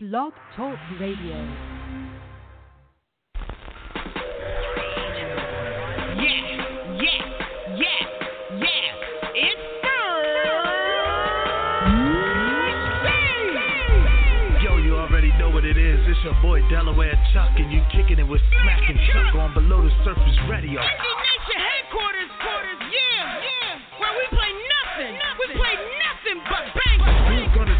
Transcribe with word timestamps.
Blog 0.00 0.32
Talk 0.54 0.78
Radio. 1.00 1.34
Yeah, 6.14 6.38
yeah, 7.02 7.26
yeah, 7.74 8.06
yeah. 8.60 9.34
It's 9.34 9.58
Yo, 14.62 14.76
you 14.76 14.94
already 14.94 15.32
know 15.36 15.50
what 15.50 15.64
it 15.64 15.76
is. 15.76 15.98
It's 16.06 16.22
your 16.22 16.40
boy 16.42 16.60
Delaware 16.70 17.20
Chuck, 17.34 17.50
and 17.56 17.72
you 17.72 17.82
kicking 17.90 18.20
it 18.20 18.28
with 18.28 18.40
Smack 18.62 18.88
and 18.88 19.00
Chuck 19.12 19.34
on 19.34 19.52
Below 19.52 19.82
the 19.82 19.90
Surface 20.04 20.38
Radio. 20.48 20.80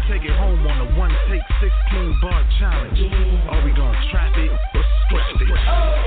Take 0.09 0.25
it 0.25 0.35
home 0.35 0.65
on 0.65 0.81
a 0.81 0.97
one 0.97 1.13
take 1.29 1.45
16 1.61 2.19
bar 2.21 2.41
challenge? 2.57 2.97
Are 3.49 3.63
we 3.63 3.71
gonna 3.71 4.09
trap 4.09 4.33
it 4.37 4.49
or 4.49 4.83
scratch 5.05 5.41
it? 5.41 5.49
It 5.49 5.98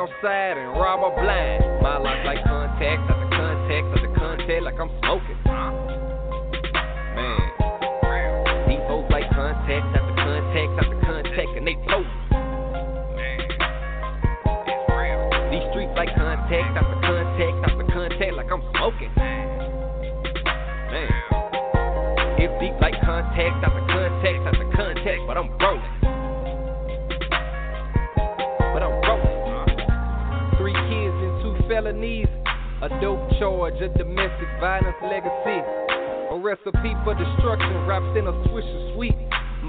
outside 0.00 0.56
and 0.56 0.72
rob 0.80 1.00
a 1.04 1.14
blind. 1.20 1.82
My 1.82 1.98
life 1.98 2.24
like 2.24 2.49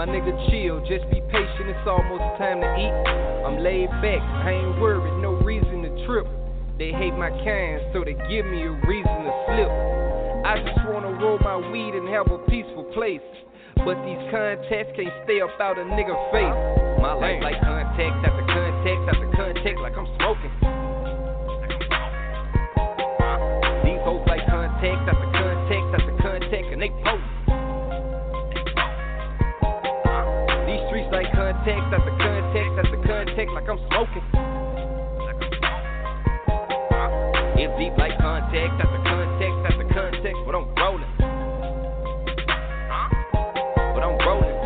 My 0.02 0.08
nigga 0.08 0.34
chill, 0.50 0.82
just 0.90 1.06
be 1.14 1.22
patient, 1.30 1.70
it's 1.70 1.86
almost 1.86 2.26
time 2.42 2.58
to 2.58 2.70
eat. 2.74 2.90
I'm 3.46 3.62
laid 3.62 3.86
back, 4.02 4.18
I 4.18 4.50
ain't 4.50 4.82
worried, 4.82 5.22
no 5.22 5.38
reason 5.46 5.86
to 5.86 5.94
trip. 6.08 6.26
They 6.80 6.90
hate 6.90 7.14
my 7.14 7.30
kind, 7.30 7.86
so 7.94 8.02
they 8.02 8.18
give 8.26 8.50
me 8.50 8.66
a 8.66 8.74
reason 8.90 9.14
to 9.22 9.34
slip. 9.46 9.70
I 10.42 10.58
just 10.66 10.90
wanna 10.90 11.14
roll 11.22 11.38
my 11.46 11.54
weed 11.70 11.94
and 11.94 12.10
have 12.10 12.34
a 12.34 12.40
peaceful 12.50 12.90
place. 12.98 13.22
But 13.86 14.02
these 14.02 14.18
contacts 14.34 14.90
can't 14.98 15.14
stay 15.30 15.38
up 15.38 15.54
out 15.62 15.78
a 15.78 15.86
nigga 15.86 16.18
face. 16.34 16.98
My 16.98 17.14
life 17.14 17.38
like 17.44 17.62
contact 17.62 18.26
after 18.26 18.46
contact 18.50 19.06
after 19.06 19.30
contact, 19.38 19.78
like 19.86 19.94
I'm 19.94 20.10
smoking. 20.18 20.81
I'm 33.72 33.78
smoking. 33.88 34.24
It's 37.56 37.72
deep 37.80 37.98
like 37.98 38.18
contact 38.20 38.82
after 38.82 39.00
contact 39.08 39.72
after 39.72 39.88
contact, 39.94 40.38
but 40.46 40.56
I'm 40.56 40.76
rolling. 40.76 41.08
But 43.94 44.04
I'm 44.04 44.18
rolling. 44.28 44.58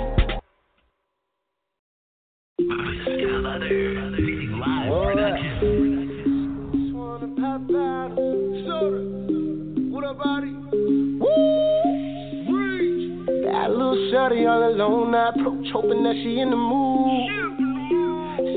Got 13.43 13.69
a 13.69 13.71
little 13.71 14.09
shorty 14.11 14.45
all 14.47 14.63
alone. 14.67 15.13
I 15.13 15.29
approach, 15.29 15.67
hoping 15.71 16.01
that 16.05 16.15
she 16.23 16.39
in 16.39 16.49
the 16.49 16.55
mood. 16.55 17.44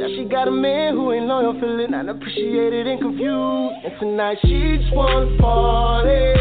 Said 0.08 0.16
she 0.16 0.24
got 0.24 0.48
a 0.48 0.50
man 0.50 0.94
who 0.94 1.12
ain't 1.12 1.26
loyal, 1.26 1.54
feeling 1.60 1.92
unappreciated 1.92 2.86
and 2.86 3.00
confused. 3.00 3.74
And 3.84 3.92
tonight 3.98 4.38
she 4.42 4.78
just 4.78 4.94
wanna 4.94 5.36
party. 5.38 6.34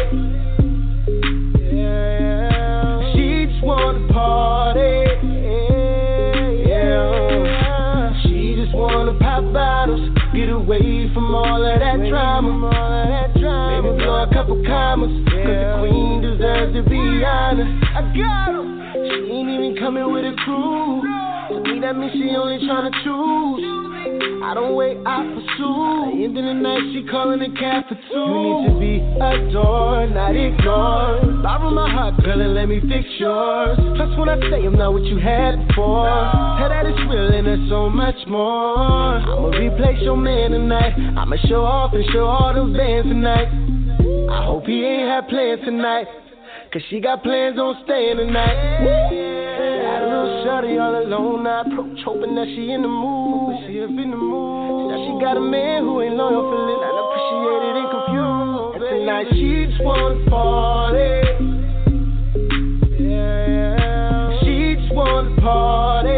Yeah, 1.72 3.12
she 3.12 3.46
just 3.46 3.62
wanna 3.64 4.12
party. 4.12 4.80
Yeah, 6.68 8.12
she 8.22 8.54
just 8.56 8.74
wanna 8.74 9.14
pop 9.18 9.52
bottles, 9.52 10.08
get 10.34 10.48
away 10.50 11.10
from 11.12 11.34
all 11.34 11.62
of 11.64 11.80
that 11.80 12.08
drama. 12.08 12.70
Maybe 13.34 13.96
blow 14.02 14.22
a 14.22 14.32
couple 14.32 14.62
commas, 14.66 15.10
cause 15.28 15.44
the 15.44 15.76
queen 15.80 16.22
deserves 16.22 16.74
to 16.74 16.82
be 16.88 17.24
honest. 17.24 17.84
I 17.94 18.02
got 18.16 18.48
'em. 18.54 18.66
She 18.94 19.32
ain't 19.32 19.50
even 19.50 19.76
coming 19.78 20.10
with 20.12 20.24
a 20.24 20.32
crew. 20.44 21.07
Me, 21.88 21.94
that 21.94 22.00
means 22.00 22.12
she 22.12 22.36
only 22.36 22.58
tryna 22.68 22.92
choose. 23.00 24.44
I 24.44 24.52
don't 24.52 24.74
wait, 24.76 24.98
I 25.06 25.24
pursue. 25.24 26.20
End 26.22 26.36
of 26.36 26.44
the 26.44 26.52
night, 26.52 26.84
she 26.92 27.08
calling 27.08 27.40
a 27.40 27.48
cab 27.56 27.88
for 27.88 27.94
two. 27.94 28.28
You 28.28 28.44
need 28.44 28.68
to 28.68 28.74
be 28.76 28.94
adored, 29.16 30.12
not 30.12 30.36
ignored. 30.36 31.42
Borrow 31.42 31.70
my 31.70 31.88
heart, 31.90 32.22
girl, 32.22 32.40
and 32.40 32.54
let 32.54 32.68
me 32.68 32.80
fix 32.80 33.08
yours. 33.18 33.78
Plus, 33.96 34.18
when 34.18 34.28
I 34.28 34.36
say 34.50 34.66
I'm 34.66 34.76
not 34.76 34.92
what 34.92 35.04
you 35.04 35.18
had 35.18 35.66
before, 35.68 36.04
tell 36.60 36.68
that 36.68 36.84
it's 36.84 37.00
real 37.08 37.32
and 37.32 37.46
there's 37.46 37.68
so 37.70 37.88
much 37.88 38.16
more. 38.28 38.76
I'ma 39.24 39.48
replace 39.56 40.02
your 40.02 40.16
man 40.16 40.50
tonight. 40.50 40.92
I'ma 41.16 41.36
show 41.48 41.64
off 41.64 41.94
and 41.94 42.04
show 42.12 42.26
all 42.26 42.52
those 42.52 42.76
bands 42.76 43.08
tonight. 43.08 43.48
I 44.28 44.44
hope 44.44 44.66
he 44.66 44.84
ain't 44.84 45.08
had 45.08 45.28
plans 45.28 45.60
tonight. 45.64 46.06
Cause 46.70 46.82
she 46.90 47.00
got 47.00 47.22
plans 47.22 47.58
on 47.58 47.80
staying 47.84 48.18
tonight. 48.18 48.84
Got 48.84 49.27
shorty 50.48 50.78
all 50.78 50.96
alone. 50.96 51.46
I 51.46 51.60
approach, 51.60 52.00
hoping 52.04 52.34
that 52.34 52.46
she 52.56 52.72
in 52.72 52.80
the 52.80 52.88
mood. 52.88 53.68
She 53.68 53.80
up 53.84 53.90
in 53.90 54.10
the 54.10 54.16
mood. 54.16 54.88
Now 54.88 54.96
she 55.04 55.12
got 55.20 55.36
a 55.36 55.44
man 55.44 55.82
who 55.84 56.00
ain't 56.00 56.16
loyal, 56.16 56.48
feeling 56.48 56.80
unappreciated 56.88 57.74
and 57.76 57.88
confused. 57.92 58.80
And 58.80 58.84
tonight 58.88 59.28
she 59.36 59.68
just 59.68 59.84
wanna 59.84 60.24
party. 60.32 61.12
Yeah, 62.96 64.40
she 64.40 64.80
just 64.80 64.92
wanna 64.94 65.36
party. 65.36 66.16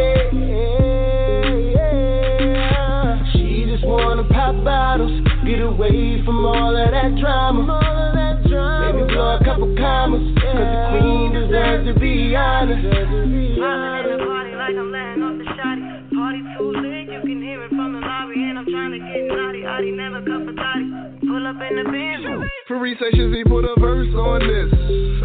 She 3.34 3.66
just 3.66 3.84
wanna 3.84 4.24
pop 4.30 4.54
bottles, 4.62 5.26
get 5.44 5.60
away 5.60 6.22
from 6.24 6.46
all 6.46 6.76
of 6.76 6.90
that 6.92 7.18
drama. 7.18 7.82
Maybe 8.46 9.02
blow 9.12 9.38
a 9.40 9.44
couple 9.44 9.74
commas, 9.76 10.22
Cause 10.38 10.54
the 10.54 10.98
queen 10.98 11.32
deserves 11.34 11.86
to 11.86 11.98
be 11.98 12.36
honest. 12.36 13.99
For 22.70 22.78
recessions, 22.78 23.34
he 23.34 23.42
put 23.42 23.66
a 23.66 23.74
verse 23.80 24.14
on 24.14 24.46
this. 24.46 24.70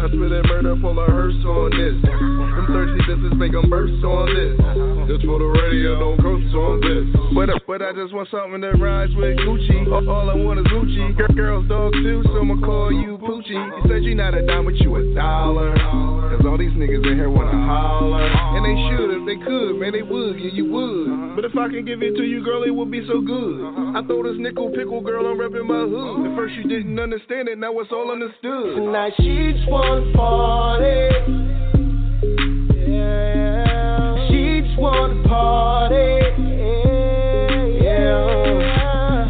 I 0.02 0.10
spit 0.10 0.34
that 0.34 0.50
murder, 0.50 0.74
pull 0.82 0.98
a 0.98 1.06
hearse 1.06 1.38
on 1.46 1.70
this. 1.78 1.94
Them 2.02 2.66
thirsty 2.66 2.98
bitches 3.06 3.38
make 3.38 3.52
them 3.52 3.70
burst 3.70 4.02
on 4.02 4.26
this. 4.34 4.58
Just 5.06 5.22
for 5.22 5.38
the 5.38 5.46
radio, 5.54 5.94
don't 5.94 6.18
curse 6.18 6.42
on 6.58 6.82
this. 6.82 7.06
But, 7.30 7.54
but 7.78 7.84
I 7.84 7.92
just 7.92 8.14
want 8.14 8.28
something 8.30 8.62
that 8.62 8.80
rhymes 8.80 9.14
with 9.16 9.36
Gucci. 9.36 9.92
All, 9.92 10.08
all 10.08 10.30
I 10.30 10.34
want 10.34 10.60
is 10.60 10.66
Gucci. 10.72 11.14
Girl, 11.14 11.28
Girls, 11.36 11.68
dog 11.68 11.92
too, 11.92 12.22
so 12.24 12.40
I'ma 12.40 12.56
call 12.64 12.90
you 12.90 13.18
Poochie. 13.18 13.52
You 13.52 13.82
said 13.84 14.02
you 14.02 14.14
not 14.14 14.32
a 14.32 14.46
dime, 14.46 14.64
but 14.64 14.76
you 14.76 14.96
a 14.96 15.14
dollar. 15.14 15.76
Cause 15.76 16.40
all 16.46 16.56
these 16.56 16.72
niggas 16.72 17.04
in 17.04 17.20
here 17.20 17.28
wanna 17.28 17.52
holler. 17.52 18.24
And 18.24 18.64
they 18.64 18.76
should 18.88 19.20
if 19.20 19.26
they 19.28 19.44
could, 19.44 19.76
man, 19.76 19.92
they 19.92 20.00
would, 20.00 20.40
yeah, 20.40 20.52
you 20.54 20.72
would. 20.72 21.36
But 21.36 21.44
if 21.44 21.52
I 21.52 21.68
can 21.68 21.84
give 21.84 22.00
it 22.00 22.16
to 22.16 22.24
you, 22.24 22.42
girl, 22.42 22.62
it 22.62 22.70
would 22.70 22.90
be 22.90 23.06
so 23.06 23.20
good. 23.20 23.60
I 23.92 24.00
throw 24.06 24.22
this 24.22 24.40
nickel 24.40 24.70
pickle, 24.70 25.02
girl, 25.02 25.26
I'm 25.26 25.36
repping 25.36 25.68
my 25.68 25.84
hood. 25.84 26.32
At 26.32 26.36
first 26.36 26.54
you 26.54 26.64
didn't 26.64 26.98
understand 26.98 27.48
it, 27.48 27.58
now 27.58 27.78
it's 27.80 27.92
all 27.92 28.10
understood. 28.10 28.76
Tonight 28.76 29.12
she 29.18 29.52
just 29.52 29.68
wanna 29.68 30.12
party. 30.16 31.12
Yeah. 32.88 34.28
She 34.30 34.64
just 34.64 34.80
wanna 34.80 35.28
party. 35.28 36.55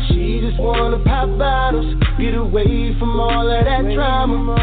She 0.09 0.41
just 0.41 0.59
wanna 0.61 0.99
pop 1.05 1.39
bottles, 1.39 1.95
get 2.19 2.35
away 2.35 2.97
from 2.99 3.19
all 3.19 3.51
of 3.51 3.65
that 3.65 3.83
drama. 3.95 4.55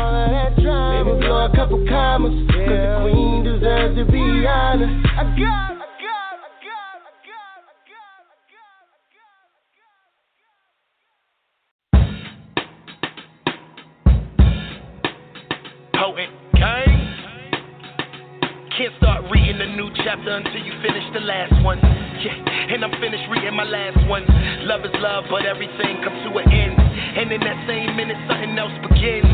Maybe 0.58 1.20
blow 1.20 1.46
a 1.46 1.56
couple 1.56 1.86
commas, 1.88 2.34
cause 2.52 2.68
the 2.68 3.00
queen 3.02 3.44
deserves 3.44 3.98
to 3.98 4.06
be 4.06 4.22
got. 4.44 4.82
I 5.18 5.24
got, 5.38 5.73
chapter 20.14 20.36
until 20.38 20.62
you 20.62 20.74
finish 20.86 21.04
the 21.14 21.20
last 21.22 21.54
one. 21.66 21.80
Yeah, 22.22 22.38
and 22.70 22.86
I'm 22.86 22.94
finished 23.02 23.26
reading 23.32 23.56
my 23.56 23.64
last 23.64 23.98
one. 24.08 24.22
Love 24.62 24.86
is 24.86 24.94
love, 25.02 25.26
but 25.30 25.46
everything 25.46 26.06
comes 26.06 26.22
to 26.30 26.38
an 26.38 26.52
end. 26.54 26.78
And 26.78 27.32
in 27.32 27.42
that 27.42 27.66
same 27.66 27.96
minute, 27.98 28.18
something 28.30 28.54
else 28.54 28.74
begins. 28.86 29.26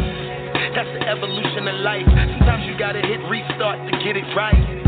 That's 0.75 0.87
the 0.95 1.03
evolution 1.03 1.67
of 1.67 1.75
life. 1.83 2.07
Sometimes 2.07 2.63
you 2.63 2.79
gotta 2.79 3.01
hit 3.03 3.19
restart 3.27 3.91
to 3.91 3.93
get 4.03 4.15
it 4.15 4.23
right. 4.35 4.78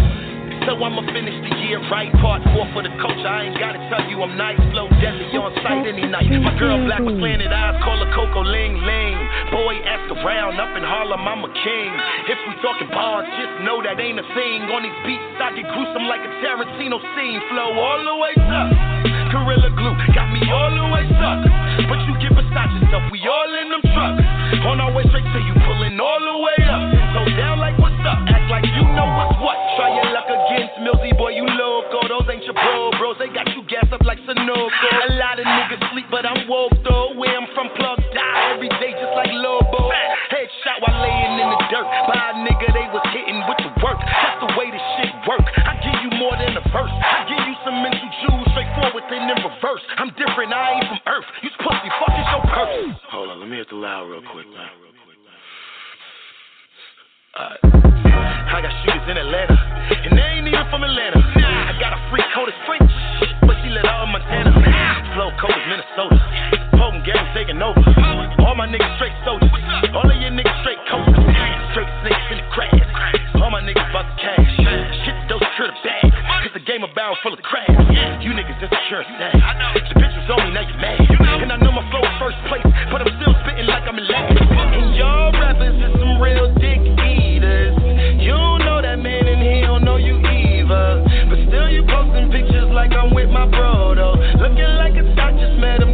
So 0.67 0.77
I'ma 0.77 1.01
finish 1.09 1.33
the 1.41 1.51
year 1.65 1.81
right. 1.89 2.13
Part 2.21 2.45
four 2.53 2.69
for 2.73 2.85
the 2.85 2.93
culture. 3.01 3.25
I 3.25 3.49
ain't 3.49 3.57
gotta 3.57 3.81
tell 3.89 4.05
you 4.05 4.21
I'm 4.21 4.37
nice, 4.37 4.61
flow 4.69 4.85
deadly 5.01 5.33
on 5.33 5.49
sight 5.65 5.89
any 5.89 6.05
night. 6.05 6.29
My 6.29 6.53
girl 6.61 6.77
black 6.85 7.01
with 7.01 7.17
planted 7.17 7.49
eyes, 7.49 7.81
call 7.81 7.97
her 7.97 8.11
Coco 8.13 8.45
Ling 8.45 8.77
Ling. 8.77 9.17
Boy, 9.49 9.81
ask 9.83 10.05
around, 10.21 10.61
up 10.61 10.71
in 10.77 10.85
Harlem, 10.85 11.25
I'm 11.25 11.41
a 11.41 11.51
king. 11.51 11.91
If 12.29 12.37
we 12.45 12.53
talking 12.61 12.93
bars, 12.93 13.25
just 13.41 13.65
know 13.65 13.81
that 13.81 13.97
ain't 13.97 14.21
a 14.21 14.27
thing. 14.37 14.69
On 14.69 14.85
these 14.85 14.99
beats, 15.01 15.41
I 15.41 15.49
get 15.57 15.65
gruesome 15.65 16.05
like 16.05 16.21
a 16.21 16.31
Tarantino 16.45 17.01
scene. 17.17 17.41
Flow 17.49 17.73
all 17.81 18.01
the 18.05 18.15
way 18.21 18.33
up. 18.45 18.69
Gorilla 19.33 19.71
glue 19.73 19.95
got 20.13 20.29
me 20.29 20.45
all 20.51 20.69
the 20.69 20.87
way 20.93 21.07
stuck. 21.17 21.41
But 21.89 22.05
you 22.05 22.13
get 22.21 22.37
beside 22.37 22.69
yourself, 22.77 23.09
we 23.09 23.17
all 23.25 23.51
in 23.57 23.67
them 23.73 23.83
trucks. 23.95 24.23
On 24.67 24.77
our 24.77 24.93
way 24.93 25.07
straight 25.09 25.25
to 25.25 25.39
you, 25.41 25.55
pulling 25.65 25.97
all 25.97 26.21
the 26.21 26.37
way 26.37 26.59
up. 26.69 26.83
So 27.17 27.19
down 27.33 27.57
like 27.57 27.79
what's 27.81 27.97
up, 28.05 28.29
act 28.29 28.50
Against 30.21 30.77
Millsy, 30.85 31.17
boy, 31.17 31.33
you 31.33 31.45
loco. 31.45 32.05
Those 32.05 32.27
ain't 32.29 32.45
your 32.45 32.53
bro, 32.53 32.93
bros. 33.01 33.17
They 33.17 33.27
got 33.33 33.49
you 33.55 33.65
gassed 33.65 33.91
up 33.91 34.05
like 34.05 34.21
Sunoco. 34.23 34.87
A 35.09 35.17
lot 35.17 35.41
of 35.41 35.45
niggas 35.45 35.81
sleep, 35.91 36.05
but 36.13 36.25
I'm 36.25 36.45
woke 36.47 36.77
though. 36.85 37.17
Where 37.17 37.33
I'm 37.33 37.49
from, 37.57 37.73
plug 37.73 37.97
die 38.13 38.53
every 38.53 38.69
day, 38.77 38.93
just 38.93 39.13
like 39.17 39.33
Lobo. 39.33 39.89
Headshot 40.29 40.77
while 40.85 40.97
laying 41.01 41.35
in 41.41 41.47
the 41.49 41.59
dirt. 41.73 41.87
By 42.05 42.21
a 42.21 42.33
nigga, 42.45 42.69
they 42.69 42.87
was 42.93 43.03
hitting 43.11 43.41
with 43.49 43.59
the 43.65 43.71
work. 43.81 43.99
That's 43.99 44.39
the 44.45 44.51
way 44.55 44.69
this 44.69 44.85
shit 44.99 45.11
work. 45.25 45.45
I 45.57 45.73
give 45.81 45.97
you 46.05 46.11
more 46.21 46.37
than 46.37 46.53
a 46.53 46.63
verse. 46.69 46.93
I 46.93 47.25
give 47.25 47.41
you 47.41 47.55
some 47.65 47.81
mental 47.81 48.09
jewels, 48.21 48.47
straightforward, 48.53 49.03
then 49.09 49.25
in 49.25 49.37
reverse. 49.41 49.83
I'm 49.97 50.13
different, 50.15 50.53
I 50.53 50.77
ain't 50.77 50.87
from 50.87 51.01
Earth. 51.09 51.27
You 51.41 51.49
pussy, 51.59 51.89
fuck 51.97 52.13
is 52.13 52.27
your 52.29 52.43
purse. 52.45 52.93
Hold 53.09 53.29
on, 53.33 53.39
let 53.41 53.49
me 53.49 53.57
hit 53.57 53.69
the 53.69 53.79
loud 53.79 54.05
real 54.05 54.21
quick, 54.21 54.45
man. 54.53 54.90
Uh, 57.31 57.55
I 57.63 58.59
got 58.59 58.75
shooters 58.83 59.07
in 59.07 59.15
Atlanta, 59.15 59.55
and 59.55 60.19
they 60.19 60.27
ain't 60.35 60.51
even 60.51 60.67
from 60.67 60.83
Atlanta. 60.83 61.15
I 61.15 61.71
got 61.79 61.95
a 61.95 61.99
freak 62.11 62.27
code 62.35 62.51
as 62.51 62.59
French, 62.67 62.91
but 63.47 63.55
she 63.63 63.71
let 63.71 63.87
all 63.87 64.03
Montana. 64.03 64.51
Flow 65.15 65.31
code 65.39 65.55
is 65.55 65.63
Minnesota. 65.71 66.19
Potent 66.75 67.07
gang 67.07 67.23
taking 67.31 67.63
over. 67.63 67.79
All 68.43 68.55
my 68.59 68.67
niggas 68.67 68.99
straight 68.99 69.15
soldiers. 69.23 69.47
All 69.95 70.11
of 70.11 70.19
your 70.19 70.35
niggas 70.35 70.59
straight 70.59 70.83
coasters. 70.91 71.23
Straight 71.71 71.91
snakes 72.03 72.27
in 72.35 72.43
the 72.43 72.47
grass. 72.51 72.83
All 73.39 73.47
my 73.47 73.63
niggas 73.63 73.79
about 73.79 74.11
the 74.11 74.15
cash. 74.19 74.51
Shit, 75.07 75.15
those 75.31 75.39
the 75.39 75.71
bag. 75.87 76.10
Cause 76.41 76.57
the 76.57 76.65
game 76.65 76.81
about 76.81 77.21
full 77.21 77.33
of 77.33 77.39
crabs. 77.45 77.69
You 78.25 78.33
niggas 78.33 78.57
just 78.57 78.73
insecure 78.73 79.05
and 79.05 79.13
sad. 79.21 79.37
The 79.77 79.93
bitch 79.93 80.15
was 80.17 80.29
on 80.33 80.49
me, 80.49 80.57
now 80.57 80.65
you 80.65 80.73
mad. 80.81 80.97
And 81.37 81.53
I 81.53 81.57
know 81.61 81.69
my 81.69 81.85
flow 81.93 82.01
is 82.01 82.17
first 82.17 82.41
place, 82.49 82.65
but 82.89 82.97
I'm 82.97 83.13
still 83.21 83.29
spitting 83.45 83.69
like 83.69 83.85
I'm 83.85 83.93
in 84.01 84.09
last. 84.09 84.41
And 84.41 84.97
y'all 84.97 85.29
rappers 85.37 85.77
is 85.77 85.93
some 86.01 86.17
real 86.17 86.49
dick 86.57 86.81
eaters. 86.81 87.77
You 88.17 88.33
don't 88.33 88.65
know 88.65 88.81
that 88.81 88.97
man 88.97 89.29
and 89.29 89.37
he 89.37 89.61
don't 89.61 89.85
know 89.85 90.01
you 90.01 90.17
either. 90.17 91.05
But 91.29 91.45
still 91.45 91.69
you 91.69 91.85
posting 91.85 92.33
pictures 92.33 92.73
like 92.73 92.89
I'm 92.89 93.13
with 93.13 93.29
my 93.29 93.45
bro 93.45 93.93
though. 93.93 94.17
Looking 94.41 94.73
like 94.81 94.97
a 94.97 95.05
thought 95.13 95.37
just 95.37 95.61
met 95.61 95.77
him 95.77 95.90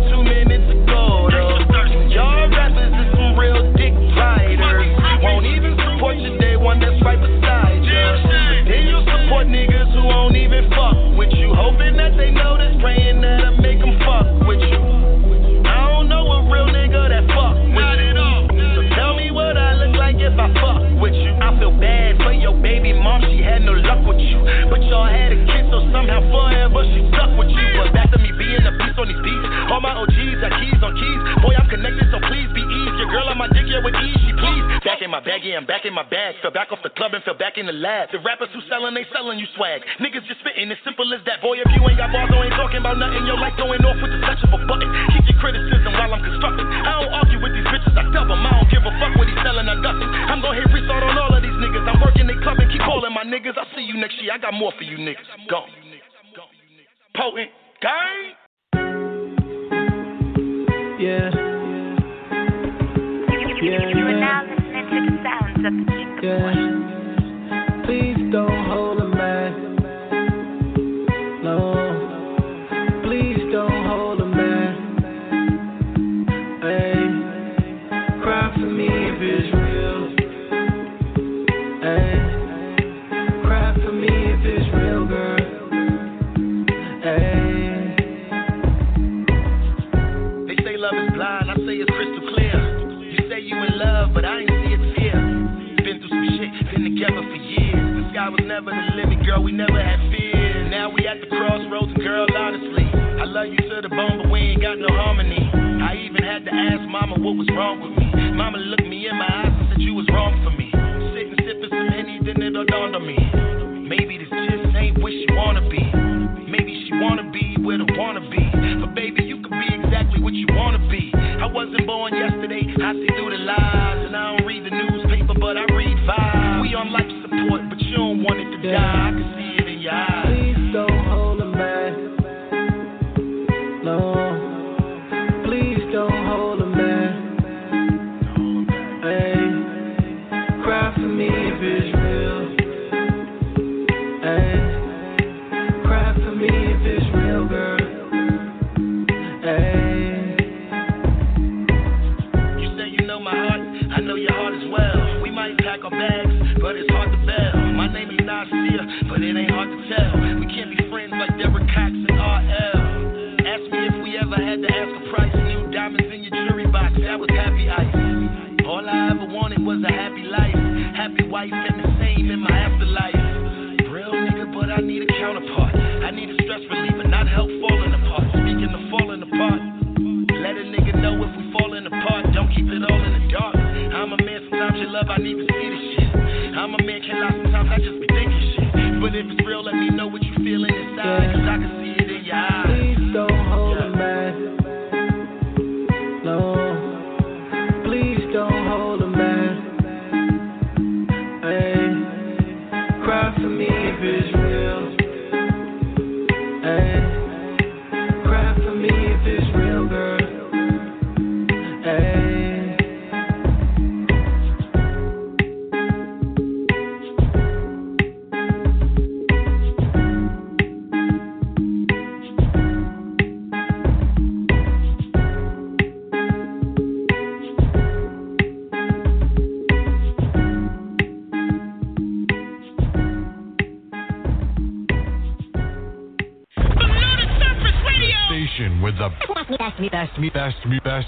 Niggas 40.00 40.26
just 40.28 40.40
spitting, 40.42 40.72
as 40.72 40.78
simple 40.84 41.08
as 41.14 41.22
that. 41.26 41.42
Boy, 41.42 41.60
if 41.60 41.70
you 41.74 41.82
ain't 41.88 41.98
got 41.98 42.12
bars, 42.12 42.30
I 42.30 42.46
ain't 42.46 42.56
talking 42.56 42.82
about 42.82 42.98
nothing. 42.98 43.26
Your 43.26 43.40
life 43.40 43.56
going 43.58 43.82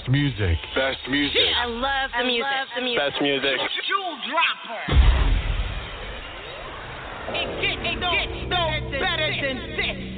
music. 0.10 0.58
Best 0.76 0.98
music. 1.10 1.42
I 1.56 1.66
love 1.66 2.10
the 2.18 2.26
music. 2.26 2.46
the 2.76 2.82
music. 2.82 3.12
Best 3.12 3.22
music. 3.22 3.58
Jewel 3.88 4.18
dropper. 4.30 4.84
It 7.32 7.62
gets 7.62 7.82
it 7.86 8.00
no, 8.00 8.12
gets 8.12 8.50
no 8.50 9.00
better 9.00 9.30
than 9.42 9.58
this. 9.78 10.10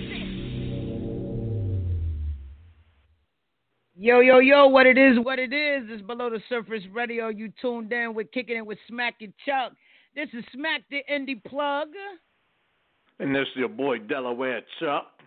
Yo, 3.96 4.20
yo, 4.22 4.40
yo, 4.40 4.68
what 4.68 4.88
it 4.88 4.98
is, 4.98 5.20
what 5.20 5.38
it 5.38 5.54
is. 5.54 5.84
It's 5.88 6.02
Below 6.02 6.32
the 6.32 6.40
Surface 6.50 6.82
Radio. 6.92 7.28
You 7.28 7.52
tuned 7.62 7.94
in 7.94 8.16
with 8.16 8.32
Kicking 8.32 8.58
It 8.58 8.66
with 8.66 8.80
Smack 8.88 9.16
and 9.22 9.34
Chuck. 9.46 9.74
This 10.16 10.28
is 10.34 10.44
Smack 10.54 10.82
the 10.90 11.02
Indie 11.12 11.44
Plug. 11.44 11.90
And 13.20 13.36
this 13.36 13.42
is 13.42 13.58
your 13.58 13.70
boy 13.70 14.00
Delaware 14.00 14.62
Chuck. 14.80 15.21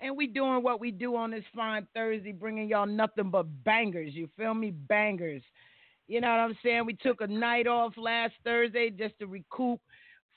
And 0.00 0.16
we 0.16 0.26
doing 0.26 0.62
what 0.62 0.80
we 0.80 0.90
do 0.90 1.16
on 1.16 1.30
this 1.30 1.44
fine 1.54 1.86
Thursday, 1.94 2.32
bringing 2.32 2.68
y'all 2.68 2.86
nothing 2.86 3.30
but 3.30 3.46
bangers. 3.64 4.14
You 4.14 4.28
feel 4.36 4.54
me? 4.54 4.70
Bangers. 4.70 5.42
You 6.06 6.20
know 6.20 6.28
what 6.28 6.40
I'm 6.40 6.58
saying? 6.62 6.84
We 6.84 6.94
took 6.94 7.20
a 7.20 7.26
night 7.26 7.66
off 7.66 7.94
last 7.96 8.34
Thursday 8.44 8.90
just 8.90 9.18
to 9.20 9.26
recoup 9.26 9.80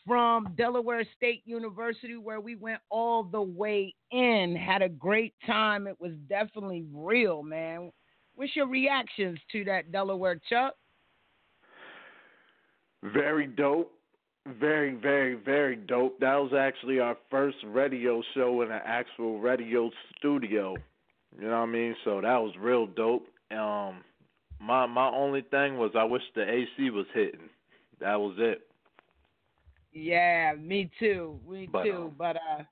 from 0.06 0.54
Delaware 0.58 1.04
State 1.18 1.42
University, 1.46 2.16
where 2.16 2.40
we 2.40 2.56
went 2.56 2.80
all 2.90 3.24
the 3.24 3.42
way 3.42 3.94
in. 4.12 4.56
Had 4.56 4.82
a 4.82 4.88
great 4.88 5.34
time. 5.46 5.86
It 5.86 6.00
was 6.00 6.14
definitely 6.30 6.86
real, 6.94 7.44
man. 7.44 7.92
What's 8.36 8.56
your 8.56 8.68
reactions 8.68 9.40
to 9.52 9.66
that 9.66 9.92
Delaware 9.92 10.40
Chuck? 10.50 10.76
Very 13.04 13.48
dope. 13.48 13.97
Very, 14.48 14.94
very, 14.96 15.36
very 15.36 15.76
dope. 15.76 16.20
That 16.20 16.36
was 16.36 16.54
actually 16.54 17.00
our 17.00 17.18
first 17.30 17.58
radio 17.66 18.22
show 18.34 18.62
in 18.62 18.72
an 18.72 18.82
actual 18.86 19.40
radio 19.40 19.90
studio. 20.18 20.76
You 21.38 21.44
know 21.48 21.50
what 21.52 21.58
I 21.58 21.66
mean? 21.66 21.96
So 22.04 22.22
that 22.22 22.38
was 22.38 22.56
real 22.58 22.88
dope. 22.88 23.28
Um 23.52 24.04
my 24.60 24.86
my 24.88 25.08
only 25.10 25.42
thing 25.42 25.78
was 25.78 25.92
I 25.96 26.04
wish 26.04 26.24
the 26.36 26.44
AC 26.50 26.90
was 26.90 27.08
hitting. 27.14 27.50
That 28.00 28.16
was 28.20 28.36
it. 28.38 28.62
Yeah, 29.92 30.54
me 30.58 30.90
too. 31.00 31.40
Me 31.48 31.70
But, 31.72 31.82
too. 31.82 31.92
um, 31.92 32.16
But 32.18 32.38
uh, 32.38 32.64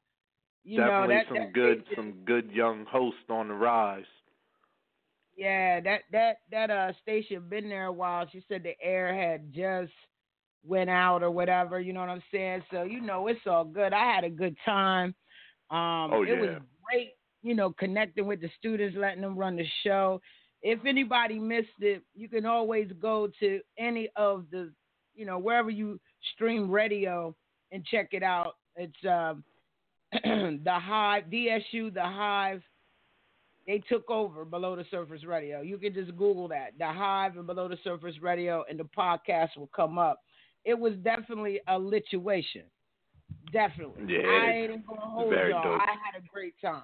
you 0.64 0.82
know 0.84 1.08
Definitely 1.08 1.08
that 1.08 1.28
some 1.30 1.34
that 1.34 1.52
good 1.52 1.86
station- 1.88 1.96
some 1.96 2.24
good 2.26 2.52
young 2.52 2.86
hosts 2.86 3.30
on 3.30 3.48
the 3.50 3.54
rise. 3.56 4.06
Yeah, 5.36 5.80
that 5.82 6.02
that 6.12 6.38
that 6.52 6.70
uh 6.70 6.94
station 7.02 7.48
been 7.50 7.70
there 7.70 7.86
a 7.86 7.92
while. 7.92 8.28
She 8.32 8.44
said 8.48 8.64
the 8.64 8.76
air 8.82 9.14
had 9.14 9.54
just 9.54 9.92
went 10.66 10.90
out 10.90 11.24
or 11.24 11.32
whatever. 11.32 11.80
You 11.80 11.94
know 11.94 12.00
what 12.02 12.10
I'm 12.10 12.24
saying? 12.32 12.64
So 12.72 12.84
you 12.84 13.02
know 13.02 13.28
it's 13.28 13.46
all 13.46 13.64
good. 13.64 13.94
I 13.94 14.14
had 14.14 14.24
a 14.24 14.30
good 14.30 14.56
time. 14.66 15.16
Um, 15.70 16.12
Oh, 16.14 16.24
it 16.24 16.40
was 16.40 16.62
great. 16.84 17.14
You 17.42 17.56
know, 17.56 17.72
connecting 17.72 18.26
with 18.26 18.42
the 18.42 18.50
students, 18.58 18.98
letting 18.98 19.22
them 19.22 19.38
run 19.38 19.56
the 19.56 19.66
show. 19.84 20.22
If 20.62 20.80
anybody 20.86 21.38
missed 21.38 21.68
it, 21.80 22.02
you 22.16 22.28
can 22.28 22.46
always 22.46 22.90
go 23.00 23.30
to 23.40 23.60
any 23.78 24.10
of 24.16 24.46
the, 24.52 24.72
you 25.16 25.26
know, 25.26 25.38
wherever 25.38 25.70
you 25.70 26.00
stream 26.34 26.72
radio 26.72 27.36
and 27.72 27.86
check 27.86 28.10
it 28.12 28.24
out. 28.24 28.56
It's 28.76 28.94
um, 29.08 29.44
the 30.24 30.80
Hive, 30.80 31.26
DSU, 31.32 31.94
the 31.94 32.02
Hive 32.02 32.62
they 33.68 33.80
took 33.90 34.10
over 34.10 34.46
Below 34.46 34.76
the 34.76 34.86
Surface 34.92 35.24
Radio. 35.24 35.62
You 35.62 35.78
can 35.78 35.94
just 35.94 36.12
Google 36.12 36.48
that, 36.50 36.74
The 36.78 36.86
Hive 36.86 37.38
and 37.38 37.48
Below 37.48 37.68
the 37.68 37.78
Surface 37.84 38.16
Radio, 38.22 38.64
and 38.70 38.80
the 38.80 38.88
podcast 38.98 39.58
will 39.58 39.70
come 39.76 39.98
up. 39.98 40.22
It 40.66 40.78
was 40.78 40.94
definitely 41.04 41.62
a 41.68 41.74
lituation. 41.74 42.64
Definitely. 43.54 44.16
Yeah, 44.16 44.28
I 44.28 44.52
ain't 44.52 44.88
gonna 44.88 45.02
hold 45.02 45.32
y'all. 45.32 45.64
dope. 45.64 45.82
I 45.82 45.96
had 46.04 46.20
a 46.20 46.28
great 46.34 46.56
time. 46.62 46.84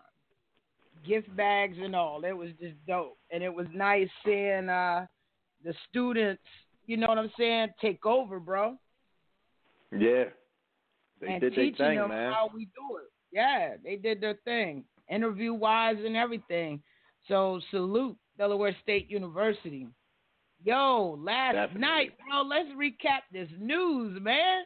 Gift 1.06 1.36
bags 1.36 1.78
and 1.82 1.96
all. 1.96 2.24
It 2.24 2.34
was 2.34 2.50
just 2.60 2.76
dope. 2.88 3.18
And 3.32 3.44
it 3.44 3.54
was 3.54 3.66
nice 3.74 4.10
seeing 4.24 4.70
uh 4.70 5.06
the 5.64 5.74
students, 5.90 6.42
you 6.86 6.98
know 6.98 7.08
what 7.08 7.18
I'm 7.18 7.32
saying, 7.38 7.70
take 7.82 8.06
over, 8.06 8.40
bro. 8.40 8.78
Yeah. 9.92 10.26
They 11.20 11.28
and 11.28 11.42
did 11.42 11.54
their 11.54 11.66
teaching 11.66 11.76
thing, 11.76 11.98
them 11.98 12.10
man. 12.10 12.32
how 12.32 12.50
we 12.54 12.66
do 12.66 12.98
it. 12.98 13.12
Yeah, 13.32 13.76
they 13.84 13.96
did 13.96 14.22
their 14.22 14.38
thing, 14.44 14.84
interview 15.10 15.54
wise 15.54 15.98
and 16.04 16.16
everything. 16.16 16.82
So 17.28 17.62
salute 17.70 18.18
Delaware 18.38 18.76
State 18.82 19.10
University. 19.10 19.88
Yo, 20.64 21.18
last 21.20 21.54
Definitely. 21.54 21.82
night, 21.82 22.12
bro, 22.28 22.42
let's 22.44 22.70
recap 22.70 23.22
this 23.32 23.50
news, 23.60 24.20
man. 24.22 24.64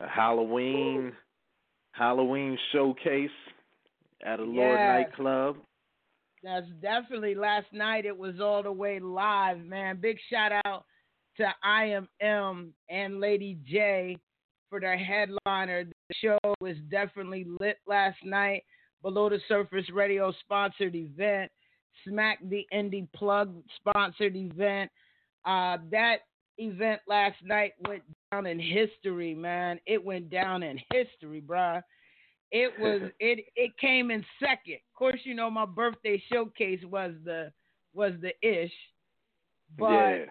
A 0.00 0.08
Halloween 0.08 1.12
Halloween 1.92 2.56
showcase 2.70 3.30
at 4.22 4.38
Allure 4.38 4.76
Yes. 4.76 5.06
nightclub. 5.08 5.56
That's 6.44 6.68
definitely 6.80 7.34
last 7.34 7.72
night. 7.72 8.04
It 8.06 8.16
was 8.16 8.40
all 8.40 8.62
the 8.62 8.70
way 8.70 9.00
live, 9.00 9.58
man. 9.64 9.96
Big 10.00 10.20
shout 10.30 10.52
out 10.64 10.84
to 11.38 11.52
IMM 11.64 12.72
and 12.88 13.18
Lady 13.18 13.58
J 13.64 14.16
for 14.70 14.78
their 14.78 14.96
headliner. 14.96 15.84
The 15.84 16.14
show 16.14 16.38
was 16.60 16.76
definitely 16.88 17.44
lit 17.58 17.78
last 17.88 18.22
night. 18.24 18.62
Below 19.02 19.30
the 19.30 19.40
Surface 19.48 19.88
Radio 19.90 20.30
sponsored 20.32 20.94
event. 20.94 21.50
Smack 22.04 22.38
the 22.48 22.64
Indie 22.72 23.10
Plug 23.12 23.60
sponsored 23.74 24.36
event. 24.36 24.92
Uh, 25.44 25.78
that 25.90 26.18
event 26.58 27.00
last 27.06 27.36
night 27.42 27.72
went 27.86 28.02
down 28.30 28.46
in 28.46 28.58
history, 28.58 29.34
man. 29.34 29.80
It 29.86 30.04
went 30.04 30.30
down 30.30 30.62
in 30.62 30.78
history, 30.92 31.42
bruh. 31.44 31.82
It 32.50 32.72
was 32.80 33.10
it 33.20 33.44
it 33.56 33.76
came 33.78 34.10
in 34.10 34.24
second. 34.40 34.74
Of 34.74 34.98
course, 34.98 35.20
you 35.24 35.34
know 35.34 35.50
my 35.50 35.66
birthday 35.66 36.22
showcase 36.32 36.80
was 36.84 37.12
the 37.24 37.52
was 37.94 38.12
the 38.20 38.32
ish, 38.42 38.72
but 39.78 39.90
yeah. 39.90 40.24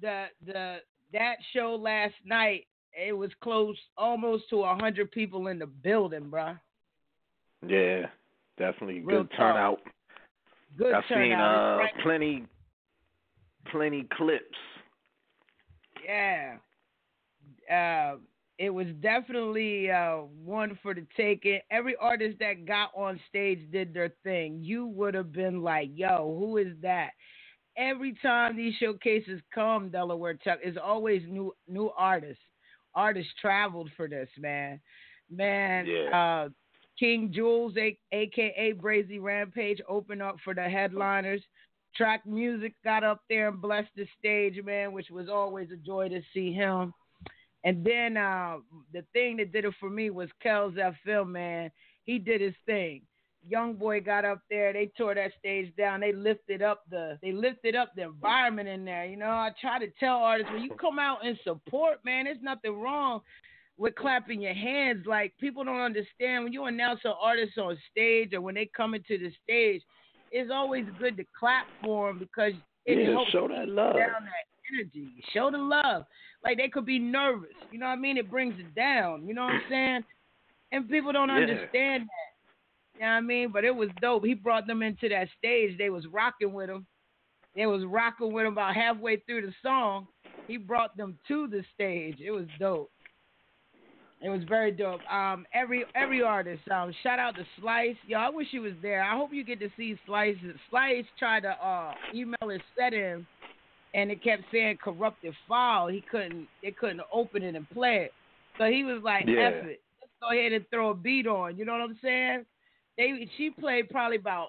the 0.00 0.24
the 0.46 0.76
that 1.12 1.36
show 1.52 1.78
last 1.80 2.14
night 2.24 2.66
it 2.92 3.12
was 3.12 3.30
close 3.42 3.76
almost 3.96 4.44
to 4.50 4.62
a 4.62 4.74
hundred 4.76 5.10
people 5.10 5.48
in 5.48 5.58
the 5.58 5.66
building, 5.66 6.30
bruh. 6.30 6.58
Yeah. 7.66 8.06
Definitely 8.58 9.00
Real 9.00 9.22
good 9.22 9.30
talk. 9.30 9.38
turnout. 9.38 9.80
Good 10.78 10.94
I've 10.94 11.04
seen 11.08 11.32
uh 11.32 11.76
right- 11.78 11.92
plenty 12.02 12.44
plenty 13.70 14.06
clips 14.12 14.58
Yeah. 16.04 16.56
Uh, 17.70 18.16
it 18.58 18.70
was 18.70 18.86
definitely 19.00 19.90
uh, 19.90 20.18
one 20.44 20.78
for 20.82 20.94
the 20.94 21.06
taking. 21.16 21.60
Every 21.70 21.94
artist 21.96 22.38
that 22.38 22.64
got 22.64 22.90
on 22.96 23.20
stage 23.28 23.60
did 23.70 23.92
their 23.92 24.12
thing. 24.22 24.60
You 24.62 24.86
would 24.86 25.14
have 25.14 25.32
been 25.32 25.62
like, 25.62 25.90
"Yo, 25.94 26.36
who 26.38 26.56
is 26.56 26.74
that?" 26.80 27.10
Every 27.76 28.14
time 28.22 28.56
these 28.56 28.74
showcases 28.76 29.42
come, 29.54 29.90
Delaware 29.90 30.34
Chuck 30.34 30.60
is 30.64 30.76
always 30.82 31.22
new 31.28 31.54
new 31.68 31.90
artists. 31.96 32.42
Artists 32.94 33.32
traveled 33.40 33.90
for 33.94 34.08
this, 34.08 34.30
man. 34.38 34.80
Man, 35.30 35.84
Yeah. 35.86 36.44
uh, 36.44 36.48
King 36.98 37.30
Jules, 37.30 37.76
a- 37.76 37.98
aka 38.12 38.72
Brazy 38.72 39.20
Rampage, 39.20 39.82
opened 39.86 40.22
up 40.22 40.40
for 40.40 40.54
the 40.54 40.66
headliners. 40.66 41.42
Track 41.96 42.26
music 42.26 42.74
got 42.84 43.04
up 43.04 43.22
there 43.28 43.48
and 43.48 43.60
blessed 43.60 43.90
the 43.96 44.06
stage, 44.18 44.62
man, 44.64 44.92
which 44.92 45.10
was 45.10 45.28
always 45.28 45.70
a 45.70 45.76
joy 45.76 46.08
to 46.08 46.20
see 46.34 46.52
him. 46.52 46.92
And 47.64 47.84
then 47.84 48.16
uh, 48.16 48.58
the 48.92 49.04
thing 49.12 49.38
that 49.38 49.52
did 49.52 49.64
it 49.64 49.74
for 49.80 49.90
me 49.90 50.10
was 50.10 50.28
Kells 50.42 50.74
FM, 50.74 51.30
man. 51.30 51.70
He 52.04 52.18
did 52.18 52.40
his 52.40 52.54
thing. 52.64 53.02
Young 53.48 53.74
boy 53.74 54.00
got 54.00 54.24
up 54.24 54.40
there. 54.50 54.72
They 54.72 54.90
tore 54.96 55.14
that 55.14 55.32
stage 55.38 55.72
down. 55.76 56.00
They 56.00 56.12
lifted 56.12 56.62
up 56.62 56.82
the 56.90 57.18
they 57.22 57.32
lifted 57.32 57.76
up 57.76 57.92
the 57.94 58.02
environment 58.02 58.68
in 58.68 58.84
there. 58.84 59.04
You 59.06 59.16
know, 59.16 59.30
I 59.30 59.50
try 59.60 59.78
to 59.78 59.88
tell 60.00 60.16
artists 60.16 60.52
when 60.52 60.62
you 60.62 60.70
come 60.80 60.98
out 60.98 61.24
and 61.24 61.38
support, 61.44 62.04
man, 62.04 62.24
there's 62.24 62.38
nothing 62.42 62.80
wrong 62.80 63.20
with 63.78 63.94
clapping 63.94 64.40
your 64.40 64.54
hands. 64.54 65.04
Like 65.06 65.32
people 65.38 65.64
don't 65.64 65.80
understand 65.80 66.44
when 66.44 66.52
you 66.52 66.64
announce 66.64 67.00
an 67.04 67.14
artist 67.20 67.58
on 67.58 67.76
stage 67.90 68.32
or 68.32 68.40
when 68.40 68.54
they 68.54 68.68
come 68.76 68.94
into 68.94 69.18
the 69.18 69.32
stage, 69.42 69.82
it's 70.36 70.50
always 70.52 70.84
good 70.98 71.16
to 71.16 71.24
clap 71.38 71.66
for 71.82 72.08
them 72.08 72.18
because 72.18 72.52
it 72.84 72.98
Yeah, 72.98 73.12
helps 73.14 73.30
show 73.30 73.48
that 73.48 73.68
love. 73.68 73.96
down 73.96 74.24
that 74.24 74.74
energy. 74.74 75.08
Show 75.32 75.50
the 75.50 75.58
love. 75.58 76.04
Like 76.44 76.58
they 76.58 76.68
could 76.68 76.84
be 76.84 76.98
nervous. 76.98 77.54
You 77.70 77.78
know 77.78 77.86
what 77.86 77.92
I 77.92 77.96
mean? 77.96 78.18
It 78.18 78.30
brings 78.30 78.58
it 78.58 78.74
down. 78.74 79.26
You 79.26 79.34
know 79.34 79.42
what 79.44 79.54
I'm 79.54 79.62
saying? 79.70 80.04
And 80.72 80.88
people 80.88 81.12
don't 81.12 81.30
Yeah. 81.30 81.36
understand 81.36 82.02
that. 82.04 82.32
You 82.94 83.00
know 83.02 83.06
what 83.06 83.12
I 83.12 83.20
mean? 83.22 83.50
But 83.52 83.64
it 83.64 83.74
was 83.74 83.88
dope. 84.00 84.24
He 84.24 84.34
brought 84.34 84.66
them 84.66 84.82
into 84.82 85.08
that 85.08 85.28
stage. 85.38 85.78
They 85.78 85.90
was 85.90 86.06
rocking 86.06 86.52
with 86.52 86.68
him. 86.68 86.86
They 87.54 87.66
was 87.66 87.84
rocking 87.84 88.32
with 88.32 88.44
him 88.46 88.52
about 88.52 88.74
halfway 88.74 89.16
through 89.18 89.42
the 89.46 89.54
song. 89.62 90.06
He 90.46 90.58
brought 90.58 90.96
them 90.96 91.18
to 91.28 91.48
the 91.48 91.64
stage. 91.74 92.18
It 92.20 92.30
was 92.30 92.46
dope. 92.60 92.90
It 94.22 94.30
was 94.30 94.40
very 94.48 94.72
dope. 94.72 95.00
Um, 95.12 95.46
every 95.52 95.84
every 95.94 96.22
artist. 96.22 96.62
Um, 96.70 96.92
shout 97.02 97.18
out 97.18 97.34
to 97.36 97.44
Slice. 97.60 97.96
Yo, 98.06 98.18
I 98.18 98.30
wish 98.30 98.48
he 98.50 98.58
was 98.58 98.72
there. 98.80 99.02
I 99.02 99.16
hope 99.16 99.30
you 99.32 99.44
get 99.44 99.60
to 99.60 99.68
see 99.76 99.98
Slice. 100.06 100.36
Slice 100.70 101.04
tried 101.18 101.40
to 101.40 101.50
uh, 101.50 101.92
email 102.14 102.48
his 102.48 102.62
set 102.78 102.94
in, 102.94 103.26
and 103.94 104.10
it 104.10 104.24
kept 104.24 104.44
saying 104.50 104.78
corrupted 104.82 105.34
file. 105.46 105.86
He 105.88 106.02
couldn't. 106.10 106.48
They 106.62 106.70
couldn't 106.70 107.02
open 107.12 107.42
it 107.42 107.54
and 107.54 107.68
play 107.70 108.06
it. 108.06 108.12
So 108.58 108.64
he 108.64 108.84
was 108.84 109.02
like, 109.02 109.26
Yeah. 109.26 109.48
"F 109.48 109.66
it. 109.66 109.80
Let's 110.00 110.12
go 110.22 110.30
ahead 110.30 110.52
and 110.52 110.64
throw 110.70 110.90
a 110.90 110.94
beat 110.94 111.26
on." 111.26 111.58
You 111.58 111.66
know 111.66 111.72
what 111.72 111.82
I'm 111.82 111.98
saying? 112.02 112.46
They 112.96 113.28
she 113.36 113.50
played 113.50 113.90
probably 113.90 114.16
about 114.16 114.48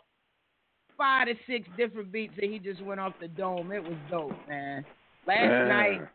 five 0.98 1.28
to 1.28 1.34
six 1.46 1.68
different 1.76 2.12
beats, 2.13 2.34
and 2.42 2.52
he 2.52 2.60
just 2.60 2.82
went 2.82 3.02
off 3.02 3.13
the 3.20 3.28
dome. 3.28 3.74
It 3.74 3.84
was 3.84 3.98
dope, 4.10 4.32
man. 4.48 4.86
Last 5.28 5.68
night 5.68 6.08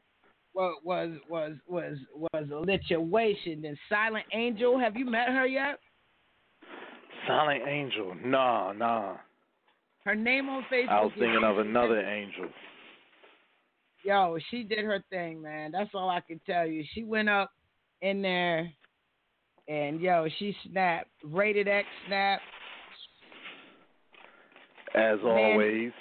was 0.54 0.76
was 0.84 1.10
was 1.28 1.52
was 1.66 1.96
was 2.14 2.44
a 2.50 2.94
lituation. 2.94 3.66
And 3.66 3.76
Silent 3.88 4.26
Angel, 4.32 4.78
have 4.78 4.96
you 4.96 5.06
met 5.06 5.28
her 5.28 5.46
yet? 5.46 5.78
Silent 7.26 7.62
Angel. 7.66 8.14
Nah, 8.24 8.72
nah. 8.72 9.16
Her 10.04 10.14
name 10.14 10.48
on 10.48 10.64
Facebook. 10.72 10.88
I 10.88 11.02
was 11.02 11.12
thinking 11.18 11.44
of 11.44 11.58
another 11.58 12.00
angel. 12.00 12.48
Yo, 14.04 14.36
she 14.50 14.64
did 14.64 14.80
her 14.80 15.02
thing, 15.10 15.40
man. 15.40 15.70
That's 15.70 15.90
all 15.94 16.10
I 16.10 16.20
can 16.20 16.40
tell 16.44 16.66
you. 16.66 16.82
She 16.92 17.04
went 17.04 17.28
up 17.28 17.52
in 18.00 18.20
there, 18.20 18.68
and 19.68 20.00
yo, 20.00 20.26
she 20.38 20.56
snapped. 20.68 21.08
Rated 21.22 21.68
X 21.68 21.86
snapped. 22.08 22.42
As 24.94 25.18
Man. 25.22 25.52
always. 25.52 25.92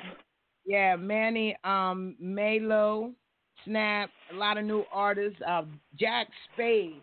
Yeah, 0.66 0.96
Manny 0.96 1.56
um 1.64 2.16
Malo, 2.20 3.12
Snap, 3.66 4.10
a 4.32 4.36
lot 4.36 4.58
of 4.58 4.66
new 4.66 4.84
artists. 4.92 5.40
Uh, 5.46 5.64
Jack 6.00 6.28
Spade. 6.54 7.02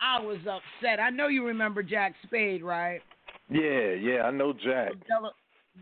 I 0.00 0.20
was 0.20 0.38
upset. 0.40 1.00
I 1.00 1.10
know 1.10 1.28
you 1.28 1.46
remember 1.46 1.82
Jack 1.82 2.14
Spade, 2.26 2.62
right? 2.62 3.00
Yeah, 3.48 3.92
yeah, 3.92 4.22
I 4.22 4.30
know 4.30 4.52
Jack. 4.52 4.92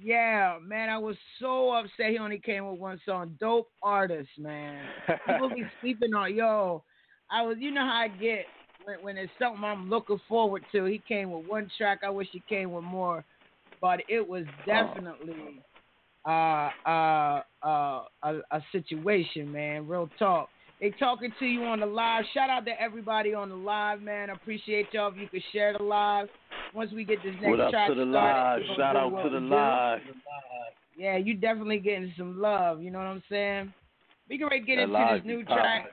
Yeah, 0.01 0.59
man, 0.63 0.89
I 0.89 0.97
was 0.97 1.17
so 1.39 1.71
upset 1.73 2.11
he 2.11 2.19
only 2.19 2.39
came 2.39 2.71
with 2.71 2.81
one 2.81 3.01
song. 3.05 3.37
Dope 3.39 3.69
artist, 3.83 4.31
man. 4.39 4.85
People 5.27 5.51
be 5.51 5.65
sleeping 5.81 6.15
on 6.15 6.35
yo. 6.35 6.83
I 7.31 7.43
was, 7.43 7.57
you 7.59 7.71
know 7.71 7.83
how 7.83 8.05
I 8.05 8.09
get 8.09 8.47
when, 8.85 9.03
when 9.03 9.17
it's 9.17 9.33
something 9.39 9.63
I'm 9.65 9.91
looking 9.91 10.21
forward 10.29 10.65
to. 10.73 10.85
He 10.85 11.03
came 11.07 11.31
with 11.31 11.47
one 11.47 11.71
track. 11.77 12.01
I 12.05 12.11
wish 12.11 12.29
he 12.33 12.43
came 12.49 12.73
with 12.73 12.85
more, 12.85 13.25
but 13.81 14.01
it 14.09 14.27
was 14.27 14.45
definitely 14.67 15.63
uh, 16.25 16.71
uh, 16.87 17.43
uh, 17.63 18.03
a, 18.23 18.41
a 18.51 18.61
situation, 18.71 19.51
man. 19.51 19.87
Real 19.87 20.09
talk. 20.19 20.49
They 20.81 20.91
talking 20.99 21.33
to 21.39 21.47
you 21.47 21.63
on 21.63 21.79
the 21.79 21.87
live. 21.87 22.25
Shout 22.35 22.51
out 22.51 22.65
to 22.65 22.73
everybody 22.81 23.35
on 23.35 23.49
the 23.49 23.55
live, 23.55 24.03
man. 24.03 24.31
I 24.31 24.33
appreciate 24.33 24.87
y'all 24.93 25.13
if 25.13 25.17
you 25.17 25.29
could 25.29 25.43
share 25.53 25.77
the 25.79 25.85
live. 25.85 26.29
Once 26.75 26.91
we 26.93 27.05
get 27.05 27.23
this 27.23 27.35
next 27.41 27.51
What 27.51 27.61
up 27.61 27.71
track 27.71 27.89
to 27.89 27.95
the 27.95 28.11
started, 28.11 28.67
live? 28.67 28.77
Shout 28.77 28.97
out 28.97 29.23
to 29.23 29.31
the 29.31 29.39
live. 29.39 30.01
Yeah, 30.97 31.17
you 31.17 31.35
definitely 31.35 31.79
getting 31.79 32.13
some 32.19 32.41
love. 32.41 32.83
You 32.83 32.91
know 32.91 32.99
what 32.99 33.07
I'm 33.07 33.23
saying? 33.29 33.73
We 34.29 34.39
can 34.39 34.49
ready 34.49 34.65
get 34.65 34.77
That 34.77 34.85
into 34.85 35.19
this 35.19 35.25
new 35.25 35.45
track. 35.45 35.87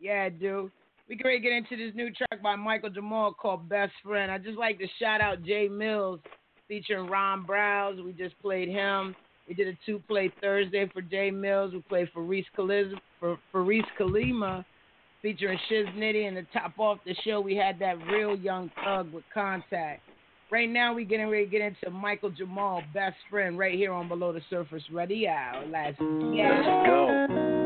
Yeah, 0.00 0.28
dude. 0.30 0.72
We 1.08 1.16
can 1.16 1.26
ready 1.26 1.40
get 1.40 1.52
into 1.52 1.76
this 1.76 1.94
new 1.94 2.10
track 2.12 2.42
by 2.42 2.56
Michael 2.56 2.90
Jamal 2.90 3.34
called 3.34 3.68
Best 3.68 3.92
Friend. 4.02 4.32
I 4.32 4.38
just 4.38 4.58
like 4.58 4.78
to 4.78 4.86
shout 4.98 5.20
out 5.20 5.44
Jay 5.44 5.68
Mills 5.68 6.18
featuring 6.66 7.08
Ron 7.08 7.44
Browse. 7.44 8.00
We 8.04 8.12
just 8.12 8.36
played 8.40 8.68
him. 8.68 9.14
We 9.52 9.64
did 9.64 9.74
a 9.74 9.78
two 9.84 10.00
play 10.08 10.32
Thursday 10.40 10.88
for 10.94 11.02
Jay 11.02 11.30
Mills. 11.30 11.74
We 11.74 11.80
played 11.80 12.08
for 12.14 12.22
Reese 12.22 12.46
Kalima 12.56 14.64
featuring 15.20 15.58
Shiz 15.68 15.84
Nitty. 15.88 16.26
And 16.26 16.38
to 16.38 16.58
top 16.58 16.78
off 16.78 17.00
the 17.04 17.14
show, 17.22 17.38
we 17.38 17.54
had 17.54 17.78
that 17.80 17.98
real 18.06 18.34
young 18.34 18.70
thug 18.82 19.12
with 19.12 19.24
contact. 19.34 20.00
Right 20.50 20.70
now, 20.70 20.94
we 20.94 21.04
getting 21.04 21.28
ready 21.28 21.44
to 21.44 21.50
get 21.50 21.60
into 21.60 21.90
Michael 21.90 22.30
Jamal, 22.30 22.82
best 22.94 23.16
friend, 23.28 23.58
right 23.58 23.74
here 23.74 23.92
on 23.92 24.08
Below 24.08 24.32
the 24.32 24.40
Surface 24.48 24.84
Radio. 24.90 25.34
Let's 25.70 25.98
Let's 25.98 25.98
go. 25.98 27.26
go. 27.28 27.61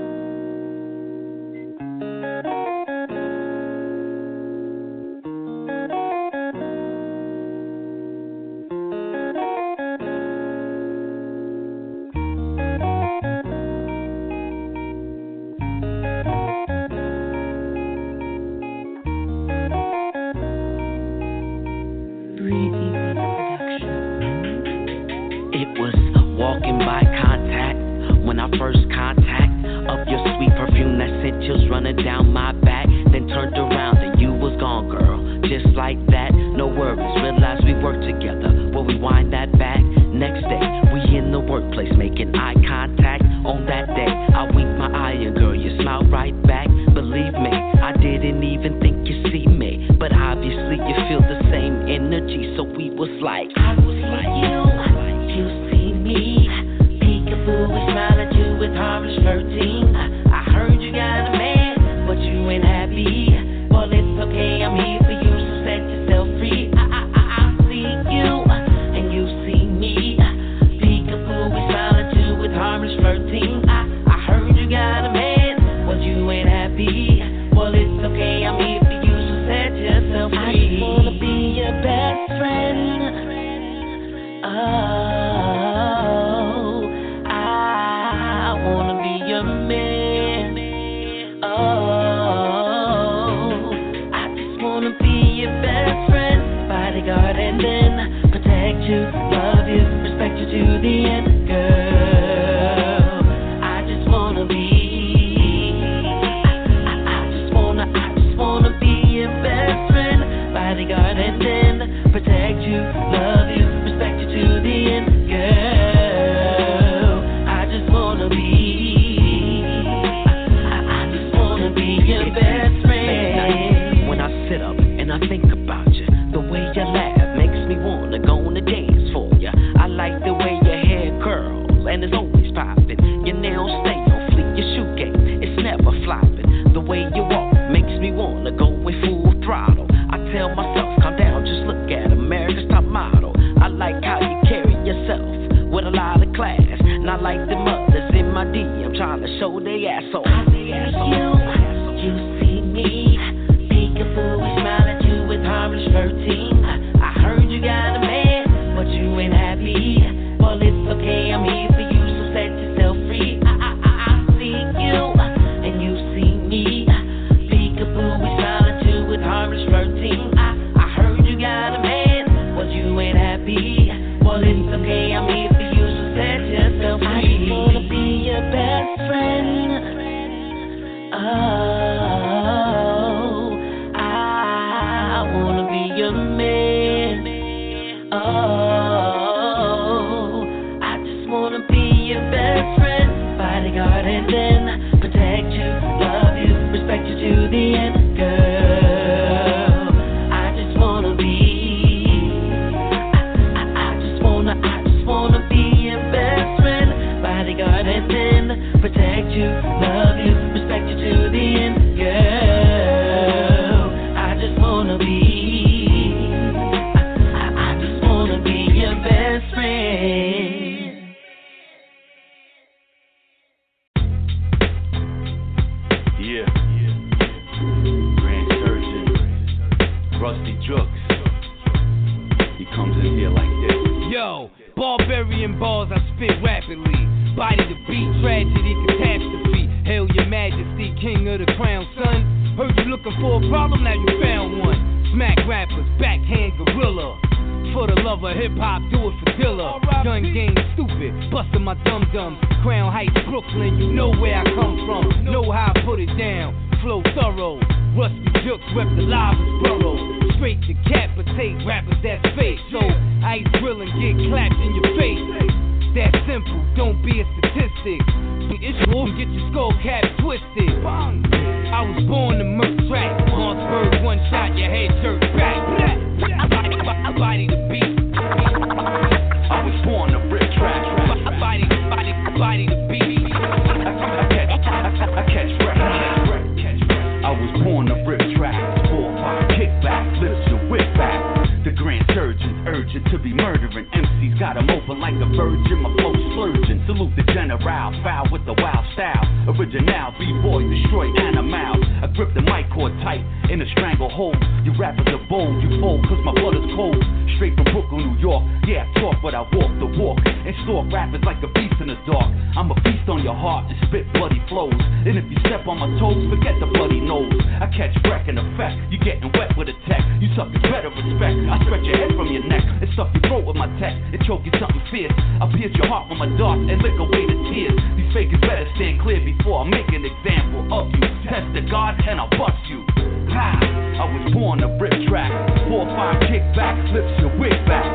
before 329.57 329.64
I 329.64 329.71
make 329.71 329.88
an 329.88 330.05
example 330.05 330.69
of 330.73 330.90
you. 330.92 331.01
Test 331.25 331.55
the 331.55 331.62
gods 331.71 331.99
and 332.07 332.21
I'll 332.21 332.31
bust 332.31 332.61
you. 332.69 332.85
Ha! 333.31 333.61
I 333.62 334.05
was 334.05 334.33
born 334.33 334.59
to 334.59 334.69
rip 334.81 334.92
track. 335.09 335.33
Four, 335.69 335.87
five, 335.87 336.21
kick 336.29 336.42
back, 336.55 336.77
flips 336.90 337.21
your 337.21 337.37
wig 337.38 337.53
back. 337.66 337.87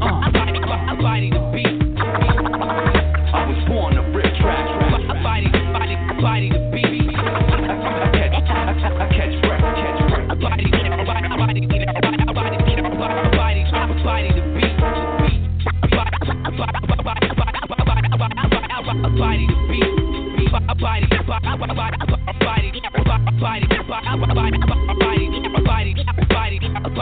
Uh, 0.00 0.06
I'm 0.06 0.98
fighting 1.02 1.34
the 1.34 1.50
beat. 1.52 1.69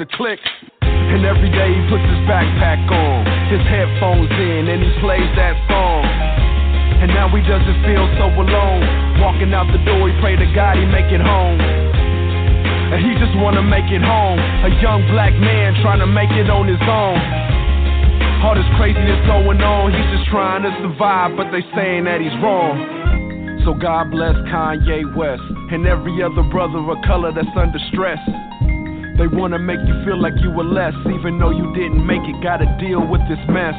the 0.00 0.08
click. 0.16 0.40
And 0.80 1.28
every 1.28 1.52
day 1.52 1.68
he 1.76 1.82
puts 1.92 2.00
his 2.00 2.24
backpack 2.24 2.80
on, 2.88 3.20
his 3.52 3.60
headphones 3.68 4.32
in, 4.32 4.72
and 4.72 4.80
he 4.80 4.88
plays 5.04 5.28
that 5.36 5.52
song. 5.68 6.08
And 7.04 7.12
now 7.12 7.28
he 7.28 7.44
doesn't 7.44 7.78
feel 7.84 8.08
so 8.16 8.32
alone. 8.32 8.80
Walking 9.20 9.52
out 9.52 9.68
the 9.68 9.76
door, 9.84 10.08
he 10.08 10.16
pray 10.24 10.40
to 10.40 10.48
God 10.56 10.80
he 10.80 10.88
make 10.88 11.12
it 11.12 11.20
home. 11.20 11.60
And 11.60 12.96
he 13.04 13.12
just 13.20 13.36
wanna 13.44 13.60
make 13.60 13.92
it 13.92 14.00
home. 14.00 14.40
A 14.64 14.72
young 14.80 15.04
black 15.12 15.36
man 15.36 15.76
trying 15.84 16.00
to 16.00 16.08
make 16.08 16.32
it 16.32 16.48
on 16.48 16.64
his 16.64 16.80
own. 16.80 17.20
All 18.40 18.56
this 18.56 18.64
craziness 18.80 19.20
going 19.28 19.60
on, 19.60 19.92
he's 19.92 20.10
just 20.16 20.32
trying 20.32 20.64
to 20.64 20.72
survive, 20.80 21.36
but 21.36 21.52
they 21.52 21.60
saying 21.76 22.08
that 22.08 22.24
he's 22.24 22.32
wrong. 22.40 22.80
So 23.68 23.76
God 23.76 24.08
bless 24.08 24.32
Kanye 24.48 25.04
West 25.12 25.44
and 25.68 25.84
every 25.84 26.24
other 26.24 26.40
brother 26.48 26.80
of 26.80 26.96
color 27.04 27.36
that's 27.36 27.52
under 27.52 27.78
stress. 27.92 28.16
They 29.20 29.28
wanna 29.28 29.58
make 29.58 29.84
you 29.84 29.92
feel 30.08 30.16
like 30.16 30.32
you 30.40 30.50
were 30.50 30.64
less, 30.64 30.96
even 31.12 31.36
though 31.38 31.52
you 31.52 31.68
didn't 31.76 32.00
make 32.06 32.24
it. 32.24 32.40
Gotta 32.42 32.64
deal 32.80 33.04
with 33.04 33.20
this 33.28 33.36
mess. 33.52 33.76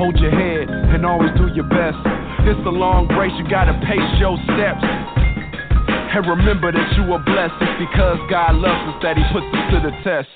Hold 0.00 0.16
your 0.16 0.32
head 0.32 0.72
and 0.72 1.04
always 1.04 1.36
do 1.36 1.52
your 1.52 1.68
best. 1.68 2.00
It's 2.48 2.64
a 2.64 2.72
long 2.72 3.06
race, 3.12 3.36
you 3.36 3.44
gotta 3.44 3.76
pace 3.84 4.00
your 4.16 4.40
steps. 4.56 4.80
And 6.16 6.24
remember 6.24 6.72
that 6.72 6.96
you 6.96 7.12
are 7.12 7.20
blessed. 7.28 7.60
It's 7.60 7.92
because 7.92 8.16
God 8.30 8.56
loves 8.56 8.88
us 8.88 9.02
that 9.02 9.20
He 9.20 9.24
puts 9.36 9.44
us 9.52 9.64
to 9.68 9.78
the 9.84 9.92
test. 10.00 10.32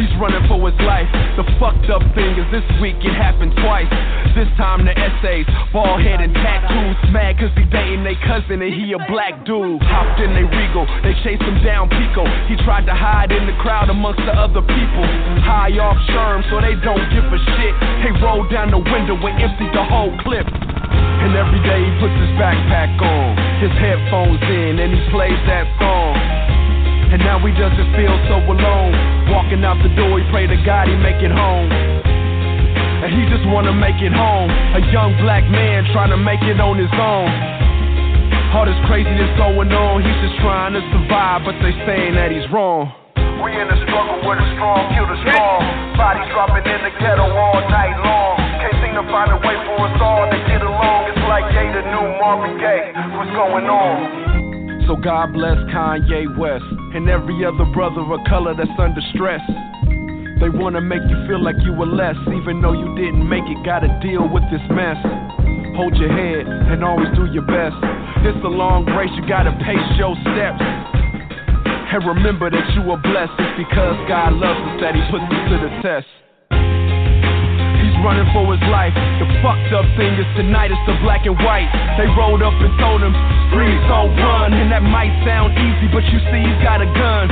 He's 0.00 0.16
running 0.16 0.40
for 0.48 0.56
his 0.64 0.80
life. 0.80 1.04
The 1.36 1.44
fucked 1.60 1.92
up 1.92 2.00
thing 2.16 2.32
is 2.40 2.48
this 2.48 2.64
week 2.80 2.96
it 3.04 3.12
happened 3.12 3.52
twice. 3.60 3.92
This 4.32 4.48
time 4.56 4.88
the 4.88 4.96
essays, 4.96 5.44
bald 5.76 6.00
head 6.00 6.24
and 6.24 6.32
tattoos. 6.32 6.96
Mad 7.12 7.36
cause 7.36 7.52
he 7.52 7.68
dating 7.68 8.00
they 8.00 8.16
cousin 8.24 8.64
and 8.64 8.72
he 8.72 8.96
a 8.96 9.00
black 9.12 9.44
dude. 9.44 9.76
Hopped 9.84 10.16
in 10.24 10.32
they 10.32 10.48
regal, 10.48 10.88
they 11.04 11.12
chased 11.20 11.44
him 11.44 11.60
down 11.60 11.92
Pico. 11.92 12.24
He 12.48 12.56
tried 12.64 12.88
to 12.88 12.96
hide 12.96 13.28
in 13.28 13.44
the 13.44 13.52
crowd 13.60 13.92
amongst 13.92 14.24
the 14.24 14.32
other 14.32 14.64
people. 14.64 15.04
High 15.44 15.76
off 15.76 16.00
Sherm 16.08 16.48
so 16.48 16.64
they 16.64 16.80
don't 16.80 17.04
give 17.12 17.28
a 17.28 17.40
shit. 17.60 17.74
They 18.00 18.16
rolled 18.24 18.48
down 18.48 18.72
the 18.72 18.80
window 18.80 19.20
and 19.20 19.36
emptied 19.36 19.76
the 19.76 19.84
whole 19.84 20.16
clip. 20.24 20.48
And 20.48 21.36
every 21.36 21.60
day 21.60 21.76
he 21.76 21.92
puts 22.00 22.16
his 22.16 22.32
backpack 22.40 22.96
on, 23.04 23.36
his 23.60 23.74
headphones 23.76 24.40
in, 24.48 24.80
and 24.80 24.96
he 24.96 25.00
plays 25.12 25.36
that 25.44 25.68
song. 25.76 26.59
And 27.10 27.18
now 27.26 27.42
he 27.42 27.50
doesn't 27.58 27.90
feel 27.98 28.14
so 28.30 28.38
alone. 28.38 28.94
Walking 29.34 29.66
out 29.66 29.82
the 29.82 29.90
door, 29.98 30.22
he 30.22 30.24
pray 30.30 30.46
to 30.46 30.54
God 30.62 30.86
he 30.86 30.94
make 30.94 31.18
it 31.18 31.34
home. 31.34 31.66
And 33.02 33.10
he 33.10 33.26
just 33.26 33.42
wanna 33.50 33.74
make 33.74 33.98
it 33.98 34.14
home. 34.14 34.50
A 34.78 34.82
young 34.94 35.18
black 35.18 35.42
man 35.50 35.90
trying 35.90 36.14
to 36.14 36.20
make 36.20 36.42
it 36.46 36.62
on 36.62 36.78
his 36.78 36.92
own. 36.94 37.30
All 38.54 38.66
this 38.66 38.78
craziness 38.86 39.30
going 39.38 39.70
on, 39.74 40.02
he's 40.06 40.20
just 40.22 40.38
trying 40.42 40.74
to 40.74 40.82
survive, 40.94 41.42
but 41.46 41.58
they 41.62 41.74
saying 41.86 42.14
that 42.14 42.30
he's 42.30 42.46
wrong. 42.50 42.94
We 43.42 43.56
in 43.56 43.66
a 43.66 43.78
struggle 43.88 44.20
where 44.22 44.36
the 44.36 44.46
strong 44.54 44.90
kill 44.92 45.08
the 45.08 45.18
strong. 45.26 45.64
Bodies 45.96 46.28
dropping 46.30 46.66
in 46.66 46.80
the 46.84 46.92
ghetto 47.00 47.24
all 47.24 47.62
night 47.72 47.96
long. 48.04 48.36
Can't 48.60 48.76
seem 48.84 48.94
to 49.00 49.06
find 49.08 49.32
a 49.32 49.40
way 49.40 49.56
for 49.64 49.80
us 49.82 49.96
all 49.98 50.28
to 50.28 50.38
get 50.44 50.60
along. 50.60 51.08
It's 51.08 51.24
like 51.24 51.48
Ye 51.56 51.72
the 51.72 51.82
new 51.88 52.06
Marvin 52.20 52.60
Gaye. 52.60 52.92
What's 53.16 53.32
going 53.32 53.64
on? 53.64 54.19
So 54.86 54.96
God 54.96 55.32
bless 55.32 55.56
Kanye 55.70 56.36
West 56.36 56.64
and 56.94 57.08
every 57.08 57.44
other 57.44 57.64
brother 57.72 58.00
of 58.00 58.20
color 58.28 58.54
that's 58.54 58.70
under 58.78 59.00
stress. 59.14 59.42
They 60.40 60.48
wanna 60.48 60.80
make 60.80 61.02
you 61.04 61.18
feel 61.28 61.42
like 61.42 61.56
you 61.62 61.72
were 61.72 61.86
less, 61.86 62.16
even 62.32 62.60
though 62.60 62.72
you 62.72 62.88
didn't 62.96 63.28
make 63.28 63.44
it. 63.44 63.58
Gotta 63.64 63.92
deal 64.00 64.26
with 64.26 64.42
this 64.50 64.64
mess. 64.72 64.96
Hold 65.76 65.96
your 65.96 66.10
head 66.10 66.46
and 66.46 66.82
always 66.82 67.08
do 67.14 67.26
your 67.30 67.44
best. 67.44 67.76
It's 68.24 68.44
a 68.44 68.48
long 68.48 68.86
race, 68.96 69.12
you 69.16 69.26
gotta 69.28 69.52
pace 69.64 69.88
your 69.96 70.16
steps. 70.32 70.64
And 71.92 72.06
remember 72.06 72.50
that 72.50 72.66
you 72.74 72.90
are 72.90 73.00
blessed. 73.02 73.36
It's 73.38 73.68
because 73.68 73.96
God 74.08 74.32
loves 74.34 74.60
us 74.60 74.80
that 74.80 74.94
He 74.94 75.02
puts 75.10 75.24
us 75.24 75.42
to 75.50 75.56
the 75.58 75.72
test 75.82 76.29
running 78.02 78.28
for 78.32 78.44
his 78.52 78.62
life. 78.68 78.92
The 79.20 79.28
fucked 79.44 79.72
up 79.76 79.86
thing 79.96 80.16
is 80.16 80.28
tonight 80.36 80.72
it's 80.72 80.84
the 80.88 80.96
black 81.04 81.24
and 81.28 81.36
white. 81.44 81.68
They 82.00 82.08
rolled 82.16 82.42
up 82.42 82.56
and 82.56 82.72
told 82.80 83.00
him, 83.04 83.12
freeze, 83.52 83.80
don't 83.88 84.12
run. 84.16 84.52
And 84.56 84.72
that 84.72 84.84
might 84.84 85.12
sound 85.24 85.56
easy, 85.56 85.88
but 85.92 86.04
you 86.08 86.18
see 86.32 86.40
he's 86.40 86.60
got 86.64 86.80
a 86.80 86.88
gun. 86.96 87.28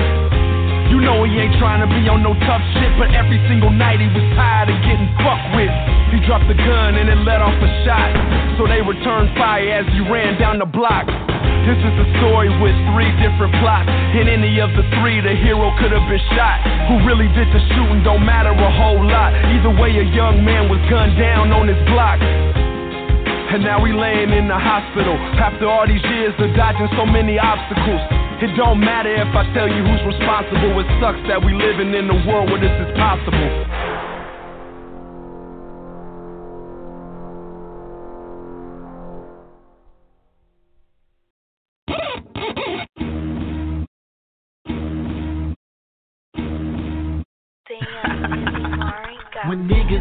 You 0.89 1.05
know 1.05 1.25
he 1.25 1.37
ain't 1.37 1.53
trying 1.61 1.85
to 1.85 1.89
be 1.89 2.09
on 2.09 2.25
no 2.25 2.33
tough 2.49 2.65
shit, 2.73 2.93
but 2.97 3.13
every 3.13 3.37
single 3.45 3.69
night 3.69 4.01
he 4.01 4.09
was 4.09 4.25
tired 4.33 4.73
of 4.73 4.79
getting 4.85 5.09
fucked 5.21 5.53
with. 5.53 5.73
He 6.13 6.17
dropped 6.25 6.49
the 6.49 6.57
gun 6.57 6.97
and 6.97 7.13
it 7.13 7.21
let 7.29 7.45
off 7.45 7.57
a 7.61 7.71
shot. 7.85 8.09
So 8.57 8.65
they 8.65 8.81
returned 8.81 9.29
fire 9.37 9.85
as 9.85 9.87
he 9.93 10.01
ran 10.01 10.41
down 10.41 10.59
the 10.59 10.69
block. 10.69 11.05
This 11.67 11.81
is 11.81 11.95
a 11.99 12.07
story 12.21 12.51
with 12.63 12.77
three 12.93 13.11
different 13.19 13.55
plots. 13.59 13.91
In 14.15 14.29
any 14.29 14.61
of 14.61 14.71
the 14.77 14.85
three, 15.01 15.21
the 15.21 15.35
hero 15.35 15.75
could 15.79 15.91
have 15.91 16.07
been 16.07 16.23
shot. 16.37 16.63
Who 16.91 17.03
really 17.07 17.29
did 17.35 17.49
the 17.51 17.63
shooting 17.75 18.03
don't 18.05 18.25
matter 18.25 18.55
a 18.55 18.71
whole 18.77 19.03
lot. 19.03 19.35
Either 19.35 19.73
way, 19.75 19.97
a 19.99 20.07
young 20.15 20.45
man 20.45 20.69
was 20.71 20.79
gunned 20.89 21.19
down 21.19 21.53
on 21.53 21.69
his 21.69 21.81
block. 21.91 22.21
And 23.49 23.65
now 23.65 23.81
he 23.81 23.97
laying 23.97 24.29
in 24.29 24.45
the 24.45 24.61
hospital 24.61 25.17
after 25.41 25.65
all 25.65 25.89
these 25.89 26.05
years 26.05 26.37
of 26.37 26.53
dodging 26.53 26.89
so 27.01 27.09
many 27.09 27.41
obstacles. 27.41 28.01
It 28.45 28.53
don't 28.55 28.79
matter 28.79 29.09
if 29.09 29.33
I 29.33 29.43
tell 29.57 29.67
you 29.67 29.81
who's 29.83 30.05
responsible. 30.05 30.77
It 30.79 30.89
sucks 31.01 31.19
that 31.33 31.41
we 31.41 31.57
living 31.57 31.97
in 31.97 32.13
a 32.13 32.19
world 32.29 32.53
where 32.53 32.61
this 32.61 32.77
is 32.77 32.93
possible. 32.95 33.49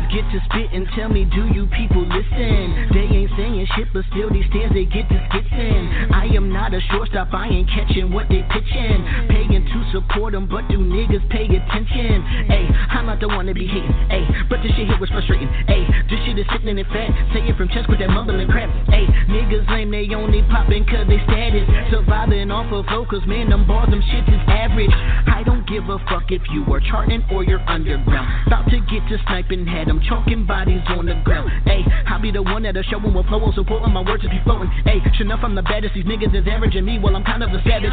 Get 0.09 0.23
to 0.31 0.39
spit 0.45 0.71
and 0.71 0.87
tell 0.95 1.09
me, 1.09 1.25
do 1.25 1.47
you 1.53 1.67
people 1.67 2.01
listen? 2.01 2.89
They 2.93 3.07
ain't 3.11 3.31
saying 3.35 3.67
shit, 3.75 3.87
but 3.93 4.05
still 4.11 4.29
these 4.31 4.45
stands 4.49 4.73
they 4.73 4.85
get 4.85 5.07
to 5.09 5.17
skits 5.29 5.51
in. 5.51 6.09
I 6.27 6.35
am 6.35 6.51
not 6.51 6.73
a 6.73 6.81
shortstop, 6.91 7.31
I 7.31 7.47
ain't 7.47 7.69
catching 7.69 8.11
what 8.11 8.27
they 8.27 8.43
pitching. 8.51 8.99
Paying 9.31 9.63
to 9.63 9.79
support 9.95 10.33
them, 10.33 10.45
but 10.45 10.67
do 10.67 10.75
niggas 10.75 11.23
pay 11.31 11.47
attention? 11.47 12.19
Hey, 12.51 12.67
I'm 12.67 13.05
not 13.05 13.21
the 13.21 13.29
one 13.29 13.45
to 13.45 13.53
be 13.53 13.65
hating. 13.65 13.95
Hey, 14.11 14.27
but 14.51 14.59
this 14.59 14.75
shit 14.75 14.91
here 14.91 14.99
was 14.99 15.07
frustrating. 15.07 15.47
Hey, 15.71 15.87
this 16.11 16.19
shit 16.27 16.35
is 16.35 16.43
sickening 16.51 16.83
and 16.83 16.87
fat. 16.91 17.15
Say 17.31 17.47
it 17.47 17.55
from 17.55 17.71
chest 17.71 17.87
with 17.87 17.99
that 18.03 18.11
mumbling 18.11 18.51
crap. 18.51 18.67
Hey, 18.91 19.07
niggas 19.31 19.71
lame, 19.71 19.87
they 19.87 20.03
only 20.11 20.43
popping 20.51 20.83
cause 20.83 21.07
they 21.07 21.23
status. 21.23 21.63
Surviving 21.95 22.51
off 22.51 22.67
of 22.75 22.83
cause 23.07 23.23
man, 23.23 23.47
them 23.47 23.63
bars, 23.63 23.87
them 23.87 24.03
shit 24.11 24.27
is 24.27 24.43
average. 24.51 24.91
I 25.31 25.43
don't 25.47 25.63
give 25.63 25.87
a 25.87 25.95
fuck 26.11 26.27
if 26.27 26.43
you 26.51 26.67
are 26.75 26.83
charting 26.83 27.23
or 27.31 27.47
you're 27.47 27.63
underground. 27.71 28.27
About 28.47 28.67
to 28.67 28.83
get 28.91 29.07
to 29.07 29.15
sniping 29.31 29.63
head. 29.63 29.87
I'm 29.87 30.03
chalking 30.03 30.45
bodies 30.45 30.83
on 30.91 31.05
the 31.07 31.15
ground. 31.23 31.47
Hey, 31.63 31.87
I'll 32.07 32.19
be 32.19 32.31
the 32.31 32.43
one 32.43 32.63
that'll 32.63 32.83
show 32.83 32.99
them 32.99 33.13
what 33.13 33.27
flow 33.27 33.39
on 33.47 33.53
supporting 33.55 33.93
my 33.93 34.03
words 34.03 34.27
if 34.27 34.33
you 34.35 34.43
floating. 34.43 34.67
Hey, 34.83 34.99
sure 35.15 35.23
enough, 35.23 35.39
I'm 35.43 35.55
the 35.55 35.63
baddest. 35.63 35.95
These 35.95 36.03
niggas 36.03 36.16
is 36.23 36.47
averaging 36.49 36.85
me 36.85 36.99
while 36.99 37.15
I'm 37.15 37.23
kind 37.23 37.43
of 37.43 37.49
a 37.49 37.61
savage. 37.63 37.91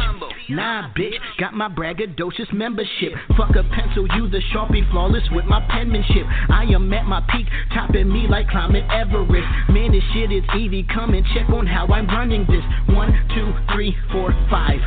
Nah, 0.49 0.89
bitch, 0.93 1.19
got 1.39 1.53
my 1.53 1.69
braggadocious 1.69 2.51
membership. 2.53 3.13
Fuck 3.37 3.55
a 3.55 3.63
pencil, 3.63 4.07
use 4.15 4.33
a 4.33 4.41
sharpie, 4.55 4.89
flawless 4.91 5.23
with 5.31 5.45
my 5.45 5.65
penmanship. 5.69 6.25
I 6.49 6.63
am 6.73 6.91
at 6.93 7.05
my 7.05 7.21
peak, 7.31 7.47
topping 7.73 8.11
me 8.11 8.27
like 8.27 8.47
climbing 8.49 8.89
Everest. 8.89 9.47
Man, 9.69 9.91
this 9.91 10.03
shit 10.13 10.31
is 10.31 10.43
easy. 10.57 10.85
Come 10.93 11.13
and 11.13 11.25
check 11.33 11.49
on 11.49 11.67
how 11.67 11.87
I'm 11.87 12.07
running 12.07 12.45
this. 12.47 12.63
One, 12.95 13.11
two, 13.33 13.53
three, 13.73 13.95
four, 14.11 14.33
five. 14.49 14.79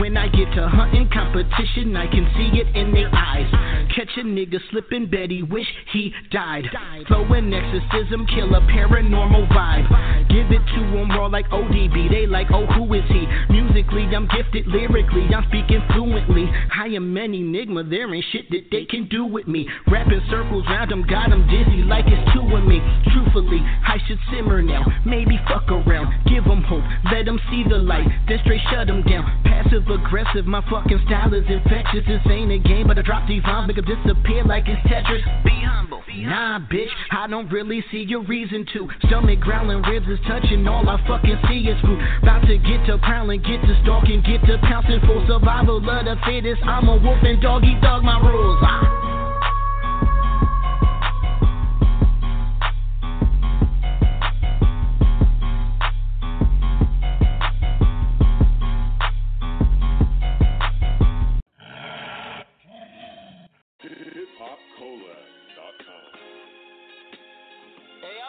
When 0.00 0.16
I 0.16 0.28
get 0.28 0.52
to 0.54 0.68
hunting 0.68 1.10
competition, 1.12 1.96
I 1.96 2.06
can 2.06 2.26
see 2.36 2.58
it 2.58 2.74
in 2.74 2.92
their 2.92 3.10
eyes. 3.14 3.50
Catch 3.94 4.16
a 4.16 4.22
nigga 4.22 4.58
slipping, 4.70 5.06
Betty 5.10 5.42
wish 5.42 5.66
he 5.92 6.12
died. 6.30 6.64
Flowing 7.06 7.52
exorcism, 7.52 8.26
kill 8.26 8.54
a 8.54 8.60
paranormal 8.60 9.48
vibe. 9.48 10.28
Give 10.28 10.46
it 10.50 10.64
to 10.64 10.80
him 10.96 11.10
raw 11.10 11.26
like 11.26 11.48
ODB. 11.50 12.10
They 12.10 12.26
like, 12.26 12.46
oh, 12.52 12.66
who 12.66 12.79
is 12.94 13.04
he? 13.08 13.26
Musically, 13.50 14.04
I'm 14.14 14.28
gifted. 14.28 14.66
Lyrically, 14.66 15.28
I'm 15.34 15.44
speaking 15.48 15.82
fluently. 15.92 16.48
I 16.74 16.86
am 16.96 17.16
an 17.16 17.34
enigma. 17.34 17.84
There 17.84 18.12
ain't 18.14 18.24
shit 18.32 18.50
that 18.50 18.70
they 18.70 18.84
can 18.84 19.08
do 19.08 19.24
with 19.24 19.46
me. 19.46 19.68
Rapping 19.90 20.22
circles 20.30 20.64
round 20.68 20.90
them, 20.90 21.04
got 21.06 21.30
them 21.30 21.46
dizzy 21.48 21.82
like 21.82 22.04
it's 22.08 22.32
two 22.32 22.44
of 22.56 22.64
me. 22.64 22.80
Truthfully, 23.12 23.60
I 23.60 23.98
should 24.06 24.18
simmer 24.32 24.62
now. 24.62 24.84
Maybe 25.04 25.38
fuck 25.48 25.68
around. 25.70 26.12
Give 26.26 26.44
them 26.44 26.62
hope. 26.62 26.84
Let 27.12 27.24
them 27.26 27.38
see 27.50 27.64
the 27.68 27.78
light. 27.78 28.06
Then 28.28 28.38
straight 28.44 28.62
shut 28.70 28.86
them 28.86 29.02
down. 29.02 29.26
Passive 29.44 29.88
aggressive. 29.88 30.46
My 30.46 30.62
fucking 30.70 31.00
style 31.06 31.34
is 31.34 31.44
infectious. 31.48 32.06
This 32.06 32.22
ain't 32.30 32.52
a 32.52 32.58
game, 32.58 32.86
but 32.86 32.98
I 32.98 33.02
drop 33.02 33.26
these 33.26 33.42
bombs, 33.42 33.68
make 33.68 33.76
them 33.76 33.86
disappear 33.86 34.44
like 34.44 34.64
it's 34.66 34.80
Tetris. 34.86 35.22
Be 35.44 35.58
humble. 35.64 36.02
Nah, 36.30 36.60
bitch, 36.70 36.90
I 37.10 37.26
don't 37.26 37.50
really 37.50 37.82
see 37.90 38.04
your 38.06 38.22
reason 38.22 38.64
to. 38.74 38.88
Stomach 39.08 39.40
growling, 39.40 39.82
ribs 39.82 40.06
is 40.06 40.18
touching, 40.28 40.66
all 40.68 40.86
I 40.88 40.94
fucking 41.06 41.38
see 41.48 41.66
is 41.66 41.80
food. 41.80 41.98
About 42.22 42.46
to 42.46 42.58
get 42.58 42.69
to 42.86 42.98
prowling, 42.98 43.42
get 43.42 43.60
to 43.62 43.80
stalking, 43.82 44.22
get 44.22 44.44
to 44.46 44.58
pouncing 44.62 45.00
for 45.00 45.24
survival 45.26 45.78
of 45.78 45.84
the 45.84 46.16
fittest. 46.26 46.62
I'm 46.64 46.88
a 46.88 46.96
and 46.96 47.42
doggy 47.42 47.76
dog 47.80 48.04
my 48.04 48.20
rules. 48.20 48.58
Ah. 48.62 48.96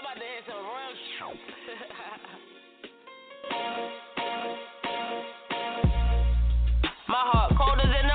My 0.03 0.15
heart 7.29 7.51
niggas 7.71 7.93
in 8.01 8.11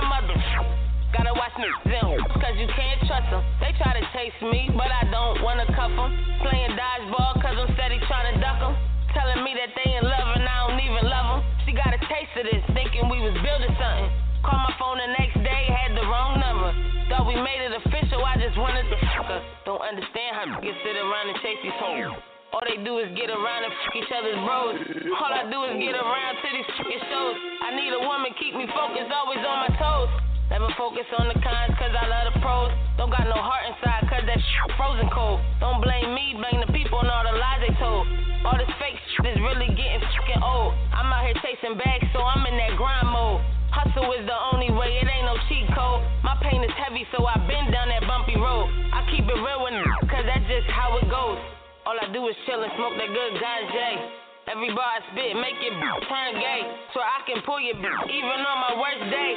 cause 2.47 2.57
you 2.61 2.69
can't 2.77 3.01
trust 3.09 3.29
them. 3.31 3.43
They 3.61 3.73
try 3.81 3.97
to 3.97 4.05
chase 4.13 4.37
me, 4.43 4.71
but 4.77 4.89
I 4.93 5.09
don't 5.11 5.43
wanna 5.43 5.67
cuff 5.75 5.91
them. 5.91 6.11
Playing 6.45 6.77
dodgeball 6.77 7.41
cause 7.43 7.57
I'm 7.57 7.71
steady 7.75 7.99
trying 8.07 8.35
to 8.35 8.41
duck 8.41 8.61
them. 8.61 8.75
Telling 9.15 9.43
me 9.43 9.57
that 9.57 9.73
they 9.73 9.97
in 9.97 10.05
love 10.05 10.29
and 10.37 10.45
I 10.45 10.69
don't 10.69 10.81
even 10.81 11.05
love 11.09 11.27
them. 11.37 11.41
She 11.65 11.73
got 11.73 11.91
a 11.91 12.01
taste 12.07 12.35
of 12.37 12.45
this, 12.47 12.63
thinking 12.77 13.09
we 13.09 13.25
was 13.25 13.35
building 13.41 13.73
something. 13.81 14.09
Call 14.45 14.61
my 14.61 14.73
phone 14.79 14.99
the 15.01 15.11
next 15.19 15.41
day, 15.43 15.63
had 15.73 15.97
the 15.97 16.05
wrong 16.07 16.39
number. 16.39 16.71
Thought 17.09 17.27
we 17.27 17.35
made 17.41 17.65
it 17.65 17.73
official, 17.75 18.23
I 18.23 18.37
just 18.37 18.57
wanted 18.59 18.87
to 18.87 18.97
fuck 19.17 19.27
her. 19.27 19.41
Don't 19.65 19.83
understand 19.83 20.37
how 20.37 20.45
niggas 20.47 20.79
sit 20.85 20.97
around 20.97 21.33
and 21.33 21.39
chase 21.41 21.61
these 21.65 21.79
hoes. 21.81 22.36
All 22.55 22.63
they 22.63 22.79
do 22.87 23.03
is 23.03 23.11
get 23.19 23.27
around 23.27 23.67
and 23.67 23.75
fuck 23.83 23.95
each 23.99 24.13
other's 24.15 24.39
bros. 24.47 24.79
All 25.19 25.33
I 25.35 25.51
do 25.51 25.67
is 25.67 25.75
get 25.83 25.99
around 25.99 26.33
to 26.39 26.49
these 26.55 26.69
fucking 26.79 27.03
shows. 27.11 27.37
I 27.67 27.75
need 27.75 27.91
a 27.91 28.03
woman, 28.07 28.31
keep 28.39 28.55
me 28.55 28.71
focused, 28.71 29.11
always 29.11 29.43
on 29.43 29.67
my 29.67 29.73
toes. 29.75 30.11
Never 30.47 30.71
focus 30.79 31.11
on 31.19 31.27
the 31.27 31.35
cons, 31.43 31.75
cause 31.75 31.91
I 31.91 32.07
love 32.07 32.31
the 32.31 32.39
pros. 32.39 32.71
Don't 32.95 33.11
got 33.11 33.27
no 33.27 33.35
heart 33.35 33.67
inside, 33.67 34.07
cause 34.07 34.23
that 34.23 34.39
shit 34.39 34.71
frozen 34.79 35.11
cold. 35.11 35.43
Don't 35.59 35.83
blame 35.83 36.15
me, 36.15 36.39
blame 36.39 36.63
the 36.63 36.71
people 36.71 37.03
and 37.03 37.11
all 37.11 37.27
the 37.27 37.35
lies 37.35 37.67
they 37.67 37.75
told. 37.83 38.07
All 38.47 38.55
this 38.55 38.71
fake 38.79 38.95
shit 39.19 39.27
is 39.27 39.43
really 39.43 39.67
getting 39.75 39.99
fucking 40.07 40.39
old. 40.39 40.71
I'm 40.95 41.11
out 41.11 41.27
here 41.27 41.35
chasing 41.43 41.75
bags, 41.75 42.07
so 42.15 42.23
I'm 42.23 42.47
in 42.47 42.55
that 42.63 42.79
grind 42.79 43.11
mode. 43.11 43.43
Hustle 43.75 44.07
is 44.15 44.23
the 44.23 44.39
only 44.55 44.71
way, 44.71 45.03
it 45.03 45.11
ain't 45.11 45.27
no 45.27 45.35
cheat 45.51 45.67
code. 45.75 46.07
My 46.23 46.39
pain 46.39 46.63
is 46.63 46.73
heavy, 46.79 47.03
so 47.11 47.27
I've 47.27 47.43
been 47.51 47.75
down 47.75 47.91
that 47.91 48.07
bumpy 48.07 48.39
road. 48.39 48.71
I 48.95 49.03
keep 49.11 49.27
it 49.27 49.35
real 49.35 49.67
with 49.67 49.75
cause 50.07 50.25
that's 50.31 50.47
just 50.47 50.71
how 50.71 50.95
it 51.03 51.11
goes. 51.11 51.43
All 51.87 51.95
I 51.95 52.11
do 52.11 52.19
is 52.27 52.35
chill 52.51 52.59
and 52.59 52.75
smoke 52.75 52.99
that 52.99 53.07
good 53.15 53.39
ganja. 53.39 54.11
Every 54.51 54.75
bar 54.75 54.99
I 54.99 55.07
spit, 55.15 55.39
make 55.39 55.55
it 55.63 55.71
turn 56.11 56.35
gay. 56.35 56.67
So 56.91 56.99
I 56.99 57.23
can 57.31 57.39
pull 57.47 57.63
you 57.63 57.79
even 57.79 58.39
on 58.43 58.59
my 58.59 58.75
worst 58.75 59.07
day. 59.07 59.31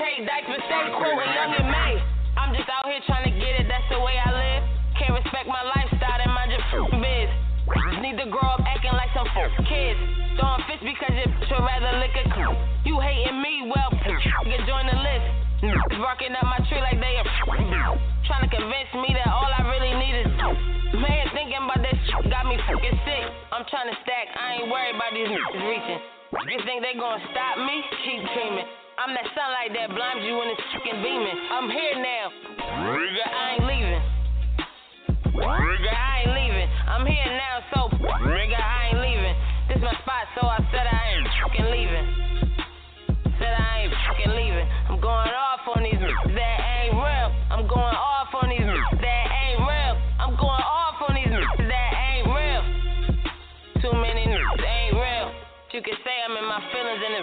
Take 0.00 0.24
dice, 0.24 0.48
mistake, 0.48 0.88
quoting 0.96 1.36
young 1.36 1.52
and 1.52 1.68
May. 1.68 2.00
I'm 2.40 2.56
just 2.56 2.64
out 2.72 2.88
here 2.88 3.04
trying 3.04 3.28
to 3.28 3.34
get 3.36 3.60
it, 3.60 3.68
that's 3.68 3.84
the 3.92 4.00
way 4.00 4.16
I 4.16 4.28
live. 4.32 4.62
Can't 4.96 5.20
respect 5.20 5.52
my 5.52 5.60
lifestyle 5.68 6.16
and 6.16 6.32
mind 6.32 6.56
your 6.56 6.64
biz. 6.96 7.28
Need 8.00 8.24
to 8.24 8.28
grow 8.32 8.56
up 8.56 8.64
acting 8.64 8.96
like 8.96 9.12
some 9.12 9.28
kids. 9.68 10.00
Throwing 10.40 10.64
fists 10.64 10.80
because 10.80 11.12
you 11.12 11.28
would 11.28 11.60
rather 11.60 12.00
lick 12.00 12.16
a 12.16 12.24
crew. 12.32 12.56
You 12.88 13.04
hating 13.04 13.36
me, 13.44 13.68
well, 13.68 13.92
you 13.92 14.16
can 14.48 14.64
join 14.64 14.88
the 14.88 14.96
list. 14.96 15.28
Barking 16.00 16.32
up 16.40 16.48
my 16.48 16.56
tree 16.72 16.80
like 16.80 16.96
they 17.04 17.20
a 17.20 17.24
Trying 18.26 18.42
to 18.42 18.50
convince 18.50 18.90
me 18.98 19.14
that 19.14 19.30
all 19.30 19.46
I 19.46 19.62
really 19.70 19.94
need 19.94 20.26
is 20.26 20.30
Man, 20.98 21.26
thinking 21.30 21.62
about 21.62 21.78
that 21.78 21.94
shit 21.94 22.26
got 22.26 22.46
me 22.46 22.58
fucking 22.66 22.98
sick. 23.06 23.24
I'm 23.54 23.62
trying 23.70 23.86
to 23.86 23.96
stack, 24.02 24.26
I 24.34 24.58
ain't 24.58 24.66
worried 24.66 24.98
about 24.98 25.14
these 25.14 25.30
niggas 25.30 25.62
reaching. 25.62 26.00
You 26.50 26.58
think 26.66 26.82
they 26.82 26.98
gonna 26.98 27.22
stop 27.30 27.54
me? 27.62 27.76
Keep 28.02 28.26
dreaming. 28.34 28.66
I'm 28.98 29.14
that 29.14 29.30
sunlight 29.30 29.70
that 29.78 29.94
blinds 29.94 30.26
you 30.26 30.34
when 30.42 30.50
it's 30.50 30.64
fucking 30.74 30.98
beaming. 31.06 31.38
I'm 31.54 31.70
here 31.70 31.96
now. 32.02 32.24
Nigga, 32.98 33.26
I 33.30 33.44
ain't 33.54 33.66
leaving. 33.70 34.02
Nigga, 35.36 35.92
I 35.94 36.12
ain't 36.26 36.34
leaving. 36.34 36.68
I'm 36.90 37.04
here 37.06 37.30
now, 37.30 37.56
so 37.76 37.80
nigga, 38.26 38.58
I 38.58 38.78
ain't 38.90 39.00
leaving. 39.06 39.36
This 39.70 39.82
my 39.86 39.94
spot, 40.02 40.26
so 40.34 40.50
I 40.50 40.65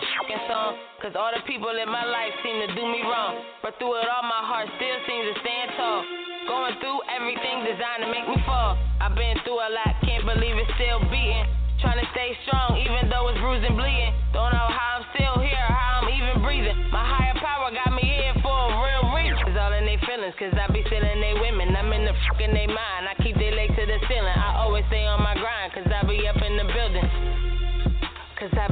fucking 0.02 0.44
song. 0.50 0.78
Cause 1.04 1.14
all 1.14 1.30
the 1.36 1.44
people 1.46 1.70
in 1.70 1.90
my 1.90 2.06
life 2.06 2.34
seem 2.42 2.58
to 2.64 2.70
do 2.74 2.84
me 2.88 3.04
wrong. 3.04 3.44
But 3.62 3.78
through 3.78 4.00
it 4.00 4.08
all, 4.08 4.24
my 4.24 4.42
heart 4.42 4.70
still 4.80 4.98
seems 5.06 5.26
to 5.30 5.36
stand 5.44 5.68
tall. 5.76 6.02
Going 6.48 6.76
through 6.80 7.00
everything 7.12 7.68
designed 7.68 8.04
to 8.04 8.10
make 8.10 8.28
me 8.28 8.40
fall. 8.48 8.80
I've 9.00 9.16
been 9.16 9.38
through 9.44 9.60
a 9.60 9.70
lot, 9.70 9.92
can't 10.04 10.26
believe 10.26 10.56
it's 10.56 10.72
still 10.80 11.04
beating. 11.12 11.46
Trying 11.84 12.00
to 12.00 12.08
stay 12.16 12.32
strong, 12.48 12.80
even 12.80 13.12
though 13.12 13.28
it's 13.28 13.40
bruising, 13.44 13.76
bleeding. 13.76 14.16
Don't 14.32 14.56
know 14.56 14.70
how 14.72 15.04
I'm 15.04 15.06
still 15.12 15.36
here, 15.44 15.68
how 15.68 16.04
I'm 16.04 16.08
even 16.08 16.40
breathing. 16.40 16.76
My 16.92 17.04
higher 17.04 17.36
power 17.44 17.72
got 17.76 17.92
me 17.92 18.08
here 18.08 18.36
for 18.40 18.56
a 18.56 18.72
real 18.72 19.12
reason. 19.12 19.40
It's 19.52 19.60
all 19.60 19.76
in 19.76 19.84
their 19.84 20.00
feelings, 20.08 20.36
cause 20.40 20.56
I 20.56 20.72
be 20.72 20.84
feeling 20.88 21.20
they 21.20 21.36
women. 21.36 21.76
I'm 21.76 21.92
in 21.92 22.08
the 22.08 22.16
fucking 22.32 22.56
they 22.56 22.68
mind. 22.68 23.03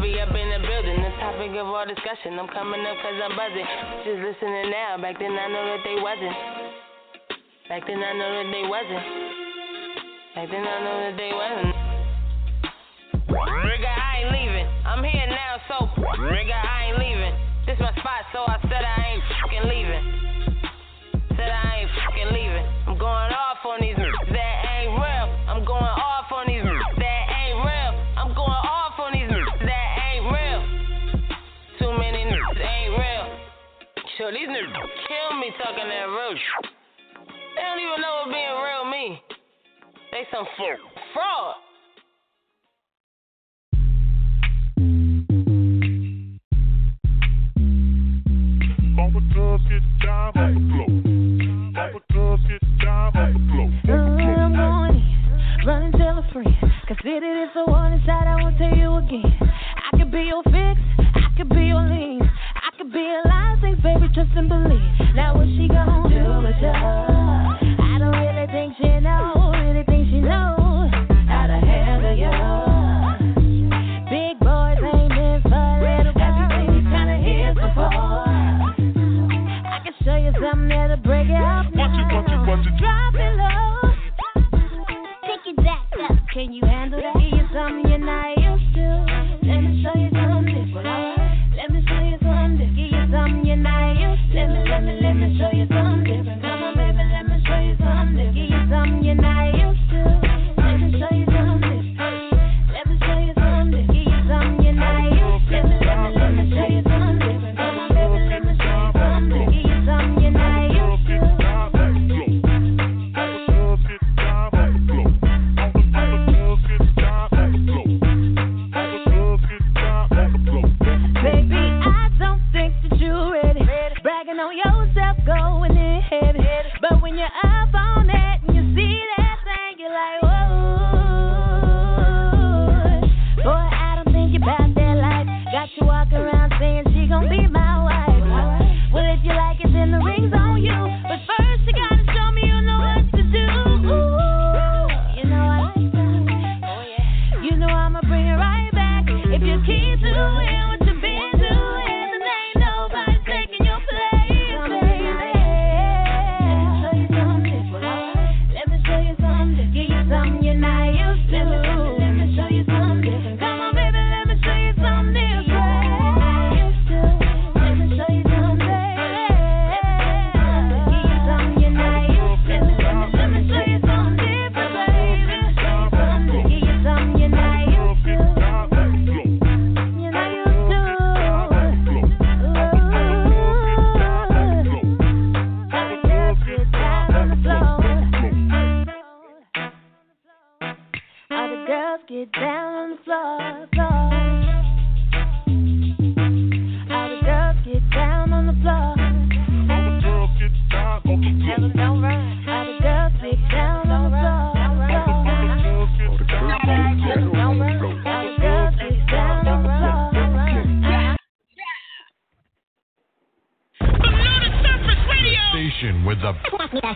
Be 0.01 0.17
up 0.17 0.33
in 0.33 0.49
the 0.49 0.57
building, 0.65 0.97
the 0.97 1.13
topic 1.21 1.53
of 1.61 1.69
all 1.69 1.85
discussion. 1.85 2.33
I'm 2.41 2.49
coming 2.49 2.81
up 2.89 2.97
cause 3.05 3.21
I'm 3.21 3.37
buzzing. 3.37 3.69
Just 4.01 4.17
listening 4.25 4.73
now, 4.73 4.97
back 4.97 5.21
then 5.21 5.29
I 5.29 5.45
know 5.45 5.61
that 5.61 5.81
they 5.85 6.01
wasn't. 6.01 6.37
Back 7.69 7.85
then 7.85 8.01
I 8.01 8.09
know 8.17 8.29
that 8.33 8.49
they 8.49 8.65
wasn't. 8.65 9.05
Back 10.33 10.49
then 10.49 10.65
I 10.65 10.77
know 10.81 10.95
that 11.05 11.15
they 11.21 11.31
wasn't. 11.37 11.91
Nigga, 13.29 13.93
I 13.93 14.25
ain't 14.25 14.31
leaving. 14.33 14.67
I'm 14.89 15.03
here 15.05 15.29
now, 15.29 15.61
so 15.69 15.85
nigga, 16.17 16.57
I 16.57 16.89
ain't 16.89 16.97
leaving. 16.97 17.35
This 17.69 17.77
my 17.77 17.93
spot, 18.01 18.25
so 18.33 18.41
I 18.41 18.57
said 18.73 18.81
I 18.81 18.97
ain't 19.05 19.23
fucking 19.37 19.65
leaving. 19.69 20.03
Said 21.37 21.45
I 21.45 21.85
ain't 21.85 21.91
fucking 21.93 22.33
leaving. 22.33 22.65
I'm 22.89 22.97
going 22.97 23.29
off 23.37 23.61
on 23.69 23.77
these 23.85 23.95
that 23.95 24.55
ain't 24.65 24.97
real. 24.97 25.27
I'm 25.45 25.61
going 25.61 25.93
off 25.93 26.31
on 26.33 26.49
these 26.49 26.61
Sure, 34.21 34.31
these 34.31 34.47
niggas 34.47 34.71
kill 35.07 35.39
me 35.39 35.47
talking 35.57 35.89
that 35.89 36.05
real 36.05 36.36
shit. 36.36 36.69
They 37.55 37.62
don't 37.63 37.79
even 37.79 38.01
know 38.01 38.21
what 38.21 38.29
being 38.29 38.55
real 38.62 38.86
mean. 38.86 39.17
They 40.12 40.27
some 40.31 40.45
fraud. 40.55 41.55
Bumper 48.96 49.25
clubs 49.33 49.63
get 49.63 49.81
the 49.81 50.06
job 50.06 50.37
on 50.37 50.54
the 50.54 50.62
floor. 50.69 50.85
Bumper 51.73 52.06
clubs 52.12 52.43
get 52.48 52.62
the 52.62 52.83
job 52.83 53.15
on 53.15 53.33
the 53.33 53.39
floor. 53.50 53.69
Early 53.89 54.56
morning, 54.56 55.63
running 55.65 55.93
till 55.93 56.19
a 56.19 56.29
friend. 56.31 56.56
Consider 56.87 57.21
this 57.21 57.56
a 57.56 57.65
warning 57.65 58.04
shot, 58.06 58.27
I 58.27 58.35
won't 58.43 58.58
tell 58.60 58.77
you 58.77 58.98
again. 58.98 59.33
I 59.41 59.98
could 59.98 60.12
be 60.12 60.29
your 60.29 60.43
fix, 60.43 60.79
I 61.00 61.37
could 61.37 61.50
be 61.50 61.65
your 61.65 61.81
lean. 61.81 62.21
I 62.82 62.84
could 62.84 62.94
be 62.94 63.00
a 63.00 63.21
lie, 63.29 63.58
say, 63.62 63.75
baby, 63.75 64.10
trust 64.12 64.32
and 64.36 64.50
believe. 64.50 64.82
Now 65.13 65.38
what 65.38 65.46
she 65.46 65.67
gon' 65.67 66.10
do 66.10 66.42
with 66.42 66.58
you? 66.58 66.73
I 66.73 68.02
don't 68.02 68.10
really 68.10 68.48
think 68.50 68.73
she 68.82 68.90
know, 69.06 69.54
really 69.54 69.84
think 69.86 70.10
she 70.10 70.17
knows 70.17 70.90
how 71.29 71.46
to 71.46 71.62
handle 71.62 72.17
you. 72.17 72.34
Big 74.10 74.34
boys 74.42 74.82
ain't 74.82 75.13
meant 75.13 75.44
for 75.46 75.62
little 75.77 76.10
girls. 76.17 76.50
Have 76.58 76.73
you 76.73 76.82
kind 76.90 77.13
of 77.13 77.21
hits 77.21 77.62
before? 77.62 78.25
I 79.69 79.77
can 79.86 79.94
show 80.02 80.17
you 80.17 80.34
something 80.42 80.69
that'll 80.69 80.98
break 81.06 81.29
it 81.29 81.38
up. 81.38 81.69
Watch 81.77 81.94
it, 81.94 82.10
watch 82.10 82.34
it, 82.34 82.42
watch 82.50 82.65
it. 82.65 82.73
Drop 82.82 83.13
it 83.13 83.34
low. 83.38 83.94
Pick 85.29 85.54
it 85.54 85.58
back 85.58 85.86
up. 86.10 86.17
Can 86.34 86.52
you 86.52 86.65
handle 86.65 86.98
that? 87.00 87.13
Give 87.13 87.29
you 87.29 87.46
something 87.54 87.86
you're 87.86 88.02
not 88.02 88.40
Give 93.32 93.46
you 93.46 93.46
something 93.46 93.46
you're 93.46 93.56
not 93.58 93.94
used. 93.94 94.36
Let 94.36 94.48
me, 94.50 94.69
let 94.69 94.84
me, 94.84 95.00
let 95.02 95.13
me 95.13 95.38
show 95.40 95.52
you 95.58 95.65
something 95.67 95.90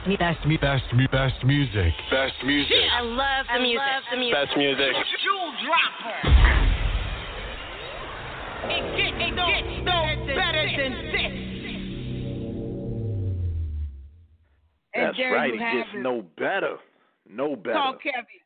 best, 0.05 0.19
best, 0.19 0.61
best, 0.61 0.61
best, 0.61 1.11
best 1.11 1.43
music. 1.43 1.93
Best 2.11 2.33
music. 2.45 2.77
I 2.93 3.01
love 3.01 3.45
the 3.53 3.59
music. 3.59 3.79
Love 3.79 4.03
the 4.11 4.17
music. 4.17 4.45
Best 4.45 4.57
music. 4.57 4.93
Jewel 5.23 5.53
dropper. 5.65 6.19
It 8.67 8.83
gets, 8.97 9.17
it 9.19 9.35
gets 9.35 9.71
no 9.83 9.99
better 10.35 10.65
than 10.77 10.93
this. 11.11 11.33
That's 14.95 15.17
there 15.17 15.33
right. 15.33 15.53
It 15.53 15.59
gets 15.59 15.89
it. 15.93 16.01
no 16.01 16.23
better. 16.37 16.77
No 17.27 17.55
better. 17.55 17.73
Talk 17.73 17.99
heavy. 18.03 18.41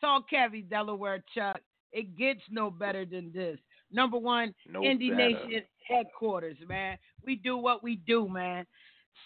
Talk 0.00 0.24
heavy, 0.30 0.62
Delaware 0.62 1.24
Chuck. 1.34 1.60
It 1.92 2.16
gets 2.18 2.40
no 2.50 2.70
better 2.70 3.04
than 3.04 3.32
this. 3.32 3.58
Number 3.92 4.18
one, 4.18 4.52
No 4.68 4.80
Indie 4.80 5.10
better. 5.10 5.28
Nation 5.28 5.62
headquarters, 5.88 6.56
man. 6.68 6.98
We 7.24 7.36
do 7.36 7.56
what 7.56 7.82
we 7.82 7.96
do, 7.96 8.28
man. 8.28 8.66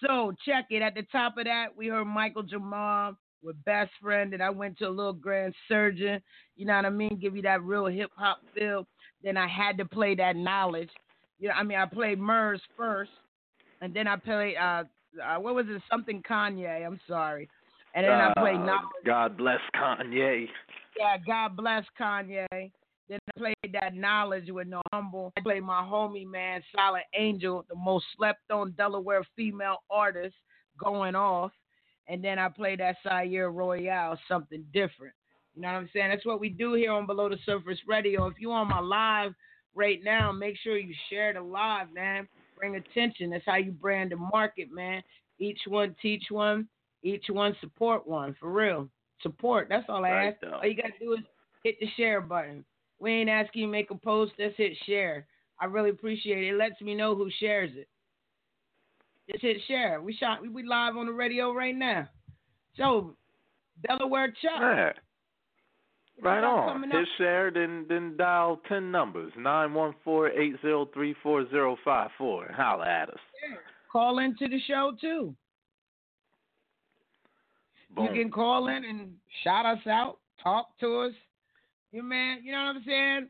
So 0.05 0.33
check 0.45 0.67
it. 0.71 0.83
At 0.83 0.95
the 0.95 1.03
top 1.11 1.39
of 1.39 1.45
that, 1.45 1.77
we 1.77 1.89
heard 1.89 2.05
Michael 2.05 2.43
Jamal 2.43 3.17
with 3.43 3.63
Best 3.65 3.91
Friend, 4.01 4.33
and 4.35 4.43
I 4.43 4.51
went 4.51 4.79
to 4.79 4.89
a 4.89 4.91
little 4.91 5.13
Grand 5.13 5.55
Surgeon. 5.69 6.21
You 6.57 6.67
know 6.67 6.77
what 6.77 6.87
I 6.87 6.91
mean? 6.91 7.19
Give 7.21 7.37
you 7.37 7.43
that 7.43 7.63
real 7.63 7.87
hip 7.87 8.11
hop 8.17 8.41
feel. 8.55 8.87
Then 9.23 9.37
I 9.37 9.49
had 9.49 9.79
to 9.79 9.85
play 9.85 10.15
that 10.17 10.37
knowledge. 10.37 10.91
You 11.39 11.49
know, 11.49 11.55
I 11.55 11.63
mean, 11.63 11.79
I 11.79 11.87
played 11.87 12.19
Murs 12.19 12.61
first, 12.77 13.11
and 13.81 13.95
then 13.95 14.07
I 14.09 14.17
played 14.17 14.57
uh, 14.57 14.85
uh 15.23 15.37
what 15.39 15.55
was 15.55 15.67
it? 15.69 15.81
Something 15.91 16.23
Kanye. 16.29 16.85
I'm 16.85 17.01
sorry. 17.09 17.49
And 17.95 18.05
then 18.05 18.13
I 18.13 18.33
played 18.37 18.57
Uh, 18.57 18.65
knowledge. 18.65 19.05
God 19.07 19.37
bless 19.37 19.61
Kanye. 19.75 20.47
Yeah, 20.99 21.17
God 21.27 21.57
bless 21.57 21.85
Kanye. 21.99 22.47
Then 23.09 23.19
I 23.35 23.39
played 23.39 23.73
that 23.73 23.95
knowledge 23.95 24.51
with 24.51 24.69
no 24.69 24.83
humble. 24.93 25.33
I 25.37 25.41
played 25.41 25.63
my 25.63 25.83
homie 25.83 26.27
man, 26.27 26.63
Solid 26.75 27.03
Angel, 27.15 27.65
the 27.69 27.75
most 27.75 28.05
slept 28.17 28.51
on 28.51 28.73
Delaware 28.73 29.25
female 29.35 29.79
artist 29.91 30.35
going 30.79 31.15
off. 31.15 31.53
And 32.07 32.23
then 32.23 32.39
I 32.39 32.49
played 32.49 32.81
that 32.81 32.97
Sire 33.03 33.51
Royale, 33.51 34.19
something 34.29 34.65
different. 34.73 35.15
You 35.55 35.63
know 35.63 35.69
what 35.69 35.79
I'm 35.79 35.91
saying? 35.93 36.11
That's 36.11 36.25
what 36.27 36.41
we 36.41 36.49
do 36.51 36.75
here 36.75 36.93
on 36.93 37.07
Below 37.07 37.29
the 37.31 37.39
Surface 37.45 37.79
Radio. 37.87 38.27
If 38.27 38.35
you 38.39 38.53
on 38.53 38.69
my 38.69 38.81
live 38.81 39.33
right 39.75 40.01
now, 40.05 40.31
make 40.33 40.57
sure 40.63 40.79
you 40.79 40.95
share 41.11 41.33
the 41.33 41.41
live, 41.41 41.93
man. 41.93 42.29
Bring 42.57 42.77
attention. 42.77 43.31
That's 43.31 43.45
how 43.47 43.57
you 43.57 43.73
brand 43.73 44.13
the 44.13 44.17
market, 44.17 44.69
man. 44.73 45.03
Each 45.39 45.61
one 45.67 45.95
teach 46.01 46.25
one, 46.31 46.69
each 47.03 47.25
one 47.29 47.57
support 47.61 48.07
one. 48.07 48.37
For 48.39 48.51
real. 48.51 48.89
Support. 49.23 49.69
That's 49.69 49.87
all 49.89 50.05
I 50.05 50.11
Right, 50.11 50.29
ask. 50.29 50.41
though. 50.41 50.59
All 50.63 50.67
you 50.67 50.75
gotta 50.77 50.93
do 51.01 51.13
is 51.15 51.21
hit 51.65 51.79
the 51.81 51.89
share 51.97 52.21
button. 52.21 52.65
We 53.01 53.13
ain't 53.13 53.31
asking 53.31 53.63
you 53.63 53.67
to 53.69 53.73
make 53.73 53.91
a 53.91 53.95
post, 53.95 54.33
just 54.39 54.57
hit 54.57 54.73
share. 54.87 55.27
I 55.61 55.67
really 55.67 55.91
appreciate 55.91 56.45
it. 56.45 56.49
It 56.49 56.57
lets 56.57 56.81
me 56.81 56.95
know 56.95 57.15
who 57.15 57.31
shares 57.39 57.71
it. 57.75 57.89
Just 59.31 59.43
hit 59.43 59.59
share. 59.67 60.01
We 60.01 60.15
shot 60.15 60.41
we, 60.41 60.49
we 60.49 60.63
live 60.63 60.97
on 60.97 61.07
the 61.07 61.13
radio 61.13 61.53
right 61.53 61.77
now. 61.77 62.09
So 62.77 63.15
Delaware 63.87 64.29
Chuck. 64.29 64.61
Yeah. 64.61 64.93
Right 66.21 66.43
on. 66.43 66.91
Hit 66.91 67.09
share, 67.17 67.51
then 67.53 67.87
then 67.89 68.17
dial 68.17 68.61
ten 68.69 68.91
numbers 68.91 69.33
nine 69.37 69.75
one 69.75 69.95
four 70.03 70.31
eight 70.31 70.55
zero 70.63 70.89
three 70.93 71.15
four 71.23 71.49
zero 71.51 71.77
five 71.85 72.11
four 72.19 72.47
and 72.47 72.55
holla 72.55 72.87
at 72.87 73.11
us. 73.11 73.21
Call 73.93 74.19
into 74.19 74.49
the 74.49 74.61
show 74.67 74.93
too. 75.01 75.35
Boom. 77.95 78.07
You 78.07 78.23
can 78.23 78.31
call 78.31 78.69
in 78.69 78.85
and 78.85 79.13
shout 79.45 79.65
us 79.65 79.87
out, 79.87 80.19
talk 80.43 80.79
to 80.81 81.01
us. 81.01 81.13
You 81.93 82.03
man, 82.03 82.41
you 82.45 82.53
know 82.53 82.59
what 82.59 82.77
I'm 82.77 82.85
saying? 82.87 83.29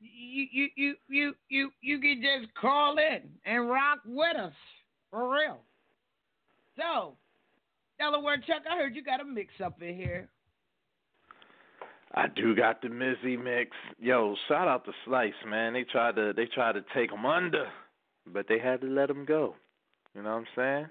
You 0.00 0.46
you 0.50 0.68
you 0.76 0.94
you 1.08 1.34
you 1.48 1.70
you 1.82 2.00
can 2.00 2.22
just 2.22 2.54
call 2.54 2.96
in 2.96 3.28
and 3.44 3.68
rock 3.68 3.98
with 4.06 4.36
us. 4.36 4.52
For 5.10 5.34
real. 5.34 5.58
So, 6.76 7.16
Delaware 7.98 8.38
Chuck, 8.38 8.62
I 8.70 8.76
heard 8.76 8.94
you 8.94 9.02
got 9.02 9.20
a 9.20 9.24
mix 9.24 9.52
up 9.62 9.82
in 9.82 9.94
here. 9.94 10.28
I 12.14 12.26
do 12.28 12.56
got 12.56 12.82
the 12.82 12.88
Mizzy 12.88 13.36
mix. 13.36 13.70
Yo, 13.98 14.34
shout 14.48 14.66
out 14.66 14.84
to 14.86 14.92
Slice, 15.04 15.32
man. 15.46 15.74
They 15.74 15.84
tried 15.84 16.16
to 16.16 16.32
they 16.34 16.46
tried 16.46 16.72
to 16.72 16.84
take 16.94 17.12
him 17.12 17.26
under, 17.26 17.66
but 18.32 18.46
they 18.48 18.58
had 18.58 18.80
to 18.80 18.86
let 18.86 19.10
him 19.10 19.24
go. 19.24 19.54
You 20.14 20.22
know 20.22 20.30
what 20.30 20.36
I'm 20.36 20.46
saying? 20.56 20.86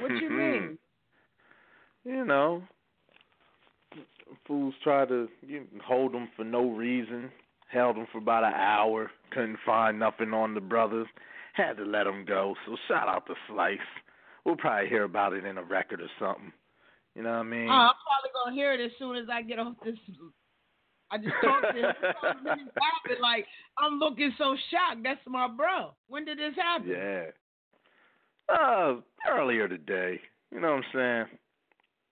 What 0.00 0.10
you 0.20 0.30
mean? 0.30 0.78
you 2.04 2.24
know, 2.24 2.62
fools 4.46 4.74
try 4.82 5.04
to 5.06 5.28
you, 5.46 5.66
hold 5.84 6.14
him 6.14 6.28
for 6.36 6.44
no 6.44 6.70
reason. 6.70 7.30
Held 7.68 7.96
him 7.96 8.06
for 8.12 8.18
about 8.18 8.44
an 8.44 8.52
hour. 8.54 9.10
Couldn't 9.30 9.58
find 9.64 9.98
nothing 9.98 10.34
on 10.34 10.54
the 10.54 10.60
brothers. 10.60 11.06
Had 11.54 11.78
to 11.78 11.84
let 11.84 12.06
him 12.06 12.24
go. 12.26 12.54
So 12.66 12.76
shout 12.86 13.08
out 13.08 13.26
to 13.26 13.34
Slice. 13.48 13.78
We'll 14.44 14.56
probably 14.56 14.88
hear 14.88 15.04
about 15.04 15.32
it 15.32 15.44
in 15.44 15.56
a 15.56 15.62
record 15.62 16.00
or 16.00 16.10
something. 16.18 16.52
You 17.14 17.22
know 17.22 17.30
what 17.30 17.36
I 17.36 17.42
mean? 17.44 17.68
Oh, 17.68 17.72
I'm 17.72 17.94
probably 18.04 18.30
gonna 18.34 18.54
hear 18.54 18.72
it 18.72 18.80
as 18.80 18.90
soon 18.98 19.16
as 19.16 19.26
I 19.32 19.42
get 19.42 19.58
off 19.58 19.74
this. 19.84 19.96
I 21.10 21.18
just 21.18 21.34
talked 21.42 21.74
to 21.74 21.80
him. 21.80 21.94
Five 22.22 22.42
minutes 22.42 22.70
happened. 22.74 23.20
Like 23.20 23.46
I'm 23.78 23.98
looking 23.98 24.32
so 24.38 24.56
shocked. 24.70 25.02
That's 25.02 25.20
my 25.26 25.48
bro. 25.48 25.92
When 26.08 26.24
did 26.24 26.38
this 26.38 26.54
happen? 26.56 26.88
Yeah. 26.88 27.24
Uh, 28.48 28.96
earlier 29.30 29.68
today. 29.68 30.20
You 30.50 30.60
know 30.60 30.76
what 30.76 30.84
I'm 30.94 31.28
saying? 31.28 31.38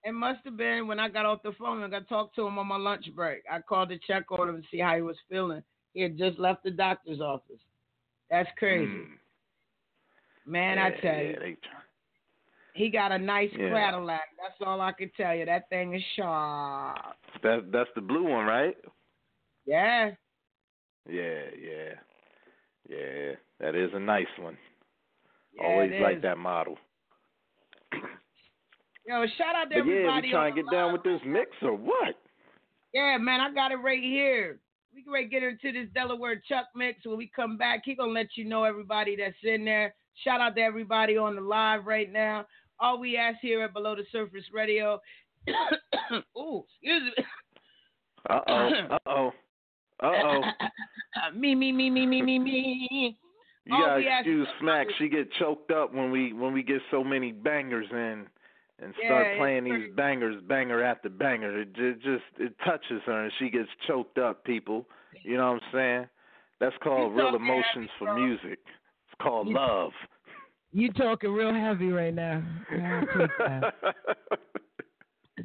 It 0.04 0.12
must 0.12 0.40
have 0.44 0.56
been 0.56 0.86
when 0.86 0.98
I 0.98 1.08
got 1.08 1.26
off 1.26 1.42
the 1.42 1.52
phone 1.52 1.82
and 1.82 1.94
I 1.94 2.00
talked 2.00 2.34
to 2.36 2.46
him 2.46 2.58
on 2.58 2.66
my 2.66 2.76
lunch 2.76 3.04
break. 3.14 3.42
I 3.50 3.60
called 3.60 3.90
to 3.90 3.98
check 4.06 4.24
on 4.30 4.48
him 4.48 4.54
and 4.56 4.64
see 4.70 4.78
how 4.78 4.96
he 4.96 5.02
was 5.02 5.16
feeling. 5.28 5.62
He 5.92 6.00
had 6.00 6.16
just 6.16 6.38
left 6.38 6.64
the 6.64 6.70
doctor's 6.70 7.20
office. 7.20 7.60
That's 8.30 8.48
crazy. 8.58 9.06
Man, 10.46 10.78
I 10.78 10.90
Hmm. 10.90 11.00
Tell 11.00 11.14
yeah, 11.14 11.46
you. 11.46 11.56
He 12.72 12.88
got 12.88 13.12
a 13.12 13.18
nice 13.18 13.52
Yeah. 13.52 13.70
Cadillac. 13.70 14.28
That's 14.40 14.60
all 14.62 14.80
I 14.80 14.92
can 14.92 15.10
tell 15.10 15.34
you. 15.34 15.44
That 15.44 15.68
thing 15.68 15.94
is 15.94 16.02
sharp. 16.16 17.16
That 17.42 17.70
that's 17.72 17.90
the 17.94 18.00
blue 18.00 18.22
one, 18.22 18.46
right? 18.46 18.76
Yeah. 19.66 20.14
Yeah, 21.08 21.42
yeah, 21.58 21.94
yeah. 22.88 23.34
That 23.58 23.74
is 23.74 23.92
a 23.92 23.98
nice 23.98 24.26
one. 24.38 24.56
Yeah, 25.52 25.64
Always 25.64 26.00
like 26.00 26.22
that 26.22 26.38
model. 26.38 26.78
Yo, 29.10 29.26
shout 29.36 29.56
out 29.56 29.70
to 29.70 29.70
But 29.70 29.90
yeah, 29.90 29.94
everybody. 29.94 30.28
we 30.28 30.32
trying 30.32 30.54
to 30.54 30.62
get 30.62 30.70
down 30.70 30.92
with 30.92 31.02
this 31.02 31.20
mix 31.26 31.50
or 31.62 31.74
what? 31.74 32.14
Yeah, 32.94 33.18
man, 33.18 33.40
I 33.40 33.52
got 33.52 33.72
it 33.72 33.82
right 33.82 34.00
here. 34.00 34.60
We 34.94 35.02
can 35.02 35.12
right 35.12 35.28
get 35.28 35.42
into 35.42 35.72
this 35.72 35.88
Delaware 35.92 36.40
Chuck 36.48 36.66
mix. 36.76 37.04
When 37.04 37.18
we 37.18 37.28
come 37.34 37.56
back, 37.56 37.82
he 37.84 37.96
gonna 37.96 38.12
let 38.12 38.28
you 38.36 38.44
know 38.44 38.62
everybody 38.62 39.16
that's 39.16 39.34
in 39.42 39.64
there. 39.64 39.96
Shout 40.22 40.40
out 40.40 40.54
to 40.54 40.62
everybody 40.62 41.16
on 41.16 41.34
the 41.34 41.40
live 41.40 41.86
right 41.86 42.10
now. 42.12 42.46
All 42.78 43.00
we 43.00 43.16
ask 43.16 43.38
here 43.42 43.64
at 43.64 43.72
Below 43.72 43.96
the 43.96 44.04
Surface 44.12 44.44
Radio. 44.52 45.00
Ooh, 46.38 46.64
excuse 46.80 47.02
me. 47.02 47.24
Uh 48.28 48.40
oh. 48.48 48.70
Uh 48.90 48.98
oh. 49.06 49.32
Uh 50.00 50.06
oh. 50.06 50.40
me, 51.34 51.56
me, 51.56 51.72
me, 51.72 51.90
me, 51.90 52.06
me, 52.06 52.22
me, 52.22 52.38
me. 52.38 53.18
You 53.66 53.74
All 53.74 53.86
gotta 53.86 54.18
excuse 54.18 54.46
Smack. 54.60 54.86
She 54.98 55.08
get 55.08 55.32
choked 55.32 55.72
up 55.72 55.92
when 55.92 56.12
we 56.12 56.32
when 56.32 56.52
we 56.52 56.62
get 56.62 56.80
so 56.92 57.02
many 57.02 57.32
bangers 57.32 57.88
in 57.90 58.26
and 58.82 58.94
start 59.04 59.26
Yeah, 59.26 59.38
playing 59.38 59.64
pretty- 59.66 59.86
these 59.86 59.94
bangers, 59.94 60.42
banger 60.42 60.82
after 60.82 61.08
banger. 61.08 61.60
It 61.60 61.72
ju- 61.74 61.94
just 61.96 62.24
it 62.38 62.58
touches 62.64 63.02
her 63.06 63.24
and 63.24 63.32
she 63.38 63.50
gets 63.50 63.68
choked 63.86 64.18
up. 64.18 64.44
People, 64.44 64.86
you 65.22 65.36
know 65.36 65.52
what 65.52 65.62
I'm 65.62 65.72
saying? 65.72 66.08
That's 66.60 66.76
called 66.82 67.14
real 67.14 67.34
emotions 67.34 67.88
for 67.98 68.06
bro. 68.06 68.16
music. 68.18 68.58
It's 69.06 69.14
called 69.22 69.48
You- 69.48 69.54
love. 69.54 69.92
You 70.72 70.92
talking 70.92 71.32
real 71.32 71.52
heavy 71.52 71.90
right 71.90 72.14
now. 72.14 72.42
Yeah, 72.70 73.00
I'll 73.12 73.18
take 73.18 73.38
that. 73.38 73.74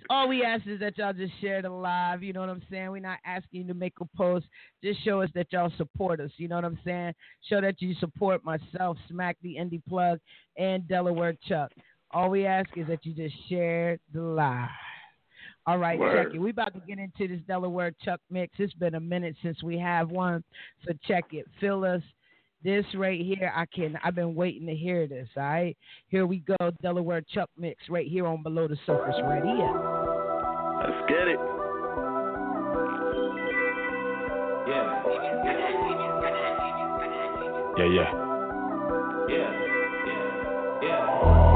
All 0.09 0.27
we 0.27 0.43
ask 0.43 0.67
is 0.67 0.79
that 0.81 0.97
y'all 0.97 1.13
just 1.13 1.31
share 1.39 1.61
the 1.61 1.69
live. 1.69 2.21
You 2.21 2.33
know 2.33 2.41
what 2.41 2.49
I'm 2.49 2.61
saying? 2.69 2.91
We're 2.91 2.99
not 3.01 3.19
asking 3.25 3.61
you 3.61 3.67
to 3.69 3.73
make 3.73 3.93
a 4.01 4.05
post. 4.17 4.45
Just 4.83 5.01
show 5.05 5.21
us 5.21 5.29
that 5.35 5.47
y'all 5.53 5.71
support 5.77 6.19
us. 6.19 6.31
You 6.37 6.47
know 6.49 6.55
what 6.55 6.65
I'm 6.65 6.77
saying? 6.83 7.13
Show 7.49 7.61
that 7.61 7.81
you 7.81 7.95
support 7.95 8.43
myself, 8.43 8.97
Smack 9.07 9.37
the 9.41 9.55
Indie 9.55 9.81
Plug, 9.87 10.19
and 10.57 10.85
Delaware 10.87 11.35
Chuck. 11.47 11.71
All 12.15 12.29
we 12.29 12.45
ask 12.45 12.69
is 12.77 12.87
that 12.87 13.05
you 13.05 13.13
just 13.13 13.35
share 13.49 13.99
the 14.13 14.21
live. 14.21 14.69
All 15.67 15.77
right, 15.77 15.99
Word. 15.99 16.27
check 16.27 16.33
it. 16.33 16.39
We 16.39 16.49
about 16.51 16.73
to 16.73 16.79
get 16.87 16.97
into 16.97 17.27
this 17.27 17.45
Delaware 17.45 17.91
Chuck 18.05 18.21
mix. 18.31 18.53
It's 18.57 18.73
been 18.75 18.95
a 18.95 19.01
minute 19.01 19.35
since 19.43 19.61
we 19.61 19.77
have 19.79 20.09
one, 20.11 20.41
so 20.87 20.93
check 21.05 21.25
it. 21.33 21.45
Feel 21.59 21.83
us. 21.83 22.01
This 22.63 22.85
right 22.95 23.19
here, 23.19 23.51
I 23.53 23.65
can. 23.65 23.99
I've 24.01 24.15
been 24.15 24.33
waiting 24.33 24.65
to 24.67 24.73
hear 24.73 25.07
this. 25.07 25.27
All 25.35 25.43
right, 25.43 25.77
here 26.07 26.25
we 26.25 26.37
go. 26.39 26.71
Delaware 26.81 27.21
Chuck 27.33 27.49
mix 27.59 27.83
right 27.89 28.07
here 28.07 28.25
on 28.25 28.43
Below 28.43 28.69
the 28.69 28.77
Surface 28.85 29.15
Radio. 29.27 29.67
Let's 30.79 31.09
get 31.09 31.27
it. 31.27 31.39
Yeah. 34.69 35.03
Yeah. 37.77 37.85
Yeah, 37.85 37.85
yeah. 37.93 38.25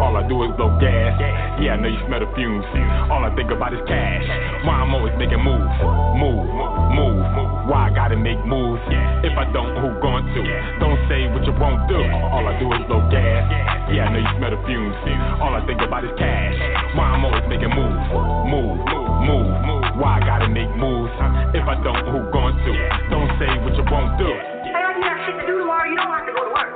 All 0.10 0.18
I 0.18 0.26
do 0.26 0.42
is 0.42 0.50
blow 0.58 0.74
gas. 0.82 1.22
Yeah, 1.62 1.78
I 1.78 1.86
know 1.86 1.86
you 1.86 2.02
smell 2.10 2.18
the 2.18 2.26
fumes. 2.34 2.66
All 3.14 3.22
I 3.22 3.30
think 3.38 3.54
about 3.54 3.78
is 3.78 3.84
cash. 3.86 4.26
Why 4.66 4.82
I'm 4.82 4.90
always 4.90 5.14
making 5.22 5.38
moves, 5.38 5.70
move, 6.18 6.50
move. 6.98 7.22
Why 7.70 7.94
I 7.94 7.94
gotta 7.94 8.18
make 8.18 8.42
moves? 8.42 8.82
If 9.22 9.38
I 9.38 9.46
don't, 9.54 9.78
who 9.78 9.94
going 10.02 10.26
to? 10.34 10.42
Don't 10.82 10.98
say 11.06 11.30
what 11.30 11.46
you 11.46 11.54
won't 11.62 11.86
do. 11.86 12.02
All 12.34 12.42
I 12.42 12.58
do 12.58 12.66
is 12.74 12.82
blow 12.90 13.06
gas. 13.14 13.46
Yeah, 13.94 14.10
I 14.10 14.18
know 14.18 14.18
you 14.26 14.34
smell 14.42 14.50
the 14.50 14.58
fumes. 14.66 14.98
All 15.46 15.54
I 15.54 15.62
think 15.70 15.78
about 15.78 16.02
is 16.02 16.10
cash. 16.18 16.58
Why 16.98 17.14
I'm 17.14 17.22
always 17.22 17.46
making 17.46 17.70
moves, 17.70 18.02
move, 18.50 18.82
move. 18.82 19.14
Move, 19.30 19.86
why 20.02 20.18
I 20.18 20.26
gotta 20.26 20.50
make 20.50 20.74
moves? 20.74 21.14
If 21.54 21.70
I 21.70 21.78
don't, 21.86 22.02
who 22.10 22.34
going 22.34 22.58
to? 22.58 22.72
Don't 23.14 23.30
say 23.38 23.62
what 23.62 23.78
you 23.78 23.86
won't 23.94 24.18
do. 24.18 24.26
Hey, 24.26 24.74
if 24.74 24.98
you 24.98 25.06
got 25.06 25.22
shit 25.30 25.38
to 25.38 25.46
do 25.46 25.62
tomorrow, 25.62 25.86
you 25.86 26.02
don't 26.02 26.10
have 26.10 26.26
to 26.26 26.34
go 26.34 26.50
to 26.50 26.54
work. 26.58 26.74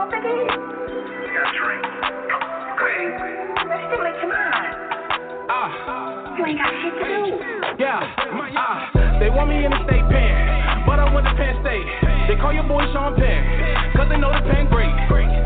Well, 0.00 0.08
take 0.08 0.24
it 0.24 0.32
easy. 0.32 0.48
You 0.48 1.36
got 1.36 1.44
a 1.44 1.52
drink. 1.60 2.17
Mind. 2.98 4.74
You 6.34 6.42
ain't 6.46 6.58
got 6.58 6.72
shit 6.82 6.94
to 6.98 7.04
do. 7.06 7.20
Yeah, 7.78 8.02
ah, 8.58 8.90
they 9.22 9.30
want 9.30 9.54
me 9.54 9.62
in 9.62 9.70
the 9.70 9.78
state 9.86 10.02
pen, 10.10 10.82
but 10.82 10.98
I 10.98 11.06
went 11.14 11.30
to 11.30 11.34
Penn 11.38 11.62
State. 11.62 11.86
They 12.26 12.34
call 12.42 12.50
your 12.50 12.66
boy 12.66 12.82
Sean 12.90 13.14
they 14.10 14.18
know 14.18 14.34
the 14.34 14.42
pen 14.50 14.66
great, 14.66 14.90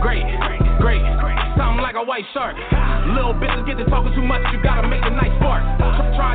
great, 0.00 0.24
great. 0.80 1.04
Something 1.60 1.84
like 1.84 2.00
a 2.00 2.04
white 2.04 2.24
shark. 2.32 2.56
Little 3.12 3.36
bitches 3.36 3.68
get 3.68 3.76
to 3.76 3.84
talking 3.92 4.16
too 4.16 4.24
much, 4.24 4.40
you 4.48 4.56
gotta 4.64 4.88
make 4.88 5.04
a 5.04 5.12
nice 5.12 5.36
spark. 5.36 5.60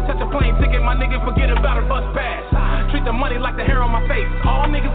Touch 0.05 0.21
a 0.21 0.29
plane 0.29 0.53
ticket, 0.61 0.85
my 0.85 0.93
nigga, 0.93 1.17
forget 1.25 1.49
about 1.49 1.81
a 1.81 1.85
bus 1.89 2.05
pass. 2.13 2.45
Treat 2.93 3.03
the 3.03 3.11
money 3.11 3.41
like 3.41 3.57
the 3.57 3.65
hair 3.65 3.81
on 3.81 3.89
my 3.89 4.05
face. 4.05 4.29
All 4.45 4.69
niggas 4.69 4.93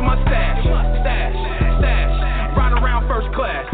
stash, 1.02 1.34
stash. 1.82 2.14
Ride 2.56 2.78
around 2.78 3.10
first 3.10 3.28
class, 3.34 3.66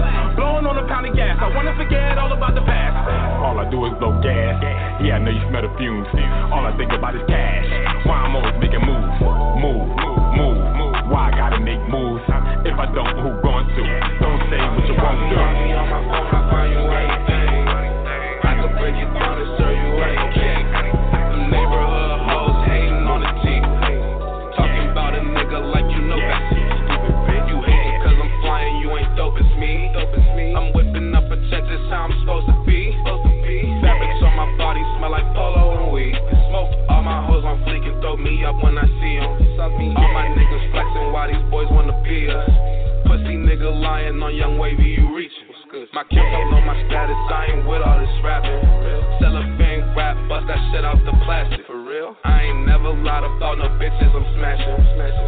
blowing 0.61 0.77
on 0.77 0.85
a 0.85 0.89
pound 0.89 1.07
of 1.07 1.15
gas. 1.15 1.39
I 1.41 1.55
wanna 1.55 1.75
forget 1.77 2.19
all 2.19 2.33
about 2.33 2.55
the 2.55 2.63
past. 2.63 2.97
All 3.43 3.59
I 3.59 3.71
do 3.71 3.85
is 3.87 3.93
blow 3.99 4.19
gas. 4.23 4.59
Yeah, 5.03 5.17
I 5.17 5.19
know 5.19 5.31
you 5.31 5.41
smell 5.49 5.63
the 5.63 5.71
fumes. 5.79 6.09
All 6.51 6.67
I 6.67 6.77
think 6.77 6.93
about 6.93 7.15
is 7.15 7.23
cash. 7.29 7.67
Why 8.07 8.27
I'm 8.27 8.35
always 8.35 8.55
making 8.59 8.83
moves, 8.83 9.23
move, 9.63 9.87
move, 10.35 10.59
move. 10.75 10.95
Why 11.11 11.31
I 11.31 11.37
gotta 11.37 11.61
make 11.61 11.81
moves? 11.89 12.25
If 12.67 12.75
I 12.75 12.87
don't, 12.91 13.15
who 13.23 13.31
going 13.43 13.67
to? 13.71 13.83
Don't 14.19 14.43
say 14.51 14.59
what 14.59 14.83
you 14.87 14.95
won't 14.99 15.31
do. 15.31 15.39
I 18.43 18.55
can 18.59 18.71
break 18.79 18.95
you 18.99 19.07
down 19.15 19.39
and 19.39 19.51
show 19.59 19.71
you 19.71 20.03
everything. 20.03 20.38
How 31.91 32.09
I'm 32.09 32.14
supposed 32.20 32.47
to 32.49 32.57
be. 32.64 32.93
Fabrics 33.82 34.20
on 34.22 34.34
my 34.36 34.49
body 34.57 34.82
smell 34.97 35.11
like 35.11 35.26
polo 35.34 35.76
and 35.80 35.93
weed. 35.93 36.16
Smoke 36.49 36.70
all 36.89 37.03
my 37.03 37.24
hoes 37.26 37.45
on 37.45 37.61
fleek 37.64 37.84
and 37.84 38.01
throw 38.01 38.16
me 38.16 38.45
up 38.45 38.62
when 38.62 38.78
I 38.78 38.86
see 39.01 39.16
'em. 39.16 39.30
All 39.97 40.12
my 40.12 40.26
niggas 40.36 40.70
flexing 40.72 41.12
while 41.12 41.28
these 41.28 41.45
boys 41.51 41.68
wanna 41.70 41.97
be 42.03 42.28
us. 42.28 42.51
Pussy 43.07 43.36
nigga 43.36 43.70
lying 43.80 44.22
on 44.22 44.34
young 44.34 44.59
wavy, 44.59 44.97
you 44.99 45.14
reaching. 45.14 45.49
My 45.93 46.05
kids 46.05 46.28
don't 46.32 46.51
know 46.51 46.61
my 46.62 46.76
status, 46.89 47.16
I 47.30 47.47
ain't 47.53 47.66
with 47.66 47.82
all 47.82 47.99
this 47.99 48.22
rapping. 48.22 48.61
Cellophane 49.20 49.68
rap, 49.99 50.14
bust 50.30 50.46
that 50.46 50.62
shit 50.70 50.86
out 50.86 51.03
the 51.03 51.11
plastic. 51.26 51.66
For 51.66 51.74
real? 51.74 52.14
I 52.22 52.46
ain't 52.46 52.62
never 52.70 52.94
lied 52.94 53.26
about 53.26 53.59
no 53.59 53.66
bitches 53.82 54.14
I'm 54.14 54.22
smashing. 54.38 54.78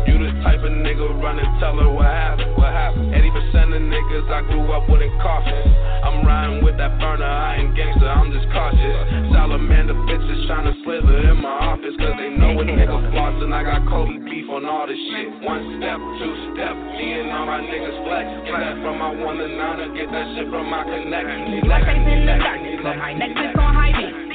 You 0.06 0.14
the 0.22 0.30
type 0.46 0.62
of 0.62 0.70
nigga 0.70 1.10
run 1.18 1.42
and 1.42 1.50
tell 1.58 1.74
her 1.74 1.90
what 1.90 2.06
happened. 2.06 2.54
What 2.54 2.70
happened? 2.70 3.10
80% 3.10 3.74
of 3.74 3.82
niggas 3.82 4.30
I 4.30 4.46
grew 4.46 4.70
up 4.70 4.86
with 4.86 5.02
in 5.02 5.10
coffins. 5.18 5.74
I'm 6.06 6.22
riding 6.22 6.62
with 6.62 6.78
that 6.78 6.94
burner, 7.02 7.26
I 7.26 7.58
ain't 7.58 7.74
gangster, 7.74 8.06
I'm 8.06 8.30
just 8.30 8.46
cautious. 8.54 9.34
Salamander 9.34 9.98
bitches 10.06 10.40
tryna 10.46 10.72
slither 10.86 11.18
in 11.34 11.42
my 11.42 11.74
office, 11.74 11.96
cause 11.98 12.14
they 12.14 12.30
know 12.30 12.54
a 12.54 12.64
nigga 12.64 12.94
flossing. 13.10 13.50
I 13.50 13.66
got 13.66 13.82
Kobe 13.90 14.22
beef 14.22 14.46
on 14.48 14.64
all 14.70 14.86
this 14.86 14.96
shit. 15.10 15.28
One 15.42 15.82
step, 15.82 15.98
two 16.22 16.32
step, 16.54 16.74
me 16.94 17.18
and 17.18 17.34
all 17.34 17.46
my 17.50 17.58
niggas 17.58 17.98
flex. 18.06 18.26
Get 18.46 18.54
that 18.54 18.78
from 18.86 19.02
my 19.02 19.10
one 19.18 19.42
to 19.42 19.50
nine, 19.50 19.82
or 19.82 19.90
get 19.98 20.08
that 20.14 20.26
shit 20.38 20.46
from 20.46 20.70
my 20.70 20.86
connect. 20.86 21.26
My 21.66 21.82
face 21.82 22.06
in 22.06 22.22
the 22.24 22.38
darkness, 22.38 22.80
but 22.86 22.96
my 22.96 23.12
necklace 23.18 23.58
on 23.58 23.74
high 23.74 23.92
beat. 23.98 24.29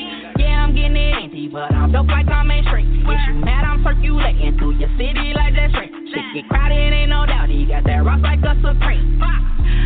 I'm 0.65 0.73
getting 0.73 0.97
it 0.97 1.13
empty, 1.13 1.45
but 1.45 1.69
I'm 1.69 1.93
dope 1.93 2.09
like 2.09 2.25
I'm 2.25 2.49
in 2.49 2.65
street. 2.65 2.89
If 2.89 3.21
you 3.29 3.37
mad, 3.37 3.69
I'm 3.69 3.85
circulating 3.85 4.57
through 4.57 4.81
your 4.81 4.89
city 4.97 5.29
like 5.37 5.53
that 5.53 5.69
shrink. 5.77 5.93
Shit 6.09 6.25
get 6.33 6.49
crowded, 6.49 6.89
ain't 6.89 7.13
no 7.13 7.21
doubt. 7.29 7.53
He 7.53 7.69
got 7.69 7.85
that 7.85 8.01
rock 8.01 8.25
like 8.25 8.41
a 8.41 8.57
supreme. 8.57 9.21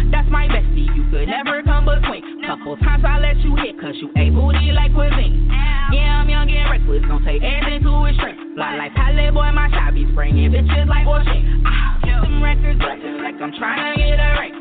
That's 0.07 0.31
my 0.31 0.47
bestie, 0.47 0.87
you 0.95 1.03
could 1.11 1.27
never 1.27 1.59
come 1.67 1.83
between. 1.83 2.23
Couple 2.47 2.79
times 2.79 3.03
I 3.03 3.19
let 3.19 3.35
you 3.43 3.59
hit, 3.59 3.75
cause 3.75 3.91
you 3.99 4.07
a 4.15 4.31
booty 4.31 4.71
like 4.71 4.95
cuisine. 4.95 5.51
Yeah, 5.91 6.23
I'm 6.23 6.31
young 6.31 6.47
and 6.47 6.71
reckless, 6.71 7.03
don't 7.11 7.27
take 7.27 7.43
anything 7.43 7.83
to 7.83 7.91
extreme. 8.07 8.55
Fly 8.55 8.79
like 8.79 8.95
Palette 8.95 9.35
Boy, 9.35 9.51
my 9.51 9.67
shot 9.75 9.91
be 9.91 10.07
spraying 10.15 10.47
bitches 10.47 10.87
like 10.87 11.03
ocean. 11.03 11.59
Ah, 11.67 11.99
get 12.07 12.23
them 12.23 12.39
records 12.39 12.79
like 12.79 13.35
I'm 13.35 13.51
trying 13.59 13.83
to 13.83 13.99
get 13.99 14.15
a 14.15 14.31
ring. 14.39 14.55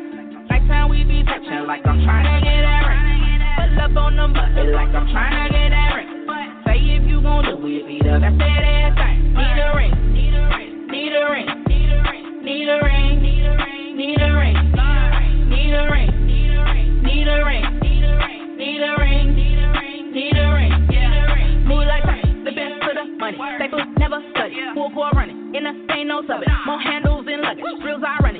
Nighttime 0.50 0.90
we 0.90 1.06
be 1.06 1.22
touching 1.22 1.62
like 1.70 1.86
I'm 1.86 2.02
trying 2.02 2.26
to 2.26 2.42
get 2.42 2.66
a 2.66 2.78
ring. 2.90 3.17
Pull 3.58 3.80
up 3.80 3.96
on 3.96 4.14
them 4.14 4.32
buttons 4.32 4.70
like 4.70 4.94
I'm 4.94 5.10
trying 5.10 5.50
to 5.50 5.50
get 5.50 5.70
that 5.74 5.90
ring. 5.98 6.06
Say 6.62 6.78
if 6.94 7.02
you 7.10 7.18
gon' 7.20 7.42
do 7.42 7.58
it, 7.66 7.86
be 7.90 7.98
the 7.98 8.22
best 8.22 8.38
at 8.38 8.62
everything. 8.86 9.34
Need 9.34 9.58
a 9.58 9.74
ring, 9.74 9.94
need 10.14 10.30
a 10.30 10.46
ring, 10.46 10.86
need 10.86 11.10
a 11.10 11.26
ring, 11.26 11.50
need 12.46 12.70
a 12.70 12.78
ring, 12.78 13.18
need 13.18 13.42
a 13.42 13.58
ring, 13.58 13.98
need 13.98 14.22
a 14.22 14.30
ring, 14.38 14.62
need 15.50 15.74
a 15.74 15.90
ring, 15.90 16.14
need 16.22 16.46
a 16.46 16.62
ring, 16.70 17.02
need 17.02 17.26
a 17.26 17.42
ring, 17.42 17.82
need 17.82 18.06
a 18.06 18.22
ring, 18.22 18.54
need 18.54 18.78
a 18.78 18.94
ring, 18.94 19.34
need 19.34 19.58
a 19.58 19.74
ring, 19.74 20.14
need 20.14 20.38
a 20.38 20.54
ring, 20.54 20.86
need 20.86 21.02
a 21.02 21.34
ring, 21.34 21.66
Move 21.66 21.86
like 21.90 22.06
that, 22.06 22.22
the 22.46 22.54
best 22.54 22.78
for 22.86 22.94
the 22.94 23.10
money. 23.18 23.38
Staples 23.58 23.90
never 23.98 24.22
study, 24.30 24.54
full 24.72 24.90
core 24.94 25.10
running. 25.18 25.50
In 25.58 25.66
the 25.66 25.74
ain't 25.98 26.06
no 26.06 26.22
sub 26.30 26.46
more 26.62 26.78
handles 26.78 27.26
than 27.26 27.42
luggage. 27.42 27.64
Reels 27.82 28.06
I 28.06 28.22
run 28.22 28.37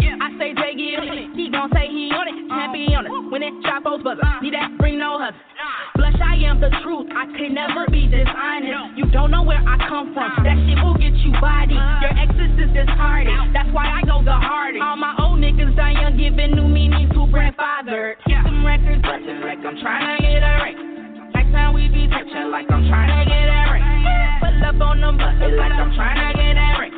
I 0.79 1.11
say 1.11 1.27
it, 1.27 1.35
he 1.35 1.51
gon' 1.51 1.67
say 1.75 1.91
he 1.91 2.07
on 2.15 2.31
it, 2.31 2.39
can't 2.47 2.71
be 2.71 2.95
on 2.95 3.03
it. 3.03 3.11
When 3.35 3.43
it 3.43 3.51
drop 3.67 3.83
those 3.83 3.99
buzzers, 3.99 4.23
need 4.39 4.55
that 4.55 4.79
bring 4.79 5.03
no 5.03 5.19
hustle. 5.19 5.35
Blush, 5.99 6.15
I 6.23 6.39
am 6.47 6.63
the 6.63 6.71
truth. 6.87 7.11
I 7.11 7.27
could 7.35 7.51
never 7.51 7.91
be 7.91 8.07
dishonest. 8.07 8.95
You 8.95 9.11
don't 9.11 9.35
know 9.35 9.43
where 9.43 9.59
I 9.59 9.75
come 9.91 10.15
from. 10.15 10.31
That 10.47 10.55
shit 10.55 10.79
will 10.79 10.95
get 10.95 11.19
you 11.19 11.35
body. 11.43 11.75
Your 11.75 12.15
exes 12.15 12.55
is 12.63 12.71
disheartened. 12.71 13.51
That's 13.51 13.67
why 13.75 13.91
I 13.91 14.07
go 14.07 14.23
the 14.23 14.39
hardest. 14.39 14.79
All 14.79 14.95
my 14.95 15.19
old 15.19 15.43
niggas 15.43 15.75
die 15.75 15.99
young, 15.99 16.15
giving 16.15 16.55
new 16.55 16.71
meaning 16.71 17.11
to 17.11 17.27
grandfather. 17.27 18.15
Keep 18.23 18.39
them 18.47 18.63
records 18.63 19.03
like 19.03 19.59
I'm 19.67 19.75
trying 19.83 20.07
to 20.15 20.23
get 20.23 20.47
a 20.47 20.63
ring. 20.63 20.79
Next 21.35 21.51
time 21.51 21.75
we 21.75 21.91
be 21.91 22.07
touching 22.07 22.55
like 22.55 22.71
I'm 22.71 22.87
trying 22.87 23.11
to 23.19 23.27
get 23.27 23.51
a 23.51 23.63
ring. 23.75 23.83
Pull 24.47 24.63
up 24.63 24.79
on 24.79 25.03
them 25.03 25.19
buses 25.19 25.59
like 25.59 25.75
I'm 25.75 25.91
trying 25.99 26.23
to 26.23 26.39
get 26.39 26.55
a 26.55 26.71
ring. 26.79 26.95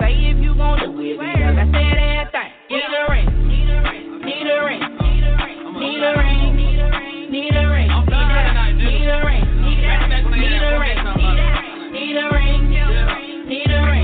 Say 0.00 0.32
if 0.32 0.40
you 0.40 0.56
gon' 0.56 0.80
do 0.80 0.96
it, 0.96 1.20
be 1.20 1.28
the 1.36 1.52
best 1.52 1.76
at 1.76 2.00
everything. 2.00 2.57
Need 2.78 2.84
a 2.84 3.10
ring. 3.10 3.26
Need 3.48 3.70
a 3.70 3.82
ring. 3.82 4.22
Need 4.22 4.46
a 4.46 4.62
ring. 4.64 4.82
Need 5.80 5.98
a 5.98 6.14
ring. 6.14 6.52
Need 7.28 7.54
a 7.54 7.66
ring. 7.66 7.88
Need 7.98 9.08
a 9.08 9.18
ring. 9.26 9.44
Need 11.90 12.16
a 12.16 12.30
ring. 12.30 12.70
Need 13.48 13.70
a 13.72 13.82
ring. 13.82 13.97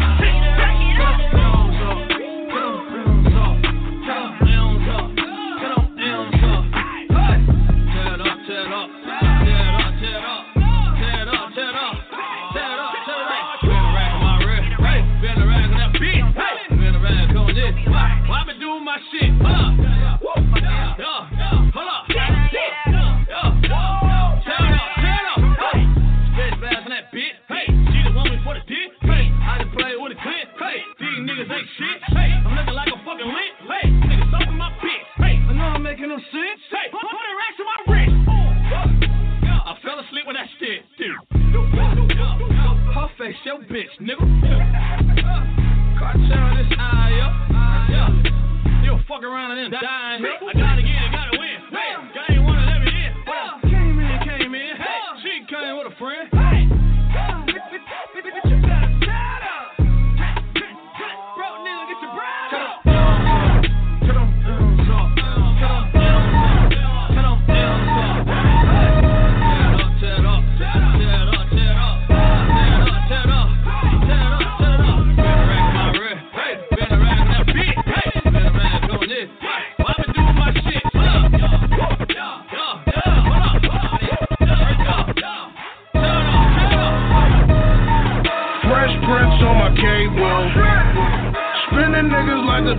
bitch, 43.74 43.90
nigga. 43.98 44.22
Uh, 44.22 44.46
yeah. 44.46 45.98
Cartel 45.98 46.46
this 46.54 46.70
eye, 46.78 47.10
yo. 47.18 47.26
Uh, 47.58 48.86
yo, 48.86 49.00
fuck 49.08 49.24
around 49.24 49.58
and 49.58 49.72
then 49.72 49.80
die. 49.82 50.14
I 50.14 50.52
gotta 50.54 50.82
get 50.82 50.94
it, 50.94 51.10
gotta 51.10 51.33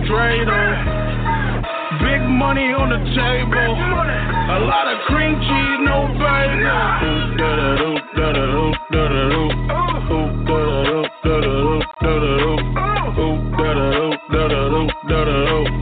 Drano. 0.06 0.60
Big 1.98 2.22
money 2.30 2.70
on 2.74 2.90
the 2.90 2.98
table. 3.14 3.74
A 3.74 4.58
lot 4.66 4.86
of 4.86 4.98
cream 5.06 5.34
cheese, 5.40 5.80
no 5.82 6.06
bagel. 6.14 7.16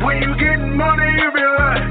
When 0.05 0.23
you 0.23 0.33
getting 0.37 0.77
money, 0.77 1.11
you 1.21 1.31
be 1.33 1.45
like, 1.59 1.85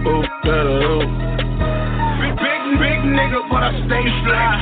big, 2.22 2.36
big, 2.38 2.62
big 2.82 3.00
nigga, 3.14 3.42
but 3.50 3.62
I 3.64 3.72
stay 3.86 4.06
fly. 4.26 4.54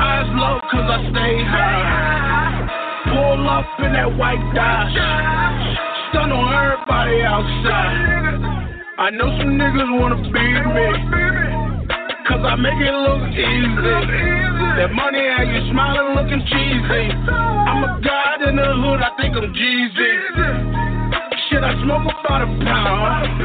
Eyes 0.00 0.28
low, 0.32 0.60
cause 0.70 0.88
I 0.88 0.98
stay 1.10 1.44
high. 1.44 2.68
Pull 3.04 3.48
up 3.48 3.66
in 3.80 3.92
that 3.92 4.16
white 4.16 4.54
Dodge. 4.54 5.37
On 6.28 6.52
everybody 6.52 7.22
outside. 7.24 8.38
I 8.98 9.10
know 9.10 9.32
some 9.38 9.56
niggas 9.56 9.90
wanna 9.98 10.20
beat 10.28 10.64
me. 10.76 10.86
Cause 12.28 12.44
I 12.44 12.56
make 12.56 12.76
it 12.76 12.92
look 12.92 13.24
easy. 13.32 13.96
That 14.76 14.92
money 14.92 15.24
had 15.24 15.48
you 15.48 15.72
smiling, 15.72 16.14
looking 16.14 16.44
cheesy. 16.44 17.08
I'm 17.32 17.82
a 17.84 18.00
god 18.04 18.46
in 18.46 18.56
the 18.56 18.68
hood, 18.68 19.00
I 19.00 19.10
think 19.16 19.34
I'm 19.34 19.48
Jeezy. 19.56 20.12
Shit, 21.48 21.64
I 21.64 21.72
smoke 21.82 22.04
about 22.04 22.42
a 22.42 22.48
pound. 22.60 23.40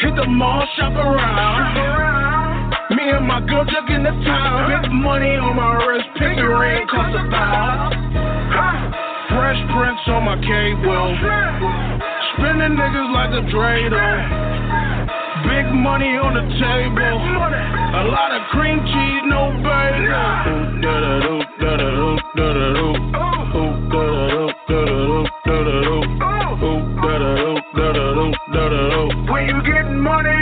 Hit 0.00 0.14
the 0.16 0.26
mall, 0.28 0.66
shop 0.76 0.92
around. 0.92 2.76
Me 2.90 3.08
and 3.08 3.26
my 3.26 3.40
girl 3.40 3.64
just 3.64 3.88
in 3.88 4.02
the 4.02 4.12
town. 4.26 4.68
Big 4.68 4.92
money 4.92 5.36
on 5.40 5.56
my 5.56 5.72
wrist, 5.86 6.08
the 6.18 6.44
ring, 6.44 6.86
cost 6.88 7.16
a 7.16 7.30
thousand. 7.30 9.11
Fresh 9.32 9.60
prints 9.72 10.04
on 10.08 10.24
my 10.28 10.36
cable. 10.36 11.16
Spinning 12.36 12.76
niggas 12.76 13.10
like 13.16 13.32
a 13.32 13.42
Drano. 13.48 14.52
Big 15.48 15.72
money 15.72 16.20
on 16.20 16.34
the 16.36 16.44
table. 16.60 17.16
A 17.92 18.04
lot 18.12 18.30
of 18.36 18.42
cream 18.52 18.78
cheese, 18.84 19.24
no 19.32 19.52
bagel. 19.64 20.52
When 29.32 29.48
you 29.48 29.62
getting 29.62 30.00
money, 30.00 30.41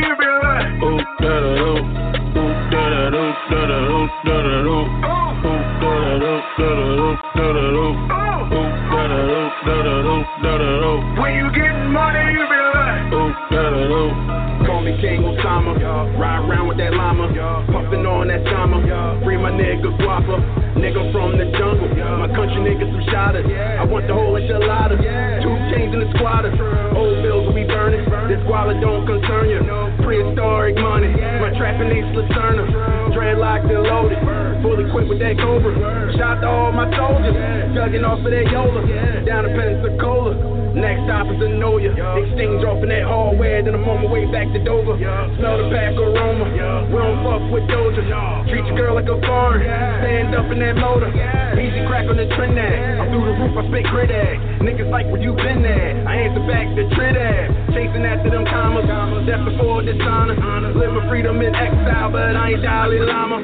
when 11.20 11.34
you 11.36 11.46
getting 11.52 11.92
money, 11.92 12.24
you 12.32 12.44
be 12.46 12.58
like, 12.74 13.12
uh, 13.12 14.40
Call 14.66 14.84
me 14.84 14.92
King 15.00 15.24
Osama. 15.24 15.72
Ride 16.20 16.44
around 16.44 16.68
with 16.68 16.76
that 16.78 16.92
llama. 16.92 17.32
Puffin' 17.72 18.04
on 18.04 18.28
that 18.28 18.44
summer. 18.44 18.84
Free 19.24 19.40
my 19.40 19.50
nigga 19.50 19.88
guapa. 19.96 20.36
Nigga 20.76 21.00
from 21.12 21.38
the 21.40 21.48
jungle. 21.56 21.88
My 22.20 22.28
country 22.28 22.60
niggas 22.60 22.92
some 22.92 23.04
shotters. 23.08 23.48
I 23.48 23.84
want 23.88 24.06
the 24.06 24.14
whole 24.14 24.36
enchilada. 24.36 25.00
Two 25.40 25.54
chains 25.72 25.96
in 25.96 26.00
the 26.04 26.10
squatter. 26.16 26.52
Old 26.92 27.22
bills 27.24 27.48
will 27.48 27.56
be 27.56 27.64
burning. 27.64 28.04
This 28.28 28.40
squalor 28.44 28.76
don't 28.80 29.08
concern 29.08 29.48
you. 29.48 29.64
Prehistoric 30.04 30.76
money. 30.76 31.08
My 31.40 31.56
trapping 31.56 31.88
ain't 31.88 32.12
Lacerna. 32.12 32.68
Dreadlocked 33.16 33.64
and 33.64 33.84
loaded. 33.88 34.20
Fully 34.60 34.84
equipped 34.84 35.08
with 35.08 35.20
that 35.24 35.40
Cobra. 35.40 35.72
Shot 36.20 36.44
to 36.44 36.48
all 36.48 36.72
my 36.72 36.84
soldiers. 36.92 37.32
Jugging 37.72 38.04
off 38.04 38.20
of 38.20 38.28
that 38.28 38.44
Yola. 38.52 38.84
Down 39.24 39.48
to 39.48 39.50
Pensacola. 39.56 40.59
Next 40.70 41.02
stop 41.04 41.26
is 41.26 41.42
Anoya. 41.42 41.90
Exchange 41.94 42.62
off 42.64 42.82
in 42.82 42.88
that 42.94 43.02
hallway, 43.04 43.62
then 43.62 43.74
I'm 43.74 43.88
on 43.90 44.06
my 44.06 44.10
way 44.10 44.24
back 44.30 44.46
to 44.54 44.60
Dover. 44.62 44.94
Smell 44.96 45.58
the 45.58 45.66
pack 45.74 45.98
aroma. 45.98 46.46
We 46.50 46.96
don't 46.96 47.18
fuck 47.26 47.42
with 47.50 47.66
Doja. 47.66 48.06
Treat 48.46 48.64
your 48.66 48.76
girl 48.78 48.94
like 48.94 49.10
a 49.10 49.18
foreign. 49.26 49.66
Stand 49.66 50.34
up 50.34 50.46
in 50.50 50.58
that 50.62 50.78
motor. 50.78 51.10
Easy 51.58 51.82
crack 51.90 52.06
on 52.06 52.16
the 52.16 52.26
trend 52.38 52.56
that. 52.56 53.02
I'm 53.02 53.10
through 53.10 53.26
the 53.26 53.34
roof, 53.34 53.58
I 53.58 53.66
spit 53.66 53.84
crit 53.90 54.10
ag. 54.14 54.38
Niggas 54.62 54.90
like 54.90 55.06
where 55.10 55.20
you 55.20 55.34
been 55.34 55.66
at. 55.66 56.06
I 56.06 56.30
answer 56.30 56.46
back 56.46 56.66
Trid 56.94 57.18
ag. 57.18 57.74
Chasing 57.74 58.06
after 58.06 58.30
them 58.30 58.46
commas. 58.46 58.86
Death 59.26 59.44
before 59.44 59.82
dishonor. 59.82 60.38
Living 60.74 61.02
freedom 61.10 61.42
in 61.42 61.54
exile, 61.54 62.10
but 62.10 62.36
I 62.36 62.54
ain't 62.54 62.62
Dalai 62.62 63.00
Lama. 63.00 63.42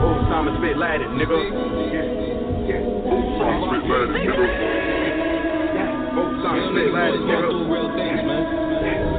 Old 0.00 0.24
Simon 0.32 0.56
spit 0.58 0.76
Latin, 0.78 1.20
nigga. 1.20 1.36
Old 3.06 3.28
Simon 3.38 3.80
spit 3.84 3.90
Latin, 3.92 4.14
nigga. 4.24 4.77
Simon 6.48 6.72
spit 6.72 6.88
Latin, 6.96 7.28
nigga. 7.28 7.48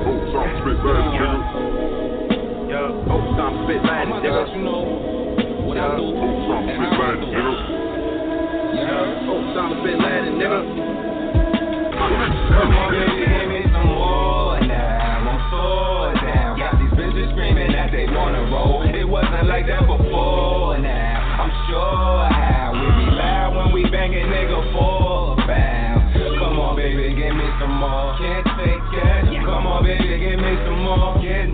Old 0.09 0.25
Simon 0.33 0.57
spit 0.65 0.81
Latin, 0.81 1.13
nigga. 1.13 1.29
Yeah, 2.73 3.13
old 3.13 3.29
Simon 3.37 3.69
spit 3.69 3.81
Latin, 3.85 4.17
nigga. 4.17 4.49
Yeah, 5.77 5.93
old 5.93 6.17
Latin, 6.49 7.29
nigga. 7.29 7.53
Yeah, 8.73 9.29
old 9.29 9.45
Simon 9.53 9.77
spit 9.77 9.97
Latin, 10.01 10.41
nigga. 10.41 10.59
Come 11.93 12.09
on, 12.09 12.89
baby, 12.89 13.05
give 13.05 13.09
me 13.09 13.13
some 13.13 13.18
give 31.21 31.48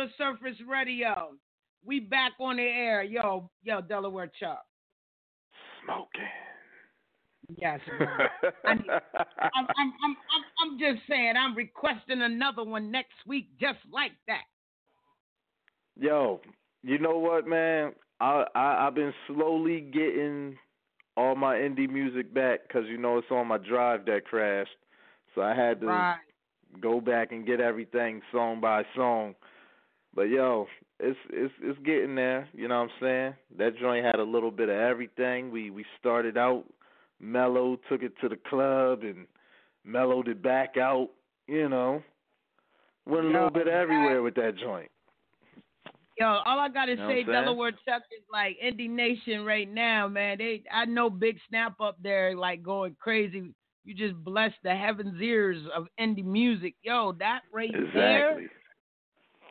The 0.00 0.06
surface 0.16 0.56
radio. 0.66 1.32
We 1.84 2.00
back 2.00 2.32
on 2.40 2.56
the 2.56 2.62
air. 2.62 3.02
Yo, 3.02 3.50
yo, 3.62 3.82
Delaware 3.82 4.32
Chuck. 4.40 4.64
Smoking. 5.84 6.22
Yes. 7.58 7.80
I 8.00 8.38
I'm, 8.64 8.82
I'm, 9.52 9.66
I'm, 9.76 9.92
I'm, 10.02 10.44
I'm 10.72 10.78
just 10.78 11.06
saying, 11.06 11.34
I'm 11.36 11.54
requesting 11.54 12.22
another 12.22 12.64
one 12.64 12.90
next 12.90 13.12
week 13.26 13.48
just 13.60 13.80
like 13.92 14.12
that. 14.26 14.44
Yo, 15.98 16.40
you 16.82 16.98
know 16.98 17.18
what, 17.18 17.46
man? 17.46 17.92
I, 18.20 18.44
I 18.54 18.86
I've 18.86 18.94
been 18.94 19.12
slowly 19.26 19.82
getting 19.82 20.56
all 21.18 21.34
my 21.34 21.56
indie 21.56 21.90
music 21.90 22.32
back 22.32 22.60
because 22.66 22.88
you 22.88 22.96
know 22.96 23.18
it's 23.18 23.30
on 23.30 23.48
my 23.48 23.58
drive 23.58 24.06
that 24.06 24.24
crashed, 24.24 24.70
so 25.34 25.42
I 25.42 25.54
had 25.54 25.78
to 25.82 25.86
Right. 25.88 26.16
go 26.80 27.02
back 27.02 27.32
and 27.32 27.46
get 27.46 27.60
everything 27.60 28.22
song 28.32 28.62
by 28.62 28.84
song. 28.96 29.34
But 30.14 30.24
yo, 30.24 30.66
it's 30.98 31.18
it's 31.30 31.54
it's 31.62 31.78
getting 31.80 32.14
there. 32.14 32.48
You 32.52 32.68
know 32.68 32.80
what 32.80 32.90
I'm 32.90 33.00
saying? 33.00 33.34
That 33.58 33.78
joint 33.78 34.04
had 34.04 34.16
a 34.16 34.24
little 34.24 34.50
bit 34.50 34.68
of 34.68 34.76
everything. 34.76 35.50
We 35.50 35.70
we 35.70 35.84
started 35.98 36.36
out 36.36 36.64
mellow, 37.20 37.78
took 37.88 38.02
it 38.02 38.12
to 38.20 38.28
the 38.28 38.38
club, 38.48 39.02
and 39.02 39.26
mellowed 39.84 40.28
it 40.28 40.42
back 40.42 40.76
out. 40.76 41.10
You 41.46 41.68
know, 41.68 42.02
went 43.06 43.26
a 43.26 43.28
Yo, 43.28 43.34
little 43.34 43.50
bit 43.50 43.68
everywhere 43.68 44.22
with 44.22 44.34
that 44.36 44.56
joint. 44.58 44.90
Yo, 46.18 46.26
all 46.26 46.58
I 46.58 46.68
gotta 46.68 46.96
Know 46.96 47.08
say, 47.08 47.22
Delaware 47.22 47.72
Chuck 47.72 48.02
is 48.12 48.24
like 48.30 48.58
Indie 48.62 48.90
Nation 48.90 49.44
right 49.44 49.68
now, 49.68 50.06
man. 50.06 50.36
They, 50.38 50.62
I 50.70 50.84
know 50.84 51.08
Big 51.08 51.38
Snap 51.48 51.80
up 51.80 51.96
there, 52.02 52.36
like 52.36 52.62
going 52.62 52.94
crazy. 53.00 53.54
You 53.84 53.94
just 53.94 54.22
blessed 54.22 54.56
the 54.62 54.74
heavens 54.74 55.20
ears 55.22 55.66
of 55.74 55.86
indie 55.98 56.24
music, 56.24 56.74
yo. 56.82 57.12
That 57.18 57.40
right 57.52 57.72
there, 57.94 58.32
Exactly. 58.32 58.59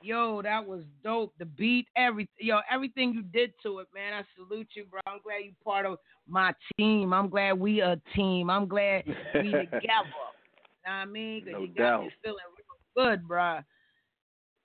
Yo, 0.02 0.42
that 0.42 0.66
was 0.66 0.84
dope. 1.04 1.34
The 1.40 1.46
beat, 1.46 1.88
everything, 1.96 2.34
yo, 2.40 2.60
everything 2.72 3.14
you 3.14 3.22
did 3.24 3.54
to 3.64 3.80
it, 3.80 3.88
man. 3.94 4.14
I 4.14 4.24
salute 4.36 4.68
you, 4.74 4.86
bro. 4.86 5.00
I'm 5.08 5.20
glad 5.24 5.44
you 5.46 5.52
part 5.64 5.86
of 5.86 5.98
my 6.28 6.54
team. 6.78 7.14
I'm 7.14 7.30
glad 7.30 7.60
we 7.60 7.82
a 7.82 8.00
team. 8.16 8.50
I'm 8.50 8.68
glad 8.68 9.04
we 9.08 9.14
together. 9.52 9.82
know 9.82 9.84
what 10.84 10.92
I 10.92 11.06
mean? 11.06 11.44
'Cause 11.44 11.54
No 11.54 11.60
you 11.62 11.68
got 11.68 11.76
doubt. 11.84 12.04
me 12.04 12.12
feeling 12.24 12.38
real 12.58 13.06
good, 13.10 13.28
bro. 13.28 13.60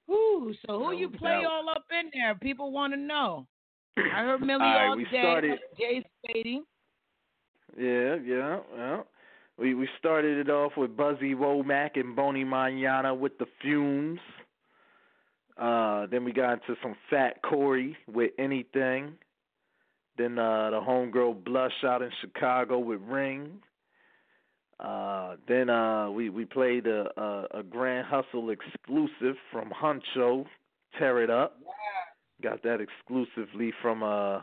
Whew, 0.06 0.54
so 0.66 0.78
who 0.78 0.84
No 0.84 0.90
you 0.92 1.08
play 1.08 1.42
doubt. 1.42 1.46
all 1.50 1.68
up 1.70 1.84
in 1.98 2.10
there? 2.12 2.34
People 2.34 2.72
want 2.72 2.92
to 2.92 2.98
know. 2.98 3.46
I 3.96 4.22
heard 4.22 4.40
Millie 4.46 4.60
right, 4.60 4.88
all 4.88 4.96
day. 4.96 5.04
started- 5.10 5.58
Jay 5.78 6.04
Spady. 6.28 6.58
Yeah, 7.76 8.16
yeah, 8.24 8.58
yeah. 8.76 9.00
We 9.56 9.74
we 9.74 9.88
started 9.98 10.38
it 10.38 10.50
off 10.50 10.72
with 10.76 10.96
Buzzy 10.96 11.34
Womack 11.34 11.98
and 11.98 12.14
Boney 12.16 12.44
Manana 12.44 13.14
with 13.14 13.38
the 13.38 13.46
fumes. 13.62 14.18
Uh, 15.56 16.06
then 16.10 16.24
we 16.24 16.32
got 16.32 16.54
into 16.54 16.74
some 16.82 16.96
Fat 17.10 17.40
Corey 17.42 17.96
with 18.12 18.32
anything. 18.38 19.12
Then 20.16 20.38
uh, 20.38 20.70
the 20.70 20.80
homegirl 20.80 21.44
Blush 21.44 21.84
out 21.84 22.02
in 22.02 22.10
Chicago 22.20 22.78
with 22.78 23.00
Ring. 23.02 23.60
Uh, 24.80 25.36
then 25.46 25.70
uh, 25.70 26.10
we 26.10 26.30
we 26.30 26.44
played 26.44 26.86
a, 26.86 27.06
a 27.16 27.58
a 27.60 27.62
Grand 27.62 28.06
Hustle 28.06 28.50
exclusive 28.50 29.36
from 29.52 29.70
Huncho, 29.70 30.44
Tear 30.98 31.22
It 31.22 31.30
Up. 31.30 31.58
Got 32.42 32.62
that 32.64 32.80
exclusively 32.80 33.72
from 33.80 34.02
uh 34.02 34.40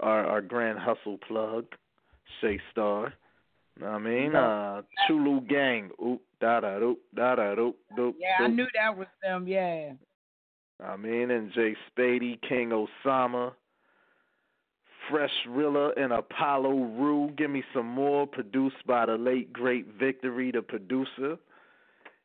our 0.00 0.26
our 0.26 0.40
Grand 0.40 0.78
Hustle 0.78 1.18
plug, 1.28 1.66
Shay 2.40 2.60
Star. 2.72 3.14
Know 3.80 3.86
what 3.86 3.94
I 3.94 3.98
mean, 3.98 4.36
uh, 4.36 4.82
Chulu 5.08 5.48
Gang, 5.48 5.90
oop 6.04 6.20
da 6.40 6.60
da 6.60 6.78
doop 6.78 6.96
da 7.14 7.36
da 7.36 7.54
doop 7.54 7.74
doop. 7.96 8.14
Yeah, 8.18 8.44
I 8.44 8.48
knew 8.48 8.66
that 8.74 8.96
was 8.96 9.08
them. 9.22 9.46
Yeah. 9.48 9.92
I 10.82 10.96
mean, 10.96 11.30
and 11.30 11.52
Jay 11.52 11.76
Spady, 11.90 12.40
King 12.48 12.70
Osama, 12.70 13.52
Fresh 15.10 15.30
Rilla, 15.48 15.92
and 15.96 16.12
Apollo 16.12 16.70
Rue. 16.70 17.30
Give 17.36 17.50
me 17.50 17.62
some 17.72 17.86
more. 17.86 18.26
Produced 18.26 18.86
by 18.86 19.06
the 19.06 19.16
late 19.16 19.52
great 19.52 19.86
Victory, 19.98 20.50
the 20.50 20.62
producer. 20.62 21.36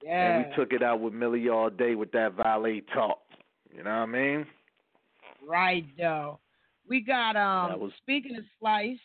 Yeah. 0.04 0.39
And 0.39 0.45
we 0.50 0.56
took 0.56 0.74
it 0.74 0.82
out 0.82 1.02
with 1.02 1.14
Millie 1.14 1.50
all 1.50 1.70
day 1.70 1.95
with 1.95 2.12
that 2.14 2.34
valet 2.34 2.82
talk. 2.93 3.20
You 3.76 3.84
know 3.84 3.91
what 3.91 3.97
I 3.97 4.06
mean? 4.06 4.45
Right 5.47 5.86
though. 5.97 6.39
We 6.88 7.02
got 7.02 7.36
um. 7.36 7.80
Was- 7.80 7.91
Speaking 8.02 8.36
of 8.36 8.43
Slice, 8.60 8.97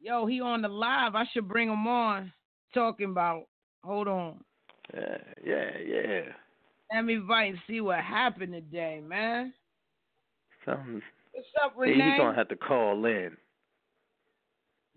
yo, 0.00 0.26
he 0.26 0.40
on 0.40 0.62
the 0.62 0.68
live. 0.68 1.14
I 1.14 1.24
should 1.32 1.48
bring 1.48 1.68
him 1.68 1.86
on. 1.86 2.32
Talking 2.74 3.10
about. 3.10 3.44
Hold 3.84 4.08
on. 4.08 4.42
Yeah, 4.94 5.18
yeah, 5.44 5.70
yeah. 5.86 6.20
Let 6.92 7.04
me 7.04 7.14
invite 7.14 7.50
and 7.50 7.58
see 7.66 7.80
what 7.80 8.00
happened 8.00 8.52
today, 8.52 9.00
man. 9.06 9.54
Something. 10.64 11.00
What's 11.32 11.48
up, 11.64 11.72
Renee? 11.76 11.94
he's 11.94 12.18
gonna 12.18 12.36
have 12.36 12.48
to 12.48 12.56
call 12.56 13.04
in. 13.06 13.36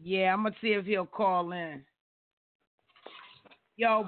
Yeah, 0.02 0.34
I'm 0.34 0.44
gonna 0.44 0.56
see 0.62 0.70
if 0.70 0.86
he'll 0.86 1.06
call 1.06 1.54
in. 1.54 1.82
Yo, 3.78 4.06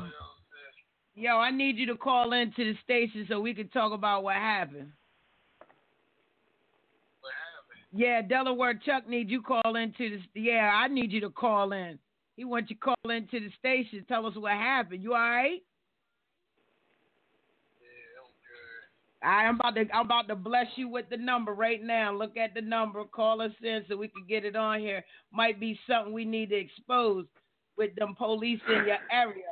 yo, 1.16 1.38
I 1.38 1.52
need 1.52 1.78
you 1.78 1.86
to 1.88 1.96
call 1.96 2.34
in 2.34 2.52
to 2.54 2.64
the 2.64 2.74
station 2.84 3.26
so 3.30 3.40
we 3.40 3.54
can 3.54 3.70
talk 3.70 3.94
about 3.94 4.24
what 4.24 4.36
happened. 4.36 4.92
what 7.22 7.34
happened. 7.34 8.02
Yeah, 8.02 8.22
Delaware 8.22 8.80
Chuck 8.86 9.08
needs 9.08 9.30
you 9.30 9.42
call 9.42 9.76
into 9.78 10.18
the. 10.34 10.42
Yeah, 10.42 10.72
I 10.74 10.90
need 10.90 11.12
you 11.12 11.22
to 11.22 11.30
call 11.30 11.72
in. 11.72 11.98
He 12.36 12.44
wants 12.44 12.70
you 12.70 12.76
to 12.76 12.82
call 12.82 13.12
into 13.12 13.40
the 13.40 13.50
station. 13.58 14.06
Tell 14.08 14.26
us 14.26 14.36
what 14.36 14.52
happened. 14.52 15.02
You 15.02 15.14
all 15.14 15.20
right? 15.20 15.30
All 15.32 15.42
right, 15.42 15.62
I'm 19.24 19.56
about 19.56 19.76
to 19.76 19.86
I'm 19.94 20.06
about 20.06 20.28
to 20.28 20.36
bless 20.36 20.68
you 20.76 20.88
with 20.88 21.10
the 21.10 21.18
number 21.18 21.54
right 21.54 21.82
now. 21.82 22.14
Look 22.14 22.38
at 22.38 22.54
the 22.54 22.62
number, 22.62 23.04
call 23.04 23.42
us 23.42 23.52
in 23.64 23.84
so 23.90 23.98
we 23.98 24.08
can 24.10 24.26
get 24.28 24.46
it 24.46 24.56
on 24.56 24.80
here. 24.80 25.04
Might 25.32 25.60
be 25.60 25.80
something 25.90 26.14
we 26.14 26.24
need 26.24 26.50
to 26.50 26.56
expose 26.56 27.26
with 27.78 27.96
them 27.96 28.16
police 28.16 28.62
in 28.68 28.86
your 28.86 28.98
area. 29.12 29.44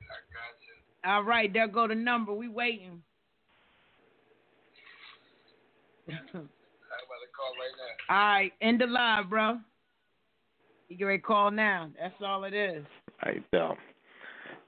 You. 0.00 1.10
All 1.10 1.22
right, 1.22 1.52
there 1.52 1.68
go 1.68 1.88
the 1.88 1.94
number. 1.94 2.32
We 2.34 2.48
waiting. 2.48 3.02
I'm 6.08 6.16
about 6.16 6.30
to 6.32 6.48
call 7.36 7.52
right 7.58 7.74
now. 8.08 8.14
All 8.14 8.16
right, 8.16 8.52
end 8.60 8.80
the 8.80 8.86
live, 8.86 9.30
bro. 9.30 9.58
You 10.88 10.96
get 10.96 11.22
call 11.22 11.50
now. 11.50 11.90
That's 12.00 12.14
all 12.24 12.44
it 12.44 12.54
is. 12.54 12.84
Right 13.24 13.42
there. 13.52 13.76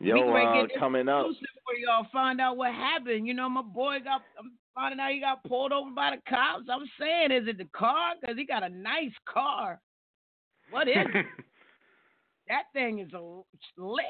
Yo, 0.00 0.14
we 0.14 0.40
uh, 0.40 0.66
coming 0.78 1.08
up. 1.08 1.26
exclusive 1.26 1.48
for 1.64 1.74
y'all. 1.76 2.06
Find 2.12 2.40
out 2.40 2.56
what 2.56 2.72
happened. 2.72 3.26
You 3.26 3.34
know, 3.34 3.48
my 3.48 3.62
boy 3.62 3.98
got. 4.02 4.22
I'm 4.38 4.52
finding 4.74 4.98
out 4.98 5.10
he 5.12 5.20
got 5.20 5.44
pulled 5.44 5.72
over 5.72 5.90
by 5.90 6.16
the 6.16 6.22
cops. 6.28 6.64
I'm 6.72 6.86
saying, 6.98 7.32
is 7.32 7.48
it 7.48 7.58
the 7.58 7.68
car? 7.76 8.14
Cause 8.24 8.34
he 8.36 8.46
got 8.46 8.62
a 8.62 8.68
nice 8.70 9.12
car. 9.28 9.78
What 10.70 10.88
is 10.88 10.96
it? 10.96 11.26
that 12.48 12.62
thing 12.72 13.00
is 13.00 13.12
a 13.12 13.20
lit. 13.76 14.04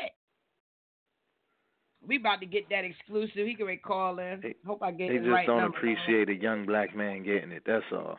We 2.06 2.16
about 2.16 2.40
to 2.40 2.46
get 2.46 2.68
that 2.70 2.84
exclusive. 2.84 3.46
He 3.46 3.54
can 3.54 3.66
call 3.84 4.18
in. 4.20 4.42
Hope 4.66 4.82
I 4.82 4.90
get 4.90 5.10
They 5.10 5.18
just 5.18 5.28
right 5.28 5.46
don't 5.46 5.58
number. 5.58 5.76
appreciate 5.76 6.28
a 6.30 6.34
young 6.34 6.64
black 6.64 6.96
man 6.96 7.22
getting 7.24 7.50
it. 7.50 7.62
That's 7.66 7.84
all. 7.92 8.18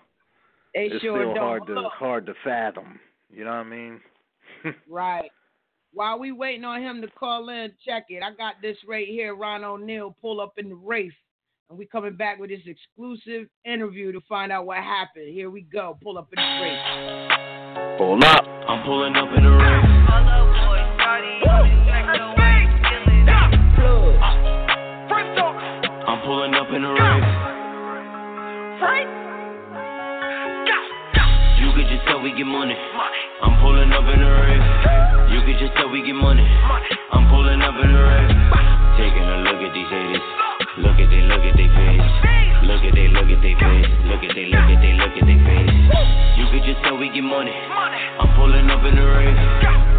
They 0.76 0.82
it's 0.82 1.01
sure 1.01 1.17
still 1.22 1.34
don't. 1.34 1.38
hard 1.38 1.67
to 1.67 1.89
hard 1.93 2.26
to 2.28 2.34
fathom. 2.43 2.99
You 3.32 3.45
know 3.45 3.51
what 3.51 3.57
I 3.57 3.63
mean? 3.63 4.01
Right. 4.89 5.32
While 5.93 6.19
we 6.19 6.31
waiting 6.31 6.63
on 6.63 6.81
him 6.81 7.01
to 7.01 7.09
call 7.09 7.49
in, 7.49 7.73
check 7.85 8.05
it. 8.07 8.23
I 8.23 8.33
got 8.33 8.61
this 8.61 8.77
right 8.87 9.05
here. 9.07 9.35
Ron 9.35 9.65
O'Neal 9.65 10.15
pull 10.21 10.39
up 10.39 10.53
in 10.57 10.69
the 10.69 10.75
race, 10.75 11.11
and 11.69 11.77
we 11.77 11.85
coming 11.85 12.15
back 12.15 12.39
with 12.39 12.49
this 12.49 12.61
exclusive 12.65 13.49
interview 13.65 14.13
to 14.13 14.21
find 14.21 14.53
out 14.53 14.65
what 14.65 14.77
happened. 14.77 15.33
Here 15.33 15.49
we 15.49 15.63
go. 15.63 15.97
Pull 16.01 16.17
up 16.17 16.29
in 16.31 16.37
the 16.41 16.61
race. 16.63 16.79
Pull 17.97 18.23
up. 18.23 18.47
I'm 18.69 18.85
pulling 18.85 19.17
up 19.17 19.27
in 19.35 19.43
the 19.43 19.49
race. 19.49 19.85
Uh, 20.07 20.11
I'm 26.07 26.21
pulling 26.25 26.53
up 26.53 26.67
in 26.73 26.83
the 26.83 26.87
race. 26.87 27.51
You 28.81 29.20
we 32.22 32.30
get 32.38 32.45
money. 32.45 32.78
I'm 33.41 33.57
pulling 33.65 33.89
up 33.89 34.05
in 34.05 34.19
the 34.22 34.30
race. 34.30 34.69
You 35.34 35.41
could 35.41 35.57
just 35.57 35.74
tell 35.74 35.89
we 35.89 36.05
get 36.05 36.13
money. 36.13 36.45
I'm 36.45 37.26
pulling 37.34 37.61
up 37.65 37.74
in 37.82 37.89
the 37.89 37.97
race. 37.97 38.36
Taking 39.01 39.26
a 39.26 39.38
look 39.41 39.57
at 39.57 39.74
these 39.74 39.89
haters. 39.89 40.22
Look 40.86 41.01
at 41.01 41.09
they, 41.09 41.26
look 41.26 41.41
at 41.41 41.57
they 41.57 41.65
face. 41.65 42.09
Look 42.69 42.86
at 42.86 42.93
they, 42.93 43.09
look 43.09 43.26
at 43.26 43.41
they 43.41 43.57
face. 43.57 43.89
Look 44.05 44.22
at 44.22 44.38
they, 44.38 44.45
look 44.53 44.69
at 44.69 44.80
they, 44.86 44.93
look 45.01 45.13
at 45.17 45.26
they 45.26 45.39
face. 45.41 45.74
You 46.38 46.45
could 46.53 46.61
just 46.61 46.78
tell 46.86 46.97
we 47.01 47.09
get 47.09 47.26
money. 47.26 47.57
I'm 47.57 48.30
pulling 48.38 48.69
up 48.69 48.86
in 48.86 48.93
the 48.93 49.05
race. 49.17 49.41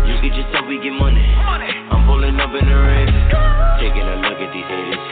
You 0.06 0.14
could 0.22 0.34
just 0.38 0.46
tell 0.54 0.62
we 0.62 0.78
get 0.78 0.94
money. 0.94 1.26
I'm 1.26 2.06
pulling 2.06 2.38
up 2.38 2.54
in 2.54 2.64
the 2.70 2.78
race. 2.86 3.18
Taking 3.82 4.06
a 4.06 4.16
look 4.22 4.38
at 4.38 4.50
these 4.54 4.68
haters. 4.70 5.02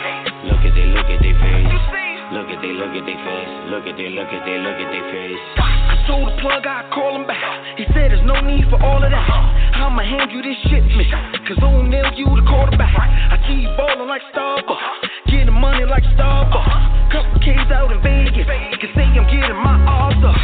Look 0.47 0.63
at 0.63 0.73
they, 0.79 0.87
look 0.95 1.11
at 1.11 1.19
they 1.19 1.35
face. 1.35 2.10
Look 2.31 2.47
at 2.47 2.63
they, 2.63 2.71
look 2.71 2.95
at 2.95 3.03
they 3.03 3.19
face. 3.19 3.53
Look 3.75 3.91
at 3.91 3.99
they, 3.99 4.07
look 4.07 4.31
at 4.31 4.47
they, 4.47 4.55
look 4.63 4.79
at 4.79 4.87
they 4.87 5.03
face. 5.11 5.43
I 5.59 5.99
told 6.07 6.31
the 6.31 6.39
plug 6.39 6.63
I'd 6.63 6.87
call 6.95 7.19
him 7.19 7.27
back. 7.27 7.43
He 7.75 7.83
said 7.91 8.15
there's 8.15 8.23
no 8.23 8.39
need 8.39 8.71
for 8.71 8.79
all 8.79 9.03
of 9.03 9.11
that. 9.11 9.27
I'ma 9.75 10.07
hand 10.07 10.31
you 10.31 10.39
this 10.39 10.55
shit, 10.71 10.87
miss. 10.95 11.11
Cause 11.51 11.59
you 11.59 11.91
to 11.91 12.11
you 12.15 12.31
the 12.31 12.47
quarterback. 12.47 12.95
I 12.95 13.35
you 13.51 13.67
ballin' 13.75 14.07
like 14.07 14.23
Starbucks. 14.31 15.27
Getting 15.27 15.59
money 15.59 15.83
like 15.91 16.07
Starbucks. 16.15 17.11
Couple 17.11 17.35
K's 17.43 17.67
out 17.75 17.91
in 17.91 17.99
Vegas. 17.99 18.47
You 18.47 18.79
can 18.79 18.91
say 18.95 19.11
I'm 19.11 19.27
getting 19.27 19.59
my 19.59 19.75
up. 19.91 20.39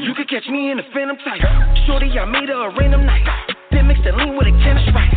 You 0.00 0.16
could 0.16 0.32
catch 0.32 0.48
me 0.48 0.72
in 0.72 0.80
the 0.80 0.88
Phantom 0.96 1.20
type. 1.20 1.44
Shorty, 1.84 2.08
I 2.16 2.24
made 2.24 2.48
her 2.48 2.72
a 2.72 2.72
random 2.72 3.04
night. 3.04 3.28
Then 3.70 3.86
mix 3.86 4.00
the 4.00 4.16
lean 4.16 4.32
with 4.32 4.48
a 4.48 4.54
tennis 4.64 4.88
right. 4.96 5.12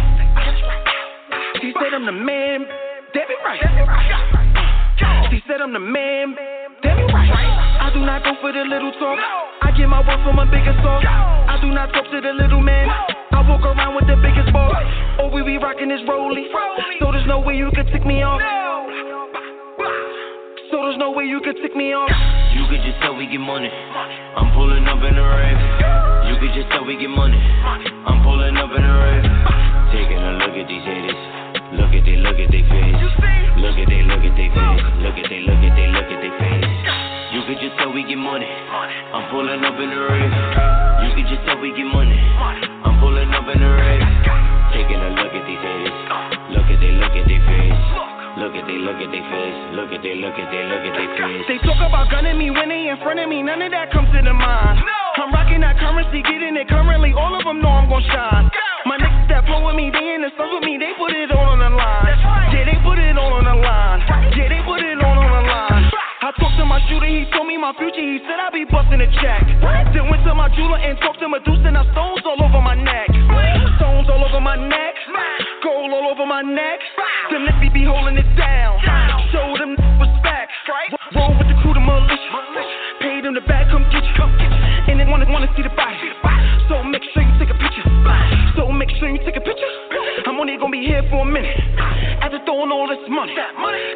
She 1.64 1.72
said 1.72 1.96
I'm 1.96 2.06
the 2.06 2.12
man. 2.12 2.91
That 3.12 3.28
be 3.28 3.36
right. 3.44 3.60
She 5.32 5.44
said 5.44 5.60
I'm 5.60 5.74
the 5.74 5.84
man. 5.84 6.32
That 6.84 6.96
be 6.96 7.04
right. 7.12 7.28
I 7.84 7.92
do 7.92 8.00
not 8.08 8.24
go 8.24 8.40
for 8.40 8.56
the 8.56 8.64
little 8.64 8.92
talk. 9.04 9.20
I 9.62 9.76
get 9.76 9.92
my 9.92 10.00
work 10.00 10.24
from 10.24 10.40
a 10.40 10.48
bigger 10.48 10.72
source. 10.80 11.04
I 11.04 11.60
do 11.60 11.76
not 11.76 11.92
talk 11.92 12.08
to 12.08 12.22
the 12.24 12.32
little 12.32 12.64
man. 12.64 12.88
I 13.36 13.44
walk 13.44 13.68
around 13.68 14.00
with 14.00 14.08
the 14.08 14.16
biggest 14.16 14.54
boss. 14.56 14.80
Oh, 15.20 15.28
we 15.28 15.44
be 15.44 15.60
rocking 15.60 15.90
this 15.92 16.00
rollie. 16.08 16.48
So 17.04 17.12
there's 17.12 17.28
no 17.28 17.44
way 17.44 17.60
you 17.60 17.68
could 17.76 17.92
tick 17.92 18.06
me 18.08 18.24
off. 18.24 18.40
So 20.72 20.80
there's 20.88 20.96
no 20.96 21.12
way 21.12 21.28
you 21.28 21.44
could 21.44 21.60
tick 21.60 21.76
me 21.76 21.92
off. 21.92 22.08
You 22.56 22.64
could 22.72 22.80
just 22.88 22.96
tell 23.04 23.16
we 23.20 23.28
get 23.28 23.44
money. 23.44 23.68
I'm 23.68 24.56
pulling 24.56 24.88
up 24.88 25.04
in 25.04 25.20
the 25.20 25.26
race. 25.28 25.64
You 26.32 26.40
could 26.40 26.56
just 26.56 26.72
tell 26.72 26.88
we 26.88 26.96
get 26.96 27.12
money. 27.12 27.36
I'm 27.36 28.24
pulling 28.24 28.56
up 28.56 28.72
in 28.72 28.80
the 28.80 28.96
race. 29.04 29.28
Taking 29.92 30.24
a 30.24 30.32
look 30.40 30.56
at 30.56 30.64
these 30.72 30.86
haters. 30.88 31.41
Look 31.82 31.98
at 31.98 32.06
they, 32.06 32.14
look 32.22 32.38
at 32.38 32.54
they 32.54 32.62
face. 32.62 32.94
Look 33.58 33.74
at 33.74 33.90
they, 33.90 34.06
look 34.06 34.22
at 34.22 34.38
they 34.38 34.54
face. 34.54 34.84
Look 35.02 35.18
at 35.18 35.26
they, 35.34 35.42
look 35.42 35.66
at 35.66 35.74
they, 35.74 35.88
look 35.90 36.10
at 36.14 36.20
they 36.22 36.30
face. 36.38 36.70
You 37.34 37.42
could 37.50 37.58
just 37.58 37.74
tell 37.82 37.90
we 37.90 38.06
get 38.06 38.22
money. 38.22 38.46
I'm 38.46 39.26
pulling 39.34 39.66
up 39.66 39.74
in 39.82 39.90
the 39.90 40.02
race. 40.06 40.38
You 41.02 41.10
could 41.18 41.26
just 41.26 41.42
tell 41.50 41.58
we 41.58 41.74
get 41.74 41.90
money. 41.90 42.22
I'm 42.86 43.02
pulling 43.02 43.34
up 43.34 43.50
in 43.50 43.66
the 43.66 43.72
race. 43.82 44.06
Taking 44.78 45.02
a 45.02 45.10
look 45.18 45.34
at 45.34 45.42
these 45.50 45.61
Look 48.42 48.58
at 48.58 48.66
they, 48.66 48.82
look 48.82 48.98
at 48.98 49.14
they 49.14 49.22
face. 49.22 49.60
Look 49.78 49.94
at 49.94 50.02
they, 50.02 50.18
look 50.18 50.34
at 50.34 50.50
they, 50.50 50.66
look 50.66 50.82
at 50.82 50.98
they 50.98 51.08
face. 51.14 51.46
They 51.46 51.60
talk 51.62 51.78
about 51.78 52.10
gunning 52.10 52.42
me 52.42 52.50
when 52.50 52.74
they 52.74 52.90
in 52.90 52.98
front 52.98 53.22
of 53.22 53.30
me. 53.30 53.46
None 53.46 53.62
of 53.62 53.70
that 53.70 53.94
comes 53.94 54.10
to 54.10 54.18
the 54.18 54.34
mind. 54.34 54.82
No. 54.82 54.98
I'm 55.22 55.30
rocking 55.30 55.62
that 55.62 55.78
currency, 55.78 56.26
getting 56.26 56.58
it 56.58 56.66
currently. 56.66 57.14
All 57.14 57.38
of 57.38 57.46
them 57.46 57.62
know 57.62 57.70
I'm 57.70 57.86
gon' 57.86 58.02
shine. 58.10 58.50
My 58.90 58.98
niggas 58.98 59.30
that 59.30 59.46
pull 59.46 59.62
with 59.62 59.78
me, 59.78 59.94
they 59.94 60.18
in 60.18 60.26
the 60.26 60.34
stuff 60.34 60.50
with 60.58 60.66
me. 60.66 60.82
They 60.82 60.90
put 60.98 61.14
it 61.14 61.30
all 61.30 61.54
on 61.54 61.62
the 61.62 61.70
line. 61.70 62.18
Yeah, 62.50 62.66
they 62.66 62.82
put 62.82 62.98
it 62.98 63.14
all 63.14 63.30
on 63.30 63.46
the 63.46 63.54
line. 63.62 64.02
Yeah, 64.34 64.50
they 64.50 64.66
put 64.66 64.82
it 64.82 64.98
all 64.98 65.06
on 65.06 65.06
the 65.06 65.06
line. 65.06 65.11
I 66.32 66.40
talked 66.40 66.56
to 66.56 66.64
my 66.64 66.80
shooter, 66.88 67.12
he 67.12 67.28
told 67.36 67.44
me 67.44 67.60
my 67.60 67.76
future. 67.76 68.00
He 68.00 68.24
said 68.24 68.40
I'd 68.40 68.56
be 68.56 68.64
busting 68.64 69.04
a 69.04 69.10
check. 69.20 69.44
Then 69.92 70.08
went 70.08 70.24
to 70.24 70.32
my 70.32 70.48
jeweler 70.56 70.80
and 70.80 70.96
talked 71.04 71.20
to 71.20 71.28
Medusa. 71.28 71.76
Now 71.76 71.84
stones 71.92 72.24
all 72.24 72.40
over 72.40 72.64
my 72.64 72.72
neck. 72.72 73.12
Stones 73.76 74.08
all 74.08 74.24
over 74.24 74.40
my 74.40 74.56
neck. 74.56 74.96
Gold 75.60 75.92
all 75.92 76.08
over 76.08 76.24
my 76.24 76.40
neck. 76.40 76.80
Them 77.36 77.44
niggas 77.44 77.76
be 77.76 77.84
holding 77.84 78.16
it 78.16 78.32
down. 78.40 78.80
Show 79.36 79.60
them 79.60 79.76
respect. 80.00 80.56
Roll 81.20 81.36
with 81.36 81.52
the 81.52 81.58
crew, 81.60 81.76
the 81.76 81.84
militia. 81.84 82.16
Pay 83.04 83.20
them 83.20 83.36
the 83.36 83.44
bag, 83.44 83.68
come 83.68 83.84
get 83.92 84.00
you. 84.00 84.24
And 84.88 85.04
they 85.04 85.08
wanna 85.12 85.28
wanna 85.28 85.52
see 85.60 85.68
the 85.68 85.74
body. 85.76 86.00
So 86.72 86.80
make 86.88 87.04
sure 87.12 87.28
you 87.28 87.36
take 87.44 87.52
a 87.52 87.60
picture. 87.60 87.84
So 88.56 88.72
make 88.72 88.88
sure 89.04 89.12
you 89.12 89.20
take 89.28 89.36
a 89.36 89.41
be 90.82 90.88
here 90.88 91.06
for 91.14 91.22
a 91.22 91.30
minute. 91.30 91.54
After 92.26 92.42
throwing 92.46 92.74
all 92.74 92.90
this 92.90 93.06
money, 93.06 93.38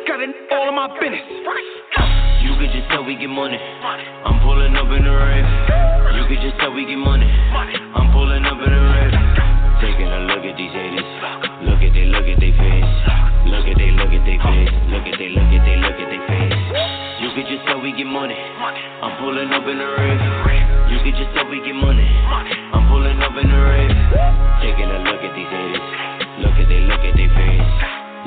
got 0.06 0.22
it 0.22 0.30
all 0.54 0.70
in 0.70 0.76
my 0.78 0.86
business. 1.02 1.26
You 2.46 2.54
could 2.62 2.70
just 2.70 2.86
tell 2.94 3.02
we 3.02 3.18
get 3.18 3.30
money. 3.30 3.58
I'm 3.58 4.38
pulling 4.46 4.78
up 4.78 4.86
in 4.94 5.02
the 5.02 5.10
race. 5.10 5.50
You 6.14 6.24
could 6.30 6.42
just 6.46 6.62
tell 6.62 6.70
we 6.78 6.86
get 6.86 7.02
money. 7.02 7.26
I'm 7.26 8.14
pulling 8.14 8.46
up 8.46 8.62
in 8.62 8.70
the 8.70 8.82
race. 8.86 9.18
Taking 9.82 10.14
a 10.14 10.30
look 10.30 10.46
at 10.46 10.54
these 10.58 10.70
haters. 10.70 11.10
Look 11.66 11.82
at 11.82 11.90
they, 11.90 12.06
look 12.06 12.30
at 12.30 12.38
they 12.38 12.54
face. 12.54 12.92
Look 13.50 13.66
at 13.66 13.76
they, 13.82 13.90
look 13.90 14.14
at 14.14 14.22
they 14.22 14.38
face. 14.38 14.74
Look 14.94 15.06
at 15.10 15.18
they, 15.18 15.30
look 15.34 15.50
at 15.50 15.62
they, 15.66 15.76
look 15.82 15.98
at 15.98 16.08
they 16.14 16.22
face. 16.30 16.58
You 17.18 17.30
could 17.34 17.50
just 17.50 17.66
tell 17.66 17.82
we 17.82 17.98
get 17.98 18.06
money. 18.06 18.38
I'm 18.38 19.18
pulling 19.18 19.50
up 19.50 19.66
in 19.66 19.82
the 19.82 19.90
race. 19.98 20.26
You 20.94 21.02
could 21.02 21.18
just 21.18 21.34
tell 21.34 21.50
we 21.50 21.66
get 21.66 21.74
money. 21.74 22.06
I'm 22.06 22.86
pulling 22.94 23.18
up 23.26 23.34
in 23.42 23.50
the 23.50 23.62
race. 23.74 23.98
Taking 24.62 24.90
a 24.94 25.02
look 25.02 25.26
at 25.26 25.34
these 25.34 25.50
haters. 25.50 26.25
Look 26.38 26.52
at 26.52 26.68
they, 26.68 26.82
look 26.82 27.00
at 27.00 27.16
they 27.16 27.28
face. 27.28 27.72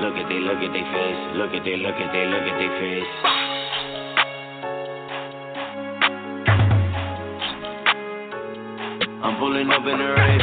Look 0.00 0.16
at 0.16 0.28
they, 0.28 0.40
look 0.40 0.56
at 0.64 0.72
they 0.72 0.80
face. 0.80 1.36
Look 1.36 1.52
at 1.52 1.62
they, 1.64 1.76
look 1.76 1.94
at 1.94 2.10
they, 2.10 2.24
look 2.24 2.42
at 2.42 2.56
they 2.56 2.68
face. 2.80 3.12
I'm 9.22 9.36
pulling 9.38 9.68
up 9.70 9.86
in 9.86 9.98
the 9.98 10.08
race. 10.16 10.42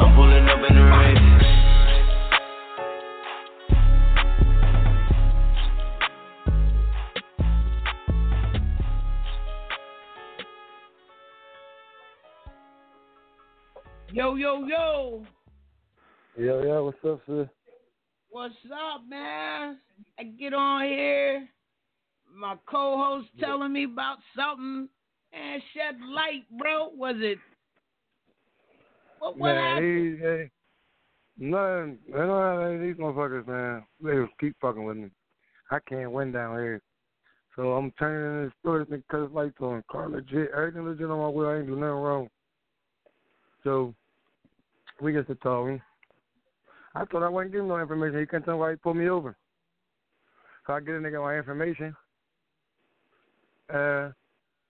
I'm 0.00 0.14
pulling 0.16 0.48
up 0.48 0.62
in 0.68 0.74
the 0.74 0.82
race. 0.82 1.25
Yo, 14.16 14.34
yo, 14.34 14.66
yo. 14.66 15.26
Yo, 16.38 16.62
yo, 16.62 16.84
what's 16.84 16.96
up, 17.06 17.20
sis? 17.26 17.46
What's 18.30 18.54
up, 18.72 19.02
man? 19.06 19.76
I 20.18 20.22
get 20.40 20.54
on 20.54 20.84
here. 20.84 21.46
My 22.34 22.56
co-host 22.64 23.28
telling 23.38 23.74
me 23.74 23.84
about 23.84 24.16
something 24.34 24.88
and 25.34 25.62
shed 25.74 25.96
light, 26.00 26.44
bro. 26.58 26.92
Was 26.96 27.16
it? 27.18 27.36
What, 29.18 29.36
what 29.36 29.54
man, 29.54 29.62
happened? 29.62 30.18
he, 30.18 30.24
they, 30.24 30.50
nothing. 31.36 31.98
They 32.10 32.16
don't 32.16 32.42
have 32.42 32.60
any 32.62 32.74
of 32.76 32.80
these 32.80 32.96
motherfuckers, 32.96 33.46
man. 33.46 33.84
They 34.02 34.12
just 34.12 34.40
keep 34.40 34.56
fucking 34.62 34.82
with 34.82 34.96
me. 34.96 35.10
I 35.70 35.76
can't 35.86 36.10
win 36.10 36.32
down 36.32 36.56
here. 36.56 36.80
So 37.54 37.74
I'm 37.74 37.92
turning 37.98 38.44
in 38.44 38.46
the 38.46 38.52
store. 38.60 38.78
This 38.78 38.88
nigga 38.88 39.02
cut 39.10 39.24
his 39.24 39.32
lights 39.32 39.60
on. 39.60 39.84
Car 39.90 40.08
legit. 40.08 40.52
Everything 40.56 40.86
legit 40.86 41.10
on 41.10 41.18
my 41.18 41.28
wheel. 41.28 41.50
I 41.50 41.58
ain't 41.58 41.66
do 41.66 41.72
nothing 41.72 41.90
wrong. 41.90 42.28
So 43.62 43.94
we 45.00 45.12
get 45.12 45.26
to 45.28 45.34
talking. 45.36 45.80
I 46.94 47.04
thought 47.04 47.22
I 47.22 47.28
wasn't 47.28 47.52
giving 47.52 47.68
no 47.68 47.78
information. 47.78 48.20
He 48.20 48.26
couldn't 48.26 48.44
tell 48.44 48.58
why 48.58 48.70
he 48.70 48.76
pulled 48.76 48.96
me 48.96 49.08
over. 49.08 49.36
So 50.66 50.72
I 50.72 50.80
get 50.80 50.94
a 50.94 50.98
nigga 50.98 51.20
my 51.20 51.36
information. 51.36 51.94
Uh, 53.72 54.10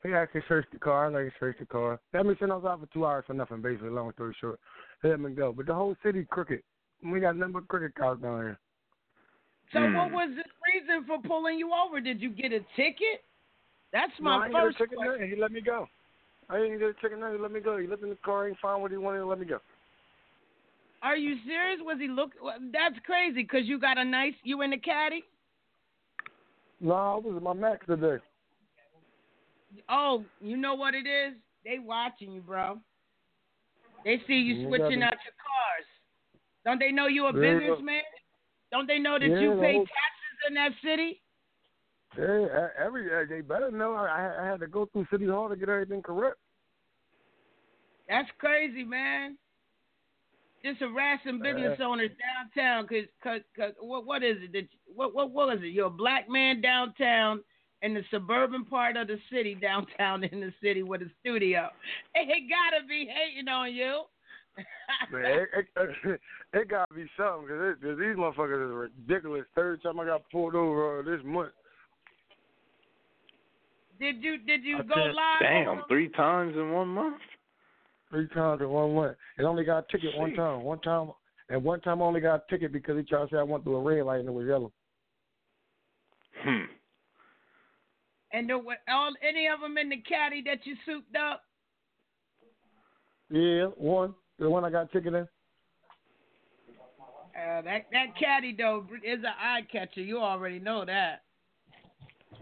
he 0.03 0.13
actually 0.13 0.43
searched 0.49 0.73
the 0.73 0.79
car. 0.79 1.07
I 1.07 1.25
like 1.25 1.33
searched 1.39 1.61
the 1.61 1.67
car. 1.67 2.01
That 2.13 2.27
means 2.27 2.39
I 2.41 2.47
was 2.47 2.65
out 2.65 2.81
for 2.81 2.87
two 2.93 3.07
hours 3.07 3.25
for 3.27 3.35
nothing, 3.35 3.63
basically. 3.63 3.91
Long 3.91 4.13
story 4.13 4.35
short, 4.41 4.59
let 5.03 5.21
me 5.21 5.33
go. 5.33 5.53
But 5.53 5.67
the 5.67 5.75
whole 5.75 5.97
city 6.03 6.27
crooked. 6.29 6.63
We 7.05 7.21
got 7.21 7.37
nothing 7.37 7.53
but 7.53 7.69
crooked 7.69 7.95
cops 7.95 8.23
down 8.23 8.41
here. 8.41 8.59
So 9.73 9.81
Hmm. 9.81 9.95
what 9.95 10.13
was 10.13 10.31
the 10.31 10.45
reason 10.73 11.05
for 11.07 11.19
pulling 11.27 11.59
you 11.59 11.73
over? 11.73 12.01
Did 12.01 12.21
you 12.21 12.31
get 12.31 12.53
a 12.53 12.61
ticket? 12.77 13.25
That's 13.93 14.13
No, 14.21 14.31
my 14.31 14.37
I 14.37 14.45
ain't 14.47 14.55
get 14.55 14.63
a 14.63 14.67
first 14.67 14.79
ticket 14.79 14.99
question. 14.99 15.13
nothing. 15.15 15.31
He 15.31 15.41
let 15.41 15.53
me 15.53 15.61
go. 15.61 15.89
I 16.49 16.59
didn't 16.59 16.79
get 16.79 16.89
a 16.89 16.95
ticket 16.95 17.19
nothing. 17.19 17.37
He 17.37 17.43
let 17.43 17.53
me 17.53 17.61
go. 17.61 17.79
He 17.79 17.87
looked 17.87 18.03
in 18.03 18.11
the 18.11 18.17
car. 18.17 18.49
He 18.49 18.55
found 18.63 18.83
what 18.83 18.91
he 18.91 18.97
wanted 18.97 19.21
and 19.21 19.29
let 19.29 19.41
me 19.41 19.47
go. 19.47 19.61
Are 21.03 21.17
you 21.17 21.37
serious? 21.47 21.81
Was 21.83 21.99
he 22.01 22.09
look? 22.09 22.33
That's 22.73 22.97
crazy 23.05 23.43
because 23.43 23.67
you 23.67 23.79
got 23.79 23.99
a 23.99 24.05
nice. 24.05 24.35
You 24.43 24.63
in 24.63 24.71
the 24.71 24.79
caddy? 24.79 25.23
No, 26.81 26.93
I 26.95 27.15
was 27.17 27.35
at 27.37 27.43
my 27.43 27.53
max 27.53 27.87
today. 27.87 28.23
Oh, 29.89 30.25
you 30.41 30.57
know 30.57 30.75
what 30.75 30.95
it 30.95 31.07
is? 31.07 31.35
They 31.65 31.79
watching 31.79 32.33
you, 32.33 32.41
bro. 32.41 32.79
They 34.05 34.21
see 34.27 34.35
you 34.35 34.55
You 34.55 34.69
switching 34.69 35.03
out 35.03 35.13
your 35.25 35.35
cars. 35.43 35.87
Don't 36.65 36.79
they 36.79 36.93
know 36.93 37.07
you 37.07 37.27
a 37.27 37.35
Yeah. 37.35 37.59
businessman? 37.59 38.03
Don't 38.71 38.87
they 38.87 38.99
know 38.99 39.19
that 39.19 39.29
Yeah, 39.29 39.39
you 39.41 39.61
pay 39.61 39.75
whole- 39.75 39.87
taxes 39.87 40.49
in 40.49 40.55
that 40.55 40.73
city? 40.83 41.23
Yeah, 42.17 42.69
every 42.79 43.27
they 43.27 43.41
better 43.43 43.71
know. 43.71 43.95
I, 43.95 44.43
I 44.43 44.47
had 44.47 44.61
to 44.61 44.67
go 44.67 44.87
through 44.87 45.07
City 45.11 45.27
Hall 45.27 45.49
to 45.49 45.57
get 45.57 45.69
everything 45.69 46.03
correct. 46.03 46.37
That's 48.09 48.31
crazy, 48.39 48.85
man. 48.85 49.37
Just 50.65 50.81
harassing 50.81 51.41
business 51.41 51.79
owners 51.81 52.11
downtown, 52.19 52.87
cause, 52.89 53.05
cause, 53.23 53.41
'cause 53.57 53.73
what, 53.79 54.05
what 54.05 54.23
is 54.25 54.37
it? 54.43 54.53
That, 54.53 54.69
what, 54.95 55.15
what, 55.15 55.31
what 55.31 55.55
is 55.57 55.63
it? 55.63 55.69
You're 55.69 55.87
a 55.87 55.91
black 55.91 56.29
man 56.29 56.61
downtown 56.61 57.41
in 57.83 57.95
the 57.95 58.03
suburban 58.11 58.65
part 58.65 58.97
of 58.97 59.07
the 59.07 59.19
city, 59.33 59.55
downtown 59.61 60.25
in 60.25 60.41
the 60.41 60.53
city 60.63 60.83
with 60.83 61.03
a 61.03 61.11
studio. 61.21 61.69
They 62.15 62.25
gotta 62.25 62.85
be 62.89 63.07
hating 63.09 63.49
on 63.49 63.73
you. 63.75 64.03
Man, 65.13 65.47
it, 65.57 65.67
it, 66.05 66.21
it 66.55 66.69
gotta 66.69 66.93
be 66.95 67.05
something 67.17 67.47
because 67.47 67.99
these 67.99 68.17
motherfuckers 68.17 68.67
is 68.89 68.91
ridiculous. 69.07 69.45
Third 69.55 69.83
time 69.83 70.01
I 70.01 70.07
got 70.07 70.23
pulled 70.33 70.55
over 70.55 71.01
uh, 71.01 71.03
this 71.03 71.21
month. 71.25 71.53
Did 74.01 74.23
you, 74.23 74.39
did 74.39 74.65
you 74.65 74.79
I 74.79 74.83
go 74.83 74.95
can't- 74.95 75.15
live? 75.15 75.41
Damn, 75.41 75.83
three 75.89 76.09
times 76.11 76.55
in 76.57 76.71
one 76.73 76.89
month. 76.89 77.21
Three 78.11 78.29
times 78.29 78.61
in 78.61 78.69
one 78.69 78.95
month. 78.95 79.17
It 79.39 79.43
only 79.43 79.65
got 79.65 79.79
a 79.79 79.93
ticket 79.93 80.17
one 80.17 80.35
time. 80.35 80.63
One 80.63 80.81
time, 80.81 81.11
and 81.49 81.63
one 81.65 81.81
time 81.81 82.01
I 82.01 82.05
only 82.05 82.21
got 82.21 82.37
a 82.37 82.51
ticket 82.51 82.73
because 82.73 82.97
he 82.97 83.03
tried 83.03 83.25
to 83.25 83.29
say 83.33 83.39
I 83.39 83.43
went 83.43 83.65
through 83.65 83.77
a 83.77 83.83
red 83.83 84.05
light 84.05 84.21
and 84.21 84.29
it 84.29 84.33
was 84.33 84.47
yellow. 84.47 84.73
Hmm. 86.43 86.65
And 88.33 88.49
there 88.49 88.59
were 88.59 88.77
all 88.89 89.13
any 89.27 89.49
of 89.49 89.61
them 89.61 89.79
in 89.79 89.89
the 89.89 89.97
caddy 89.99 90.43
that 90.47 90.61
you 90.65 90.75
souped 90.85 91.17
up? 91.17 91.43
Yeah, 93.31 93.67
one. 93.77 94.15
The 94.39 94.49
one 94.49 94.65
I 94.65 94.71
got 94.71 94.85
a 94.85 94.89
ticket 94.89 95.15
in. 95.15 95.27
Uh, 97.37 97.63
that 97.63 97.87
that 97.93 98.17
caddy 98.19 98.55
though 98.57 98.87
is 99.05 99.19
an 99.21 99.27
eye 99.27 99.63
catcher. 99.71 100.03
You 100.03 100.19
already 100.19 100.59
know 100.59 100.85
that. 100.85 101.23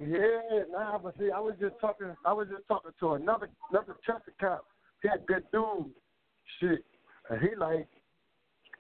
Yeah, 0.01 0.65
nah, 0.71 0.99
but 0.99 1.15
see, 1.19 1.31
I 1.35 1.39
was 1.39 1.55
just 1.61 1.75
talking. 1.81 2.15
I 2.25 2.33
was 2.33 2.49
just 2.49 2.67
talking 2.67 2.91
to 3.01 3.15
another 3.15 3.49
another 3.71 3.97
Chester 4.05 4.33
cop. 4.41 4.65
A 5.05 5.19
good 5.27 5.45
dude, 5.53 5.91
shit, 6.61 6.85
and 7.29 7.41
he 7.41 7.55
like, 7.57 7.87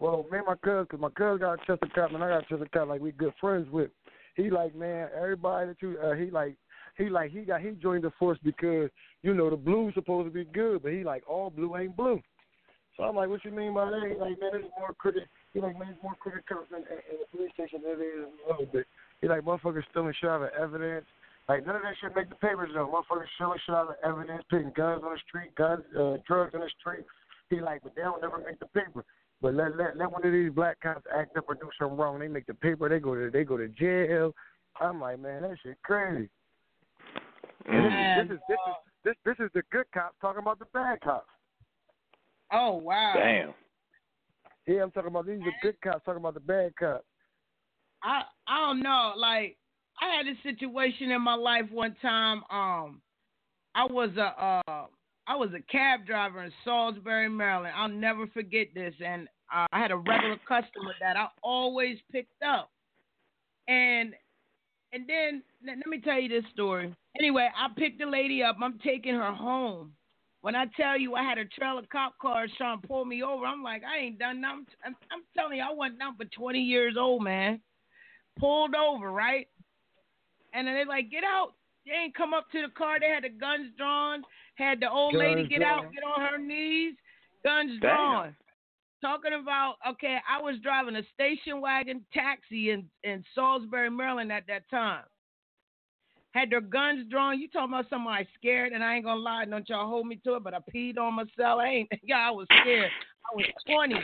well, 0.01 0.25
me 0.33 0.39
and 0.39 0.47
my 0.47 0.55
cousin, 0.57 0.87
cause 0.87 1.01
my 1.01 1.11
cousin 1.11 1.41
got 1.41 1.55
a 1.55 1.57
Chester 1.59 1.89
cop 1.95 2.13
and 2.13 2.25
I 2.25 2.29
got 2.29 2.45
a 2.45 2.47
Chester 2.49 2.69
cop, 2.73 2.89
like 2.89 3.01
we 3.01 3.13
good 3.13 3.35
friends 3.41 3.69
with. 3.71 3.91
He 4.35 4.51
like, 4.51 4.75
man, 4.75 5.09
everybody 5.17 5.69
that 5.69 5.77
you, 5.83 5.99
uh, 6.03 6.15
he 6.15 6.31
like, 6.31 6.57
he 6.97 7.11
like, 7.11 7.31
he 7.31 7.43
got 7.43 7.61
he 7.61 7.71
joined 7.73 8.05
the 8.05 8.13
force 8.19 8.39
because 8.43 8.89
you 9.23 9.35
know 9.35 9.51
the 9.51 9.57
blue's 9.57 9.95
supposed 9.95 10.27
to 10.27 10.33
be 10.33 10.45
good, 10.45 10.83
but 10.83 10.93
he 10.93 11.05
like 11.05 11.23
all 11.29 11.51
blue 11.51 11.77
ain't 11.77 11.97
blue. 11.97 12.21
So 12.97 13.03
I'm 13.03 13.17
like, 13.17 13.29
what 13.29 13.45
you 13.45 13.51
mean 13.51 13.75
by 13.75 13.91
that? 13.91 14.03
He 14.09 14.15
like, 14.15 14.41
man, 14.41 14.51
there's 14.53 14.65
more 14.79 14.95
cricket. 14.97 15.25
He 15.53 15.61
like, 15.61 15.79
man, 15.79 15.89
there's 15.89 16.03
more 16.03 16.15
cricket 16.19 16.47
cops 16.49 16.71
in, 16.71 16.79
in, 16.79 17.19
the 17.21 17.37
police 17.37 17.51
station 17.55 17.81
than 17.83 17.99
there 17.99 18.21
is 18.21 18.27
in 18.27 18.51
little 18.51 18.67
bit. 18.73 18.87
He 19.21 19.29
like, 19.29 19.43
motherfuckers 19.43 19.83
stealing 19.91 20.15
shit 20.21 20.31
out 20.31 20.43
of 20.43 20.51
evidence. 20.59 21.07
Like 21.49 21.67
none 21.67 21.77
of 21.77 21.83
that 21.83 21.95
shit 22.01 22.17
make 22.17 22.31
the 22.31 22.37
papers 22.37 22.71
though. 22.75 22.87
Motherfuckers 22.87 23.27
stealing 23.35 23.59
shit 23.67 23.75
out 23.75 23.89
of 23.89 23.97
evidence, 24.03 24.43
putting 24.49 24.73
guns 24.75 25.03
on 25.05 25.13
the 25.13 25.21
street, 25.29 25.55
guns, 25.57 25.85
uh, 25.99 26.17
drugs 26.27 26.55
on 26.55 26.61
the 26.61 26.71
street. 26.81 27.05
He 27.51 27.61
like, 27.61 27.83
but 27.83 27.95
they 27.95 28.03
don't 28.03 28.23
never 28.23 28.39
make 28.39 28.59
the 28.59 28.67
paper. 28.67 29.05
But 29.43 29.55
let 29.55 29.77
let 29.77 29.97
let 29.97 30.11
one 30.11 30.25
of 30.25 30.33
these 30.33 30.51
black 30.51 30.81
cops 30.81 31.05
act 31.15 31.37
up 31.37 31.45
or 31.49 31.55
do 31.55 31.69
something 31.79 31.99
wrong. 31.99 32.19
They 32.19 32.29
make 32.29 32.47
the 32.47 32.55
paper. 32.55 32.89
They 32.89 32.99
go 32.99 33.15
to 33.15 33.31
they 33.31 33.45
go 33.45 33.59
to 33.59 33.69
jail. 33.69 34.33
I'm 34.81 35.01
like, 35.01 35.21
man, 35.21 35.43
that 35.43 35.57
shit 35.63 35.77
crazy. 35.83 36.31
And 37.67 38.31
this, 38.31 38.37
is, 38.37 38.41
this 38.49 38.59
is 38.59 38.75
this 39.05 39.15
is 39.15 39.15
this 39.27 39.37
this 39.39 39.47
is 39.47 39.51
the 39.55 39.63
good 39.71 39.87
cops 39.93 40.17
talking 40.23 40.41
about 40.41 40.59
the 40.59 40.67
bad 40.73 41.01
cops. 41.03 41.29
Oh 42.53 42.73
wow. 42.73 43.13
Damn. 43.17 43.55
Yeah, 44.67 44.83
I'm 44.83 44.91
talking 44.93 45.11
about 45.11 45.27
these 45.27 45.41
are 45.41 45.53
good 45.63 45.77
cops 45.83 46.05
talking 46.07 46.21
about 46.21 46.35
the 46.35 46.41
bad 46.41 46.75
cops. 46.77 47.05
I 48.03 48.23
I 48.49 48.67
don't 48.67 48.83
know. 48.83 49.13
Like 49.17 49.59
I 50.01 50.17
had 50.17 50.27
a 50.27 50.43
situation 50.43 51.11
in 51.11 51.23
my 51.23 51.35
life 51.35 51.67
one 51.71 51.97
time. 52.03 52.39
Um, 52.51 53.01
I 53.75 53.85
was 53.85 54.11
a 54.17 54.69
uh, 54.69 54.87
I 55.27 55.37
was 55.37 55.51
a 55.55 55.73
cab 55.73 56.07
driver 56.07 56.43
in 56.45 56.53
Salisbury, 56.65 57.29
Maryland. 57.29 57.75
I'll 57.77 57.89
never 57.89 58.27
forget 58.29 58.69
this. 58.75 58.95
And 59.05 59.29
uh, 59.55 59.67
I 59.73 59.81
had 59.81 59.91
a 59.91 59.97
regular 59.97 60.39
customer 60.47 60.95
that 61.01 61.17
I 61.17 61.29
always 61.43 61.99
picked 62.13 62.43
up. 62.43 62.71
And 63.69 64.15
and 64.93 65.09
then 65.09 65.43
let, 65.67 65.87
me 65.89 66.01
tell 66.01 66.21
you 66.21 66.29
this 66.29 66.49
story. 66.53 66.95
Anyway, 67.19 67.49
I 67.57 67.67
picked 67.77 67.99
the 67.99 68.07
lady 68.07 68.43
up. 68.43 68.57
I'm 68.63 68.79
taking 68.79 69.15
her 69.15 69.33
home. 69.33 69.93
When 70.43 70.55
I 70.55 70.67
tell 70.77 70.99
you 70.99 71.15
I 71.15 71.23
had 71.25 71.39
a 71.39 71.47
trailer 71.47 71.83
cop 71.91 72.17
car 72.19 72.47
trying 72.57 72.81
to 72.81 72.87
pull 72.87 73.05
me 73.05 73.23
over, 73.23 73.45
I'm 73.45 73.63
like, 73.63 73.83
I 73.83 73.99
ain't 73.99 74.19
done 74.19 74.41
nothing. 74.43 74.67
I'm, 74.85 74.95
I'm 75.11 75.23
telling 75.37 75.57
you, 75.57 75.65
I 75.65 75.73
wasn't 75.73 75.99
nothing 75.99 76.17
but 76.19 76.31
20 76.33 76.61
years 76.61 76.95
old, 76.99 77.25
man. 77.25 77.61
Pulled 78.39 78.75
over, 78.75 79.11
right? 79.11 79.49
And 80.55 80.67
then 80.67 80.75
they 80.75 80.85
like, 80.85 81.11
get 81.11 81.25
out. 81.25 81.55
They 81.85 81.93
ain't 81.93 82.15
come 82.15 82.33
up 82.33 82.51
to 82.53 82.63
the 82.63 82.73
car. 82.73 82.99
They 82.99 83.09
had 83.09 83.25
the 83.25 83.29
guns 83.29 83.71
drawn. 83.77 84.23
Had 84.55 84.81
the 84.81 84.89
old 84.89 85.15
lady 85.15 85.43
Guns 85.43 85.49
get 85.49 85.63
out, 85.63 85.93
get 85.93 86.05
on 86.05 86.21
her 86.21 86.39
knees. 86.39 86.95
Guns 87.45 87.73
Damn. 87.81 87.81
drawn. 87.81 88.37
Talking 89.01 89.33
about, 89.41 89.75
okay, 89.87 90.19
I 90.27 90.41
was 90.41 90.57
driving 90.63 90.97
a 90.97 91.03
station 91.13 91.61
wagon 91.61 92.05
taxi 92.15 92.71
in, 92.71 92.89
in 93.03 93.23
Salisbury, 93.35 93.91
Maryland 93.91 94.33
at 94.33 94.47
that 94.47 94.71
time. 94.71 95.03
Had 96.31 96.51
their 96.51 96.63
guns 96.63 97.07
drawn. 97.11 97.39
You 97.39 97.49
talking 97.49 97.75
about 97.75 97.91
somebody 97.91 98.27
scared, 98.39 98.73
and 98.73 98.83
I 98.83 98.97
ain't 98.97 99.05
gonna 99.05 99.21
lie, 99.21 99.45
don't 99.45 99.69
y'all 99.69 99.89
hold 99.89 100.07
me 100.07 100.19
to 100.25 100.37
it, 100.37 100.43
but 100.43 100.55
I 100.55 100.59
peed 100.75 100.99
on 100.99 101.15
myself. 101.15 101.61
I 101.61 101.69
ain't 101.69 101.89
yeah, 102.03 102.27
I 102.27 102.31
was 102.31 102.47
scared. 102.63 102.91
I 103.31 103.37
was 103.37 103.45
twenty. 103.67 103.95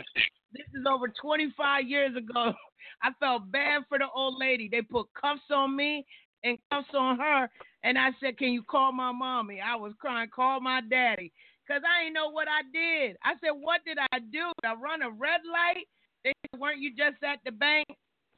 This 0.53 0.67
is 0.73 0.85
over 0.87 1.07
twenty 1.09 1.51
five 1.57 1.89
years 1.89 2.15
ago. 2.15 2.53
I 3.03 3.09
felt 3.19 3.51
bad 3.51 3.81
for 3.89 3.97
the 3.97 4.05
old 4.15 4.35
lady. 4.39 4.69
They 4.71 4.81
put 4.81 5.07
cuffs 5.19 5.41
on 5.49 5.75
me 5.75 6.05
and 6.43 6.57
cuffs 6.71 6.87
on 6.93 7.17
her, 7.17 7.49
and 7.83 7.97
I 7.97 8.09
said, 8.19 8.37
Can 8.37 8.49
you 8.49 8.63
call 8.63 8.91
my 8.91 9.11
mommy? 9.11 9.59
I 9.61 9.75
was 9.75 9.93
crying, 9.99 10.29
call 10.33 10.59
my 10.59 10.81
daddy. 10.89 11.31
Cause 11.67 11.81
I 11.87 12.05
ain't 12.05 12.13
know 12.13 12.29
what 12.29 12.47
I 12.47 12.67
did. 12.73 13.15
I 13.23 13.33
said, 13.39 13.51
What 13.55 13.81
did 13.85 13.97
I 14.11 14.19
do? 14.19 14.51
Did 14.61 14.67
I 14.67 14.73
run 14.73 15.01
a 15.01 15.09
red 15.09 15.41
light? 15.47 15.87
They 16.23 16.33
said, 16.51 16.59
Weren't 16.59 16.81
you 16.81 16.91
just 16.91 17.23
at 17.23 17.39
the 17.45 17.51
bank? 17.51 17.87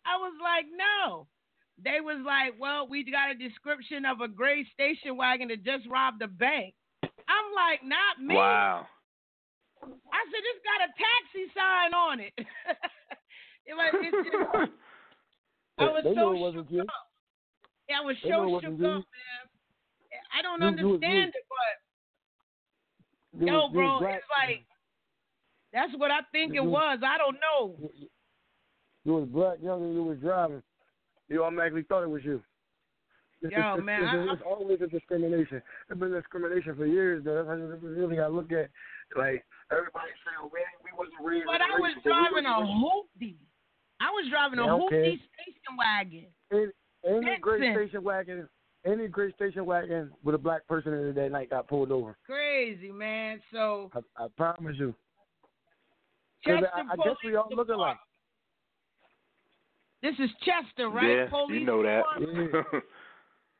I 0.05 0.17
was 0.17 0.33
like, 0.41 0.65
No. 0.69 1.27
They 1.83 1.99
was 1.99 2.21
like, 2.25 2.53
Well, 2.59 2.87
we 2.87 3.03
got 3.09 3.31
a 3.31 3.35
description 3.35 4.05
of 4.05 4.21
a 4.21 4.27
gray 4.27 4.65
station 4.73 5.17
wagon 5.17 5.47
that 5.49 5.63
just 5.63 5.89
robbed 5.89 6.21
a 6.21 6.27
bank. 6.27 6.73
I'm 7.03 7.47
like, 7.55 7.81
not 7.83 8.21
me. 8.21 8.35
Wow. 8.35 8.85
I 9.81 10.21
said, 10.29 10.43
This 10.43 10.59
got 10.63 10.87
a 10.87 10.91
taxi 10.93 11.45
sign 11.57 11.93
on 11.93 12.19
it. 12.19 12.33
it 13.65 13.73
was, 13.73 13.91
it's 13.97 14.29
just, 14.29 14.53
I 15.79 15.83
was 15.85 16.03
they 16.03 16.11
so 16.11 16.15
know 16.15 16.33
it 16.33 16.39
wasn't 16.39 16.67
shook 16.67 16.71
you. 16.71 16.81
up. 16.81 16.87
Yeah, 17.89 17.99
I 17.99 18.05
was 18.05 18.15
They 18.23 18.29
it 18.29 18.33
so 18.33 18.59
shook 18.61 18.73
up, 18.73 18.79
man. 18.79 19.03
I 20.33 20.41
don't 20.41 20.61
You- 20.61 20.67
you 20.67 20.87
was- 20.87 20.93
understand 21.03 21.33
it, 21.35 21.45
but 21.49 23.47
yo, 23.47 23.69
bro, 23.69 23.97
it's 24.07 24.25
like 24.29 24.65
that's 25.71 25.93
what 25.97 26.11
I 26.11 26.21
think 26.31 26.55
it 26.55 26.63
was. 26.63 26.99
I 27.03 27.17
don't 27.17 27.39
know. 27.39 27.75
You 29.03 29.13
was 29.13 29.27
black, 29.29 29.57
young, 29.61 29.83
and 29.83 29.93
you 29.93 30.03
was 30.03 30.17
driving. 30.19 30.61
You 31.29 31.43
automatically 31.43 31.83
thought 31.83 32.03
it 32.03 32.09
was 32.09 32.23
you. 32.23 32.43
It's, 33.41 33.51
Yo, 33.57 33.75
it's, 33.75 33.83
man, 33.83 34.03
it's, 34.03 34.29
I- 34.29 34.33
it's 34.33 34.41
always 34.45 34.79
a 34.81 34.87
discrimination. 34.87 35.61
It's 35.89 35.99
been 35.99 36.11
discrimination 36.11 36.75
for 36.75 36.85
years, 36.85 37.23
though. 37.25 37.35
That's 37.35 37.47
how 37.47 37.55
you 37.55 37.65
really 37.81 38.15
got 38.15 38.27
to 38.27 38.33
look 38.33 38.51
at. 38.51 38.69
Like 39.17 39.43
everybody 39.71 40.09
say, 40.23 40.31
"Oh, 40.41 40.49
man, 40.53 40.63
we 40.83 40.91
wasn't 40.97 41.19
raised." 41.21 41.45
But 41.45 41.59
I 41.61 41.77
was. 41.79 41.91
We 41.97 42.01
driving 42.09 42.45
a 42.45 42.57
hoopty. 42.63 43.35
I 43.99 44.09
was 44.11 44.29
driving 44.29 44.59
a 44.59 44.75
okay. 44.85 44.95
hoopty 44.95 45.19
station 45.33 45.73
wagon. 45.77 46.27
raised- 46.51 46.73
Ain't, 47.05 47.27
ain't 47.27 47.41
great 47.41 47.73
station 47.73 48.03
wagon. 48.03 48.47
any 48.85 49.07
great 49.07 49.35
station 49.35 49.65
wagon 49.65 50.11
with 50.23 50.35
a 50.35 50.37
black 50.37 50.65
person 50.67 50.93
in 50.93 51.07
it 51.07 51.15
that 51.15 51.31
night 51.31 51.49
got 51.49 51.67
pulled 51.67 51.91
over. 51.91 52.15
Crazy 52.25 52.91
man. 52.91 53.41
So 53.51 53.91
I, 53.93 54.23
I 54.23 54.27
promise 54.37 54.75
you. 54.77 54.93
'Cause 56.45 56.59
Chester 56.61 56.69
I, 56.75 56.93
I 56.93 56.95
guess 56.97 57.15
we 57.23 57.35
all 57.35 57.43
Police 57.45 57.57
look 57.57 57.69
alike. 57.69 57.97
This 60.01 60.15
is 60.19 60.29
Chester, 60.43 60.89
right? 60.89 61.09
Yeah, 61.09 61.29
Police 61.29 61.59
you 61.61 61.65
know 61.65 61.81
that. 61.83 62.03
Department. 62.19 62.65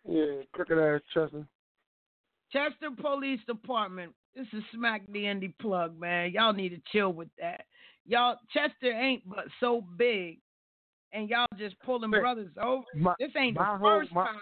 Yeah, 0.05 0.41
crooked 0.51 0.77
ass 0.77 0.99
Chester. 1.13 1.47
Chester 2.51 2.89
Police 3.01 3.39
Department. 3.47 4.11
This 4.35 4.47
is 4.51 4.61
Smack 4.73 5.03
the 5.09 5.23
Indie 5.23 5.53
plug, 5.61 5.97
man. 5.97 6.31
Y'all 6.33 6.51
need 6.51 6.69
to 6.69 6.81
chill 6.91 7.13
with 7.13 7.29
that. 7.39 7.61
Y'all, 8.05 8.35
Chester 8.51 8.91
ain't 8.91 9.23
but 9.25 9.45
so 9.61 9.81
big, 9.97 10.39
and 11.13 11.29
y'all 11.29 11.47
just 11.57 11.79
pulling 11.79 12.11
brothers 12.11 12.49
over. 12.61 12.83
my- 12.95 13.15
this 13.19 13.31
ain't 13.35 13.57
the 13.57 13.63
whole- 13.63 13.79
first 13.79 14.11
my- 14.11 14.25
time. 14.25 14.39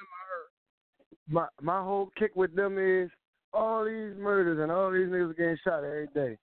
My 1.28 1.47
my 1.61 1.82
whole 1.82 2.09
kick 2.17 2.36
with 2.36 2.53
them 2.55 2.78
is 2.78 3.09
all 3.53 3.86
these 3.86 4.15
murders 4.17 4.59
and 4.59 4.72
all 4.72 4.91
these 4.91 5.07
niggas 5.07 5.38
getting 5.38 5.57
shot 5.63 5.84
every 5.84 6.07
day. 6.07 6.38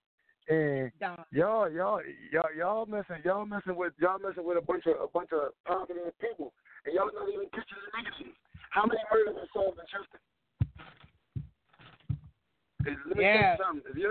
And 0.48 0.90
y'all, 1.30 1.68
y'all, 1.70 2.00
y'all, 2.32 2.54
y'all 2.56 2.86
messing, 2.86 3.20
y'all 3.24 3.44
messing 3.44 3.76
with, 3.76 3.92
y'all 3.98 4.18
messing 4.18 4.44
with 4.44 4.56
a 4.56 4.62
bunch 4.62 4.86
of, 4.86 4.94
a 5.00 5.08
bunch 5.08 5.28
of 5.32 5.52
popular 5.66 6.10
people, 6.20 6.54
and 6.86 6.94
y'all 6.94 7.10
not 7.12 7.28
even 7.28 7.48
catching 7.50 7.76
the 7.84 8.02
negatives. 8.02 8.36
How 8.70 8.86
many 8.86 9.00
murders 9.12 9.36
are 9.42 9.48
solved 9.52 9.78
in 9.78 9.84
Chester? 9.92 10.20
Let 12.84 12.96
me 12.96 13.14
tell 13.14 13.22
you 13.22 13.28
Yeah. 13.28 13.56
something. 13.58 13.90
If 13.90 13.96
you, 13.98 14.08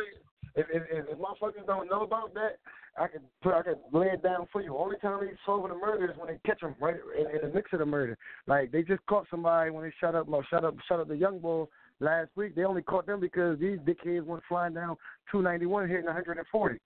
if, 0.57 0.65
if, 0.73 0.84
if, 0.91 1.05
if 1.09 1.17
motherfuckers 1.17 1.65
don't 1.65 1.89
know 1.89 2.01
about 2.01 2.34
that, 2.34 2.57
I 2.99 3.07
could 3.07 3.21
put, 3.43 3.53
I 3.53 3.61
could 3.61 3.77
lay 3.93 4.07
it 4.07 4.23
down 4.23 4.47
for 4.51 4.61
you. 4.61 4.75
Only 4.75 4.97
time 4.97 5.19
they 5.21 5.31
solving 5.45 5.69
the 5.71 5.77
murder 5.77 6.11
is 6.11 6.17
when 6.17 6.27
they 6.27 6.39
catch 6.45 6.61
them 6.61 6.75
right 6.81 6.95
in, 7.17 7.27
in 7.27 7.47
the 7.47 7.53
mix 7.53 7.71
of 7.73 7.79
the 7.79 7.85
murder. 7.85 8.17
Like 8.47 8.71
they 8.71 8.81
just 8.81 9.05
caught 9.05 9.27
somebody 9.29 9.69
when 9.69 9.84
they 9.84 9.93
shot 10.01 10.15
up, 10.15 10.27
well, 10.27 10.43
shot 10.49 10.65
up, 10.65 10.75
shot 10.88 10.99
up 10.99 11.07
the 11.07 11.15
young 11.15 11.39
boy 11.39 11.65
last 11.99 12.31
week. 12.35 12.55
They 12.55 12.63
only 12.63 12.81
caught 12.81 13.05
them 13.05 13.19
because 13.19 13.59
these 13.59 13.77
dickheads 13.79 14.25
went 14.25 14.41
flying 14.49 14.73
down 14.73 14.97
291 15.31 15.88
hitting 15.88 16.05
140. 16.05 16.79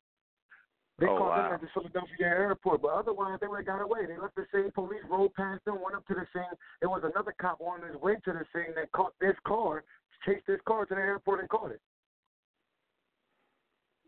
They 1.00 1.08
Oh, 1.08 1.18
caught 1.18 1.30
wow. 1.30 1.44
them 1.44 1.54
at 1.54 1.62
the 1.62 1.68
Philadelphia 1.74 2.28
airport, 2.28 2.82
but 2.82 2.92
otherwise 2.92 3.40
they 3.40 3.48
would 3.48 3.58
have 3.58 3.66
got 3.66 3.82
away. 3.82 4.06
They 4.06 4.18
left 4.18 4.36
the 4.36 4.46
scene. 4.54 4.70
Police 4.72 5.02
rolled 5.10 5.34
past 5.34 5.64
them, 5.66 5.82
went 5.82 5.96
up 5.96 6.06
to 6.08 6.14
the 6.14 6.28
scene. 6.34 6.44
There 6.80 6.90
was 6.90 7.02
another 7.04 7.34
cop 7.40 7.60
on 7.62 7.82
his 7.88 8.00
way 8.02 8.16
to 8.26 8.34
the 8.34 8.46
scene 8.54 8.76
that 8.76 8.92
caught 8.92 9.14
this 9.20 9.36
car, 9.48 9.84
chased 10.26 10.46
this 10.46 10.60
car 10.68 10.86
to 10.86 10.94
the 10.94 11.02
airport 11.02 11.40
and 11.40 11.50
caught 11.50 11.72
it. 11.72 11.82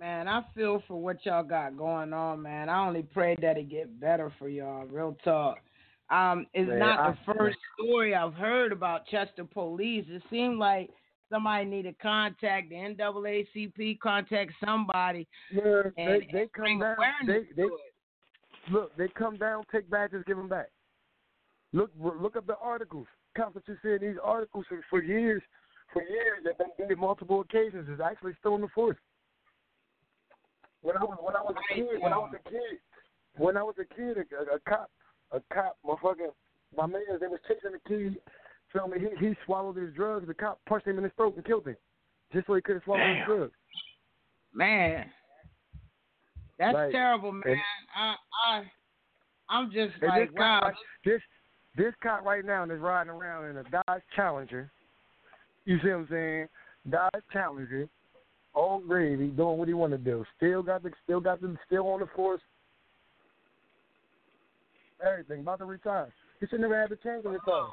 Man, 0.04 0.28
I 0.28 0.42
feel 0.54 0.84
for 0.86 1.02
what 1.02 1.26
y'all 1.26 1.46
got 1.46 1.78
going 1.78 2.12
on, 2.12 2.42
man. 2.42 2.68
I 2.68 2.86
only 2.86 3.04
pray 3.04 3.38
that 3.42 3.58
it 3.58 3.70
get 3.70 4.02
better 4.02 4.34
for 4.38 4.50
y'all. 4.50 4.84
Real 4.84 5.16
talk. 5.24 5.60
Um, 6.10 6.46
it's 6.54 6.68
Man, 6.68 6.80
not 6.80 7.00
I- 7.00 7.12
the 7.12 7.34
first 7.34 7.58
story 7.80 8.14
I've 8.14 8.34
heard 8.34 8.74
about 8.74 9.08
Chester 9.08 9.46
Police. 9.46 10.04
It 10.10 10.22
seemed 10.30 10.60
like 10.60 10.90
somebody 11.30 11.64
need 11.64 11.84
to 11.84 11.94
contact 11.94 12.68
the 12.68 12.76
NAACP, 12.76 13.98
contact 14.02 14.52
somebody. 14.60 15.26
Yeah, 15.50 15.84
and, 15.96 15.96
they 15.96 16.28
they 16.34 16.48
come 16.54 16.80
down. 16.80 16.98
They 17.26 17.44
they 17.56 17.70
look. 18.74 18.98
They 18.98 19.08
come 19.08 19.38
down, 19.38 19.64
take 19.72 19.90
badges, 19.90 20.26
give 20.28 20.36
them 20.36 20.50
back. 20.50 20.68
Look 21.72 21.92
look 21.98 22.36
up 22.36 22.46
the 22.46 22.58
articles. 22.62 23.08
Cops 23.38 23.54
that 23.54 23.64
you 23.70 23.78
see 23.82 23.94
in 23.94 24.02
these 24.02 24.20
articles 24.22 24.66
for, 24.68 24.84
for 24.90 25.02
years, 25.02 25.42
for 25.94 26.02
years. 26.02 26.40
They've 26.44 26.58
been 26.58 26.88
doing 26.90 27.00
multiple 27.00 27.40
occasions. 27.40 27.88
Is 27.88 28.02
actually 28.02 28.34
still 28.42 28.56
in 28.56 28.62
the 28.62 28.68
force. 28.76 28.98
When 30.84 30.98
I 30.98 31.04
was 31.04 31.18
when 31.22 31.36
I 31.36 31.42
was 31.42 31.56
a 31.58 31.74
kid, 31.74 31.86
when 32.00 32.14
I 32.14 32.18
was 32.18 32.34
a 32.36 32.50
kid, 32.50 32.78
when 33.38 33.58
I 33.58 33.64
was 33.64 33.76
a 33.80 33.96
kid, 33.96 34.18
a, 34.18 34.56
a 34.56 34.60
cop, 34.68 34.92
a 35.32 35.40
cop, 35.54 35.78
motherfucking, 35.86 36.30
my 36.78 36.86
man, 36.86 37.02
they 37.20 37.28
was 37.28 37.40
chasing 37.48 37.72
the 37.72 37.80
kid. 37.90 38.18
Feel 38.72 38.88
me? 38.88 38.98
He 39.00 39.28
he 39.28 39.34
swallowed 39.46 39.78
his 39.78 39.94
drugs. 39.96 40.28
The 40.28 40.34
cop 40.34 40.60
punched 40.68 40.86
him 40.88 40.98
in 40.98 41.06
his 41.06 41.14
throat 41.16 41.36
and 41.38 41.46
killed 41.46 41.66
him, 41.68 41.78
just 42.34 42.48
so 42.48 42.56
he 42.56 42.62
couldn't 42.62 42.84
swallow 42.84 43.00
his 43.00 43.26
drugs. 43.26 43.54
Man, 44.54 45.06
that's 46.60 46.74
Like, 46.74 46.92
terrible, 46.92 47.32
man. 47.32 47.44
and- 47.48 47.62
I 47.96 48.16
I 48.46 48.72
I'm 49.50 49.72
just 49.72 49.94
like 50.02 50.30
this 50.30 50.38
wow. 50.38 50.72
this 51.06 51.22
this 51.78 51.94
cop 52.04 52.26
right 52.26 52.44
now 52.44 52.64
is 52.66 52.80
riding 52.80 53.10
around 53.12 53.46
in 53.46 53.58
a 53.58 53.64
Dodge 53.64 54.02
Challenger. 54.16 54.70
You 55.66 55.80
see 55.82 55.88
what 55.88 55.96
I'm 55.96 56.08
saying? 56.10 56.48
Dodge 56.90 57.24
Challenger, 57.32 57.88
all 58.54 58.80
gravy, 58.80 59.28
doing 59.28 59.58
what 59.58 59.68
he 59.68 59.74
want 59.74 59.92
to 59.94 59.98
do. 59.98 60.26
Still 60.38 60.62
got 60.62 60.84
the, 60.84 60.92
still 61.04 61.20
got 61.20 61.42
the, 61.42 61.56
still 61.66 61.88
on 61.88 62.00
the 62.00 62.08
force. 62.16 62.42
Everything 65.06 65.42
about 65.42 65.60
to 65.60 65.66
retire. 65.66 66.14
He 66.40 66.48
should 66.48 66.62
never 66.62 66.80
had 66.80 66.90
the 66.90 66.96
chance 66.98 67.24
to 67.24 67.30
retire. 67.30 67.68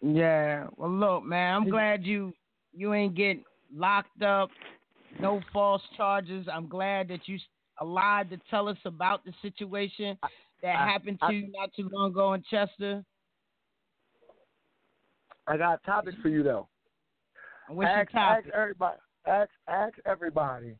Yeah. 0.00 0.66
Well, 0.76 0.90
look, 0.90 1.24
man. 1.24 1.54
I'm 1.54 1.70
glad 1.70 2.04
you 2.04 2.32
you 2.74 2.94
ain't 2.94 3.14
get 3.14 3.38
locked 3.74 4.22
up. 4.22 4.50
No 5.20 5.40
false 5.52 5.82
charges. 5.96 6.46
I'm 6.52 6.68
glad 6.68 7.08
that 7.08 7.20
you 7.26 7.38
alive 7.80 8.28
to 8.30 8.38
tell 8.50 8.68
us 8.68 8.76
about 8.84 9.24
the 9.24 9.32
situation 9.40 10.18
that 10.62 10.76
I- 10.76 10.86
happened 10.86 11.18
to 11.20 11.26
I- 11.26 11.30
you 11.30 11.48
not 11.52 11.72
too 11.74 11.88
long 11.92 12.10
ago 12.10 12.34
in 12.34 12.42
Chester. 12.50 13.04
I 15.46 15.56
got 15.56 15.80
a 15.82 15.86
topic 15.86 16.14
for 16.22 16.28
you 16.28 16.42
though. 16.42 16.68
What's 17.68 17.88
your 17.94 18.04
topic? 18.06 18.46
ask 18.46 18.54
everybody. 18.54 18.98
Ask 19.26 19.50
ask 19.68 19.94
everybody. 20.04 20.76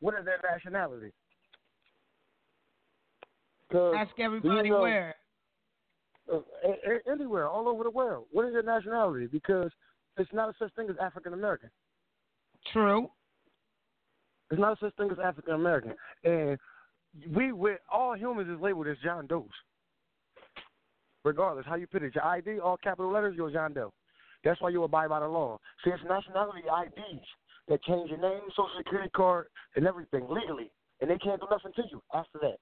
What 0.00 0.14
is 0.18 0.24
their 0.24 0.38
nationality. 0.48 1.12
Ask 3.72 4.14
do 4.16 4.22
you 4.22 4.26
everybody 4.26 4.70
know- 4.70 4.80
where. 4.80 5.14
uh, 6.32 6.40
anywhere, 7.10 7.48
all 7.48 7.68
over 7.68 7.82
the 7.84 7.90
world. 7.90 8.26
What 8.30 8.46
is 8.46 8.52
your 8.52 8.62
nationality? 8.62 9.26
Because 9.26 9.70
it's 10.16 10.32
not 10.32 10.48
a 10.48 10.54
such 10.58 10.72
thing 10.74 10.88
as 10.90 10.96
African 10.98 11.32
American. 11.32 11.70
True. 12.72 13.10
It's 14.50 14.60
not 14.60 14.74
a 14.74 14.76
such 14.80 14.94
thing 14.96 15.10
as 15.10 15.18
African 15.18 15.54
American, 15.54 15.94
and 16.24 16.58
we 17.34 17.52
with 17.52 17.80
all 17.90 18.14
humans 18.14 18.48
is 18.48 18.60
labeled 18.60 18.86
as 18.88 18.96
John 19.02 19.26
Doe's. 19.26 19.48
Regardless 21.24 21.66
how 21.66 21.74
you 21.74 21.86
put 21.86 22.02
it, 22.02 22.14
your 22.14 22.24
ID, 22.24 22.60
all 22.60 22.76
capital 22.76 23.10
letters, 23.10 23.34
you're 23.36 23.50
John 23.50 23.72
Doe. 23.72 23.92
That's 24.44 24.60
why 24.60 24.70
you 24.70 24.82
abide 24.84 25.08
by 25.08 25.20
the 25.20 25.26
law. 25.26 25.58
See, 25.84 25.90
it's 25.90 26.02
nationality 26.08 26.62
IDs 26.62 27.26
that 27.68 27.82
change 27.82 28.10
your 28.10 28.20
name, 28.20 28.40
social 28.50 28.70
security 28.78 29.10
card, 29.14 29.46
and 29.76 29.86
everything 29.86 30.26
legally, 30.28 30.70
and 31.00 31.10
they 31.10 31.18
can't 31.18 31.40
do 31.40 31.46
nothing 31.50 31.72
to 31.76 31.82
you 31.90 32.02
after 32.14 32.38
that. 32.40 32.56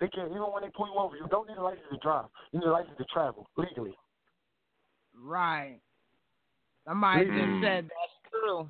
They 0.00 0.08
can't 0.08 0.30
even 0.30 0.42
when 0.42 0.62
they 0.62 0.70
pull 0.74 0.86
you 0.86 0.98
over. 0.98 1.16
You 1.16 1.28
don't 1.30 1.46
need 1.46 1.58
a 1.58 1.62
license 1.62 1.84
to 1.92 1.98
drive. 1.98 2.26
You 2.52 2.60
need 2.60 2.66
a 2.66 2.72
license 2.72 2.96
to 2.96 3.04
travel 3.12 3.48
legally. 3.56 3.94
Right. 5.14 5.78
Somebody 6.88 7.26
just 7.26 7.36
mm-hmm. 7.36 7.62
said 7.62 7.84
that's 7.84 8.16
true. 8.32 8.68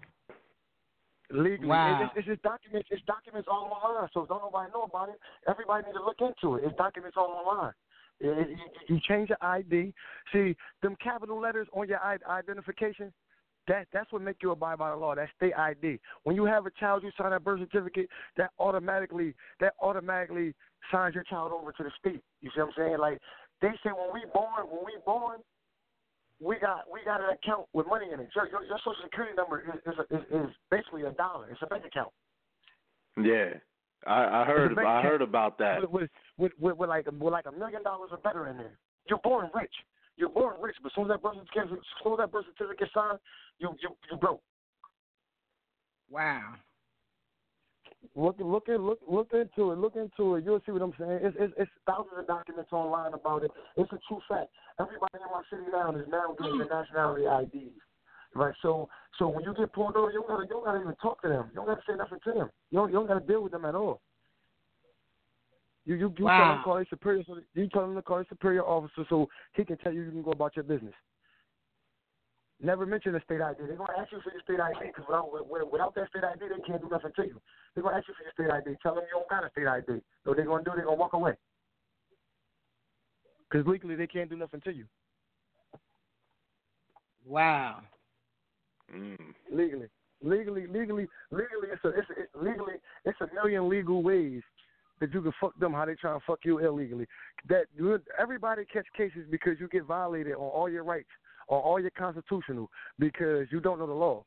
legally. 1.31 1.69
Wow. 1.69 2.03
It's, 2.03 2.12
it's 2.19 2.27
just 2.27 2.43
documents. 2.43 2.89
It's 2.91 3.03
documents 3.07 3.49
all 3.51 3.71
online. 3.71 4.09
So 4.12 4.27
don't 4.27 4.43
nobody 4.43 4.73
know 4.75 4.83
about 4.83 5.09
it. 5.09 5.17
Everybody 5.49 5.87
need 5.87 5.95
to 5.95 6.05
look 6.05 6.19
into 6.19 6.57
it. 6.57 6.65
It's 6.67 6.77
documents 6.77 7.17
all 7.17 7.31
online. 7.31 7.73
You, 8.21 9.01
change 9.09 9.31
your 9.31 9.39
ID. 9.41 9.95
See 10.33 10.57
them 10.83 10.97
capital 11.03 11.41
letters 11.41 11.69
on 11.73 11.89
your 11.89 12.01
identification. 12.03 13.13
That 13.69 13.87
that's 13.93 14.11
what 14.13 14.23
make 14.23 14.37
you 14.43 14.51
abide 14.51 14.79
by 14.79 14.91
the 14.91 14.97
law. 14.97 15.15
That's 15.15 15.31
state 15.37 15.55
ID. 15.55 16.01
When 16.25 16.35
you 16.37 16.45
have 16.45 16.67
a 16.67 16.71
child, 16.79 17.03
you 17.03 17.11
sign 17.17 17.33
a 17.33 17.41
birth 17.41 17.61
certificate. 17.61 18.09
That 18.37 18.51
automatically 18.59 19.35
that 19.61 19.75
automatically 19.81 20.55
signs 20.91 21.15
your 21.15 21.25
child 21.25 21.53
over 21.53 21.73
to 21.73 21.83
the 21.83 21.91
state. 21.99 22.23
You 22.41 22.51
see 22.55 22.61
what 22.61 22.69
I'm 22.69 22.73
saying? 22.77 22.99
Like 22.99 23.21
they 23.63 23.71
say 23.85 23.91
when 23.91 24.13
we 24.13 24.23
born, 24.33 24.67
when 24.69 24.85
we 24.85 24.93
born, 25.05 25.39
we 26.41 26.59
got 26.59 26.85
we 26.93 27.01
got 27.05 27.21
an 27.21 27.31
account 27.31 27.67
with 27.73 27.87
money 27.87 28.07
in 28.13 28.21
it. 28.21 28.29
Your, 28.35 28.49
your, 28.49 28.65
your 28.65 28.79
social 28.79 29.03
security 29.05 29.35
number 29.37 29.61
is 29.61 29.81
is, 29.87 29.99
is 30.11 30.25
is 30.33 30.51
basically 30.71 31.03
a 31.03 31.13
dollar. 31.13 31.49
It's 31.51 31.61
a 31.63 31.67
bank 31.67 31.85
account. 31.85 32.11
Yeah, 33.23 33.61
I, 34.07 34.43
I 34.43 34.45
heard. 34.45 34.73
It's 34.73 34.81
I 34.81 35.03
heard 35.03 35.23
about 35.23 35.59
that. 35.59 35.83
With, 35.83 35.91
with, 35.91 36.11
with, 36.39 36.53
with, 36.59 36.77
with 36.77 36.89
like 36.89 37.07
with 37.07 37.33
like 37.33 37.47
a 37.47 37.53
million 37.53 37.83
dollars 37.83 38.11
or 38.13 38.19
better 38.19 38.49
in 38.49 38.57
there. 38.57 38.79
You're 39.09 39.19
born 39.19 39.51
rich. 39.55 39.73
You're 40.17 40.29
born 40.29 40.57
rich, 40.61 40.77
but 40.83 40.89
as 40.89 40.95
soon 40.95 41.05
as 41.05 41.09
that 41.11 41.23
birth 41.23 41.37
certificate, 41.37 41.79
as 41.79 42.03
soon 42.03 42.13
as 42.13 42.19
that 42.19 42.33
birth 42.33 42.45
certificate 42.57 42.89
signed, 42.95 43.19
you 43.59 43.75
you 43.83 43.91
you 44.11 44.17
broke. 44.17 44.43
Wow. 46.11 46.55
Look 48.17 48.37
look 48.41 48.69
at 48.69 48.81
look 48.81 49.01
look 49.07 49.31
into 49.33 49.73
it. 49.73 49.79
Look 49.79 49.97
into 49.97 50.37
it. 50.37 50.45
You'll 50.45 50.61
see 50.65 50.73
what 50.73 50.83
I'm 50.83 50.95
saying. 50.99 51.21
It's 51.23 51.37
it's, 51.39 51.55
it's 51.59 51.71
thousands 51.87 52.17
of 52.19 52.27
documents 52.27 52.73
online 52.73 53.13
about 53.13 53.45
it. 53.45 53.51
It's 53.77 53.93
a 53.93 53.99
true 54.09 54.21
fact. 54.29 54.49
Everybody 54.81 55.21
in 55.21 55.31
my 55.31 55.43
city 55.51 55.71
now 55.71 55.95
is 55.95 56.09
now 56.09 56.35
getting 56.39 56.59
their 56.59 56.69
nationality 56.69 57.25
IDs. 57.25 57.77
Right, 58.35 58.55
so 58.62 58.89
so 59.19 59.28
when 59.28 59.43
you 59.44 59.52
get 59.55 59.73
pulled 59.73 59.97
over, 59.97 60.11
you 60.11 60.20
don't 60.20 60.28
gotta 60.28 60.43
you 60.44 60.51
don't 60.51 60.65
gotta 60.65 60.81
even 60.81 60.94
talk 61.02 61.20
to 61.23 61.28
them. 61.28 61.51
You 61.51 61.57
don't 61.57 61.66
gotta 61.66 61.82
say 61.86 61.97
nothing 61.97 62.19
to 62.24 62.32
them. 62.32 62.51
You 62.70 62.78
don't 62.78 62.89
you 62.89 62.94
don't 62.94 63.09
gotta 63.09 63.27
deal 63.27 63.43
with 63.43 63.52
them 63.52 63.65
at 63.65 63.74
all. 63.74 64.01
You 65.85 65.97
you, 65.97 66.15
you 66.16 66.28
tell 66.28 66.47
them 66.47 66.59
to 66.59 66.62
call 66.62 66.77
their 66.77 66.86
superior. 66.89 67.24
So 67.27 67.39
you 67.55 67.69
tell 67.69 67.82
them 67.82 67.97
to 67.97 68.02
call 68.02 68.19
their 68.19 68.27
superior 68.28 68.62
officer 68.62 69.05
so 69.09 69.28
he 69.55 69.65
can 69.65 69.78
tell 69.78 69.93
you 69.93 70.02
you 70.02 70.11
can 70.11 70.23
go 70.23 70.31
about 70.31 70.55
your 70.55 70.62
business. 70.62 70.94
Never 72.62 72.86
mention 72.86 73.15
the 73.15 73.20
state 73.24 73.40
ID. 73.40 73.57
They're 73.66 73.74
gonna 73.74 73.98
ask 73.98 74.12
you 74.12 74.20
for 74.23 74.31
your 74.31 74.43
state 74.43 74.61
ID 74.61 74.93
because 74.94 75.07
without 75.09 75.73
without 75.73 75.94
that 75.97 76.09
state 76.11 76.23
ID, 76.23 76.40
they 76.40 76.62
can't 76.65 76.82
do 76.82 76.89
nothing 76.89 77.11
to 77.16 77.23
you. 77.27 77.40
They're 77.74 77.82
gonna 77.82 77.97
ask 77.97 78.07
you 78.07 78.15
for 78.15 78.23
your 78.23 78.32
state 78.32 78.55
ID. 78.55 78.77
Tell 78.82 78.94
them 78.94 79.05
you 79.11 79.19
don't 79.19 79.28
got 79.28 79.44
a 79.44 79.51
state 79.51 79.66
ID. 79.66 80.01
So 80.23 80.31
what 80.31 80.36
they're 80.36 80.47
gonna 80.47 80.62
do, 80.62 80.70
they're 80.77 80.85
gonna 80.85 80.97
walk 80.97 81.15
away. 81.15 81.32
Because 83.51 83.66
legally 83.66 83.97
they 83.97 84.07
can't 84.07 84.31
do 84.31 84.36
nothing 84.36 84.61
to 84.61 84.73
you. 84.73 84.85
Wow. 87.24 87.81
Mm. 88.95 89.19
Legally, 89.53 89.89
legally, 90.23 90.67
legally, 90.67 91.09
legally, 91.31 91.69
it's 91.73 91.85
a, 91.85 91.89
it's 91.89 92.11
a, 92.11 92.23
it's 92.23 92.33
legally, 92.35 92.75
it's 93.05 93.21
a 93.21 93.35
million 93.35 93.69
legal 93.69 94.03
ways 94.03 94.43
that 95.01 95.15
you 95.15 95.23
can 95.23 95.33
fuck 95.41 95.59
them 95.59 95.73
how 95.73 95.85
they 95.87 95.95
try 95.95 96.12
to 96.12 96.21
fuck 96.27 96.41
you 96.45 96.59
illegally. 96.59 97.07
That 97.49 97.65
everybody 98.19 98.65
catch 98.71 98.87
cases 98.97 99.27
because 99.31 99.55
you 99.59 99.69
get 99.69 99.85
violated 99.85 100.35
on 100.35 100.41
all 100.41 100.69
your 100.69 100.85
rights, 100.85 101.09
on 101.49 101.61
all 101.61 101.81
your 101.81 101.91
constitutional, 101.91 102.71
because 102.99 103.47
you 103.51 103.61
don't 103.61 103.79
know 103.79 103.87
the 103.87 103.93
law. 103.93 104.25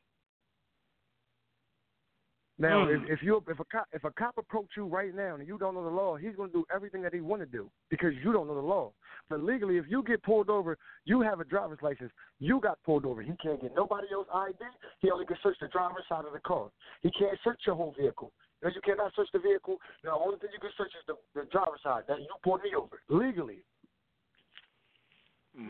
Now, 2.60 2.86
Mm. 2.86 3.04
if, 3.04 3.10
if 3.18 3.24
you 3.24 3.44
if 3.48 3.60
a 3.60 3.66
cop 3.66 3.88
if 3.94 4.04
a 4.04 4.12
cop 4.12 4.38
approach 4.38 4.68
you 4.78 4.86
right 4.86 5.14
now 5.14 5.36
and 5.36 5.48
you 5.48 5.58
don't 5.58 5.74
know 5.74 5.84
the 5.84 5.90
law, 5.90 6.16
he's 6.18 6.36
going 6.36 6.50
to 6.52 6.54
do 6.60 6.66
everything 6.74 7.02
that 7.02 7.14
he 7.14 7.20
want 7.20 7.42
to 7.42 7.48
do 7.48 7.70
because 7.90 8.14
you 8.24 8.32
don't 8.32 8.48
know 8.48 8.54
the 8.56 8.62
law. 8.62 8.92
But 9.30 9.44
legally, 9.44 9.78
if 9.78 9.86
you 9.90 10.04
get 10.04 10.22
pulled 10.22 10.50
over, 10.50 10.78
you 11.06 11.22
have 11.22 11.40
a 11.40 11.46
driver's 11.46 11.80
license. 11.82 12.12
You 12.40 12.60
got 12.60 12.78
pulled 12.84 13.06
over. 13.06 13.22
He 13.24 13.34
can't 13.42 13.60
get 13.60 13.74
nobody 13.76 14.08
else 14.14 14.28
ID. 14.34 14.58
He 15.00 15.10
only 15.10 15.26
can 15.26 15.38
search 15.42 15.58
the 15.62 15.68
driver's 15.70 16.04
side 16.08 16.26
of 16.26 16.34
the 16.34 16.40
car. 16.42 16.70
He 17.02 17.10
can't 17.12 17.38
search 17.44 17.62
your 17.66 17.76
whole 17.76 17.96
vehicle. 17.98 18.32
Because 18.62 18.76
you 18.76 18.82
cannot 18.82 19.14
search 19.16 19.28
the 19.34 19.40
vehicle. 19.40 19.78
The 20.04 20.12
only 20.12 20.38
thing 20.38 20.50
you 20.54 20.60
can 20.60 20.72
search 20.78 20.92
is 20.96 21.04
the, 21.08 21.16
the 21.36 21.48
driver's 21.52 21.82
side. 21.84 22.04
That 22.08 22.20
you 22.20 22.28
pulled 22.44 22.62
me 22.62 22.72
over 22.78 23.02
legally. 23.10 23.64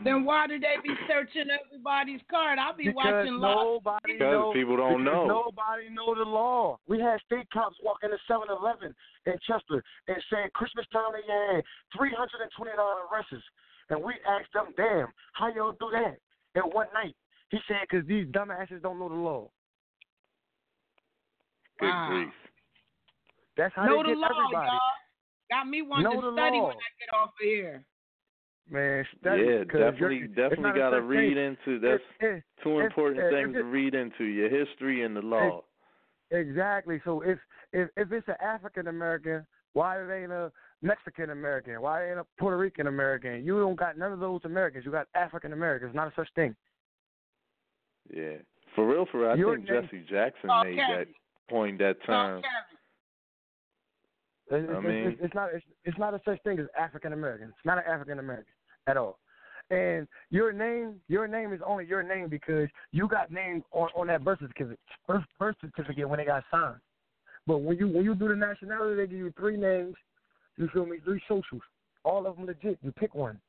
Then 0.04 0.24
why 0.24 0.46
do 0.46 0.60
they 0.60 0.76
be 0.82 0.94
searching 1.08 1.48
everybody's 1.48 2.20
card? 2.30 2.58
I'll 2.58 2.76
be 2.76 2.92
Because 2.92 3.24
watching 3.24 3.40
lots. 3.40 3.64
nobody 3.80 4.12
Because 4.12 4.32
knows, 4.32 4.52
people 4.54 4.76
don't 4.76 5.02
because 5.02 5.26
know. 5.26 5.26
Nobody 5.48 5.88
know 5.90 6.14
the 6.14 6.28
law. 6.28 6.78
We 6.86 7.00
had 7.00 7.18
state 7.24 7.48
cops 7.50 7.76
walking 7.82 8.10
to 8.10 8.18
7-Eleven 8.30 8.94
in 9.26 9.34
Chester 9.48 9.82
and 10.08 10.16
saying 10.30 10.48
Christmas 10.54 10.84
time 10.92 11.16
they 11.16 11.24
had 11.24 11.64
320 11.96 12.76
dollar 12.76 13.08
arrests, 13.10 13.48
and 13.88 14.02
we 14.04 14.12
asked 14.28 14.52
them, 14.52 14.74
"Damn, 14.76 15.08
how 15.32 15.48
y'all 15.54 15.72
do 15.72 15.88
that 15.92 16.20
in 16.54 16.62
one 16.70 16.88
night?" 16.92 17.16
He 17.50 17.58
said, 17.66 17.88
"Cause 17.90 18.04
these 18.06 18.26
dumbasses 18.28 18.82
don't 18.82 18.98
know 18.98 19.08
the 19.08 19.14
law." 19.14 19.50
Good 21.80 21.88
Wow. 21.88 22.06
grief. 22.08 22.34
That's 23.56 23.74
how 23.74 23.86
know 23.86 24.02
they 24.02 24.10
the 24.10 24.14
get 24.14 24.18
law, 24.18 24.28
everybody. 24.28 24.70
y'all. 24.72 24.80
Got 25.50 25.68
me 25.68 25.82
wanting 25.82 26.04
Know 26.04 26.20
to 26.20 26.32
study 26.32 26.58
law. 26.58 26.68
when 26.68 26.76
I 26.76 26.90
get 26.98 27.14
off 27.14 27.28
of 27.30 27.34
here. 27.40 27.84
Man, 28.70 29.04
study, 29.20 29.42
yeah, 29.42 29.64
'cause 29.64 29.78
definitely, 29.80 30.26
definitely 30.28 30.72
got 30.72 30.90
to 30.90 31.02
read 31.02 31.34
thing. 31.34 31.56
into. 31.66 31.78
That's 31.80 32.02
It- 32.20 32.26
it- 32.26 32.44
two 32.62 32.80
if- 32.80 32.86
important 32.86 33.20
if 33.24 33.30
things 33.30 33.54
it- 33.54 33.58
to 33.58 33.64
read 33.64 33.94
into: 33.94 34.24
your 34.24 34.48
history 34.48 35.02
and 35.02 35.14
the 35.14 35.20
law. 35.22 35.64
Exactly. 36.30 36.98
So 37.04 37.20
if 37.20 37.38
if 37.72 37.90
if 37.96 38.10
it's 38.10 38.26
an 38.28 38.36
African 38.40 38.88
American, 38.88 39.46
why 39.74 40.00
it 40.02 40.10
ain't 40.10 40.32
a 40.32 40.50
Mexican 40.80 41.30
American? 41.30 41.80
Why 41.82 42.04
it 42.06 42.10
ain't 42.12 42.20
a 42.20 42.24
Puerto 42.38 42.56
Rican 42.56 42.86
American? 42.86 43.44
You 43.44 43.60
don't 43.60 43.76
got 43.76 43.98
none 43.98 44.12
of 44.12 44.20
those 44.20 44.40
Americans. 44.44 44.86
You 44.86 44.90
got 44.92 45.08
African 45.14 45.52
Americans. 45.52 45.94
Not 45.94 46.08
a 46.08 46.14
such 46.14 46.32
thing. 46.34 46.56
Yeah, 48.10 48.38
for 48.74 48.86
real, 48.86 49.04
for 49.06 49.20
real. 49.20 49.30
I 49.30 49.34
Your 49.34 49.56
think 49.56 49.68
name- 49.68 49.82
Jesse 49.82 50.00
Jackson 50.04 50.48
made 50.64 50.76
Kevin. 50.76 50.96
that 50.98 51.08
point 51.48 51.78
that 51.78 52.02
term. 52.04 52.42
It's, 54.50 54.70
I 54.70 54.80
mean- 54.80 54.92
it's, 54.92 55.20
it's 55.22 55.34
not 55.34 55.50
it's, 55.54 55.64
it's 55.84 55.98
not 55.98 56.14
a 56.14 56.20
such 56.24 56.42
thing 56.42 56.58
as 56.58 56.66
African 56.78 57.12
American. 57.12 57.48
It's 57.48 57.64
not 57.64 57.78
an 57.78 57.84
African 57.86 58.18
American 58.18 58.52
at 58.86 58.96
all. 58.96 59.18
And 59.70 60.06
your 60.30 60.52
name, 60.52 61.00
your 61.08 61.26
name 61.26 61.54
is 61.54 61.60
only 61.66 61.86
your 61.86 62.02
name 62.02 62.28
because 62.28 62.68
you 62.92 63.08
got 63.08 63.32
named 63.32 63.62
on, 63.72 63.88
on 63.96 64.08
that 64.08 64.22
birth 64.22 64.40
certificate, 64.40 64.78
birth, 65.08 65.24
birth 65.38 65.56
certificate 65.60 66.06
when 66.06 66.18
they 66.18 66.26
got 66.26 66.44
signed. 66.50 66.80
But 67.46 67.58
when 67.58 67.78
you 67.78 67.88
when 67.88 68.04
you 68.04 68.14
do 68.14 68.28
the 68.28 68.36
nationality, 68.36 68.96
they 68.96 69.06
give 69.06 69.18
you 69.18 69.32
three 69.36 69.56
names. 69.56 69.94
You 70.56 70.68
feel 70.72 70.86
me? 70.86 70.98
Three 71.04 71.20
socials. 71.26 71.62
All 72.04 72.26
of 72.26 72.36
them 72.36 72.46
legit. 72.46 72.78
You 72.82 72.92
pick 72.92 73.14
one. 73.14 73.40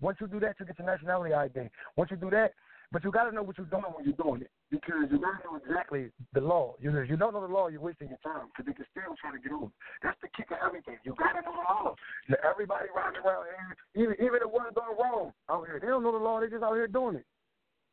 Once 0.00 0.18
you 0.20 0.26
do 0.26 0.40
that, 0.40 0.56
you 0.60 0.66
get 0.66 0.78
your 0.78 0.86
nationality 0.86 1.32
ID. 1.34 1.70
Once 1.96 2.10
you 2.10 2.16
do 2.16 2.30
that, 2.30 2.52
but 2.92 3.02
you 3.02 3.10
got 3.10 3.24
to 3.24 3.32
know 3.32 3.42
what 3.42 3.56
you're 3.56 3.66
doing 3.66 3.88
when 3.96 4.04
you're 4.04 4.20
doing 4.20 4.42
it 4.42 4.50
because 4.70 5.08
you 5.10 5.16
to 5.16 5.24
know 5.24 5.56
exactly 5.56 6.10
the 6.34 6.40
law. 6.40 6.74
You 6.78 6.92
know, 6.92 7.00
if 7.00 7.08
you 7.08 7.16
don't 7.16 7.32
know 7.32 7.40
the 7.40 7.52
law, 7.52 7.68
you're 7.68 7.80
wasting 7.80 8.08
your 8.08 8.20
time 8.20 8.52
because 8.52 8.68
they 8.68 8.76
can 8.76 8.84
still 8.92 9.16
try 9.16 9.32
to 9.32 9.40
get 9.40 9.52
over. 9.52 9.72
That's 10.02 10.16
the 10.20 10.28
kick 10.36 10.52
of 10.52 10.58
everything. 10.64 10.98
You 11.02 11.14
got 11.16 11.32
to 11.32 11.40
know 11.40 11.56
the 11.56 11.64
law. 11.64 11.94
Now, 12.28 12.36
everybody 12.44 12.92
riding 12.94 13.24
around 13.24 13.48
here, 13.48 14.04
even 14.04 14.14
even 14.20 14.38
the 14.44 14.48
ones 14.48 14.76
going 14.76 14.92
wrong 15.00 15.32
out 15.48 15.64
here, 15.66 15.80
they 15.80 15.88
don't 15.88 16.02
know 16.04 16.12
the 16.12 16.22
law. 16.22 16.40
They 16.40 16.52
just 16.52 16.62
out 16.62 16.74
here 16.74 16.86
doing 16.86 17.16
it. 17.16 17.26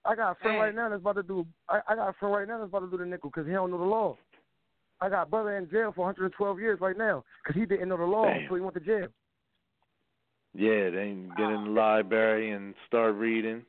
I 0.03 0.15
got 0.15 0.31
a 0.31 0.35
friend 0.35 0.59
right 0.59 0.75
now 0.75 0.89
that's 0.89 1.01
about 1.01 1.15
to 1.15 1.23
do. 1.23 1.47
I, 1.67 1.79
I 1.87 1.95
got 1.95 2.09
a 2.09 2.13
friend 2.19 2.35
right 2.35 2.47
now 2.47 2.59
that's 2.59 2.69
about 2.69 2.83
to 2.83 2.91
do 2.91 2.97
the 2.97 3.05
nickel 3.05 3.31
because 3.31 3.47
he 3.47 3.53
don't 3.53 3.71
know 3.71 3.79
the 3.79 3.83
law. 3.83 4.17
I 5.01 5.07
got 5.07 5.23
a 5.23 5.25
brother 5.25 5.55
in 5.57 5.69
jail 5.69 5.93
for 5.95 6.05
112 6.05 6.59
years 6.59 6.79
right 6.81 6.97
now 6.97 7.23
because 7.43 7.59
he 7.59 7.65
didn't 7.65 7.87
know 7.87 7.97
the 7.97 8.03
law 8.03 8.25
Damn. 8.25 8.43
until 8.43 8.55
he 8.55 8.61
went 8.61 8.75
to 8.75 8.81
jail. 8.81 9.07
Yeah, 10.53 10.89
then 10.89 11.31
get 11.37 11.49
in 11.49 11.63
the 11.65 11.69
library 11.69 12.51
and 12.51 12.73
start 12.87 13.15
reading. 13.15 13.63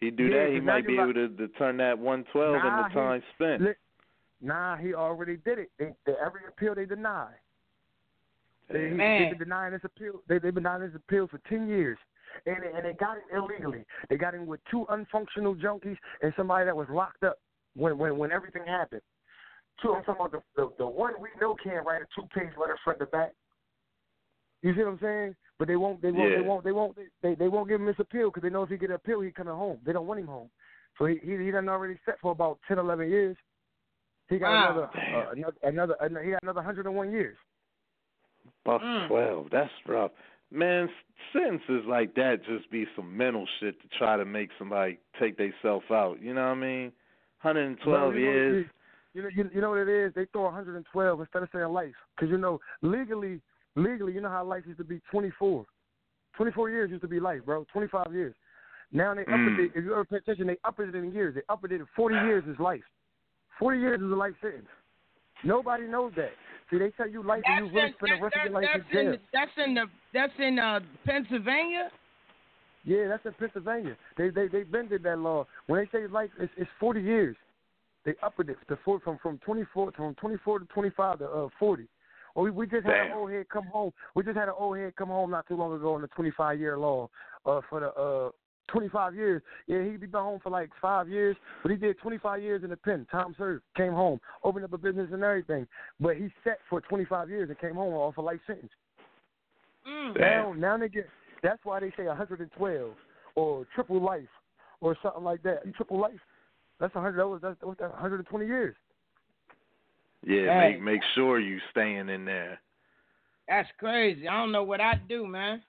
He 0.00 0.10
do 0.10 0.24
Yeah, 0.26 0.44
that, 0.44 0.52
he 0.52 0.60
might 0.60 0.86
be 0.86 0.96
got- 0.96 1.04
able 1.10 1.14
to, 1.14 1.28
to 1.36 1.48
turn 1.54 1.76
that 1.78 1.98
one 1.98 2.24
twelve 2.32 2.56
Nah, 2.56 2.78
into 2.78 2.88
he- 2.90 2.94
time 2.94 3.22
spent. 3.34 3.62
Li- 3.62 3.74
Nah, 4.40 4.76
he 4.76 4.92
already 4.92 5.36
did 5.38 5.58
it. 5.58 5.70
They, 5.78 5.94
they, 6.04 6.12
every 6.24 6.42
appeal 6.48 6.74
they 6.74 6.84
deny. 6.84 7.28
They, 8.70 8.90
Man. 8.90 9.22
they've 9.22 9.30
been 9.30 9.38
denying 9.48 9.72
this 9.72 9.84
appeal. 9.84 10.20
They, 10.28 10.34
they've 10.38 10.52
been 10.54 10.64
denying 10.64 10.82
this 10.82 10.94
appeal 10.94 11.28
for 11.28 11.38
ten 11.48 11.66
years, 11.68 11.96
and 12.44 12.56
they, 12.62 12.68
and 12.76 12.84
they 12.84 12.92
got 12.94 13.16
it 13.16 13.22
illegally. 13.34 13.84
They 14.10 14.16
got 14.16 14.34
in 14.34 14.46
with 14.46 14.60
two 14.70 14.86
unfunctional 14.90 15.58
junkies 15.60 15.96
and 16.22 16.32
somebody 16.36 16.66
that 16.66 16.76
was 16.76 16.88
locked 16.90 17.22
up 17.22 17.38
when 17.74 17.96
when 17.96 18.18
when 18.18 18.32
everything 18.32 18.66
happened. 18.66 19.02
Two, 19.80 19.94
I'm 19.94 20.04
talking 20.04 20.26
about 20.26 20.32
the 20.32 20.42
the, 20.62 20.70
the 20.78 20.86
one 20.86 21.14
we 21.20 21.28
know 21.40 21.54
can't 21.62 21.86
write 21.86 22.02
a 22.02 22.06
two 22.14 22.26
page 22.34 22.52
letter 22.60 22.76
front 22.84 22.98
to 22.98 23.06
back. 23.06 23.32
You 24.62 24.74
see 24.74 24.80
what 24.82 24.88
I'm 24.92 24.98
saying? 25.00 25.36
But 25.58 25.68
they 25.68 25.76
won't. 25.76 26.02
They 26.02 26.10
won't. 26.10 26.30
Yeah. 26.30 26.36
They 26.36 26.42
won't. 26.42 26.64
They 26.64 26.72
won't. 26.72 26.96
They 27.22 27.34
they 27.34 27.48
won't 27.48 27.68
give 27.68 27.80
him 27.80 27.86
this 27.86 27.98
appeal 27.98 28.30
because 28.30 28.42
they 28.42 28.50
know 28.50 28.62
if 28.62 28.70
he 28.70 28.76
get 28.76 28.90
an 28.90 28.96
appeal, 28.96 29.20
he 29.20 29.30
coming 29.30 29.54
home. 29.54 29.78
They 29.84 29.92
don't 29.92 30.06
want 30.06 30.20
him 30.20 30.26
home. 30.26 30.50
So 30.98 31.06
he 31.06 31.18
he, 31.22 31.36
he 31.36 31.50
done 31.50 31.68
already 31.68 31.98
set 32.04 32.16
for 32.20 32.32
about 32.32 32.58
ten, 32.66 32.78
eleven 32.78 33.08
years. 33.08 33.36
He 34.28 34.38
got 34.38 34.52
Wow. 34.52 34.70
another, 34.70 34.90
uh, 35.14 35.30
another 35.32 35.56
another 35.62 35.96
another 36.00 36.24
he 36.24 36.30
got 36.32 36.42
another 36.42 36.62
hundred 36.62 36.86
and 36.86 36.96
one 36.96 37.12
years. 37.12 37.36
Buck 38.64 38.82
Mm. 38.82 39.08
twelve, 39.08 39.50
that's 39.50 39.70
rough. 39.86 40.10
Man, 40.50 40.88
sentences 41.32 41.84
like 41.86 42.14
that 42.14 42.44
just 42.44 42.70
be 42.70 42.86
some 42.96 43.16
mental 43.16 43.46
shit 43.58 43.80
to 43.80 43.88
try 43.98 44.16
to 44.16 44.24
make 44.24 44.50
somebody 44.58 44.98
take 45.18 45.36
themselves 45.36 45.84
out. 45.90 46.20
You 46.20 46.34
know 46.34 46.42
what 46.42 46.58
I 46.58 46.60
mean? 46.60 46.92
Hundred 47.38 47.66
and 47.66 47.78
twelve 47.80 48.14
you 48.14 48.24
know, 48.24 48.32
years. 48.32 48.66
You 49.14 49.22
know, 49.22 49.28
you, 49.28 49.50
you 49.54 49.60
know 49.60 49.70
what 49.70 49.78
it 49.78 49.88
is? 49.88 50.12
They 50.14 50.24
throw 50.26 50.42
112 50.42 51.20
instead 51.20 51.42
of 51.42 51.48
saying 51.52 51.68
life, 51.68 51.94
because 52.16 52.30
you 52.30 52.38
know 52.38 52.60
legally, 52.82 53.40
Legally, 53.76 54.12
you 54.12 54.20
know 54.20 54.28
how 54.28 54.44
life 54.44 54.62
used 54.66 54.78
to 54.78 54.84
be 54.84 55.00
24. 55.10 55.64
24 56.36 56.70
years 56.70 56.90
used 56.90 57.02
to 57.02 57.08
be 57.08 57.20
life, 57.20 57.40
bro. 57.44 57.66
25 57.72 58.12
years. 58.12 58.34
Now 58.92 59.14
they 59.14 59.22
upped 59.22 59.30
it. 59.32 59.72
Hmm. 59.72 59.78
If 59.78 59.84
you 59.84 59.92
ever 59.92 60.04
pay 60.04 60.16
attention, 60.16 60.46
they 60.46 60.56
upped 60.64 60.80
it 60.80 60.94
in 60.94 61.12
years. 61.12 61.34
They 61.34 61.42
upped 61.48 61.70
it. 61.70 61.80
40 61.96 62.14
years 62.14 62.44
is 62.48 62.58
life. 62.58 62.82
40 63.58 63.78
years 63.78 64.00
is 64.00 64.10
a 64.10 64.14
life 64.14 64.34
sentence. 64.40 64.68
Nobody 65.44 65.84
knows 65.84 66.12
that. 66.16 66.30
See, 66.70 66.78
they 66.78 66.90
tell 66.90 67.08
you 67.08 67.22
life, 67.22 67.42
that's 67.46 67.60
and 67.60 67.66
you 67.66 67.74
really 67.74 67.94
spend 67.98 68.20
the 68.20 68.22
rest 68.22 68.36
of 68.36 68.50
your 68.50 68.60
life 68.60 68.68
in 68.74 68.84
jail. 68.92 69.12
In, 69.14 69.20
that's 69.32 69.50
in 69.58 69.74
the 69.74 69.84
that's 70.12 70.32
in 70.38 70.58
uh, 70.58 70.80
Pennsylvania. 71.04 71.90
Yeah, 72.84 73.08
that's 73.08 73.26
in 73.26 73.32
Pennsylvania. 73.34 73.96
They 74.16 74.30
they 74.30 74.48
they 74.48 74.62
bended 74.62 75.02
that 75.02 75.18
law. 75.18 75.46
When 75.66 75.80
they 75.80 75.98
say 75.98 76.06
life, 76.06 76.30
it's, 76.38 76.52
it's 76.56 76.70
40 76.80 77.02
years. 77.02 77.36
They 78.04 78.14
upped 78.22 78.40
it 78.40 78.56
to 78.68 78.78
four, 78.84 79.00
from 79.00 79.18
from 79.18 79.38
24 79.38 79.92
from 79.92 80.14
24 80.14 80.60
to 80.60 80.64
25 80.66 81.18
to 81.18 81.26
uh, 81.26 81.48
40 81.58 81.86
we 82.34 82.50
we 82.50 82.66
just 82.66 82.86
had 82.86 83.06
an 83.06 83.12
old 83.16 83.30
head 83.30 83.48
come 83.48 83.66
home. 83.66 83.92
We 84.14 84.22
just 84.22 84.36
had 84.36 84.48
an 84.48 84.54
old 84.58 84.76
head 84.76 84.96
come 84.96 85.08
home 85.08 85.30
not 85.30 85.46
too 85.46 85.56
long 85.56 85.74
ago 85.74 85.94
on 85.94 86.02
the 86.02 86.08
twenty 86.08 86.32
five 86.36 86.58
year 86.58 86.76
law 86.78 87.08
uh 87.46 87.60
for 87.68 87.80
the 87.80 87.92
uh 87.92 88.30
twenty 88.70 88.88
five 88.88 89.14
years. 89.14 89.42
Yeah, 89.66 89.82
he'd 89.84 90.00
been 90.00 90.10
home 90.10 90.40
for 90.42 90.50
like 90.50 90.70
five 90.80 91.08
years, 91.08 91.36
but 91.62 91.70
he 91.70 91.76
did 91.76 91.98
twenty 92.00 92.18
five 92.18 92.42
years 92.42 92.64
in 92.64 92.70
the 92.70 92.76
pen. 92.76 93.06
Time 93.10 93.34
served. 93.38 93.62
Came 93.76 93.92
home, 93.92 94.20
opened 94.42 94.64
up 94.64 94.72
a 94.72 94.78
business 94.78 95.08
and 95.12 95.22
everything. 95.22 95.66
But 96.00 96.16
he 96.16 96.28
set 96.42 96.58
for 96.68 96.80
twenty 96.80 97.04
five 97.04 97.28
years 97.30 97.48
and 97.48 97.58
came 97.58 97.74
home 97.74 97.94
off 97.94 98.16
a 98.16 98.20
life 98.22 98.40
sentence. 98.46 98.72
Mm. 99.88 100.18
Now, 100.18 100.52
now 100.52 100.78
they 100.78 100.88
get. 100.88 101.08
That's 101.42 101.60
why 101.64 101.80
they 101.80 101.92
say 101.96 102.06
112 102.06 102.92
or 103.34 103.66
triple 103.74 104.00
life 104.00 104.22
or 104.80 104.96
something 105.02 105.22
like 105.22 105.42
that. 105.42 105.62
Triple 105.76 106.00
life. 106.00 106.20
That's 106.80 106.94
100. 106.94 107.18
That 107.18 107.28
was 107.28 107.40
that's, 107.42 107.56
what's 107.60 107.80
that? 107.80 107.90
120 107.90 108.46
years. 108.46 108.74
Yeah, 110.26 110.60
Hey. 110.60 110.72
make 110.72 110.82
make 110.82 111.00
sure 111.14 111.38
you 111.38 111.58
staying 111.70 112.08
in 112.08 112.24
there. 112.24 112.60
That's 113.48 113.68
crazy. 113.78 114.26
I 114.26 114.38
don't 114.38 114.52
know 114.52 114.62
what 114.64 114.80
I'd 114.80 115.06
do, 115.06 115.26
man. 115.26 115.62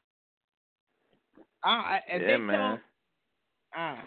I, 1.64 1.70
I 1.70 2.02
if 2.08 2.22
yeah, 2.22 2.28
they 2.28 2.38
man. 2.38 2.70
Told, 2.70 2.80
ah, 3.76 3.98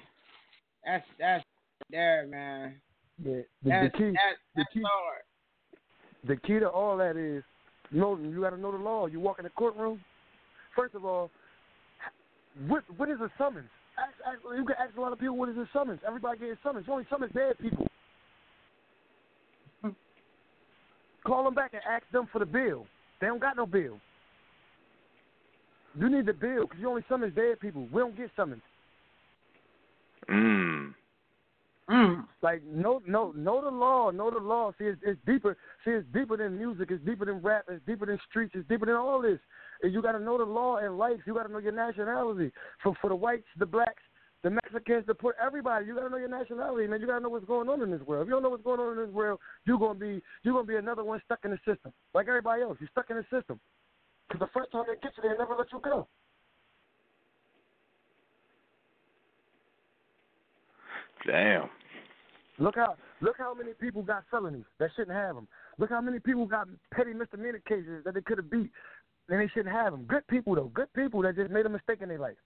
that's 0.87 1.05
that's 1.19 1.45
there, 1.91 2.27
man. 2.27 2.81
The, 3.23 3.45
the, 3.65 3.69
That's 3.69 3.93
the 3.93 3.99
key. 3.99 4.13
that's, 4.13 4.39
the 4.55 4.65
key. 4.73 4.83
hard. 4.87 5.23
The 6.29 6.37
key 6.37 6.61
to 6.61 6.69
all 6.69 6.97
that 6.99 7.17
is, 7.17 7.43
you 7.91 8.01
know, 8.01 8.17
you 8.17 8.41
got 8.41 8.51
to 8.51 8.57
know 8.57 8.71
the 8.71 8.79
law. 8.79 9.07
You 9.07 9.19
walk 9.19 9.41
in 9.41 9.45
the 9.45 9.51
courtroom. 9.51 10.01
First 10.77 10.95
of 10.95 11.05
all, 11.05 11.31
what 12.69 12.85
what 12.97 13.11
is 13.11 13.19
a 13.21 13.31
summons? 13.37 13.69
Ask, 13.99 14.15
ask, 14.25 14.39
you 14.57 14.65
can 14.65 14.77
ask 14.79 14.97
a 14.97 15.01
lot 15.01 15.13
of 15.13 15.19
people 15.19 15.37
what 15.37 15.49
is 15.49 15.57
a 15.57 15.69
summons. 15.73 15.99
Everybody 16.07 16.39
gets 16.39 16.63
summons. 16.63 16.87
You 16.87 16.93
only 16.93 17.07
summons 17.11 17.33
bad 17.33 17.59
people. 17.59 17.88
Call 21.29 21.45
them 21.45 21.55
back 21.55 21.75
and 21.75 21.83
ask 21.87 22.05
them 22.11 22.27
for 22.33 22.39
the 22.39 22.47
bill. 22.47 22.87
They 23.21 23.27
don't 23.27 23.39
got 23.39 23.55
no 23.55 23.67
bill. 23.67 23.99
You 25.95 26.09
need 26.09 26.25
the 26.25 26.33
bill 26.33 26.63
because 26.63 26.79
you 26.81 26.89
only 26.89 27.05
summons 27.07 27.35
bad 27.35 27.61
people. 27.61 27.87
We 27.93 28.01
don't 28.01 28.17
get 28.17 28.31
summons. 28.35 28.63
Mm. 30.31 30.95
Mm. 31.91 32.25
Like 32.43 32.63
know 32.65 33.03
know 33.07 33.33
know 33.37 33.63
the 33.63 33.71
law, 33.71 34.11
know 34.11 34.31
the 34.31 34.39
law. 34.39 34.73
See, 34.79 34.87
it's, 34.87 35.01
it's 35.05 35.21
deeper. 35.27 35.57
See, 35.85 35.91
it's 35.91 36.07
deeper 36.15 36.39
than 36.39 36.57
music. 36.57 36.91
It's 36.91 37.05
deeper 37.05 37.27
than 37.27 37.43
rap. 37.43 37.65
It's 37.69 37.85
deeper 37.87 38.07
than 38.07 38.19
streets. 38.31 38.53
It's 38.55 38.67
deeper 38.67 38.87
than 38.87 38.95
all 38.95 39.21
this. 39.21 39.39
And 39.83 39.93
you 39.93 40.01
got 40.01 40.13
to 40.13 40.21
know 40.21 40.39
the 40.39 40.45
law 40.45 40.79
and 40.79 40.97
life. 40.97 41.19
You 41.27 41.35
got 41.35 41.47
to 41.47 41.53
know 41.53 41.59
your 41.59 41.73
nationality. 41.73 42.53
For 42.83 42.95
for 43.03 43.09
the 43.09 43.17
whites, 43.17 43.47
the 43.59 43.67
blacks, 43.67 44.03
the 44.43 44.51
Mexicans, 44.51 45.05
the 45.07 45.15
poor, 45.15 45.35
everybody. 45.45 45.87
You 45.87 45.95
got 45.95 46.03
to 46.03 46.11
know 46.11 46.17
your 46.17 46.29
nationality, 46.29 46.87
man. 46.87 47.01
You 47.01 47.07
got 47.07 47.17
to 47.17 47.21
know 47.21 47.29
what's 47.29 47.45
going 47.45 47.69
on 47.69 47.83
in 47.83 47.91
this 47.91 48.03
world. 48.03 48.23
If 48.23 48.29
you 48.29 48.35
don't 48.35 48.43
know 48.43 48.51
what's 48.51 48.63
going 48.63 48.79
on 48.81 48.97
in 48.97 49.05
this 49.05 49.15
world, 49.15 49.41
you're 49.67 49.79
gonna 49.79 49.99
be 49.99 50.23
you're 50.45 50.55
gonna 50.55 50.67
be 50.67 50.77
another 50.77 51.03
one 51.03 51.21
stuck 51.25 51.41
in 51.45 51.51
the 51.51 51.59
system, 51.67 51.93
like 52.15 52.29
everybody 52.29 52.63
else. 52.63 52.77
You're 52.81 52.91
stuck 52.91 53.11
in 53.11 53.17
the 53.17 53.25
system. 53.25 53.59
Because 54.29 54.41
the 54.41 54.53
first 54.53 54.71
time 54.71 54.85
they 54.87 54.95
get 55.03 55.13
you, 55.17 55.29
they 55.29 55.37
never 55.37 55.57
let 55.57 55.73
you 55.73 55.81
go. 55.83 56.07
Damn. 61.27 61.69
Look 62.59 62.77
how 62.77 62.97
look 63.21 63.37
how 63.39 63.55
many 63.55 63.73
people 63.73 64.03
got 64.03 64.25
felonies 64.31 64.65
that 64.79 64.91
shouldn't 64.97 65.17
have 65.17 65.35
them. 65.35 65.49
Look 65.79 65.91
how 65.91 66.01
many 66.01 66.21
people 66.21 66.47
got 66.47 66.69
petty 66.93 67.13
misdemeanor 67.13 67.61
cases 67.67 68.05
that 68.05 68.15
they 68.15 68.21
could 68.21 68.39
have 68.39 68.51
beat 68.51 68.71
and 69.29 69.41
they 69.41 69.49
shouldn't 69.49 69.75
have 69.75 69.93
them. 69.93 70.05
Good 70.05 70.27
people 70.29 70.55
though, 70.55 70.71
good 70.75 70.93
people 70.93 71.23
that 71.23 71.37
just 71.37 71.51
made 71.51 71.67
a 71.67 71.69
mistake 71.69 72.03
in 72.03 72.09
their 72.09 72.19
life. 72.19 72.37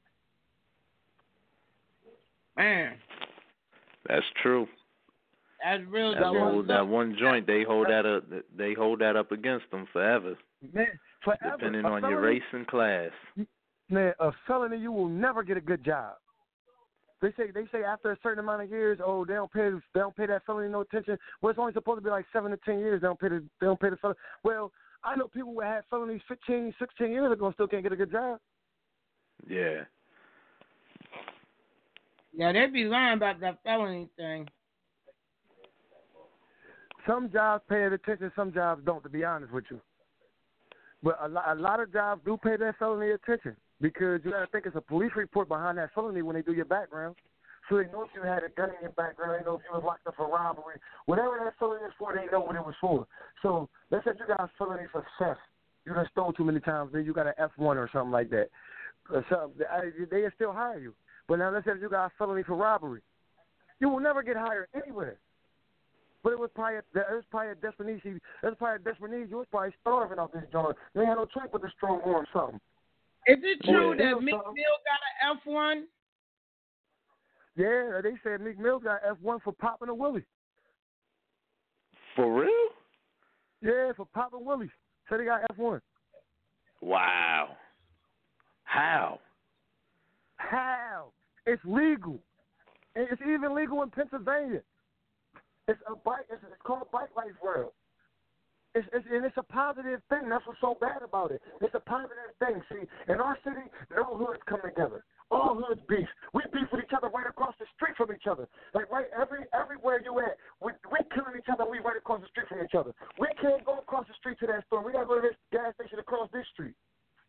Man, 2.56 2.94
That's 4.08 4.24
true. 4.42 4.66
that's 5.64 5.82
real. 5.88 6.12
That, 6.12 6.20
true. 6.20 6.38
whole, 6.38 6.62
that 6.64 6.86
one 6.86 7.16
joint, 7.18 7.46
they 7.46 7.62
hold 7.64 7.86
that 7.88 8.04
up. 8.04 8.24
They 8.56 8.74
hold 8.74 9.00
that 9.00 9.16
up 9.16 9.32
against 9.32 9.70
them 9.70 9.86
forever, 9.92 10.36
Man, 10.74 10.86
forever. 11.24 11.56
depending 11.56 11.84
A 11.84 11.88
on 11.90 12.02
your 12.02 12.20
race 12.20 12.42
and 12.52 12.66
class. 12.66 13.10
Man, 13.88 14.12
a 14.20 14.32
felony, 14.46 14.78
you 14.78 14.92
will 14.92 15.08
never 15.08 15.42
get 15.42 15.56
a 15.56 15.60
good 15.60 15.84
job. 15.84 16.14
They 17.22 17.30
say 17.36 17.50
they 17.52 17.64
say 17.70 17.84
after 17.84 18.10
a 18.10 18.18
certain 18.22 18.40
amount 18.40 18.62
of 18.62 18.70
years, 18.70 18.98
oh, 19.04 19.24
they 19.24 19.34
don't 19.34 19.52
pay 19.52 19.70
they 19.94 20.00
don't 20.00 20.16
pay 20.16 20.26
that 20.26 20.44
felony 20.44 20.68
no 20.68 20.80
attention. 20.80 21.16
Well, 21.40 21.50
it's 21.50 21.58
only 21.58 21.72
supposed 21.72 21.98
to 21.98 22.04
be 22.04 22.10
like 22.10 22.26
seven 22.32 22.50
to 22.50 22.58
ten 22.64 22.80
years. 22.80 23.00
They 23.00 23.06
don't 23.06 23.20
pay 23.20 23.28
the 23.28 23.44
they 23.60 23.66
don't 23.66 23.80
pay 23.80 23.90
the 23.90 23.96
felony. 23.96 24.18
Well, 24.42 24.72
I 25.04 25.14
know 25.16 25.28
people 25.28 25.52
who 25.54 25.60
had 25.60 25.82
felonies 25.90 26.20
15, 26.28 26.74
16 26.78 27.10
years 27.10 27.32
ago 27.32 27.46
and 27.46 27.54
still 27.54 27.66
can't 27.66 27.82
get 27.82 27.92
a 27.92 27.96
good 27.96 28.12
job. 28.12 28.38
Yeah. 29.48 29.82
Yeah, 32.34 32.52
they 32.52 32.66
be 32.66 32.84
lying 32.84 33.16
about 33.16 33.40
that 33.40 33.58
felony 33.62 34.08
thing. 34.16 34.48
Some 37.06 37.30
jobs 37.30 37.64
pay 37.68 37.82
attention, 37.84 38.30
some 38.36 38.52
jobs 38.52 38.82
don't. 38.84 39.02
To 39.02 39.08
be 39.08 39.24
honest 39.24 39.52
with 39.52 39.64
you, 39.70 39.80
but 41.02 41.18
a 41.20 41.28
lot, 41.28 41.56
a 41.56 41.60
lot 41.60 41.80
of 41.80 41.92
jobs 41.92 42.22
do 42.24 42.36
pay 42.36 42.56
that 42.56 42.78
felony 42.78 43.10
attention 43.10 43.56
because 43.80 44.20
you 44.24 44.30
got 44.30 44.40
to 44.40 44.46
think 44.46 44.66
it's 44.66 44.76
a 44.76 44.80
police 44.80 45.10
report 45.16 45.48
behind 45.48 45.78
that 45.78 45.90
felony 45.94 46.22
when 46.22 46.36
they 46.36 46.42
do 46.42 46.52
your 46.52 46.64
background. 46.64 47.16
So 47.68 47.76
they 47.76 47.84
know 47.84 48.02
if 48.02 48.10
you 48.14 48.22
had 48.22 48.42
a 48.44 48.48
gun 48.48 48.70
in 48.70 48.76
your 48.82 48.90
background, 48.90 49.40
they 49.40 49.44
know 49.44 49.56
if 49.56 49.62
you 49.68 49.74
was 49.74 49.82
locked 49.84 50.06
up 50.06 50.14
for 50.16 50.28
robbery, 50.28 50.76
whatever 51.06 51.38
that 51.44 51.54
felony 51.58 51.84
is 51.84 51.92
for, 51.98 52.14
they 52.14 52.30
know 52.30 52.40
what 52.40 52.56
it 52.56 52.64
was 52.64 52.74
for. 52.80 53.06
So 53.42 53.68
let's 53.90 54.04
say 54.04 54.12
you 54.18 54.26
got 54.26 54.40
a 54.40 54.50
felony 54.58 54.84
for 54.90 55.04
theft, 55.18 55.40
you 55.84 55.94
done 55.94 56.06
stole 56.12 56.32
too 56.32 56.44
many 56.44 56.60
times, 56.60 56.90
then 56.92 57.04
you 57.04 57.12
got 57.12 57.26
an 57.26 57.34
F 57.38 57.50
one 57.56 57.76
or 57.78 57.88
something 57.92 58.10
like 58.12 58.30
that. 58.30 58.48
Or 59.10 59.24
something. 59.28 59.66
I- 59.70 59.90
They 60.10 60.24
still 60.34 60.52
hire 60.52 60.78
you. 60.78 60.94
But 61.28 61.38
now 61.38 61.50
let's 61.50 61.64
say 61.64 61.72
you 61.80 61.88
got 61.88 62.06
a 62.06 62.10
felony 62.18 62.42
for 62.42 62.56
robbery, 62.56 63.00
you 63.80 63.88
will 63.88 64.00
never 64.00 64.22
get 64.22 64.36
hired 64.36 64.68
anywhere. 64.74 65.18
But 66.22 66.32
it 66.32 66.38
was 66.38 66.50
probably 66.54 66.76
a, 66.76 66.78
it 66.78 67.14
was 67.14 67.24
probably 67.30 67.52
a 67.52 67.54
desperate 67.56 67.88
need. 67.88 68.00
It 68.04 68.20
was 68.42 68.54
probably 68.58 68.76
a 68.76 68.78
desperate 68.78 69.12
need. 69.12 69.30
You 69.30 69.38
was 69.38 69.46
probably 69.50 69.74
starving 69.80 70.18
out 70.18 70.32
this 70.32 70.44
joint. 70.52 70.76
They 70.94 71.04
had 71.04 71.16
no 71.16 71.24
choice 71.24 71.48
but 71.50 71.62
to 71.62 71.68
strong 71.76 72.00
arm 72.04 72.26
something. 72.32 72.60
Is 73.26 73.38
it 73.42 73.60
true 73.64 73.94
Yeah. 73.98 74.14
that 74.14 74.20
Meek 74.22 74.34
Mill 74.34 74.78
got 74.84 75.30
an 75.30 75.36
F 75.36 75.46
one? 75.46 75.88
Yeah, 77.56 78.00
they 78.02 78.12
said 78.22 78.40
Meek 78.40 78.58
Mill 78.58 78.78
got 78.78 79.00
F 79.04 79.18
one 79.20 79.40
for 79.40 79.52
popping 79.52 79.88
a 79.88 79.94
willie. 79.94 80.24
For 82.14 82.32
real? 82.32 82.68
Yeah, 83.60 83.92
for 83.96 84.06
popping 84.06 84.44
willies. 84.44 84.70
So 85.08 85.16
they 85.16 85.24
got 85.24 85.42
F 85.50 85.56
one. 85.56 85.80
Wow. 86.80 87.56
How? 88.64 89.20
How? 90.50 91.12
It's 91.46 91.62
legal. 91.64 92.18
It's 92.94 93.22
even 93.22 93.54
legal 93.54 93.82
in 93.82 93.90
Pennsylvania. 93.90 94.62
It's 95.68 95.80
a 95.88 95.94
bike. 95.94 96.26
It's, 96.30 96.42
it's 96.42 96.62
called 96.64 96.90
Bike 96.92 97.14
Life 97.16 97.38
World. 97.42 97.72
It's, 98.74 98.88
it's 98.92 99.06
and 99.12 99.24
it's 99.24 99.36
a 99.36 99.44
positive 99.44 100.00
thing. 100.08 100.28
That's 100.28 100.44
what's 100.46 100.60
so 100.60 100.76
bad 100.80 101.02
about 101.04 101.30
it. 101.30 101.40
It's 101.60 101.74
a 101.74 101.80
positive 101.80 102.32
thing. 102.40 102.60
See, 102.72 102.84
in 103.12 103.20
our 103.20 103.36
city, 103.44 103.64
no 103.94 104.16
hoods 104.16 104.40
come 104.48 104.60
together. 104.64 105.04
All 105.30 105.56
hoods 105.56 105.80
beef. 105.88 106.08
We 106.34 106.42
beef 106.52 106.68
with 106.72 106.84
each 106.84 106.92
other 106.96 107.08
right 107.08 107.28
across 107.28 107.54
the 107.60 107.66
street 107.76 107.96
from 107.96 108.12
each 108.12 108.26
other. 108.28 108.48
Like 108.74 108.90
right 108.90 109.08
every 109.12 109.44
everywhere 109.52 110.00
you 110.04 110.18
at, 110.20 110.36
we 110.60 110.72
we 110.90 111.00
killing 111.14 111.36
each 111.38 111.48
other. 111.52 111.64
We 111.68 111.80
right 111.80 111.96
across 111.96 112.20
the 112.20 112.28
street 112.28 112.48
from 112.48 112.64
each 112.64 112.76
other. 112.76 112.92
We 113.20 113.28
can't 113.40 113.64
go 113.64 113.78
across 113.78 114.08
the 114.08 114.16
street 114.20 114.36
to 114.40 114.46
that 114.48 114.64
store. 114.68 114.84
We 114.84 114.92
gotta 114.92 115.08
go 115.08 115.20
to 115.20 115.24
this 115.24 115.38
gas 115.52 115.72
station 115.76 116.00
across 116.00 116.28
this 116.32 116.44
street. 116.52 116.76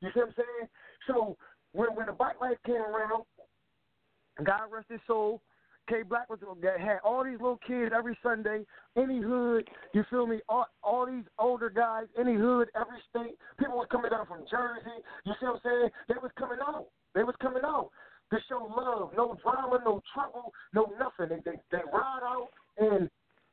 You 0.04 0.12
see 0.12 0.20
what 0.20 0.36
I'm 0.36 0.36
saying? 0.36 0.68
So 1.08 1.38
when 1.74 1.90
when 1.96 2.06
the 2.06 2.14
bike 2.14 2.40
life 2.42 2.58
came 2.66 2.76
around, 2.76 3.24
God 4.44 4.72
rest 4.72 4.88
his 4.90 5.00
soul. 5.06 5.42
K 5.90 6.04
Black 6.04 6.30
was 6.30 6.40
that 6.62 6.80
had 6.80 7.00
all 7.04 7.26
these 7.26 7.42
little 7.42 7.60
kids 7.68 7.92
every 7.96 8.18
Sunday, 8.24 8.66
any 8.96 9.20
hood, 9.20 9.68
you 9.94 10.06
feel 10.10 10.26
me? 10.26 10.40
All, 10.48 10.66
all 10.82 11.06
these 11.06 11.26
older 11.38 11.70
guys, 11.70 12.06
any 12.18 12.36
hood, 12.36 12.70
every 12.74 13.00
state. 13.10 13.38
People 13.60 13.76
was 13.76 13.88
coming 13.92 14.10
down 14.10 14.26
from 14.26 14.46
Jersey. 14.50 15.04
You 15.26 15.34
see 15.40 15.46
what 15.46 15.56
I'm 15.56 15.62
saying? 15.66 15.90
They 16.08 16.16
was 16.22 16.32
coming 16.40 16.60
out. 16.66 16.88
They 17.14 17.24
was 17.24 17.36
coming 17.42 17.64
out 17.66 17.90
to 18.32 18.40
show 18.48 18.72
love. 18.76 19.12
No 19.18 19.36
drama, 19.44 19.80
no 19.84 20.02
trouble, 20.14 20.54
no 20.74 20.94
nothing. 20.98 21.38
They 21.44 21.52
they, 21.52 21.58
they 21.72 21.84
ride 21.92 22.24
out 22.24 22.48
and 22.78 23.10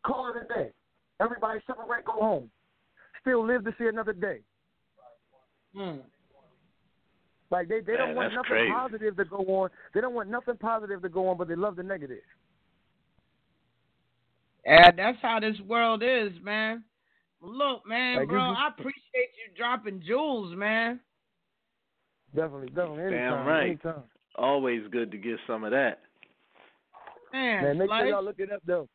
call 0.06 0.32
it 0.32 0.44
a 0.44 0.54
day. 0.54 0.70
Everybody 1.20 1.58
separate, 1.66 2.04
go 2.04 2.12
home. 2.12 2.50
Still 3.22 3.44
live 3.44 3.64
to 3.64 3.74
see 3.76 3.86
another 3.86 4.12
day. 4.12 4.38
Hmm. 5.74 5.98
Like 7.50 7.68
they, 7.68 7.80
they 7.80 7.96
don't 7.96 8.14
want 8.14 8.32
nothing 8.32 8.48
crazy. 8.48 8.72
positive 8.72 9.16
to 9.16 9.24
go 9.24 9.38
on. 9.38 9.70
They 9.92 10.00
don't 10.00 10.14
want 10.14 10.28
nothing 10.28 10.56
positive 10.56 11.02
to 11.02 11.08
go 11.08 11.28
on, 11.28 11.36
but 11.36 11.48
they 11.48 11.56
love 11.56 11.76
the 11.76 11.82
negative. 11.82 12.18
Yeah, 14.64 14.90
that's 14.96 15.18
how 15.20 15.40
this 15.40 15.56
world 15.66 16.02
is, 16.04 16.32
man. 16.42 16.84
Look, 17.42 17.86
man, 17.86 18.18
Like, 18.18 18.28
bro, 18.28 18.50
just- 18.50 18.60
I 18.60 18.68
appreciate 18.68 19.32
you 19.34 19.56
dropping 19.56 20.02
jewels, 20.06 20.54
man. 20.54 21.00
Definitely, 22.34 22.68
definitely. 22.68 23.04
Anytime, 23.04 23.30
Damn 23.30 23.46
right. 23.46 23.64
Anytime. 23.64 24.02
Always 24.36 24.82
good 24.92 25.10
to 25.10 25.18
get 25.18 25.36
some 25.46 25.64
of 25.64 25.72
that. 25.72 26.00
Man, 27.32 27.64
Man, 27.64 27.78
make 27.78 27.88
Slice, 27.88 28.02
sure 28.02 28.08
y'all 28.10 28.24
look 28.24 28.38
it 28.38 28.52
up 28.52 28.62
though. 28.64 28.88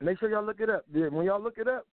Make 0.00 0.18
sure 0.18 0.30
y'all 0.30 0.44
look 0.44 0.60
it 0.60 0.70
up. 0.70 0.84
When 0.90 1.26
y'all 1.26 1.42
look 1.42 1.58
it 1.58 1.68
up, 1.68 1.86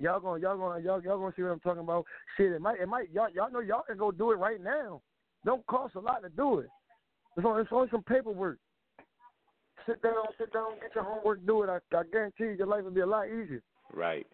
y'all 0.00 0.20
gonna 0.20 0.40
y'all 0.40 0.56
gonna 0.56 0.82
y'all 0.82 1.02
y'all 1.02 1.18
gonna 1.18 1.32
see 1.36 1.42
what 1.42 1.52
I'm 1.52 1.60
talking 1.60 1.82
about. 1.82 2.04
Shit, 2.36 2.52
it 2.52 2.60
might 2.60 2.80
it 2.80 2.88
might 2.88 3.12
y'all 3.12 3.28
y'all 3.32 3.50
know 3.50 3.60
y'all 3.60 3.82
can 3.86 3.96
go 3.96 4.10
do 4.10 4.32
it 4.32 4.36
right 4.36 4.62
now. 4.62 5.00
Don't 5.44 5.64
cost 5.66 5.94
a 5.94 6.00
lot 6.00 6.22
to 6.22 6.28
do 6.30 6.58
it. 6.58 6.68
It's 7.36 7.46
only, 7.46 7.62
it's 7.62 7.70
only 7.72 7.88
some 7.90 8.02
paperwork. 8.02 8.58
Sit 9.86 10.02
down, 10.02 10.14
sit 10.38 10.52
down, 10.52 10.72
get 10.80 10.94
your 10.94 11.04
homework, 11.04 11.46
do 11.46 11.62
it. 11.62 11.70
I, 11.70 11.78
I 11.96 12.02
guarantee 12.12 12.44
you, 12.44 12.50
your 12.50 12.66
life 12.66 12.84
will 12.84 12.90
be 12.90 13.00
a 13.00 13.06
lot 13.06 13.28
easier. 13.28 13.62
Right. 13.94 14.26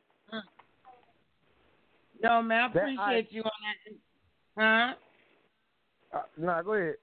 Yo, 2.22 2.42
man, 2.42 2.62
I 2.62 2.72
That 2.72 2.80
appreciate 2.80 3.28
you 3.30 3.42
on 3.42 3.50
that. 4.56 4.94
Huh? 6.12 6.18
Uh, 6.18 6.22
nah, 6.38 6.62
go 6.62 6.72
ahead. 6.74 6.94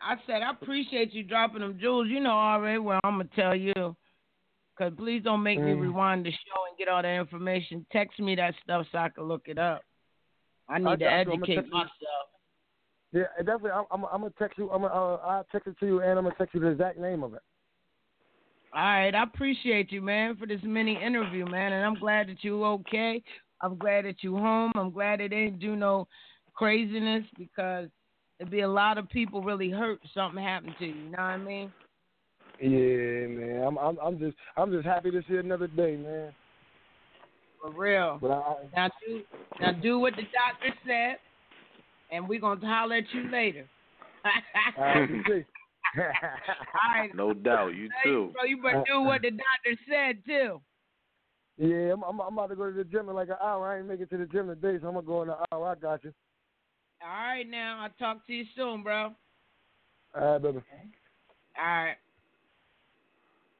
I 0.00 0.16
said 0.26 0.42
I 0.42 0.50
appreciate 0.50 1.12
you 1.12 1.22
dropping 1.22 1.60
them 1.60 1.78
jewels. 1.80 2.08
You 2.08 2.20
know 2.20 2.30
already 2.30 2.78
well 2.78 3.00
I'm 3.04 3.18
gonna 3.18 3.28
tell 3.36 3.54
you. 3.54 3.94
Cause 4.82 4.92
please 4.96 5.22
don't 5.22 5.44
make 5.44 5.60
me 5.60 5.72
Mm. 5.72 5.80
rewind 5.80 6.26
the 6.26 6.32
show 6.32 6.64
and 6.68 6.76
get 6.76 6.88
all 6.88 7.02
that 7.02 7.14
information. 7.14 7.86
Text 7.92 8.18
me 8.18 8.34
that 8.34 8.54
stuff 8.64 8.84
so 8.90 8.98
I 8.98 9.10
can 9.10 9.24
look 9.24 9.46
it 9.46 9.56
up. 9.56 9.84
I 10.68 10.78
need 10.78 10.88
I 10.88 10.96
to 10.96 11.04
got 11.04 11.26
you. 11.26 11.32
I'ma 11.34 11.44
educate 11.44 11.70
myself. 11.70 11.92
Yeah, 13.12 13.24
definitely. 13.38 13.70
I'm, 13.70 13.84
I'm, 13.92 14.04
I'm 14.06 14.20
gonna 14.22 14.32
text 14.38 14.58
you. 14.58 14.70
I'm 14.70 14.82
gonna, 14.82 14.92
uh, 14.92 15.20
I'll 15.24 15.46
text 15.52 15.68
it 15.68 15.78
to 15.78 15.86
you, 15.86 16.00
and 16.00 16.18
I'm 16.18 16.24
gonna 16.24 16.34
text 16.36 16.54
you 16.54 16.60
the 16.60 16.68
exact 16.68 16.98
name 16.98 17.22
of 17.22 17.34
it. 17.34 17.42
All 18.74 18.82
right, 18.82 19.14
I 19.14 19.22
appreciate 19.22 19.92
you, 19.92 20.02
man, 20.02 20.34
for 20.36 20.46
this 20.46 20.62
mini 20.64 21.00
interview, 21.00 21.46
man, 21.46 21.72
and 21.74 21.84
I'm 21.84 21.94
glad 21.94 22.28
that 22.28 22.42
you're 22.42 22.64
okay. 22.66 23.22
I'm 23.60 23.76
glad 23.76 24.06
that 24.06 24.24
you're 24.24 24.38
home. 24.38 24.72
I'm 24.74 24.90
glad 24.90 25.20
it 25.20 25.28
didn't 25.28 25.60
do 25.60 25.76
no 25.76 26.08
craziness 26.54 27.24
because 27.38 27.88
it'd 28.40 28.50
be 28.50 28.62
a 28.62 28.68
lot 28.68 28.98
of 28.98 29.08
people 29.10 29.42
really 29.42 29.70
hurt 29.70 30.00
if 30.02 30.10
something 30.12 30.42
happened 30.42 30.74
to 30.80 30.86
you. 30.86 30.94
You 30.94 31.10
know 31.10 31.18
what 31.18 31.22
I 31.22 31.36
mean? 31.36 31.72
Yeah, 32.62 33.26
man. 33.26 33.64
I'm, 33.66 33.76
I'm, 33.76 33.98
I'm 33.98 34.18
just, 34.20 34.36
I'm 34.56 34.70
just 34.70 34.86
happy 34.86 35.10
to 35.10 35.20
see 35.28 35.36
another 35.36 35.66
day, 35.66 35.96
man. 35.96 36.32
For 37.60 37.70
real. 37.70 38.20
I, 38.22 38.54
Now 38.76 38.88
do 39.04 39.22
now 39.60 39.72
do 39.72 39.98
what 39.98 40.14
the 40.14 40.22
doctor 40.22 40.76
said, 40.86 41.16
and 42.12 42.28
we're 42.28 42.40
gonna 42.40 42.64
holler 42.64 42.96
at 42.96 43.04
you 43.12 43.28
later. 43.32 43.66
All 44.78 44.84
right, 44.84 45.44
No 47.14 47.34
doubt. 47.34 47.74
You 47.74 47.88
too. 48.04 48.30
bro, 48.32 48.44
you 48.44 48.62
better 48.62 48.84
do 48.86 49.02
what 49.02 49.22
the 49.22 49.30
doctor 49.30 49.80
said 49.90 50.24
too. 50.24 50.60
yeah, 51.58 51.92
I'm, 51.92 52.04
I'm, 52.04 52.20
I'm 52.20 52.32
about 52.32 52.50
to 52.50 52.56
go 52.56 52.70
to 52.70 52.76
the 52.76 52.84
gym 52.84 53.08
in 53.08 53.16
like 53.16 53.28
an 53.28 53.36
hour. 53.42 53.72
I 53.72 53.78
ain't 53.78 53.88
make 53.88 54.00
it 54.00 54.10
to 54.10 54.18
the 54.18 54.26
gym 54.26 54.46
today, 54.46 54.78
so 54.80 54.86
I'm 54.86 54.94
gonna 54.94 55.02
go 55.06 55.22
in 55.22 55.30
an 55.30 55.36
hour. 55.52 55.68
I 55.68 55.74
got 55.74 56.04
you. 56.04 56.12
All 57.02 57.08
right, 57.08 57.48
now 57.48 57.80
I'll 57.82 57.90
talk 57.98 58.24
to 58.28 58.32
you 58.32 58.44
soon, 58.54 58.84
bro. 58.84 59.12
All 60.14 60.32
right, 60.32 60.42
baby. 60.42 60.60
All 61.58 61.64
right. 61.64 61.96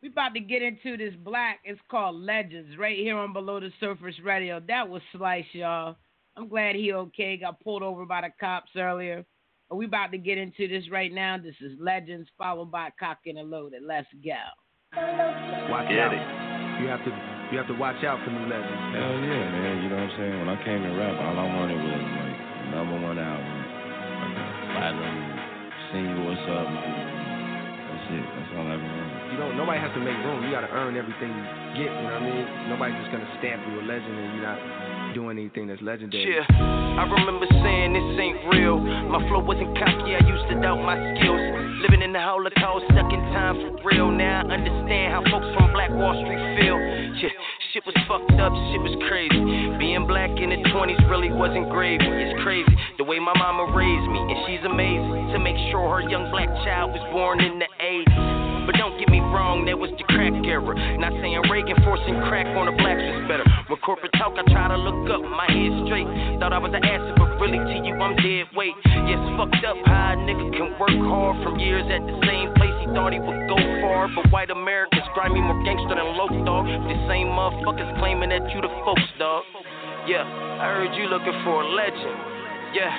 We 0.03 0.09
about 0.09 0.35
to 0.35 0.41
get 0.41 0.63
into 0.63 0.97
this 0.97 1.15
black. 1.23 1.61
It's 1.63 1.81
called 1.89 2.17
Legends 2.17 2.77
right 2.77 2.99
here 2.99 3.17
on 3.17 3.33
Below 3.33 3.61
the 3.61 3.71
Surface 3.79 4.17
Radio. 4.25 4.61
That 4.67 4.89
was 4.89 5.01
Slice, 5.13 5.45
y'all. 5.53 5.95
I'm 6.37 6.49
glad 6.49 6.75
he 6.75 6.93
okay. 6.93 7.37
Got 7.37 7.61
pulled 7.61 7.85
over 7.85 8.05
by 8.05 8.23
the 8.23 8.31
cops 8.41 8.71
earlier. 8.77 9.25
But 9.71 9.77
we 9.77 9.87
about 9.87 10.11
to 10.11 10.19
get 10.19 10.39
into 10.39 10.67
this 10.67 10.91
right 10.91 11.13
now. 11.13 11.39
This 11.39 11.55
is 11.61 11.79
Legends 11.79 12.29
followed 12.37 12.73
by 12.73 12.91
Cock 12.99 13.19
and 13.27 13.39
a 13.39 13.43
Loaded. 13.43 13.85
Let's 13.87 14.09
go. 14.25 14.35
Watch 15.71 15.87
out. 15.95 16.81
You 16.83 16.89
have 16.89 17.05
to 17.05 17.13
you 17.53 17.59
have 17.59 17.69
to 17.69 17.75
watch 17.75 18.03
out 18.03 18.19
for 18.25 18.31
new 18.33 18.49
legends. 18.49 18.97
Hell 18.97 19.17
yeah, 19.23 19.45
man. 19.55 19.83
You 19.85 19.89
know 19.89 19.97
what 19.97 20.11
I'm 20.11 20.19
saying? 20.19 20.39
When 20.41 20.49
I 20.49 20.65
came 20.65 20.83
to 20.83 20.93
rap, 20.99 21.15
all 21.15 21.39
I 21.39 21.47
wanted 21.55 21.77
was 21.79 22.03
like 22.03 22.75
number 22.75 22.99
one 23.07 23.19
album, 23.21 23.55
like 24.19 24.35
a 24.35 24.67
platinum 24.75 25.17
single 25.93 26.33
or 26.33 26.39
something. 26.43 27.12
That's 28.03 28.19
it. 28.19 28.27
That's 28.35 28.51
all 28.59 28.67
I 28.67 28.75
ever 28.75 28.83
wanted. 28.83 29.31
You 29.31 29.39
don't 29.39 29.55
nobody 29.55 29.79
has 29.79 29.95
to 29.95 30.03
make 30.03 30.19
room. 30.27 30.43
You 30.43 30.51
gotta 30.51 30.71
earn 30.75 30.99
everything 30.99 31.31
you 31.31 31.45
get, 31.79 31.87
you 31.87 32.03
know 32.03 32.19
what 32.19 32.27
I 32.27 32.27
mean? 32.27 32.47
Nobody's 32.67 32.99
just 32.99 33.15
gonna 33.15 33.31
stamp 33.39 33.63
you 33.63 33.79
a 33.79 33.85
legend 33.87 34.11
and 34.11 34.29
you're 34.35 34.43
not 34.43 34.59
doing 35.15 35.39
anything 35.39 35.71
that's 35.71 35.81
legendary. 35.83 36.35
Yeah, 36.35 36.43
I 36.99 37.07
remember 37.07 37.47
saying 37.63 37.95
this 37.95 38.19
ain't 38.19 38.43
real. 38.51 38.83
My 38.83 39.23
flow 39.31 39.39
wasn't 39.39 39.71
cocky, 39.79 40.19
I 40.19 40.23
used 40.27 40.51
to 40.51 40.59
doubt 40.59 40.83
my 40.83 40.99
skills. 41.15 41.39
Living 41.87 42.03
in 42.03 42.11
the 42.11 42.19
Holocaust, 42.19 42.91
stuck 42.91 43.07
in 43.13 43.23
time 43.31 43.55
for 43.55 43.71
real. 43.87 44.11
Now 44.11 44.43
I 44.43 44.59
understand 44.59 45.15
how 45.15 45.23
folks 45.31 45.47
from 45.55 45.71
Black 45.71 45.95
Wall 45.95 46.19
Street 46.27 46.43
feel. 46.59 46.79
Yeah, 47.23 47.31
shit 47.73 47.85
was 47.87 47.97
fucked 48.07 48.37
up, 48.37 48.53
shit 48.69 48.83
was 48.85 48.93
crazy. 49.09 49.41
Being 49.79 50.07
black 50.07 50.29
in 50.37 50.51
the 50.51 50.61
20s 50.77 51.09
really 51.09 51.33
wasn't 51.33 51.71
gravy. 51.71 52.05
It's 52.05 52.37
crazy 52.43 52.69
the 52.99 53.05
way 53.05 53.19
my 53.19 53.33
mama 53.33 53.73
raised 53.73 54.09
me, 54.13 54.21
and 54.21 54.39
she's 54.47 54.65
amazing 54.69 55.33
to 55.33 55.39
make 55.39 55.57
sure 55.73 55.89
her 55.89 56.05
young 56.05 56.31
black 56.31 56.49
child 56.65 56.93
was 56.93 57.01
born 57.13 57.41
in 57.41 57.59
the 57.59 57.69
80s. 57.81 58.32
But 58.67 58.79
don't 58.79 58.95
get 58.99 59.11
me 59.11 59.19
wrong, 59.19 59.67
that 59.67 59.79
was 59.79 59.91
the 59.99 60.05
crack 60.15 60.33
era. 60.47 60.75
Not 60.99 61.11
saying 61.19 61.43
Reagan 61.51 61.77
forcing 61.83 62.15
crack 62.31 62.47
on 62.55 62.71
the 62.71 62.75
blacks 62.79 63.03
was 63.03 63.27
better. 63.27 63.47
When 63.67 63.79
corporate 63.83 64.15
talk, 64.15 64.39
I 64.39 64.47
try 64.51 64.71
to 64.71 64.79
look 64.79 65.11
up, 65.11 65.23
my 65.27 65.51
head 65.51 65.73
straight. 65.87 66.07
Thought 66.39 66.55
I 66.55 66.61
was 66.63 66.71
an 66.71 66.85
asset, 66.87 67.19
but 67.19 67.43
really 67.43 67.59
to 67.59 67.77
you, 67.83 67.99
I'm 67.99 68.15
dead 68.23 68.47
weight. 68.55 68.77
Yes, 68.87 69.19
fucked 69.35 69.67
up 69.67 69.79
how 69.87 70.15
a 70.15 70.23
nigga 70.23 70.47
can 70.55 70.79
work 70.79 70.95
hard 71.11 71.43
from 71.43 71.59
years 71.59 71.83
at 71.91 72.07
the 72.07 72.15
same 72.23 72.55
place 72.55 72.75
he 72.83 72.87
thought 72.95 73.11
he 73.11 73.19
would 73.19 73.51
go 73.51 73.59
far. 73.83 74.07
But 74.15 74.31
white 74.31 74.51
Americans 74.55 75.07
grind 75.15 75.35
me 75.35 75.43
more 75.43 75.59
gangster 75.67 75.99
than 75.99 76.07
low 76.15 76.31
dog. 76.47 76.67
The 76.67 76.99
same 77.11 77.35
motherfuckers 77.35 77.91
claiming 77.99 78.31
that 78.31 78.47
you 78.55 78.63
the 78.63 78.71
folks, 78.87 79.07
dog. 79.19 79.43
Yeah, 80.07 80.23
I 80.23 80.71
heard 80.71 80.95
you 80.95 81.11
looking 81.11 81.35
for 81.43 81.63
a 81.63 81.69
legend. 81.75 82.15
Yeah, 82.75 82.95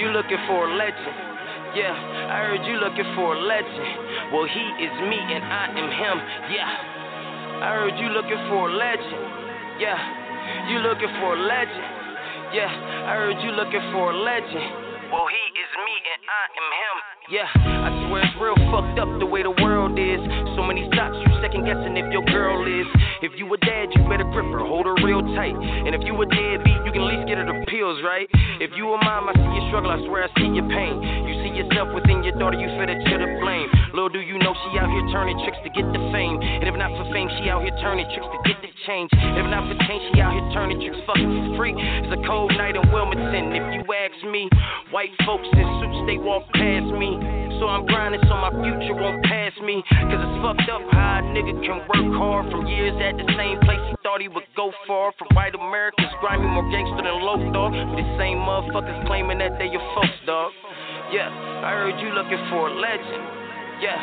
you 0.00 0.08
looking 0.08 0.40
for 0.48 0.68
a 0.68 0.76
legend. 0.76 1.25
Yeah, 1.76 1.92
I 1.92 2.40
heard 2.48 2.64
you 2.64 2.80
looking 2.80 3.04
for 3.12 3.36
a 3.36 3.40
legend. 3.44 4.32
Well, 4.32 4.48
he 4.48 4.64
is 4.80 4.96
me 5.12 5.20
and 5.20 5.44
I 5.44 5.68
am 5.76 5.88
him. 5.92 6.16
Yeah, 6.48 6.72
I 7.60 7.68
heard 7.76 8.00
you 8.00 8.08
looking 8.16 8.40
for 8.48 8.72
a 8.72 8.72
legend. 8.72 9.20
Yeah, 9.76 10.72
you 10.72 10.80
looking 10.80 11.12
for 11.20 11.36
a 11.36 11.40
legend. 11.44 11.84
Yeah, 12.56 12.72
I 12.72 13.20
heard 13.20 13.36
you 13.44 13.52
looking 13.52 13.84
for 13.92 14.08
a 14.08 14.16
legend. 14.16 15.12
Well, 15.12 15.28
he 15.28 15.44
is 15.52 15.70
me 15.84 15.94
and 16.00 16.20
I 16.24 16.44
am 16.56 16.68
him. 16.80 16.96
Yeah, 17.28 17.48
I 17.84 17.88
swear 18.08 18.24
it's 18.24 18.36
real 18.40 18.56
fucked 18.72 18.96
up 18.96 19.12
the 19.20 19.28
way 19.28 19.44
the 19.44 19.52
world 19.60 20.00
is. 20.00 20.24
So 20.56 20.64
many 20.64 20.88
you 21.20 21.25
second 21.40 21.64
guessing 21.64 21.96
if 21.96 22.08
your 22.12 22.24
girl 22.28 22.64
is. 22.66 22.86
If 23.22 23.32
you 23.36 23.48
a 23.52 23.58
dad, 23.58 23.88
you 23.92 24.02
better 24.08 24.28
grip 24.28 24.46
her, 24.52 24.64
hold 24.64 24.86
her 24.86 24.96
real 25.00 25.22
tight. 25.34 25.56
And 25.56 25.94
if 25.94 26.02
you 26.04 26.12
a 26.20 26.26
deadbeat, 26.26 26.80
you 26.84 26.92
can 26.92 27.02
at 27.02 27.10
least 27.10 27.24
get 27.28 27.38
her 27.38 27.46
the 27.46 27.56
pills, 27.66 28.00
right? 28.04 28.28
If 28.60 28.76
you 28.76 28.92
a 28.92 28.98
mom, 29.02 29.28
I 29.28 29.34
see 29.34 29.52
your 29.56 29.66
struggle, 29.72 29.90
I 29.90 29.98
swear 30.06 30.28
I 30.28 30.30
see 30.36 30.52
your 30.52 30.68
pain. 30.68 31.00
You 31.00 31.34
see 31.42 31.52
yourself 31.56 31.94
within 31.96 32.22
your 32.22 32.36
daughter, 32.36 32.60
you 32.60 32.68
that 32.86 33.02
you 33.02 33.18
to 33.18 33.30
blame. 33.42 33.68
Little 33.96 34.12
do 34.12 34.20
you 34.20 34.38
know 34.38 34.54
she 34.54 34.78
out 34.78 34.86
here 34.86 35.06
turning 35.10 35.34
tricks 35.42 35.58
to 35.66 35.70
get 35.74 35.86
the 35.90 36.02
fame. 36.14 36.38
And 36.38 36.68
if 36.70 36.76
not 36.76 36.92
for 36.94 37.08
fame, 37.10 37.26
she 37.40 37.50
out 37.50 37.64
here 37.66 37.74
turning 37.82 38.06
tricks 38.14 38.28
to 38.30 38.38
get 38.46 38.60
the 38.62 38.70
change. 38.86 39.10
If 39.12 39.46
not 39.50 39.66
for 39.66 39.76
change, 39.90 40.02
she 40.12 40.20
out 40.20 40.36
here 40.36 40.46
turning 40.54 40.78
tricks 40.78 41.00
fucking 41.08 41.56
free. 41.58 41.74
It's 41.74 42.12
a 42.14 42.20
cold 42.28 42.54
night 42.54 42.76
in 42.76 42.84
Wilmington, 42.94 43.56
if 43.56 43.64
you 43.74 43.82
ask 43.90 44.18
me. 44.30 44.46
White 44.94 45.14
folks 45.26 45.48
in 45.50 45.66
suits, 45.82 46.00
they 46.06 46.18
walk 46.20 46.46
past 46.54 46.92
me. 46.94 47.18
So 47.58 47.66
I'm 47.66 47.86
grinding 47.88 48.20
so 48.28 48.36
my 48.36 48.52
future 48.62 48.94
won't 48.94 49.24
pass 49.24 49.52
me. 49.64 49.82
Cause 49.90 50.20
it's 50.20 50.38
fucked 50.44 50.68
up 50.68 50.84
how 50.92 51.06
a 51.18 51.25
nigga 51.32 51.54
can 51.64 51.78
work 51.88 52.08
hard 52.18 52.50
from 52.50 52.66
years 52.66 52.94
at 53.02 53.16
the 53.16 53.26
same 53.34 53.58
place 53.64 53.80
he 53.90 53.94
thought 54.02 54.20
he 54.20 54.28
would 54.28 54.46
go 54.54 54.72
far. 54.86 55.12
From 55.18 55.28
white 55.34 55.54
Americans 55.54 56.10
grimy 56.20 56.46
more 56.46 56.66
gangster 56.70 57.02
than 57.02 57.16
low 57.22 57.38
dog. 57.52 57.72
The 57.72 58.06
same 58.18 58.42
motherfuckers 58.42 59.06
claiming 59.06 59.38
that 59.38 59.58
they 59.58 59.70
your 59.70 59.82
folks, 59.94 60.18
dog. 60.26 60.52
Yeah, 61.10 61.30
I 61.30 61.70
heard 61.74 61.96
you 62.02 62.10
looking 62.14 62.42
for 62.50 62.68
a 62.68 62.74
legend. 62.74 63.24
Yeah, 63.78 64.00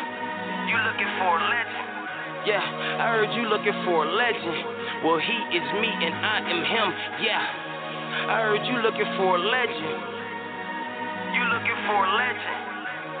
you 0.68 0.76
looking 0.84 1.12
for 1.20 1.32
a 1.36 1.44
legend. 1.48 1.84
Yeah, 2.44 2.60
I 2.60 3.06
heard 3.16 3.32
you 3.32 3.48
looking 3.48 3.76
for 3.88 4.04
a 4.04 4.10
legend. 4.12 4.58
Well, 5.04 5.20
he 5.20 5.38
is 5.56 5.66
me 5.80 5.88
and 5.88 6.14
I 6.16 6.36
am 6.44 6.60
him. 6.64 6.88
Yeah, 7.24 7.44
I 8.28 8.36
heard 8.44 8.64
you 8.68 8.76
looking 8.84 9.08
for 9.16 9.36
a 9.36 9.40
legend. 9.40 9.96
You 11.32 11.42
looking 11.52 11.80
for 11.88 11.98
a 12.04 12.10
legend. 12.20 12.63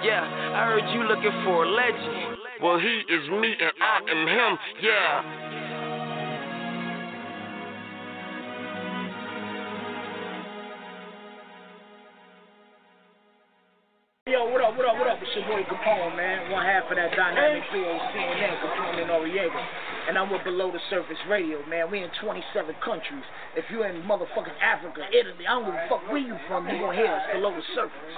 Yeah, 0.04 0.20
I 0.20 0.68
heard 0.68 0.84
you 0.92 1.02
looking 1.08 1.32
for 1.48 1.64
a 1.64 1.68
legend. 1.68 2.36
Well, 2.60 2.78
he 2.78 3.02
is 3.08 3.24
me 3.40 3.56
and 3.56 3.72
I 3.80 4.00
am 4.04 4.28
him. 4.28 4.58
Yeah. 4.82 5.73
Up, 14.64 14.72
what 14.80 14.88
up, 14.88 14.96
what 14.96 15.04
up? 15.04 15.20
It's 15.20 15.28
your 15.36 15.44
boy 15.44 15.60
Capone, 15.68 16.16
man. 16.16 16.48
One 16.48 16.64
half 16.64 16.88
of 16.88 16.96
that 16.96 17.12
dynamic 17.12 17.68
duo, 17.68 18.00
CNN, 18.16 18.56
Capone 18.64 18.96
and 18.96 19.12
Noreaga. 19.12 19.60
And 20.08 20.16
I'm 20.16 20.32
with 20.32 20.40
Below 20.40 20.72
the 20.72 20.80
Surface 20.88 21.20
Radio, 21.28 21.60
man. 21.68 21.92
We 21.92 22.00
in 22.00 22.08
27 22.16 22.72
countries. 22.80 23.28
If 23.60 23.68
you're 23.68 23.84
in 23.84 24.00
motherfucking 24.08 24.56
Africa, 24.64 25.04
Italy, 25.12 25.44
I 25.44 25.60
don't 25.60 25.68
give 25.68 25.76
a 25.76 25.84
fuck 25.92 26.00
where 26.08 26.16
you 26.16 26.32
from, 26.48 26.64
you 26.64 26.80
gonna 26.80 26.96
hear 26.96 27.12
us 27.12 27.28
Below 27.36 27.52
the 27.52 27.66
Surface. 27.76 28.08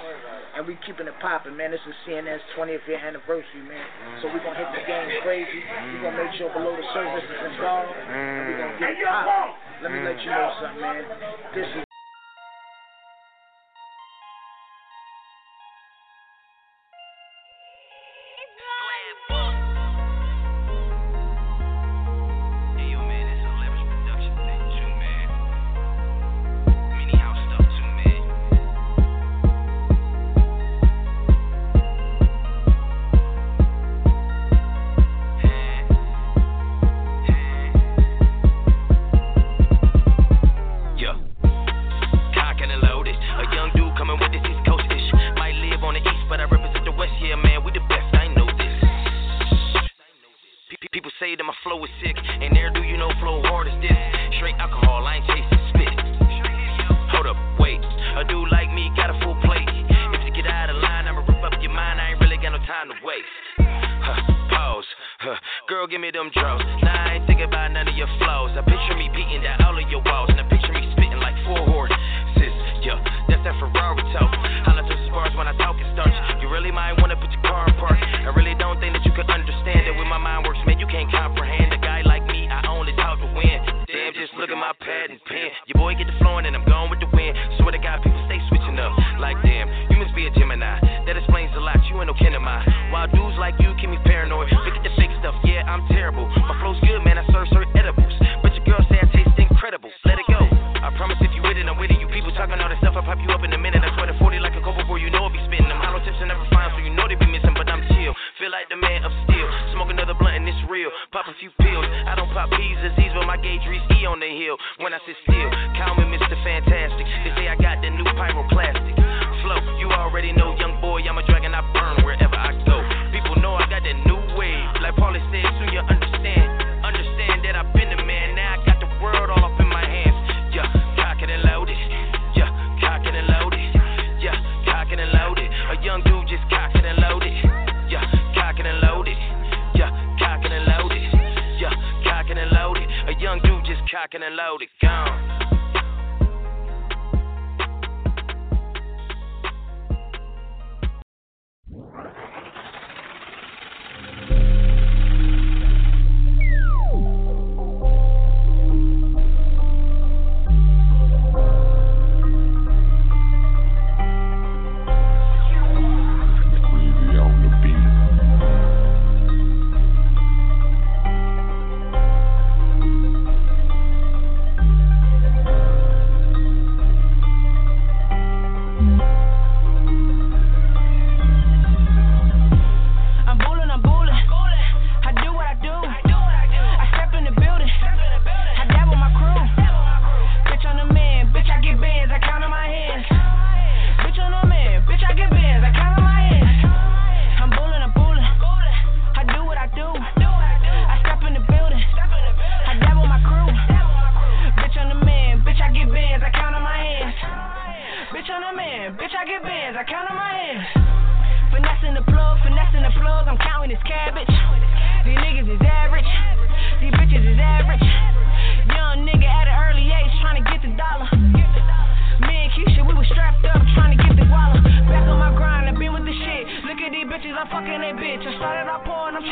And 0.55 0.63
we 0.63 0.79
keeping 0.87 1.11
it 1.11 1.19
popping, 1.19 1.59
man. 1.59 1.75
This 1.75 1.83
is 1.83 1.91
CNN's 2.07 2.39
20th 2.55 2.87
year 2.87 3.03
anniversary, 3.03 3.67
man. 3.67 3.83
So 4.23 4.31
we 4.31 4.39
gonna 4.39 4.55
hit 4.55 4.71
the 4.71 4.87
game 4.87 5.19
crazy. 5.27 5.51
we 5.51 5.99
gonna 5.99 6.15
make 6.15 6.31
sure 6.39 6.47
Below 6.55 6.79
the 6.79 6.87
Surface 6.95 7.27
is 7.27 7.43
involved. 7.43 7.91
And 7.91 8.47
we 8.47 8.53
gonna 8.55 8.79
get 8.79 8.95
it 8.95 9.03
popping. 9.03 9.83
Let 9.83 9.91
me 9.91 9.99
let 9.99 10.15
you 10.23 10.31
know 10.31 10.47
something, 10.63 10.79
man. 10.79 11.03
This 11.51 11.67
is 11.75 11.86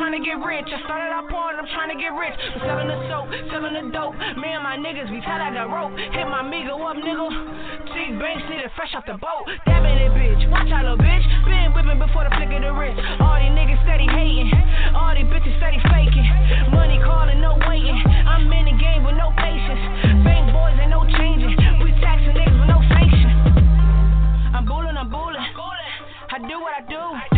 trying 0.05 0.21
to 0.21 0.29
get 0.29 0.37
rich. 0.37 0.69
I 0.69 0.77
started 0.85 1.09
out 1.09 1.25
poor 1.33 1.49
and 1.49 1.57
I'm 1.57 1.65
trying 1.73 1.89
to 1.89 1.97
get 1.97 2.13
rich. 2.13 2.37
I'm 2.37 2.61
selling 2.61 2.93
the 2.93 2.97
soap, 3.09 3.25
selling 3.49 3.73
the 3.73 3.89
dope. 3.89 4.13
Me 4.37 4.53
and 4.53 4.61
my 4.61 4.77
niggas, 4.77 5.09
we 5.09 5.17
tied, 5.25 5.41
I 5.41 5.49
got 5.49 5.65
rope. 5.65 5.97
Hit 5.97 6.29
my 6.29 6.45
migo 6.45 6.77
up, 6.77 6.93
nigga. 6.93 7.25
Big 7.89 8.13
banks 8.21 8.45
need 8.45 8.61
it 8.61 8.69
fresh 8.77 8.93
off 8.93 9.09
the 9.09 9.17
boat. 9.17 9.49
Dabbing 9.65 9.97
it, 9.97 10.13
bitch. 10.13 10.45
Watch 10.53 10.69
out, 10.69 10.85
little 10.85 11.01
bitch. 11.01 11.25
Been 11.49 11.73
whipping 11.73 11.97
before 11.97 12.21
the 12.21 12.29
flick 12.37 12.53
of 12.53 12.61
the 12.61 12.69
wrist. 12.77 13.01
All 13.17 13.33
these 13.41 13.49
niggas 13.49 13.81
steady 13.81 14.05
hating. 14.05 14.53
All 14.93 15.09
these 15.17 15.25
bitches 15.25 15.57
steady 15.57 15.81
faking. 15.89 16.29
Money 16.69 17.01
calling, 17.01 17.41
no 17.41 17.57
waiting. 17.65 17.97
I'm 18.29 18.45
in 18.45 18.69
the 18.69 18.77
game 18.77 19.01
with 19.09 19.17
no 19.17 19.33
patience. 19.41 19.81
Bank 20.21 20.53
boys 20.53 20.77
ain't 20.77 20.93
no 20.93 21.01
changing. 21.17 21.57
We 21.81 21.89
taxing 21.97 22.37
niggas 22.37 22.53
with 22.61 22.69
no 22.69 22.77
sanction. 22.93 24.53
I'm 24.53 24.69
bullin', 24.69 25.01
I'm 25.01 25.09
bullin'. 25.09 25.41
I 26.29 26.37
do 26.45 26.61
what 26.61 26.77
I 26.77 26.85
do. 26.85 27.34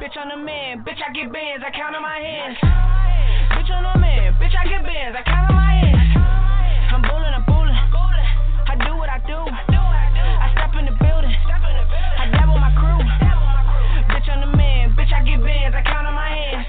Bitch, 0.00 0.16
I'm 0.16 0.28
the 0.30 0.36
man. 0.36 0.82
Bitch, 0.82 0.98
I 0.98 1.12
get 1.12 1.32
bands. 1.32 1.62
I 1.66 1.70
count 1.70 1.94
on 1.94 2.02
my 2.02 2.18
hands. 2.18 2.56
Bitch, 3.52 3.70
I'm 3.70 3.84
the 3.84 4.00
man. 4.00 4.34
Bitch, 4.40 4.56
I 4.56 4.64
get 4.66 4.82
bands. 4.82 5.14
I 5.18 5.22
count 5.22 5.50
on 5.50 5.56
my 5.56 5.72
hands. 5.76 6.10
I'm 6.90 7.02
bowling, 7.02 7.34
I'm 7.34 7.44
bowling. 7.46 7.76
I 8.70 8.74
do 8.80 8.96
what 8.96 9.08
I 9.10 9.18
do. 9.26 9.38
I 9.38 10.46
step 10.56 10.72
in 10.78 10.86
the 10.86 10.96
building. 10.98 11.30
I 11.30 12.26
dabble 12.32 12.58
my 12.58 12.72
crew. 12.74 13.02
Bitch, 14.10 14.26
I'm 14.30 14.40
the 14.40 14.56
man. 14.56 14.96
Bitch, 14.96 15.12
I 15.12 15.22
get 15.22 15.42
bands. 15.42 15.74
I 15.76 15.82
count 15.82 16.06
on 16.06 16.14
my 16.14 16.28
hands. 16.28 16.66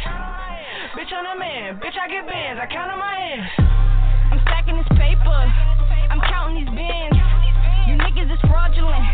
Bitch, 0.93 1.11
I'm 1.13 1.25
the 1.25 1.35
man. 1.39 1.79
Bitch, 1.79 1.97
I 1.97 2.07
get 2.09 2.27
bands. 2.27 2.59
I 2.61 2.67
count 2.67 2.91
on 2.91 2.99
my 2.99 3.15
hands. 3.15 3.49
I'm 4.31 4.39
stacking 4.45 4.77
this 4.77 4.91
paper. 4.99 5.39
I'm 6.11 6.21
counting 6.29 6.61
these 6.61 6.71
bins. 6.75 7.15
You 7.87 7.95
niggas 7.95 8.33
is 8.33 8.41
fraudulent. 8.49 9.05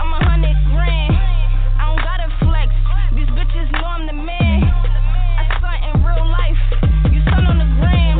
I'm 0.00 0.10
a 0.12 0.20
hundred 0.24 0.56
grand 0.72 1.45
don't 1.86 2.02
gotta 2.02 2.28
flex. 2.42 2.68
These 3.14 3.30
bitches 3.38 3.70
know 3.78 3.86
I'm 3.86 4.06
the 4.06 4.12
man. 4.12 4.66
I 4.66 5.44
stunt 5.58 5.80
in 5.86 5.94
real 6.02 6.26
life. 6.26 6.62
You 7.14 7.22
stunt 7.30 7.46
on 7.46 7.58
the 7.62 7.70
gram. 7.78 8.18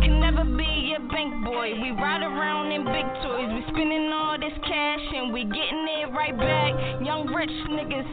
Can 0.00 0.20
never 0.20 0.44
be 0.44 0.88
your 0.88 1.04
bank 1.12 1.44
boy. 1.44 1.76
We 1.84 1.92
ride 1.92 2.24
around 2.24 2.72
in 2.72 2.84
big 2.88 3.04
toys. 3.20 3.48
We 3.52 3.60
spending 3.68 4.08
all 4.08 4.40
this 4.40 4.56
cash 4.64 5.04
and 5.20 5.32
we 5.32 5.44
getting 5.44 5.84
it 6.00 6.16
right 6.16 6.36
back. 6.36 6.72
Young 7.04 7.28
rich 7.28 7.52
niggas. 7.68 8.08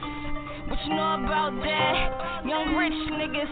What 0.68 0.80
you 0.84 0.94
know 0.96 1.24
about 1.24 1.56
that? 1.64 2.44
Young 2.44 2.76
rich 2.76 3.00
niggas. 3.16 3.52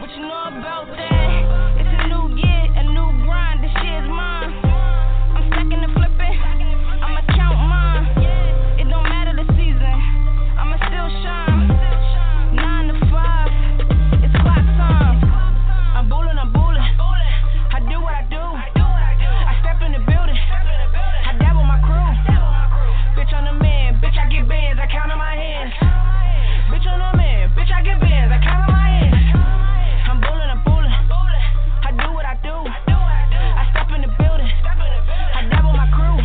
What 0.00 0.10
you 0.14 0.22
know 0.22 0.54
about 0.54 0.86
that? 0.86 1.82
It's 1.82 1.94
a 1.98 2.06
new 2.14 2.36
year, 2.38 2.62
a 2.78 2.84
new 2.94 3.26
grind. 3.26 3.64
This 3.64 3.74
shit 3.74 4.04
is 4.04 4.08
mine. 4.08 4.69
counted 24.90 25.16
my 25.16 25.34
hands. 25.38 25.72
Bitch, 26.66 26.86
on 26.90 26.98
know 26.98 27.14
man. 27.14 27.54
Bitch, 27.54 27.70
I 27.70 27.82
get 27.82 28.00
bands. 28.00 28.34
I 28.34 28.42
count 28.42 28.66
on 28.66 28.74
my 28.74 28.88
hands. 28.90 29.14
I'm 30.10 30.18
bullin', 30.18 30.50
I'm 30.50 30.62
bullin'. 30.66 30.90
I 30.90 31.94
do 31.94 32.10
what 32.10 32.26
I 32.26 32.34
do. 32.42 32.50
I 32.50 33.62
step 33.70 33.86
in 33.94 34.02
the 34.02 34.10
building. 34.18 34.50
I 34.50 35.46
double 35.46 35.72
my 35.72 35.86
crew. 35.94 36.18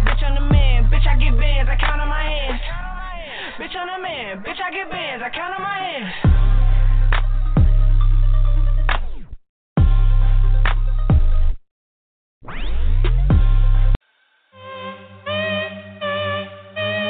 Bitch, 0.00 0.22
on 0.24 0.36
am 0.36 0.48
the 0.48 0.48
man. 0.48 0.88
Bitch, 0.88 1.04
I 1.04 1.16
get 1.20 1.36
bands. 1.36 1.68
I 1.68 1.76
count 1.76 2.00
on 2.00 2.08
my 2.08 2.24
hands. 2.24 2.60
Bitch, 3.60 3.76
on 3.76 3.88
am 3.88 4.00
the 4.00 4.08
man. 4.08 4.42
Bitch, 4.42 4.60
I 4.60 4.70
get 4.72 4.90
bands. 4.90 5.22
I 5.22 5.28
count 5.28 5.54
on 5.54 5.62
my 5.62 5.76
hands. 5.76 6.38
Bye. 12.44 12.87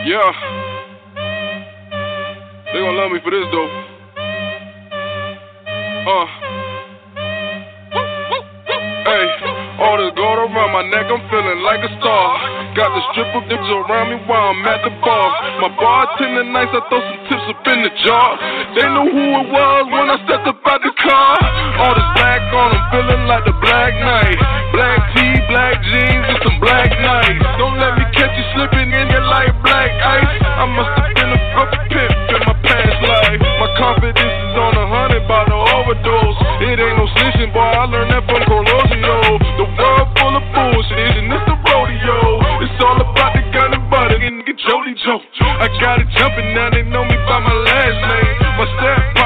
Yeah. 0.08 0.32
They 2.72 2.78
gonna 2.80 2.96
love 2.96 3.12
me 3.12 3.18
for 3.22 3.30
this 3.30 3.44
though. 3.52 3.68
Uh. 6.08 6.26
Hey. 9.04 9.57
All 9.78 9.94
this 9.94 10.10
gold 10.18 10.42
around 10.42 10.74
my 10.74 10.82
neck, 10.90 11.06
I'm 11.06 11.22
feeling 11.30 11.62
like 11.62 11.78
a 11.86 11.90
star. 12.02 12.26
Got 12.74 12.90
the 12.90 13.02
stripper 13.14 13.46
bitches 13.46 13.70
around 13.70 14.10
me 14.10 14.18
while 14.26 14.50
I'm 14.50 14.66
at 14.66 14.82
the 14.82 14.90
bar. 15.06 15.30
My 15.62 15.70
bartender 15.70 16.50
nights, 16.50 16.74
I 16.74 16.82
throw 16.90 16.98
some 16.98 17.22
tips 17.30 17.46
up 17.46 17.62
in 17.62 17.86
the 17.86 17.92
jar. 18.02 18.28
They 18.74 18.90
knew 18.90 19.06
who 19.06 19.24
it 19.38 19.46
was 19.54 19.82
when 19.86 20.10
I 20.10 20.18
stepped 20.26 20.50
up 20.50 20.66
out 20.66 20.82
the 20.82 20.90
car. 20.98 21.34
All 21.78 21.94
this 21.94 22.10
black 22.18 22.42
on, 22.58 22.74
I'm 22.74 22.84
feeling 22.90 23.22
like 23.30 23.46
the 23.46 23.54
Black 23.62 23.94
Knight. 24.02 24.38
Black 24.74 24.98
tee, 25.14 25.34
black 25.46 25.78
jeans, 25.86 26.26
and 26.26 26.38
some 26.42 26.58
black 26.58 26.90
nights. 26.98 27.46
Don't 27.62 27.78
let 27.78 27.94
me 28.02 28.04
catch 28.18 28.34
you 28.34 28.46
slipping 28.58 28.90
in 28.90 29.06
your 29.14 29.22
light 29.30 29.54
black 29.62 29.94
ice. 29.94 30.42
I 30.42 30.66
must 30.74 30.90
have 30.98 31.10
been 31.14 31.30
a 31.30 31.38
rough 31.54 31.74
pimp 31.86 32.14
in 32.34 32.40
my 32.50 32.56
past 32.66 32.98
life. 33.06 33.40
My 33.62 33.70
confidence 33.78 34.26
is 34.26 34.54
on 34.58 34.74
a 34.74 34.86
hundred 34.90 35.22
by 35.30 35.46
the 35.46 35.54
overdose. 35.54 36.38
It 36.66 36.82
ain't 36.82 36.98
no 36.98 37.06
snitching, 37.14 37.54
boy. 37.54 37.62
I 37.62 37.86
learned 37.86 38.10
that 38.10 38.26
from 38.26 38.42
Corona 38.42 38.67
show. 39.28 39.38
The 39.38 39.66
world 39.76 40.08
full 40.16 40.36
of 40.36 40.44
bullshit, 40.54 41.16
and 41.20 41.32
it's 41.32 41.44
the 41.44 41.56
rodeo. 41.68 42.40
It's 42.64 42.84
all 42.84 43.00
about 43.00 43.36
the 43.36 43.44
gun 43.52 43.74
and 43.74 43.90
butter 43.90 44.16
and 44.16 44.44
get 44.46 44.56
Jody 44.56 44.94
Joe. 45.04 45.20
I 45.40 45.68
got 45.80 46.00
it 46.00 46.08
jumping, 46.16 46.54
now 46.54 46.70
they 46.70 46.82
know 46.82 47.04
me 47.04 47.16
by 47.28 47.40
my 47.40 47.54
last 47.68 47.98
name. 48.08 48.34
My 48.56 48.66
step 48.78 49.17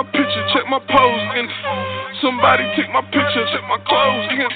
my 0.00 0.08
picture, 0.16 0.44
check 0.56 0.64
my 0.64 0.80
pose, 0.88 1.24
nigga. 1.36 1.52
Somebody 2.24 2.64
take 2.72 2.88
my 2.88 3.04
picture, 3.12 3.44
check 3.52 3.64
my 3.68 3.76
clothes, 3.84 4.32
nigga. 4.32 4.48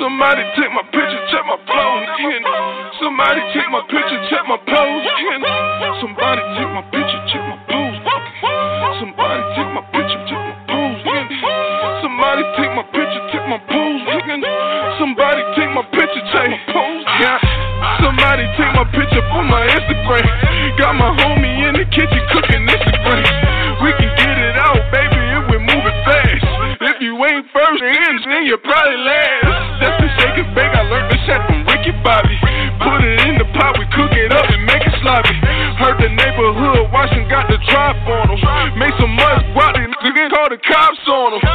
Somebody 0.00 0.40
take 0.56 0.72
my 0.72 0.80
picture, 0.88 1.20
check 1.28 1.44
my 1.44 1.60
flow, 1.68 1.92
nigga. 2.16 2.54
Somebody 2.96 3.40
take 3.52 3.68
my 3.68 3.84
picture, 3.92 4.20
check 4.32 4.40
my 4.48 4.56
pose, 4.56 5.04
nigga. 5.04 6.00
Somebody 6.00 6.40
take 6.56 6.72
my 6.72 6.82
picture. 6.88 6.99
rap 37.92 38.08
on 38.08 38.28
them. 38.28 38.78
Make 38.78 38.94
some 38.98 39.14
money, 39.14 39.54
rock 39.54 39.74
these 39.74 39.88
niggas, 40.02 40.30
call 40.30 40.48
the 40.50 40.58
cops 40.58 41.08
on 41.08 41.32
them. 41.32 41.49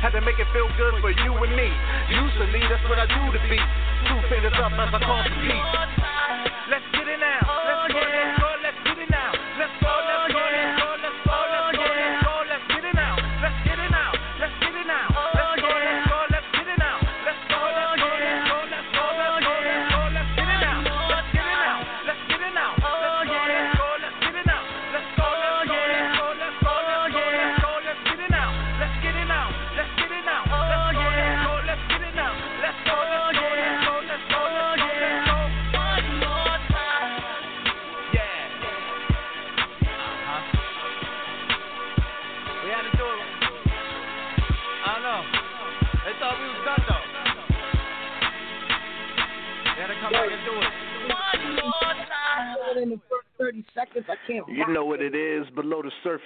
Had 0.00 0.16
to 0.16 0.22
make 0.22 0.38
it 0.38 0.46
feel 0.52 0.68
good 0.78 1.00
for 1.02 1.10
you 1.10 1.32
and 1.36 1.52
me. 1.52 1.68
Usually, 2.08 2.62
that's 2.70 2.84
what 2.88 2.98
I 2.98 3.06
do 3.10 3.22
to 3.34 3.40
be. 3.50 3.58
Two 4.08 4.20
fingers 4.30 4.56
up 4.56 4.72
as 4.72 4.90
I 4.94 5.00
call 5.02 5.22
for 5.26 5.36
peace. 5.44 5.70
Let's 6.70 6.85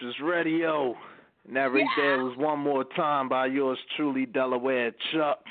below 0.01 0.12
radio. 0.20 0.98
And 1.47 1.56
that 1.56 1.72
right 1.72 1.86
Yeah. 1.97 2.02
there 2.02 2.24
was 2.24 2.36
one 2.36 2.59
more 2.59 2.85
time 2.85 3.28
by 3.28 3.47
yours 3.47 3.78
truly, 3.97 4.27
Delaware 4.27 4.93
Chuck. 5.12 5.47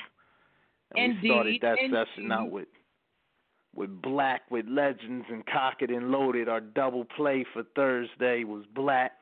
And 0.96 1.20
we 1.22 1.28
started 1.28 1.48
Indeed, 1.62 1.62
that 1.62 1.78
session 2.08 2.32
out 2.32 2.50
with 2.50 2.68
with 3.72 4.02
Black 4.02 4.50
with 4.50 4.66
Legends 4.66 5.26
and 5.28 5.46
Cocked 5.46 5.82
and 5.82 6.10
Loaded. 6.10 6.48
Our 6.48 6.60
double 6.60 7.04
play 7.04 7.44
for 7.52 7.62
Thursday 7.62 8.42
was 8.44 8.66
Black. 8.66 9.12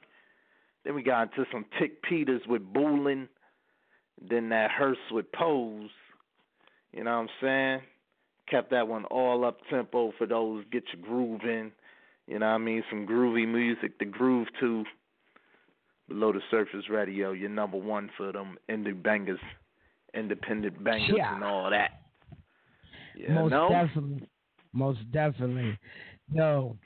Then 0.84 0.94
we 0.94 1.02
got 1.02 1.30
into 1.30 1.50
some 1.52 1.66
Tick 1.78 2.02
Peters 2.02 2.46
with 2.46 2.62
Boolin. 2.72 3.28
Then 4.20 4.48
that 4.48 4.70
Hearst 4.70 5.12
with 5.12 5.30
Pose. 5.32 5.90
You 6.92 7.04
know 7.04 7.10
what 7.12 7.18
I'm 7.18 7.28
saying? 7.40 7.82
Kept 8.48 8.70
that 8.70 8.88
one 8.88 9.04
all 9.06 9.44
up 9.44 9.58
tempo 9.68 10.12
for 10.16 10.26
those 10.26 10.64
get 10.72 10.84
your 10.94 11.02
groove 11.02 11.42
in. 11.44 11.70
You 12.26 12.38
know 12.38 12.46
what 12.46 12.54
I 12.54 12.58
mean? 12.58 12.82
Some 12.88 13.06
groovy 13.06 13.46
music 13.46 13.98
to 13.98 14.06
groove 14.06 14.48
to. 14.60 14.84
Below 16.08 16.32
the 16.32 16.40
Surface 16.50 16.88
Radio, 16.88 17.32
your 17.32 17.50
number 17.50 17.76
one 17.76 18.10
for 18.16 18.32
them 18.32 18.56
indie 18.70 19.00
bangers, 19.02 19.38
independent 20.14 20.82
bangers, 20.82 21.16
Yeah. 21.16 21.34
and 21.34 21.44
all 21.44 21.68
that. 21.70 22.02
Yeah, 23.14 23.34
Most 23.34 23.50
no? 23.50 23.68
definitely. 23.68 24.28
Most 24.72 25.10
definitely. 25.12 25.78
Yo, 26.32 26.76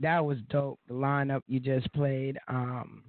that 0.00 0.24
was 0.24 0.38
dope. 0.50 0.78
The 0.86 0.94
lineup 0.94 1.42
you 1.48 1.60
just 1.60 1.92
played. 1.92 2.38
Um, 2.48 3.02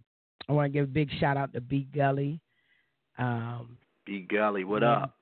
I 0.48 0.54
want 0.54 0.72
to 0.72 0.74
give 0.80 0.86
a 0.86 0.92
big 0.92 1.10
shout 1.20 1.36
out 1.38 1.54
to 1.54 1.62
B 1.62 1.88
Gully. 1.94 2.40
Um, 3.18 3.78
B 4.06 4.26
Gully, 4.30 4.64
what 4.64 4.84
up? 4.84 5.17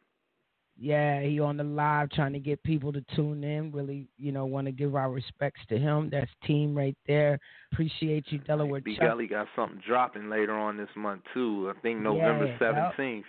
Yeah, 0.77 1.21
he 1.21 1.39
on 1.39 1.57
the 1.57 1.63
live 1.63 2.09
trying 2.09 2.33
to 2.33 2.39
get 2.39 2.61
people 2.63 2.91
to 2.91 3.03
tune 3.15 3.43
in. 3.43 3.71
Really, 3.71 4.07
you 4.17 4.31
know, 4.31 4.45
want 4.45 4.67
to 4.67 4.71
give 4.71 4.95
our 4.95 5.09
respects 5.09 5.61
to 5.69 5.77
him. 5.77 6.09
That's 6.11 6.29
team 6.45 6.75
right 6.75 6.97
there. 7.07 7.39
Appreciate 7.71 8.25
you, 8.29 8.39
Delaware 8.39 8.81
B. 8.81 8.97
Gully 8.99 9.27
got 9.27 9.47
something 9.55 9.81
dropping 9.85 10.29
later 10.29 10.53
on 10.53 10.75
this 10.75 10.89
month 10.95 11.21
too. 11.33 11.71
I 11.75 11.79
think 11.79 11.99
November 12.01 12.45
Yeah, 12.45 12.59
seventeenth. 12.59 13.25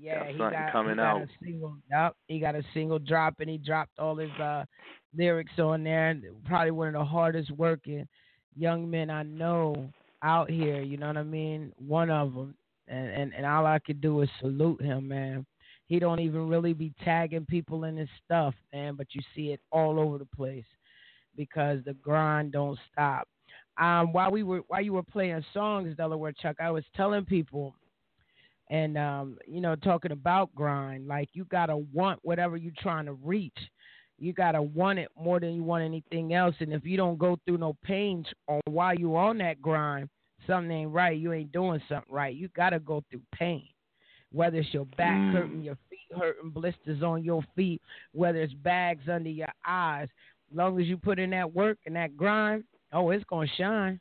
Yeah, 0.00 0.20
Got 0.20 0.26
he 0.28 0.38
something 0.38 0.58
got, 0.58 0.72
coming 0.72 0.92
he 0.92 0.96
got 0.96 1.16
out. 1.16 1.22
A 1.22 1.28
single, 1.44 1.76
yep, 1.90 2.16
he 2.26 2.40
got 2.40 2.54
a 2.54 2.62
single 2.72 2.98
drop, 2.98 3.34
and 3.40 3.50
he 3.50 3.58
dropped 3.58 3.98
all 3.98 4.16
his 4.16 4.30
uh, 4.40 4.64
lyrics 5.16 5.58
on 5.58 5.84
there. 5.84 6.08
And 6.08 6.24
Probably 6.46 6.70
one 6.70 6.88
of 6.88 6.94
the 6.94 7.04
hardest 7.04 7.50
working 7.52 8.08
young 8.56 8.90
men 8.90 9.10
I 9.10 9.22
know 9.22 9.88
out 10.22 10.50
here. 10.50 10.80
You 10.80 10.96
know 10.96 11.08
what 11.08 11.16
I 11.18 11.22
mean? 11.22 11.72
One 11.76 12.10
of 12.10 12.34
them, 12.34 12.54
and 12.88 13.08
and, 13.08 13.34
and 13.34 13.46
all 13.46 13.66
I 13.66 13.78
could 13.78 14.00
do 14.00 14.22
is 14.22 14.28
salute 14.40 14.80
him, 14.80 15.08
man. 15.08 15.46
He 15.90 15.98
don't 15.98 16.20
even 16.20 16.46
really 16.46 16.72
be 16.72 16.92
tagging 17.04 17.44
people 17.46 17.82
in 17.82 17.96
his 17.96 18.08
stuff, 18.24 18.54
man, 18.72 18.94
but 18.94 19.08
you 19.10 19.20
see 19.34 19.48
it 19.48 19.60
all 19.72 19.98
over 19.98 20.18
the 20.18 20.24
place 20.24 20.64
because 21.36 21.80
the 21.84 21.94
grind 21.94 22.52
don't 22.52 22.78
stop. 22.92 23.26
Um, 23.76 24.12
while 24.12 24.30
we 24.30 24.44
were 24.44 24.60
while 24.68 24.80
you 24.80 24.92
were 24.92 25.02
playing 25.02 25.44
songs, 25.52 25.96
Delaware 25.96 26.30
Chuck, 26.30 26.58
I 26.60 26.70
was 26.70 26.84
telling 26.94 27.24
people 27.24 27.74
and 28.68 28.96
um, 28.96 29.36
you 29.48 29.60
know, 29.60 29.74
talking 29.74 30.12
about 30.12 30.54
grind, 30.54 31.08
like 31.08 31.28
you 31.32 31.44
gotta 31.46 31.76
want 31.76 32.20
whatever 32.22 32.56
you're 32.56 32.72
trying 32.78 33.06
to 33.06 33.14
reach. 33.14 33.58
You 34.16 34.32
gotta 34.32 34.62
want 34.62 35.00
it 35.00 35.08
more 35.18 35.40
than 35.40 35.54
you 35.54 35.64
want 35.64 35.82
anything 35.82 36.34
else. 36.34 36.54
And 36.60 36.72
if 36.72 36.84
you 36.84 36.98
don't 36.98 37.18
go 37.18 37.36
through 37.44 37.58
no 37.58 37.76
pains 37.82 38.26
on 38.46 38.60
while 38.66 38.94
you're 38.94 39.18
on 39.18 39.38
that 39.38 39.60
grind, 39.60 40.08
something 40.46 40.70
ain't 40.70 40.92
right. 40.92 41.18
You 41.18 41.32
ain't 41.32 41.50
doing 41.50 41.82
something 41.88 42.14
right. 42.14 42.36
You 42.36 42.46
gotta 42.54 42.78
go 42.78 43.02
through 43.10 43.22
pain. 43.34 43.66
Whether 44.32 44.58
it's 44.58 44.72
your 44.72 44.86
back 44.96 45.18
Mm. 45.18 45.32
hurting, 45.32 45.62
your 45.62 45.76
feet 45.88 46.12
hurting, 46.16 46.50
blisters 46.50 47.02
on 47.02 47.24
your 47.24 47.42
feet, 47.56 47.82
whether 48.12 48.40
it's 48.40 48.54
bags 48.54 49.08
under 49.08 49.30
your 49.30 49.52
eyes. 49.66 50.08
As 50.50 50.56
long 50.56 50.80
as 50.80 50.86
you 50.86 50.96
put 50.96 51.18
in 51.18 51.30
that 51.30 51.52
work 51.52 51.78
and 51.86 51.96
that 51.96 52.16
grind, 52.16 52.64
oh, 52.92 53.10
it's 53.10 53.24
gonna 53.24 53.46
shine. 53.46 54.00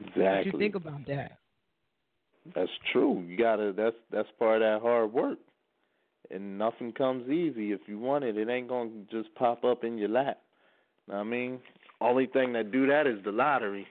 Exactly. 0.00 0.22
What 0.24 0.46
you 0.46 0.58
think 0.58 0.74
about 0.74 1.06
that? 1.06 1.38
That's 2.54 2.70
true. 2.92 3.22
You 3.26 3.36
gotta. 3.36 3.72
That's 3.72 3.96
that's 4.10 4.30
part 4.38 4.62
of 4.62 4.80
that 4.80 4.86
hard 4.86 5.12
work. 5.12 5.38
And 6.30 6.58
nothing 6.58 6.92
comes 6.92 7.28
easy. 7.30 7.72
If 7.72 7.80
you 7.86 7.98
want 7.98 8.24
it, 8.24 8.36
it 8.36 8.48
ain't 8.48 8.68
gonna 8.68 8.90
just 9.10 9.34
pop 9.34 9.64
up 9.64 9.84
in 9.84 9.98
your 9.98 10.08
lap. 10.08 10.40
Know 11.08 11.14
what 11.14 11.20
I 11.20 11.24
mean, 11.24 11.60
only 12.00 12.26
thing 12.26 12.52
that 12.54 12.72
do 12.72 12.86
that 12.86 13.06
is 13.06 13.22
the 13.24 13.32
lottery, 13.32 13.86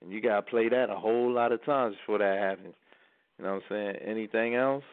and 0.00 0.10
you 0.10 0.20
gotta 0.20 0.42
play 0.42 0.68
that 0.68 0.90
a 0.90 0.96
whole 0.96 1.30
lot 1.30 1.52
of 1.52 1.64
times 1.64 1.96
before 1.96 2.18
that 2.18 2.38
happens. 2.38 2.74
You 3.38 3.44
know 3.44 3.54
what 3.54 3.62
I'm 3.62 3.62
saying? 3.68 3.96
Anything 4.04 4.54
else, 4.54 4.84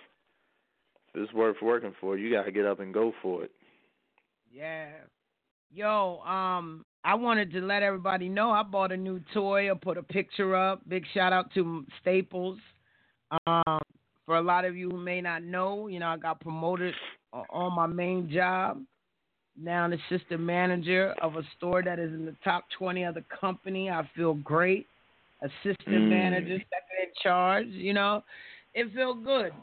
if 1.13 1.23
it's 1.23 1.33
worth 1.33 1.57
working 1.61 1.93
for, 1.99 2.17
you 2.17 2.31
gotta 2.31 2.51
get 2.51 2.65
up 2.65 2.79
and 2.79 2.93
go 2.93 3.13
for 3.21 3.43
it. 3.43 3.51
Yeah. 4.51 4.89
Yo, 5.73 6.19
um, 6.19 6.85
I 7.03 7.15
wanted 7.15 7.51
to 7.53 7.61
let 7.61 7.83
everybody 7.83 8.29
know 8.29 8.51
I 8.51 8.63
bought 8.63 8.91
a 8.91 8.97
new 8.97 9.19
toy. 9.33 9.71
I 9.71 9.73
put 9.73 9.97
a 9.97 10.03
picture 10.03 10.55
up. 10.55 10.87
Big 10.87 11.03
shout 11.13 11.33
out 11.33 11.53
to 11.55 11.85
Staples. 12.01 12.59
Um, 13.47 13.79
for 14.25 14.37
a 14.37 14.41
lot 14.41 14.65
of 14.65 14.75
you 14.75 14.89
who 14.89 14.97
may 14.97 15.19
not 15.19 15.43
know, 15.43 15.87
you 15.87 15.99
know, 15.99 16.07
I 16.07 16.17
got 16.17 16.39
promoted 16.39 16.93
on 17.49 17.73
my 17.73 17.87
main 17.87 18.29
job. 18.31 18.81
Now 19.59 19.85
an 19.85 19.93
assistant 19.93 20.41
manager 20.41 21.13
of 21.21 21.35
a 21.35 21.43
store 21.57 21.83
that 21.83 21.99
is 21.99 22.11
in 22.13 22.25
the 22.25 22.35
top 22.43 22.65
20 22.77 23.03
of 23.03 23.15
the 23.15 23.23
company. 23.39 23.89
I 23.89 24.07
feel 24.15 24.35
great. 24.35 24.87
Assistant 25.43 25.87
Mm. 25.87 26.09
manager, 26.09 26.57
second 26.57 26.97
in 27.03 27.09
charge, 27.21 27.67
you 27.67 27.93
know. 27.93 28.23
It 28.73 28.91
feel 28.93 29.13
good. 29.13 29.53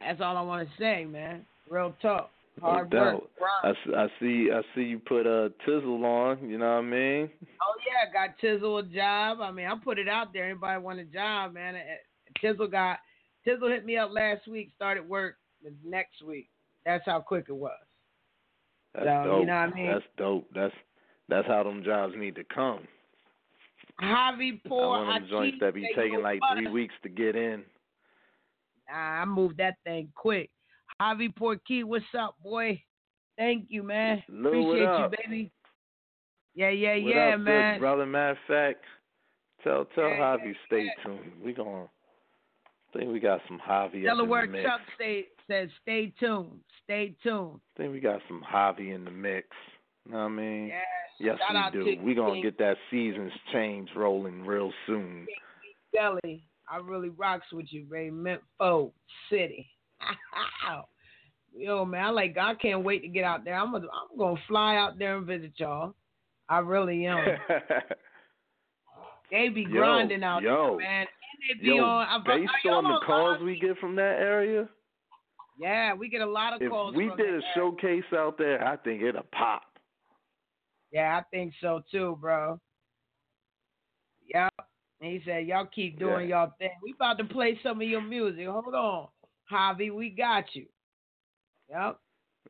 That's 0.00 0.20
all 0.20 0.36
I 0.36 0.42
want 0.42 0.68
to 0.68 0.76
say, 0.76 1.04
man. 1.04 1.46
Real 1.70 1.94
talk. 2.02 2.30
Hard 2.60 2.92
no 2.92 3.24
work. 3.40 3.50
I. 3.64 3.70
I, 3.96 4.08
see. 4.20 4.50
I 4.52 4.60
see 4.74 4.82
you 4.82 4.98
put 4.98 5.26
a 5.26 5.52
tizzle 5.66 6.04
on. 6.04 6.48
You 6.50 6.58
know 6.58 6.66
what 6.74 6.78
I 6.78 6.82
mean? 6.82 7.30
Oh 7.62 7.74
yeah, 7.86 8.12
got 8.12 8.36
Tizzle 8.38 8.80
a 8.80 8.82
job. 8.82 9.40
I 9.40 9.50
mean, 9.50 9.66
I 9.66 9.74
put 9.82 9.98
it 9.98 10.06
out 10.08 10.32
there. 10.34 10.44
Anybody 10.50 10.78
want 10.82 11.00
a 11.00 11.04
job, 11.04 11.54
man? 11.54 11.76
Tizzle 12.42 12.70
got 12.70 12.98
Tizzle 13.46 13.70
hit 13.70 13.86
me 13.86 13.96
up 13.96 14.10
last 14.12 14.46
week. 14.46 14.70
Started 14.76 15.08
work 15.08 15.36
the 15.64 15.72
next 15.84 16.22
week. 16.22 16.50
That's 16.84 17.04
how 17.06 17.20
quick 17.20 17.46
it 17.48 17.54
was. 17.54 17.72
That's 18.94 19.06
So, 19.06 19.10
you 19.22 19.24
dope. 19.30 19.46
know 19.46 19.54
what 19.54 19.72
I 19.72 19.74
mean? 19.74 19.86
That's 19.90 20.04
dope. 20.18 20.46
That's 20.54 20.74
that's 21.30 21.46
how 21.46 21.62
them 21.62 21.82
jobs 21.82 22.12
need 22.18 22.34
to 22.34 22.44
come. 22.44 22.86
Javi 24.02 24.60
I 24.64 24.68
Poor, 24.68 24.88
want 24.88 25.22
them 25.22 25.30
joints 25.30 25.58
that 25.60 25.74
be 25.74 25.88
taking 25.96 26.22
like 26.22 26.40
three 26.54 26.68
weeks 26.68 26.94
to 27.02 27.08
get 27.08 27.36
in. 27.36 27.62
Nah, 28.90 28.96
I 28.96 29.24
moved 29.24 29.58
that 29.58 29.76
thing 29.84 30.08
quick. 30.14 30.50
Javi 31.00 31.34
Porky, 31.34 31.84
what's 31.84 32.04
up, 32.18 32.36
boy? 32.42 32.82
Thank 33.38 33.66
you, 33.68 33.82
man. 33.82 34.22
Lou, 34.28 34.70
Appreciate 34.70 34.98
you, 34.98 35.08
baby. 35.26 35.52
Yeah, 36.54 36.68
yeah, 36.70 36.96
What 36.96 37.14
yeah, 37.14 37.28
up, 37.28 37.38
good 37.38 37.44
man. 37.44 37.80
brother? 37.80 38.06
Matter 38.06 38.30
of 38.32 38.38
fact, 38.46 38.84
tell 39.64 39.86
tell 39.94 40.08
Yeah, 40.08 40.36
Javi 40.36 40.54
stay 40.66 40.88
tuned. 41.04 41.32
We 41.42 41.52
gonna 41.54 41.84
I 42.94 42.98
think 42.98 43.10
we 43.10 43.20
got 43.20 43.40
some 43.48 43.58
Javi 43.66 44.04
Delaware 44.04 44.44
in 44.44 44.52
the 44.52 44.58
mix. 44.58 44.68
Chuck 44.68 44.80
stay, 44.96 45.24
says, 45.48 45.70
stay 45.80 46.12
tuned. 46.20 46.60
Stay 46.84 47.14
tuned. 47.22 47.60
I 47.74 47.80
think 47.82 47.92
we 47.92 48.00
got 48.00 48.20
some 48.28 48.42
Javi 48.52 48.94
in 48.94 49.04
the 49.04 49.10
mix. 49.10 49.48
Know 50.08 50.18
what 50.18 50.24
I 50.24 50.28
mean? 50.28 50.66
Yes. 50.68 50.82
Yes, 51.20 51.38
Shout 51.46 51.56
out 51.56 51.74
we 51.74 51.84
do. 51.84 51.96
to 51.96 52.02
We 52.02 52.14
gonna 52.14 52.42
get 52.42 52.58
that 52.58 52.76
seasons 52.90 53.32
change 53.52 53.88
rolling 53.94 54.44
real 54.44 54.72
soon. 54.86 55.26
Belly. 55.92 56.44
I 56.70 56.78
really 56.78 57.10
rocks 57.10 57.46
with 57.52 57.66
you, 57.70 57.84
baby. 57.84 58.10
Memphis 58.10 58.92
City. 59.30 59.68
Yo, 61.54 61.84
man, 61.84 62.04
I 62.06 62.10
like. 62.10 62.36
I 62.40 62.54
can't 62.54 62.82
wait 62.82 63.02
to 63.02 63.08
get 63.08 63.24
out 63.24 63.44
there. 63.44 63.54
I'm 63.54 63.72
gonna, 63.72 63.86
I'm 64.10 64.18
gonna 64.18 64.40
fly 64.48 64.76
out 64.76 64.98
there 64.98 65.18
and 65.18 65.26
visit 65.26 65.52
y'all. 65.56 65.94
I 66.48 66.58
really 66.60 67.04
am. 67.06 67.22
they 69.30 69.50
be 69.50 69.62
Yo, 69.62 69.68
grinding 69.70 70.24
out 70.24 70.42
yo. 70.42 70.78
there, 70.78 70.88
man. 70.88 71.00
And 71.00 71.08
they 71.58 71.62
be 71.62 71.76
Yo, 71.76 71.84
on. 71.84 72.06
I- 72.08 72.36
based 72.38 72.50
I- 72.64 72.68
on 72.70 72.84
the 72.84 73.00
calls 73.06 73.40
we 73.42 73.60
get 73.60 73.76
from 73.78 73.94
that 73.96 74.16
area, 74.18 74.66
Yeah, 75.58 75.92
we 75.94 76.08
get 76.08 76.22
a 76.22 76.26
lot 76.26 76.54
of 76.54 76.62
if 76.62 76.70
calls. 76.70 76.96
we 76.96 77.08
from 77.08 77.18
did 77.18 77.26
a 77.26 77.28
area. 77.32 77.42
showcase 77.54 78.04
out 78.16 78.38
there, 78.38 78.66
I 78.66 78.76
think 78.78 79.02
it'll 79.02 79.22
pop. 79.32 79.62
Yeah, 80.92 81.18
I 81.18 81.22
think 81.30 81.54
so 81.60 81.82
too, 81.90 82.18
bro. 82.20 82.60
Yep. 84.32 84.52
And 85.00 85.10
he 85.12 85.20
said, 85.24 85.46
Y'all 85.46 85.66
keep 85.74 85.98
doing 85.98 86.28
y'all 86.28 86.52
thing. 86.58 86.70
We 86.82 86.92
about 86.92 87.18
to 87.18 87.24
play 87.24 87.58
some 87.62 87.80
of 87.80 87.88
your 87.88 88.02
music. 88.02 88.46
Hold 88.46 88.74
on. 88.74 89.08
Javi, 89.50 89.92
we 89.94 90.10
got 90.10 90.44
you. 90.54 90.66
Yep. 91.70 91.98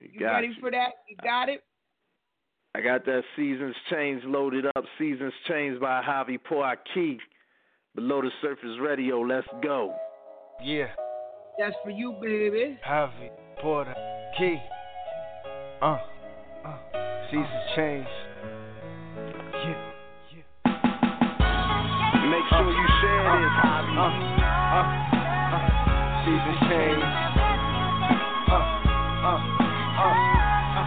We 0.01 0.11
You 0.13 0.21
got 0.21 0.33
ready 0.33 0.49
you. 0.49 0.55
for 0.61 0.71
that? 0.71 0.91
You 1.09 1.17
got 1.23 1.49
it? 1.49 1.63
I 2.75 2.81
got 2.81 3.05
that 3.05 3.23
Seasons 3.37 3.75
Change 3.91 4.23
loaded 4.25 4.65
up. 4.77 4.85
Seasons 4.99 5.33
Change 5.49 5.81
by 5.81 6.03
Javi 6.03 6.39
Poaki. 6.51 7.19
Below 7.95 8.23
the 8.23 8.31
Surface 8.41 8.79
Radio. 8.81 9.21
Let's 9.21 9.47
go. 9.63 9.95
Yeah, 10.63 10.87
That's 11.59 11.75
for 11.85 11.91
you, 11.91 12.17
baby. 12.23 12.79
Javi 12.89 13.31
Porter 13.61 13.95
Key. 14.39 14.59
Uh, 15.83 15.99
uh, 16.65 16.79
seasons 17.31 17.49
change. 17.77 18.07
Sure 22.59 22.73
you 22.73 22.87
share 23.01 23.33
this, 23.41 23.55
Javi. 23.65 23.97
uh, 23.97 24.13
uh, 24.77 24.85
uh, 25.53 25.61
seasons 26.25 26.61
change. 26.69 27.03
Uh, 28.49 28.61
uh, 29.25 29.41
uh, 29.99 30.17
uh, 30.77 30.87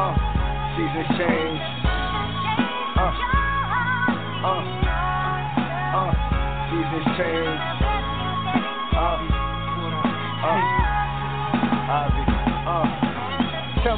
uh, 0.00 0.14
seasons 0.76 1.10
change. 1.18 1.53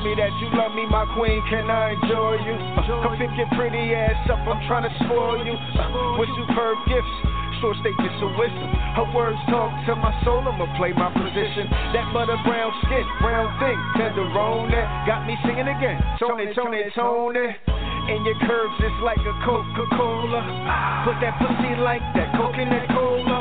Me 0.07 0.15
that 0.15 0.31
you 0.39 0.47
love 0.55 0.71
me, 0.79 0.87
my 0.87 1.03
queen. 1.19 1.43
Can 1.51 1.67
I 1.67 1.99
enjoy 1.99 2.39
you? 2.47 2.55
Uh, 2.79 3.03
come 3.03 3.19
pick 3.19 3.35
your 3.35 3.51
pretty 3.59 3.91
ass 3.91 4.15
up. 4.31 4.39
I'm 4.47 4.63
trying 4.71 4.87
to 4.87 4.95
spoil 5.03 5.43
you 5.43 5.51
uh, 5.59 6.15
with 6.15 6.31
superb 6.39 6.79
gifts 6.87 7.17
short 7.65 7.73
statements 7.81 8.21
of 8.21 8.37
wisdom. 8.37 8.69
Her 9.01 9.09
words 9.17 9.41
talk 9.49 9.73
to 9.89 9.97
my 9.97 10.13
soul, 10.29 10.45
I'ma 10.45 10.69
play 10.77 10.93
my 10.93 11.09
position. 11.09 11.65
That 11.97 12.05
butter 12.13 12.37
brown 12.45 12.69
skin, 12.85 13.01
brown 13.25 13.49
thing, 13.57 13.81
tenderone 13.97 14.69
got 15.09 15.25
me 15.25 15.41
singing 15.41 15.65
again. 15.65 15.97
Tony, 16.21 16.53
Tony, 16.53 16.85
Tony. 16.93 17.57
And 18.07 18.23
your 18.29 18.37
curves 18.45 18.77
is 18.85 18.97
like 19.03 19.19
a 19.25 19.35
Coca-Cola. 19.41 20.43
Put 21.09 21.17
that 21.25 21.41
pussy 21.41 21.81
like 21.81 22.05
that 22.13 22.37
coconut 22.37 22.93
cola. 22.93 23.41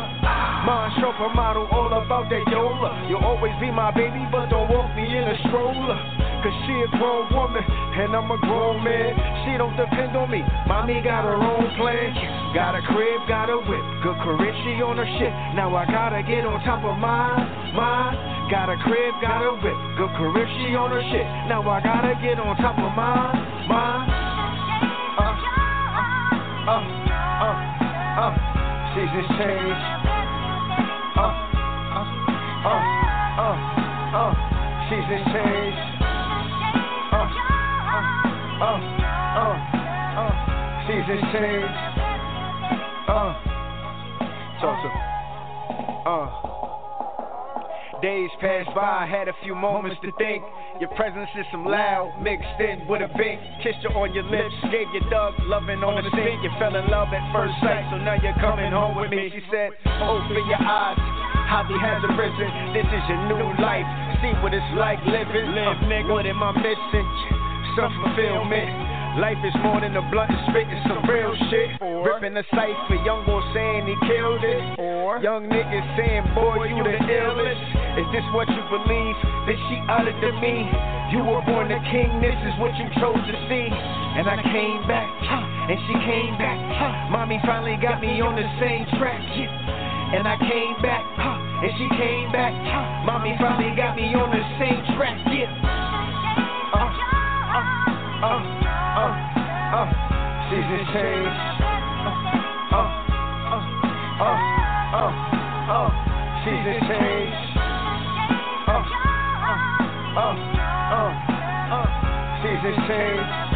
Mind 0.63 0.95
shopper 0.97 1.29
model, 1.35 1.67
all 1.69 1.91
about 1.91 2.31
that 2.31 2.41
Yola. 2.49 3.05
You'll 3.11 3.21
always 3.21 3.53
be 3.59 3.69
my 3.69 3.91
baby, 3.91 4.25
but 4.31 4.47
don't 4.47 4.71
walk 4.71 4.95
me 4.95 5.05
in 5.05 5.27
a 5.27 5.37
stroller. 5.45 6.24
Cause 6.45 6.53
she 6.69 6.77
a 6.77 6.89
grown 7.01 7.25
woman, 7.33 7.65
and 7.65 8.13
I'm 8.13 8.29
a 8.29 8.37
grown 8.37 8.77
man. 8.85 9.17
She 9.41 9.57
don't 9.57 9.73
depend 9.73 10.13
on 10.13 10.29
me. 10.29 10.45
Mommy 10.69 11.01
got 11.01 11.25
her 11.25 11.41
own 11.41 11.73
plan. 11.73 12.13
Got 12.53 12.77
a 12.77 12.85
crib, 12.85 13.25
got 13.25 13.49
a 13.49 13.57
whip. 13.57 13.81
Good 14.05 14.13
career, 14.21 14.53
she 14.61 14.77
on 14.77 15.01
her 15.01 15.09
shit. 15.17 15.33
Now 15.57 15.73
I 15.73 15.89
gotta 15.89 16.21
get 16.21 16.45
on 16.45 16.61
top 16.61 16.85
of 16.85 17.01
mine, 17.01 17.49
mine. 17.73 18.13
Got 18.53 18.69
a 18.69 18.77
crib, 18.77 19.17
got 19.25 19.41
a 19.41 19.57
whip. 19.57 19.73
Good 19.97 20.13
career, 20.21 20.45
she 20.61 20.77
on 20.77 20.93
her 20.93 21.01
shit. 21.09 21.25
Now 21.49 21.65
I 21.65 21.81
gotta 21.81 22.13
get 22.21 22.37
on 22.37 22.53
top 22.61 22.77
of 22.77 22.93
mine, 22.93 23.41
mine. 23.65 24.05
Uh, 25.17 25.33
uh, 26.69 26.85
uh, 27.41 27.57
uh. 28.21 28.33
Seasons 28.93 29.29
change. 29.41 29.81
Uh, 31.17 31.25
uh, 31.89 32.05
uh, 32.69 32.81
uh, 33.33 33.57
uh. 34.13 34.31
Seasons 34.93 35.25
change 35.33 36.04
uh, 38.61 38.79
uh, 39.35 39.55
uh, 40.15 40.33
seasons 40.87 41.23
change. 41.35 41.75
Uh, 43.07 43.31
talk 44.63 44.77
to, 44.79 44.89
uh. 46.07 46.55
Days 48.01 48.29
passed 48.39 48.69
by, 48.75 49.03
I 49.03 49.07
had 49.07 49.27
a 49.27 49.35
few 49.43 49.55
moments 49.55 49.97
to 50.03 50.11
think. 50.19 50.43
Your 50.79 50.89
presence 50.99 51.29
is 51.39 51.45
some 51.51 51.65
loud, 51.65 52.11
mixed 52.21 52.59
in 52.59 52.87
with 52.87 53.01
a 53.01 53.09
bink. 53.17 53.39
Kissed 53.63 53.81
you 53.83 53.89
on 53.95 54.13
your 54.13 54.27
lips, 54.27 54.53
gave 54.71 54.87
you 54.93 54.99
dub, 55.09 55.33
loving 55.47 55.79
on 55.79 56.03
the 56.03 56.11
sink. 56.11 56.43
You 56.43 56.51
fell 56.59 56.75
in 56.75 56.87
love 56.91 57.07
at 57.15 57.23
first 57.31 57.55
sight, 57.63 57.87
so 57.91 57.97
now 58.03 58.19
you're 58.19 58.37
coming 58.43 58.71
home 58.71 58.99
with 58.99 59.09
me. 59.11 59.31
She 59.31 59.41
said, 59.51 59.71
Open 60.03 60.43
your 60.47 60.59
eyes, 60.59 60.99
hobby 61.47 61.79
has 61.79 62.03
arisen. 62.03 62.51
This 62.75 62.87
is 62.87 63.03
your 63.07 63.19
new 63.31 63.47
life. 63.63 63.87
See 64.19 64.31
what 64.43 64.53
it's 64.53 64.71
like 64.75 64.99
living. 65.07 65.55
Live, 65.55 65.79
nigga. 65.87 66.11
What 66.11 66.27
am 66.27 66.43
I 66.43 66.51
missing? 66.55 67.34
Some 67.75 67.91
fulfillment. 67.99 69.19
Life 69.19 69.39
is 69.47 69.55
more 69.63 69.79
than 69.79 69.95
a 69.95 70.03
blunt 70.11 70.31
and 70.31 70.43
spitting 70.51 70.81
some 70.87 71.03
real 71.07 71.31
shit. 71.47 71.79
Or, 71.79 72.03
Ripping 72.03 72.35
the 72.35 72.43
cipher, 72.51 72.99
young 73.07 73.23
boy 73.23 73.39
saying 73.55 73.87
he 73.87 73.95
killed 74.07 74.43
it. 74.43 74.79
Or 74.79 75.19
young 75.23 75.47
niggas 75.47 75.87
saying, 75.95 76.23
boy, 76.35 76.67
you 76.67 76.83
the 76.83 76.99
illest. 76.99 77.63
Is 77.95 78.07
this 78.11 78.27
what 78.35 78.47
you 78.51 78.59
believe? 78.67 79.15
That 79.47 79.59
she 79.71 79.75
uttered 79.87 80.19
to 80.19 80.31
me? 80.43 80.67
You 81.15 81.23
were 81.23 81.43
born 81.47 81.71
a 81.71 81.79
king, 81.91 82.11
this 82.19 82.35
is 82.43 82.55
what 82.59 82.75
you 82.75 82.87
chose 82.99 83.23
to 83.23 83.35
see. 83.47 83.67
And 83.71 84.27
I 84.27 84.35
came 84.43 84.83
back, 84.87 85.07
and 85.71 85.79
she 85.87 85.95
came 86.03 86.35
back. 86.35 86.59
Mommy 87.11 87.39
finally 87.47 87.79
got 87.79 88.03
me 88.03 88.19
on 88.19 88.35
the 88.35 88.47
same 88.59 88.83
track. 88.99 89.23
And 90.11 90.27
I 90.27 90.35
came 90.39 90.75
back, 90.83 91.03
and 91.63 91.71
she 91.79 91.87
came 91.95 92.31
back. 92.35 92.51
Mommy 93.07 93.35
finally 93.39 93.71
got 93.75 93.95
me 93.95 94.11
on 94.11 94.31
the 94.31 94.43
same 94.59 94.83
track. 94.95 95.19
Yeah 95.31 95.85
uh, 96.75 97.24
uh, 99.75 99.87
seasons 100.49 100.87
change. 100.93 101.37
Uh, 105.67 105.89
seasons 106.43 106.81
change. 106.87 107.35
Uh, 111.67 111.85
seasons 112.43 112.79
change. 112.87 113.54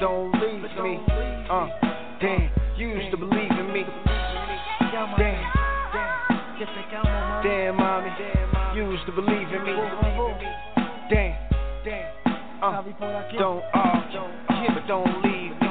Don't 0.00 0.32
leave 0.40 0.62
me. 0.62 0.98
Uh, 1.50 1.68
damn, 2.20 2.50
you 2.78 2.88
used 2.88 3.10
to 3.10 3.18
believe 3.18 3.50
in 3.50 3.72
me. 3.72 3.84
Damn, 4.80 5.44
damn, 7.42 7.76
mommy, 7.76 8.10
you 8.74 8.90
used 8.90 9.04
to 9.04 9.12
believe 9.12 9.52
in 9.52 9.62
me. 9.62 9.72
Damn, 11.10 11.36
uh, 12.62 12.82
don't 13.38 13.62
argue, 13.74 14.74
but 14.74 14.86
don't 14.88 15.22
leave 15.22 15.52
me. 15.60 15.68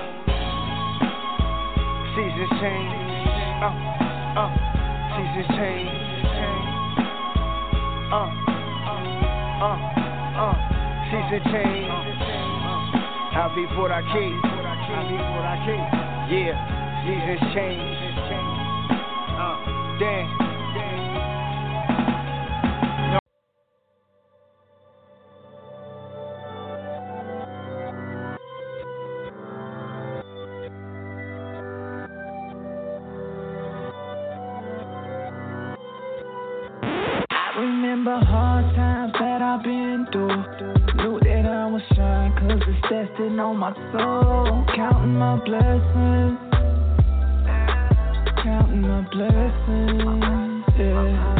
Seasons 2.13 2.53
change, 2.61 2.93
uh, 3.63 3.73
uh, 4.37 4.49
seasons 5.17 5.49
change, 5.57 5.89
uh, 8.13 8.29
uh, 9.65 9.77
uh, 10.37 10.53
seasons 11.09 11.45
change. 11.51 12.18
Be 13.47 13.65
por 13.73 13.89
aquí. 13.89 14.35
Be 14.35 14.41
por 14.41 15.45
aquí. 15.45 15.77
Yeah, 16.29 16.59
seasons 17.05 17.53
change. 17.53 17.97
Uh, 19.39 19.97
damn. 19.97 20.48
It's 43.39 43.45
on 43.45 43.57
my 43.57 43.73
soul. 43.91 44.65
Counting 44.75 45.15
my 45.15 45.37
blessings, 45.45 46.39
counting 48.43 48.81
my 48.81 49.01
blessings, 49.11 50.63
yeah. 50.77 51.35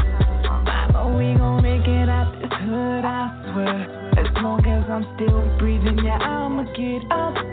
Mama, 0.94 1.18
we 1.18 1.38
gon' 1.38 1.62
make 1.62 1.88
it 1.88 2.10
out 2.10 2.32
this 2.42 2.52
hood, 2.52 3.06
I 3.06 3.52
swear. 3.52 3.78
As 4.18 4.28
long 4.42 4.66
as 4.66 4.90
I'm 4.90 5.06
still 5.16 5.42
breathing, 5.60 6.00
yeah, 6.04 6.18
I'ma 6.20 6.64
get 6.74 7.04
out 7.12 7.49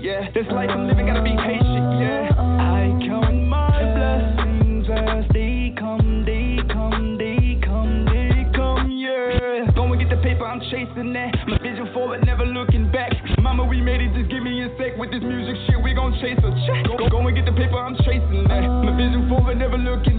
yeah. 0.00 0.30
This 0.34 0.46
life 0.52 0.70
I'm 0.70 0.86
living 0.86 1.06
gotta 1.06 1.22
be 1.22 1.36
patient, 1.36 2.00
yeah. 2.00 2.28
I 2.36 2.92
count 3.06 3.34
my 3.46 3.78
blessings 3.94 4.86
as 4.90 5.24
they 5.32 5.74
come, 5.78 6.24
they 6.24 6.58
come, 6.72 7.16
they 7.18 7.58
come, 7.64 8.04
they 8.06 8.46
come, 8.54 8.90
yeah. 8.90 9.70
Go 9.74 9.90
and 9.92 10.00
get 10.00 10.10
the 10.10 10.20
paper, 10.22 10.46
I'm 10.46 10.60
chasing 10.70 11.12
that. 11.14 11.34
My 11.46 11.58
vision 11.58 11.88
forward, 11.92 12.24
never 12.24 12.44
looking 12.44 12.90
back. 12.90 13.12
Mama, 13.40 13.64
we 13.64 13.80
made 13.80 14.00
it, 14.00 14.12
just 14.14 14.30
give 14.30 14.42
me 14.42 14.62
a 14.64 14.68
sec 14.78 14.96
with 14.98 15.10
this 15.10 15.22
music 15.22 15.56
shit. 15.66 15.82
We 15.82 15.94
gon' 15.94 16.12
chase 16.20 16.38
a 16.38 16.50
check. 16.66 16.84
Go, 16.98 17.08
go 17.08 17.26
and 17.26 17.36
get 17.36 17.46
the 17.46 17.52
paper, 17.52 17.78
I'm 17.78 17.96
chasing 18.04 18.44
that. 18.48 18.62
My 18.62 18.96
vision 18.96 19.28
forward, 19.28 19.58
never 19.58 19.78
looking 19.78 20.17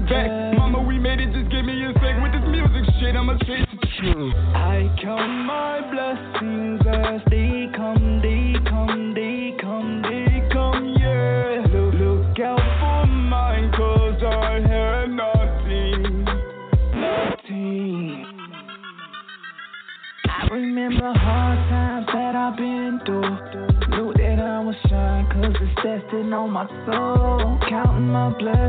soul, 26.85 27.57
counting 27.69 28.07
my 28.07 28.29
blessings. 28.29 28.68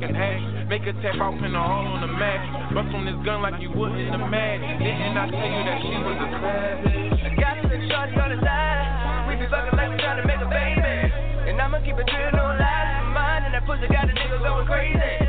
like 0.00 0.10
an. 0.10 0.68
Make 0.68 0.82
a 0.82 0.92
tap 1.00 1.16
out 1.16 1.38
pin 1.40 1.52
the 1.52 1.62
hole 1.62 1.88
on 1.88 2.00
the 2.04 2.12
mat. 2.12 2.74
Bust 2.74 2.92
on 2.92 3.06
this 3.06 3.16
gun 3.24 3.40
like 3.40 3.60
you 3.62 3.70
would 3.72 3.96
in 3.96 4.12
a 4.12 4.28
mag. 4.28 4.60
Didn't 4.76 5.16
I 5.16 5.24
tell 5.30 5.48
you 5.48 5.62
that 5.64 5.78
she 5.80 5.94
was 5.96 6.18
a 6.20 6.28
savage? 6.36 7.40
Got 7.40 7.56
this 7.70 7.82
shorty 7.88 8.12
on 8.20 8.28
the 8.36 8.38
side. 8.44 9.28
We 9.28 9.40
be 9.40 9.48
fucking 9.48 9.72
like 9.72 9.90
we 9.90 9.96
trying 9.96 10.20
to 10.20 10.26
make 10.28 10.42
a 10.42 10.50
baby. 10.52 11.48
And 11.48 11.56
I'ma 11.60 11.80
keep 11.80 11.96
it 11.96 12.04
real, 12.12 12.30
no 12.36 12.44
lies. 12.52 13.08
Mine 13.14 13.48
and 13.48 13.54
that 13.56 13.64
pussy 13.64 13.88
got 13.88 14.10
a 14.10 14.12
nigga 14.12 14.36
going 14.44 14.66
crazy. 14.66 15.25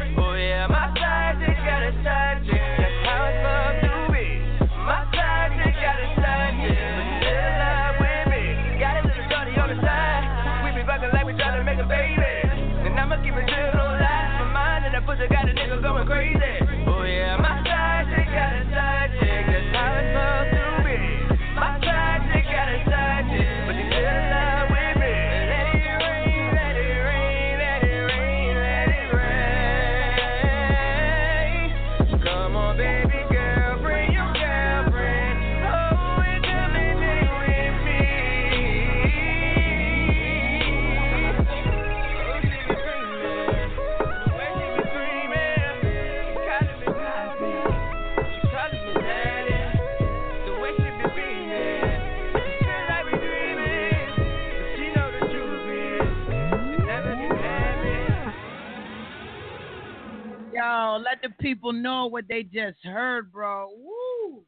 people 61.47 61.71
know 61.71 62.07
what 62.07 62.25
they 62.27 62.43
just 62.43 62.83
heard, 62.83 63.31
bro. 63.31 63.69
Woo! 63.77 64.41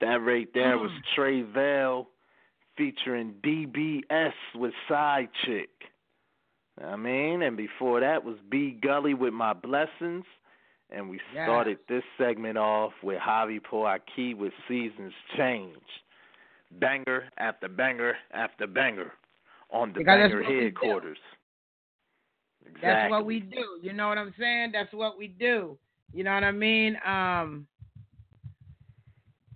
That 0.00 0.20
right 0.22 0.48
there 0.54 0.76
mm. 0.76 0.82
was 0.82 0.90
Trey 1.16 1.42
Vale 1.42 2.08
featuring 2.76 3.34
DBS 3.42 4.32
with 4.54 4.72
Side 4.88 5.28
Chick. 5.44 5.70
I 6.82 6.96
mean, 6.96 7.42
and 7.42 7.56
before 7.56 8.00
that 8.00 8.24
was 8.24 8.36
B 8.50 8.78
Gully 8.80 9.14
with 9.14 9.34
My 9.34 9.52
Blessings. 9.52 10.24
And 10.92 11.08
we 11.08 11.20
yes. 11.34 11.46
started 11.46 11.78
this 11.88 12.02
segment 12.18 12.56
off 12.56 12.92
with 13.02 13.18
Javi 13.18 13.60
Poaki 13.60 14.36
with 14.36 14.52
Seasons 14.68 15.12
Change. 15.36 15.76
Banger 16.80 17.24
after 17.36 17.68
banger 17.68 18.14
after 18.32 18.66
banger 18.66 19.12
on 19.72 19.92
the 19.92 20.04
Banger 20.04 20.42
headquarters. 20.42 21.18
Exactly. 22.80 23.02
That's 23.02 23.10
what 23.10 23.26
we 23.26 23.40
do. 23.40 23.78
You 23.82 23.92
know 23.92 24.08
what 24.08 24.18
I'm 24.18 24.34
saying? 24.38 24.70
That's 24.72 24.92
what 24.92 25.18
we 25.18 25.28
do. 25.28 25.76
You 26.14 26.24
know 26.24 26.32
what 26.32 26.44
I 26.44 26.50
mean? 26.50 26.96
Um, 27.06 27.66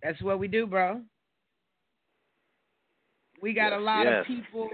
that's 0.02 0.20
what 0.20 0.38
we 0.38 0.46
do, 0.46 0.66
bro. 0.66 1.00
We 3.40 3.54
got 3.54 3.70
yes, 3.70 3.78
a 3.78 3.82
lot 3.82 4.04
yes. 4.04 4.20
of 4.20 4.26
people. 4.26 4.68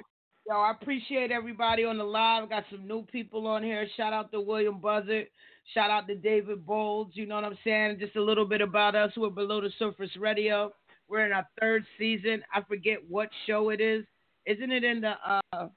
Yo, 0.49 0.57
I 0.57 0.73
appreciate 0.73 1.31
everybody 1.31 1.85
on 1.85 1.97
the 1.97 2.05
live. 2.05 2.49
Got 2.49 2.65
some 2.71 2.89
new 2.89 3.03
people 3.03 3.47
on 3.47 3.63
here. 3.63 3.87
Shout 3.97 4.13
out 4.13 4.33
to 4.33 4.41
William 4.41 4.81
Buzzard. 4.81 5.29
Shout 5.73 5.91
out 5.91 6.09
to 6.09 6.17
David 6.17 6.67
Bolds. 6.67 7.13
You 7.15 7.27
know 7.27 7.37
what 7.37 7.45
I'm 7.45 7.59
saying? 7.63 7.99
Just 8.01 8.17
a 8.17 8.23
little 8.23 8.45
bit 8.45 8.61
about 8.61 8.97
us. 8.97 9.13
We're 9.17 9.31
Below 9.31 9.61
the 9.61 9.71
Surface 9.79 10.11
Radio. 10.19 10.73
We're 11.09 11.25
in 11.25 11.33
our 11.33 11.47
third 11.61 11.85
season. 11.99 12.43
I 12.53 12.63
forget 12.63 12.99
what 13.09 13.29
show 13.47 13.71
it 13.71 13.81
is. 13.81 14.05
Isn't 14.47 14.73
it 14.73 14.83
in 14.83 15.01
the 15.03 15.13
uh 15.53 15.69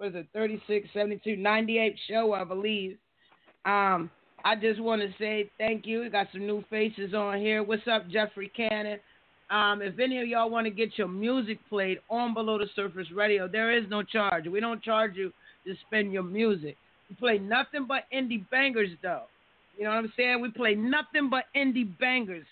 what 0.00 0.08
is 0.08 0.14
it, 0.14 0.28
36, 0.32 0.88
72, 0.94 1.36
98 1.36 1.94
show, 2.08 2.32
I 2.32 2.42
believe. 2.42 2.96
Um, 3.66 4.10
I 4.42 4.56
just 4.58 4.80
want 4.80 5.02
to 5.02 5.08
say 5.18 5.50
thank 5.58 5.84
you. 5.84 6.00
We 6.00 6.08
got 6.08 6.28
some 6.32 6.46
new 6.46 6.64
faces 6.70 7.12
on 7.12 7.38
here. 7.38 7.62
What's 7.62 7.86
up, 7.86 8.08
Jeffrey 8.08 8.50
Cannon? 8.56 8.98
Um, 9.50 9.82
if 9.82 9.98
any 9.98 10.18
of 10.18 10.26
y'all 10.26 10.48
want 10.48 10.64
to 10.64 10.70
get 10.70 10.96
your 10.96 11.08
music 11.08 11.58
played 11.68 11.98
on 12.08 12.32
Below 12.32 12.56
the 12.56 12.66
Surface 12.74 13.08
Radio, 13.14 13.46
there 13.46 13.76
is 13.76 13.84
no 13.90 14.02
charge. 14.02 14.46
We 14.48 14.58
don't 14.58 14.82
charge 14.82 15.16
you 15.16 15.32
to 15.66 15.74
spend 15.86 16.14
your 16.14 16.22
music. 16.22 16.76
We 17.10 17.16
play 17.16 17.38
nothing 17.38 17.86
but 17.86 18.04
indie 18.14 18.48
bangers, 18.50 18.90
though. 19.02 19.24
You 19.76 19.84
know 19.84 19.90
what 19.90 19.98
I'm 19.98 20.12
saying? 20.16 20.40
We 20.40 20.50
play 20.50 20.74
nothing 20.76 21.28
but 21.28 21.44
indie 21.54 21.90
bangers. 21.98 22.46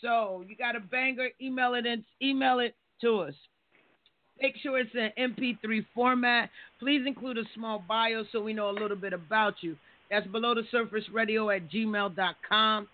So 0.00 0.42
you 0.48 0.56
got 0.56 0.74
a 0.74 0.80
banger, 0.80 1.28
email 1.38 1.74
it 1.74 1.84
in, 1.84 2.02
email 2.22 2.60
it 2.60 2.74
to 3.02 3.18
us. 3.18 3.34
Make 4.40 4.56
sure 4.62 4.78
it's 4.78 4.94
an 4.94 5.10
MP3 5.18 5.84
format. 5.94 6.50
Please 6.78 7.02
include 7.06 7.38
a 7.38 7.44
small 7.54 7.82
bio 7.86 8.24
so 8.30 8.40
we 8.40 8.52
know 8.52 8.70
a 8.70 8.72
little 8.72 8.96
bit 8.96 9.12
about 9.12 9.54
you. 9.62 9.76
That's 10.10 10.26
below 10.28 10.54
the 10.54 10.62
surface 10.70 11.04
radio 11.12 11.50
at 11.50 11.70
gmail.com. 11.70 12.88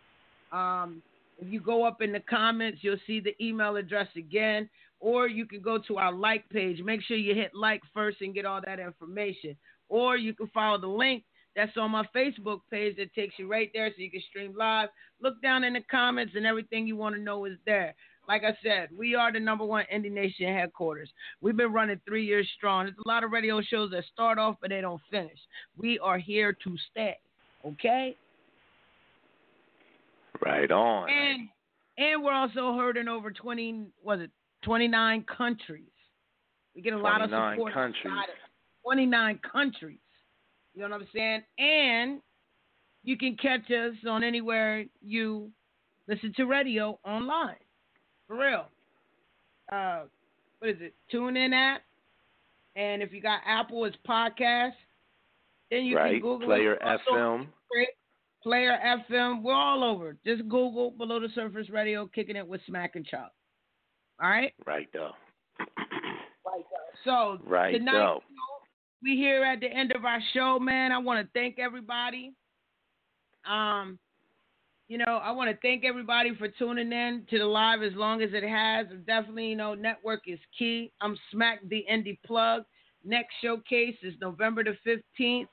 Um, 0.52 1.02
if 1.38 1.52
you 1.52 1.60
go 1.60 1.84
up 1.84 2.00
in 2.00 2.12
the 2.12 2.20
comments, 2.20 2.78
you'll 2.82 2.96
see 3.06 3.20
the 3.20 3.34
email 3.44 3.76
address 3.76 4.08
again, 4.16 4.68
or 5.00 5.28
you 5.28 5.46
can 5.46 5.60
go 5.60 5.78
to 5.88 5.98
our 5.98 6.12
like 6.12 6.48
page. 6.50 6.80
Make 6.82 7.02
sure 7.02 7.16
you 7.16 7.34
hit 7.34 7.54
like 7.54 7.82
first 7.92 8.18
and 8.20 8.34
get 8.34 8.46
all 8.46 8.60
that 8.64 8.78
information. 8.78 9.56
Or 9.88 10.16
you 10.16 10.32
can 10.32 10.48
follow 10.48 10.80
the 10.80 10.86
link 10.86 11.24
that's 11.54 11.76
on 11.76 11.90
my 11.90 12.04
Facebook 12.14 12.60
page 12.70 12.96
that 12.96 13.14
takes 13.14 13.34
you 13.38 13.48
right 13.48 13.70
there 13.72 13.88
so 13.90 14.02
you 14.02 14.10
can 14.10 14.22
stream 14.28 14.54
live. 14.56 14.88
Look 15.20 15.40
down 15.40 15.64
in 15.64 15.74
the 15.74 15.82
comments, 15.90 16.32
and 16.36 16.46
everything 16.46 16.86
you 16.86 16.96
want 16.96 17.14
to 17.14 17.20
know 17.20 17.44
is 17.44 17.58
there. 17.64 17.94
Like 18.26 18.42
I 18.44 18.56
said, 18.62 18.88
we 18.96 19.14
are 19.14 19.32
the 19.32 19.40
number 19.40 19.64
one 19.64 19.84
Indie 19.92 20.10
Nation 20.10 20.46
headquarters. 20.46 21.10
We've 21.40 21.56
been 21.56 21.72
running 21.72 22.00
three 22.06 22.24
years 22.24 22.48
strong. 22.56 22.86
There's 22.86 22.96
a 23.04 23.08
lot 23.08 23.24
of 23.24 23.32
radio 23.32 23.60
shows 23.60 23.90
that 23.90 24.04
start 24.12 24.38
off 24.38 24.56
but 24.60 24.70
they 24.70 24.80
don't 24.80 25.00
finish. 25.10 25.38
We 25.76 25.98
are 25.98 26.18
here 26.18 26.52
to 26.64 26.76
stay. 26.90 27.16
Okay? 27.66 28.16
Right 30.44 30.70
on. 30.70 31.08
And 31.10 31.48
and 31.96 32.22
we're 32.22 32.32
also 32.32 32.76
heard 32.76 32.96
in 32.96 33.08
over 33.08 33.30
twenty 33.30 33.86
was 34.02 34.20
it 34.20 34.30
twenty 34.62 34.88
nine 34.88 35.24
countries. 35.24 35.84
We 36.74 36.82
get 36.82 36.92
a 36.92 36.98
lot 36.98 37.22
of 37.22 37.28
29 37.28 37.56
support. 37.56 37.72
countries. 37.72 38.12
Twenty 38.82 39.06
nine 39.06 39.38
countries. 39.50 39.98
You 40.74 40.82
know 40.82 40.88
what 40.88 41.02
I'm 41.02 41.08
saying? 41.14 41.42
And 41.58 42.20
you 43.04 43.16
can 43.16 43.36
catch 43.36 43.70
us 43.70 43.94
on 44.08 44.24
anywhere 44.24 44.84
you 45.00 45.50
listen 46.08 46.32
to 46.36 46.44
radio 46.46 46.98
online. 47.04 47.56
For 48.28 48.36
real. 48.36 48.66
Uh, 49.70 50.02
what 50.58 50.70
is 50.70 50.76
it? 50.80 50.94
Tune 51.10 51.36
in 51.36 51.52
app. 51.52 51.82
And 52.76 53.02
if 53.02 53.12
you 53.12 53.20
got 53.20 53.40
Apple, 53.46 53.84
it's 53.84 53.96
podcast. 54.08 54.72
Then 55.70 55.84
you 55.84 55.96
right. 55.96 56.12
can 56.12 56.20
Google 56.20 56.46
Player 56.46 56.74
it. 56.74 56.82
FM. 56.82 57.46
Player 58.42 58.78
FM. 59.10 59.42
We're 59.42 59.54
all 59.54 59.82
over. 59.82 60.16
Just 60.24 60.42
Google 60.48 60.90
Below 60.90 61.20
the 61.20 61.28
Surface 61.34 61.70
Radio, 61.70 62.06
kicking 62.06 62.36
it 62.36 62.46
with 62.46 62.60
Smack 62.66 62.94
and 62.94 63.06
Chuck. 63.06 63.32
All 64.22 64.28
right. 64.28 64.52
Right 64.66 64.88
though. 64.92 65.12
Right. 65.58 66.64
So 67.04 67.38
Right 67.44 67.72
tonight 67.72 67.92
though. 67.92 68.22
we 69.02 69.16
here 69.16 69.42
at 69.44 69.60
the 69.60 69.66
end 69.66 69.92
of 69.92 70.04
our 70.04 70.20
show, 70.32 70.58
man. 70.58 70.92
I 70.92 70.98
want 70.98 71.24
to 71.24 71.30
thank 71.38 71.58
everybody. 71.58 72.34
Um, 73.48 73.98
you 74.94 74.98
know, 74.98 75.18
I 75.24 75.32
want 75.32 75.50
to 75.50 75.56
thank 75.60 75.84
everybody 75.84 76.36
for 76.36 76.46
tuning 76.46 76.92
in 76.92 77.26
to 77.28 77.40
the 77.40 77.44
live 77.44 77.82
as 77.82 77.94
long 77.96 78.22
as 78.22 78.30
it 78.32 78.44
has. 78.44 78.86
Definitely, 79.08 79.48
you 79.48 79.56
know, 79.56 79.74
network 79.74 80.20
is 80.28 80.38
key. 80.56 80.92
I'm 81.00 81.18
Smack 81.32 81.68
the 81.68 81.84
Indie 81.90 82.16
Plug. 82.24 82.62
Next 83.04 83.34
showcase 83.42 83.96
is 84.04 84.14
November 84.20 84.62
the 84.62 84.76
15th. 85.20 85.48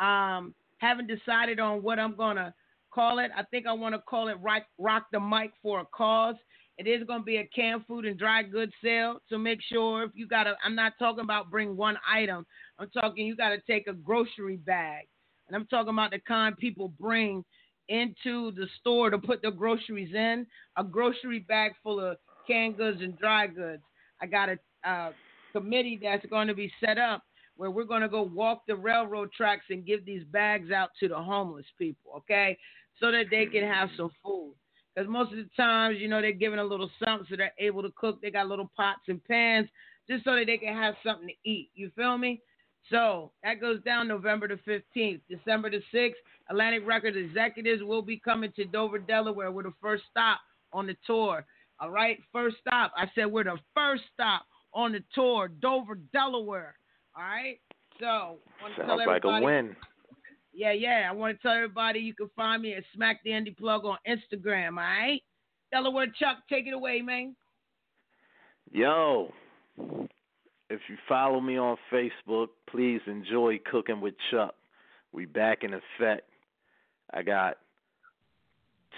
Um, 0.00 0.54
haven't 0.76 1.08
decided 1.08 1.60
on 1.60 1.82
what 1.82 1.98
I'm 1.98 2.14
gonna 2.14 2.52
call 2.90 3.20
it. 3.20 3.30
I 3.34 3.44
think 3.44 3.66
I 3.66 3.72
want 3.72 3.94
to 3.94 4.02
call 4.02 4.28
it 4.28 4.36
rock, 4.42 4.64
rock 4.76 5.06
the 5.12 5.18
mic 5.18 5.52
for 5.62 5.80
a 5.80 5.86
cause. 5.86 6.36
It 6.76 6.86
is 6.86 7.06
going 7.06 7.20
to 7.20 7.24
be 7.24 7.38
a 7.38 7.46
canned 7.54 7.86
food 7.86 8.04
and 8.04 8.18
dry 8.18 8.42
goods 8.42 8.72
sale. 8.82 9.20
So 9.30 9.38
make 9.38 9.60
sure 9.62 10.02
if 10.02 10.10
you 10.12 10.28
got 10.28 10.44
to, 10.44 10.56
I'm 10.62 10.74
not 10.74 10.92
talking 10.98 11.24
about 11.24 11.50
bring 11.50 11.74
one 11.74 11.96
item. 12.06 12.44
I'm 12.78 12.90
talking 12.90 13.26
you 13.26 13.34
got 13.34 13.50
to 13.50 13.60
take 13.66 13.86
a 13.86 13.94
grocery 13.94 14.56
bag. 14.56 15.06
And 15.46 15.56
I'm 15.56 15.66
talking 15.66 15.92
about 15.92 16.10
the 16.10 16.18
kind 16.18 16.56
people 16.58 16.92
bring 16.98 17.44
into 17.88 18.52
the 18.52 18.66
store 18.80 19.10
to 19.10 19.18
put 19.18 19.42
the 19.42 19.50
groceries 19.50 20.14
in. 20.14 20.46
A 20.76 20.84
grocery 20.84 21.40
bag 21.40 21.72
full 21.82 22.00
of 22.00 22.16
canned 22.46 22.76
goods 22.76 23.00
and 23.00 23.18
dry 23.18 23.46
goods. 23.46 23.82
I 24.20 24.26
got 24.26 24.48
a 24.48 24.58
uh, 24.88 25.12
committee 25.52 25.98
that's 26.02 26.26
going 26.26 26.48
to 26.48 26.54
be 26.54 26.72
set 26.84 26.98
up 26.98 27.22
where 27.56 27.70
we're 27.70 27.84
going 27.84 28.02
to 28.02 28.08
go 28.08 28.22
walk 28.22 28.62
the 28.66 28.74
railroad 28.74 29.30
tracks 29.32 29.66
and 29.70 29.86
give 29.86 30.04
these 30.04 30.24
bags 30.24 30.70
out 30.70 30.90
to 31.00 31.08
the 31.08 31.16
homeless 31.16 31.66
people, 31.78 32.12
okay? 32.16 32.58
So 33.00 33.10
that 33.12 33.26
they 33.30 33.46
can 33.46 33.62
have 33.62 33.90
some 33.96 34.10
food. 34.24 34.54
Because 34.94 35.08
most 35.08 35.32
of 35.32 35.38
the 35.38 35.48
times, 35.56 35.98
you 36.00 36.08
know, 36.08 36.20
they're 36.20 36.32
giving 36.32 36.58
a 36.58 36.64
little 36.64 36.90
something 37.04 37.26
so 37.28 37.36
they're 37.36 37.52
able 37.58 37.82
to 37.82 37.92
cook. 37.96 38.20
They 38.20 38.30
got 38.30 38.46
little 38.46 38.70
pots 38.76 39.02
and 39.08 39.22
pans 39.24 39.68
just 40.08 40.24
so 40.24 40.34
that 40.36 40.46
they 40.46 40.58
can 40.58 40.74
have 40.74 40.94
something 41.04 41.28
to 41.28 41.50
eat. 41.50 41.70
You 41.74 41.90
feel 41.96 42.16
me? 42.16 42.40
So 42.90 43.30
that 43.42 43.60
goes 43.60 43.82
down 43.82 44.08
November 44.08 44.48
the 44.48 44.58
15th. 44.96 45.20
December 45.28 45.70
the 45.70 45.82
6th, 45.92 46.12
Atlantic 46.50 46.86
Records 46.86 47.16
executives 47.16 47.82
will 47.82 48.02
be 48.02 48.18
coming 48.18 48.52
to 48.56 48.64
Dover, 48.64 48.98
Delaware. 48.98 49.50
We're 49.50 49.62
the 49.62 49.72
first 49.80 50.04
stop 50.10 50.40
on 50.72 50.86
the 50.86 50.96
tour. 51.06 51.46
All 51.80 51.90
right, 51.90 52.18
first 52.32 52.56
stop. 52.60 52.92
I 52.96 53.06
said 53.14 53.26
we're 53.26 53.44
the 53.44 53.58
first 53.74 54.02
stop 54.12 54.44
on 54.72 54.92
the 54.92 55.02
tour, 55.14 55.48
Dover, 55.48 55.98
Delaware. 56.12 56.76
All 57.16 57.22
right. 57.22 57.58
So 58.00 58.06
I 58.06 58.62
want 58.62 58.74
to 58.76 58.86
tell 58.86 58.98
Sounds 58.98 59.02
like 59.06 59.24
a 59.24 59.40
win. 59.40 59.76
yeah, 60.52 60.72
yeah. 60.72 61.06
I 61.08 61.12
want 61.12 61.36
to 61.36 61.42
tell 61.42 61.52
everybody 61.52 62.00
you 62.00 62.14
can 62.14 62.28
find 62.36 62.62
me 62.62 62.74
at 62.74 62.82
Smack 62.94 63.20
the 63.24 63.30
Indie 63.30 63.56
Plug 63.56 63.84
on 63.84 63.98
Instagram, 64.06 64.70
all 64.70 64.76
right? 64.76 65.22
Delaware 65.72 66.06
Chuck, 66.18 66.38
take 66.48 66.66
it 66.66 66.74
away, 66.74 67.00
man. 67.02 67.34
Yo, 68.72 69.32
if 70.70 70.80
you 70.88 70.96
follow 71.08 71.40
me 71.40 71.58
on 71.58 71.76
Facebook, 71.92 72.48
please 72.68 73.00
enjoy 73.06 73.60
cooking 73.70 74.00
with 74.00 74.14
Chuck. 74.30 74.54
We 75.12 75.26
back 75.26 75.62
in 75.62 75.74
effect. 75.74 76.28
I 77.12 77.22
got 77.22 77.58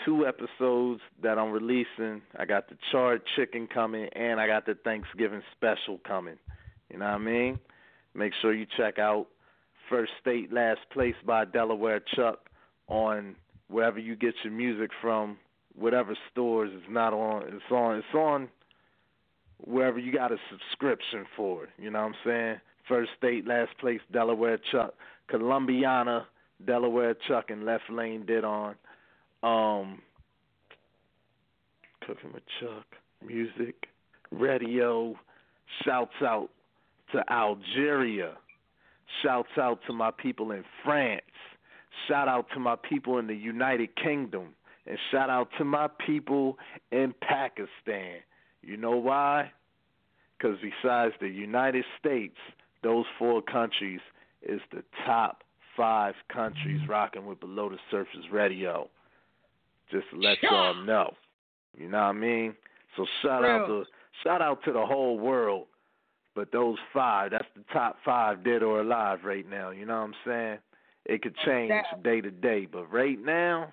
two 0.05 0.26
episodes 0.26 1.01
that 1.22 1.38
I'm 1.38 1.51
releasing. 1.51 2.22
I 2.38 2.44
got 2.44 2.68
the 2.68 2.76
charred 2.90 3.22
chicken 3.36 3.66
coming, 3.66 4.09
and 4.14 4.40
I 4.40 4.47
got 4.47 4.66
the 4.66 4.74
Thanksgiving 4.84 5.43
special 5.56 5.98
coming. 6.06 6.36
You 6.90 6.98
know 6.98 7.06
what 7.06 7.14
I 7.14 7.18
mean? 7.18 7.59
Make 8.14 8.32
sure 8.40 8.55
you 8.55 8.66
check 8.76 8.98
out 8.98 9.26
First 9.90 10.12
State 10.20 10.52
Last 10.52 10.80
Place 10.93 11.16
by 11.26 11.44
Delaware 11.44 12.01
Chuck 12.14 12.48
on 12.88 13.36
wherever 13.68 13.98
you 13.98 14.16
get 14.16 14.34
your 14.44 14.52
music 14.52 14.90
from, 15.02 15.36
whatever 15.74 16.16
stores. 16.30 16.70
It's 16.72 16.86
not 16.88 17.12
on. 17.12 17.43
It's 17.48 17.70
on. 17.70 17.97
It's 17.97 18.14
on 18.14 18.48
wherever 19.65 19.99
you 19.99 20.12
got 20.12 20.33
a 20.33 20.37
subscription 20.51 21.24
for. 21.37 21.69
You 21.78 21.91
know 21.91 22.01
what 22.01 22.09
I'm 22.09 22.15
saying? 22.24 22.61
First 22.89 23.11
State, 23.19 23.47
Last 23.47 23.77
Place, 23.81 24.01
Delaware 24.12 24.59
Chuck, 24.70 24.95
Columbiana, 25.31 26.27
Delaware 26.65 27.15
Chuck, 27.27 27.47
and 27.51 27.65
Left 27.65 27.91
Lane 27.91 28.24
did 28.27 28.45
on. 28.45 28.74
Um, 29.43 30.01
Cooking 32.07 32.33
with 32.33 32.45
Chuck, 32.61 32.87
music, 33.27 33.87
radio. 34.31 35.15
Shouts 35.85 36.15
out 36.23 36.51
to 37.12 37.23
Algeria. 37.33 38.35
Shouts 39.23 39.49
out 39.59 39.81
to 39.87 39.93
my 39.93 40.11
people 40.11 40.53
in 40.53 40.65
France. 40.85 41.23
Shout 42.07 42.28
out 42.28 42.47
to 42.55 42.61
my 42.61 42.77
people 42.89 43.19
in 43.19 43.27
the 43.27 43.35
United 43.35 43.89
Kingdom. 43.97 44.55
And 44.87 44.99
shout 45.11 45.31
out 45.31 45.49
to 45.59 45.65
my 45.65 45.89
people 46.07 46.59
in 46.93 47.12
Pakistan. 47.20 48.20
You 48.66 48.76
know 48.76 48.97
why? 48.97 49.52
Because 50.36 50.59
besides 50.60 51.14
the 51.20 51.28
United 51.28 51.84
States, 51.98 52.36
those 52.82 53.05
four 53.18 53.40
countries 53.40 54.01
is 54.43 54.60
the 54.72 54.82
top 55.06 55.44
five 55.76 56.14
countries 56.32 56.80
mm-hmm. 56.80 56.90
rocking 56.90 57.26
with 57.26 57.38
Below 57.38 57.70
the 57.70 57.78
Surface 57.90 58.26
Radio. 58.32 58.90
Just 59.90 60.06
to 60.10 60.18
let 60.18 60.43
y'all 60.43 60.74
know. 60.74 61.14
You 61.78 61.88
know 61.88 61.98
what 61.98 62.05
I 62.05 62.12
mean? 62.12 62.55
So 62.97 63.06
shout 63.22 63.44
out 63.44 63.66
to 63.66 63.84
shout 64.24 64.43
out 64.43 64.64
to 64.64 64.72
the 64.72 64.84
whole 64.84 65.18
world. 65.18 65.66
But 66.34 66.51
those 66.52 66.76
five, 66.93 67.30
that's 67.30 67.47
the 67.55 67.62
top 67.72 67.97
five 68.05 68.43
dead 68.44 68.62
or 68.62 68.80
alive 68.80 69.20
right 69.24 69.48
now. 69.48 69.70
You 69.70 69.86
know 69.86 69.94
what 69.94 70.09
I'm 70.09 70.14
saying? 70.26 70.59
It 71.05 71.22
could 71.22 71.36
change 71.47 71.72
day 72.02 72.20
to 72.20 72.30
day, 72.30 72.66
but 72.70 72.93
right 72.93 73.18
now, 73.24 73.72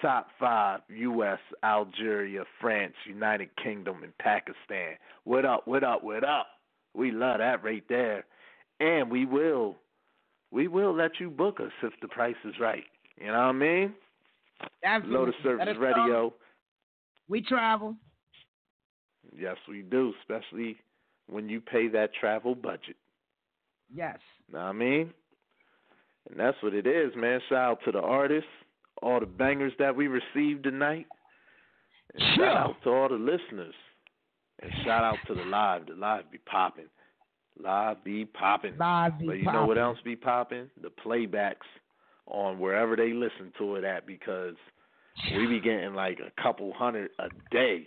top 0.00 0.28
five 0.38 0.80
U.S., 0.88 1.38
Algeria, 1.64 2.44
France, 2.60 2.94
United 3.06 3.48
Kingdom, 3.62 4.02
and 4.02 4.16
Pakistan. 4.18 4.94
What 5.24 5.44
up? 5.44 5.66
What 5.66 5.84
up? 5.84 6.02
What 6.04 6.24
up? 6.24 6.46
We 6.94 7.10
love 7.10 7.38
that 7.38 7.62
right 7.62 7.84
there. 7.88 8.24
and 8.80 9.10
we 9.10 9.24
will, 9.26 9.76
we 10.50 10.68
will 10.68 10.94
let 10.94 11.12
you 11.20 11.30
book 11.30 11.60
us 11.60 11.72
if 11.82 11.92
the 12.00 12.08
price 12.08 12.36
is 12.44 12.54
right. 12.60 12.84
You 13.20 13.26
know 13.26 13.32
what 13.32 13.38
I 13.38 13.52
mean? 13.52 13.94
Absolutely. 14.84 15.18
Lotus 15.18 15.34
Service 15.42 15.76
Radio. 15.78 16.06
know. 16.06 16.34
We 17.28 17.42
travel. 17.42 17.94
Yes, 19.36 19.56
we 19.68 19.82
do, 19.82 20.12
especially 20.22 20.76
when 21.28 21.48
you 21.48 21.60
pay 21.60 21.88
that 21.88 22.10
travel 22.18 22.54
budget. 22.54 22.96
Yes. 23.94 24.18
Know 24.52 24.60
what 24.60 24.64
I 24.66 24.72
mean? 24.72 25.12
And 26.30 26.38
that's 26.38 26.56
what 26.62 26.74
it 26.74 26.86
is, 26.86 27.12
man. 27.16 27.40
Shout 27.48 27.58
out 27.58 27.78
to 27.84 27.92
the 27.92 28.00
artists, 28.00 28.48
all 29.02 29.20
the 29.20 29.26
bangers 29.26 29.72
that 29.78 29.94
we 29.94 30.08
received 30.08 30.64
tonight. 30.64 31.06
And 32.14 32.36
shout 32.36 32.56
out 32.56 32.76
to 32.84 32.90
all 32.90 33.08
the 33.08 33.14
listeners. 33.14 33.74
And 34.60 34.72
shout 34.84 35.04
out 35.04 35.18
to 35.26 35.34
the 35.34 35.44
live. 35.44 35.86
The 35.86 35.94
live 35.94 36.30
be 36.30 36.38
popping. 36.38 36.88
Live 37.62 38.02
be 38.04 38.24
popping. 38.24 38.76
Live 38.78 39.18
be 39.18 39.26
But 39.26 39.38
you 39.38 39.52
know 39.52 39.66
what 39.66 39.78
else 39.78 39.98
be 40.04 40.16
popping? 40.16 40.70
The 40.82 40.90
playbacks 41.04 41.66
on 42.26 42.58
wherever 42.58 42.96
they 42.96 43.12
listen 43.12 43.52
to 43.58 43.76
it 43.76 43.84
at 43.84 44.06
because 44.06 44.54
we 45.34 45.46
be 45.46 45.60
getting 45.60 45.94
like 45.94 46.18
a 46.20 46.42
couple 46.42 46.72
hundred 46.72 47.10
a 47.18 47.28
day. 47.50 47.86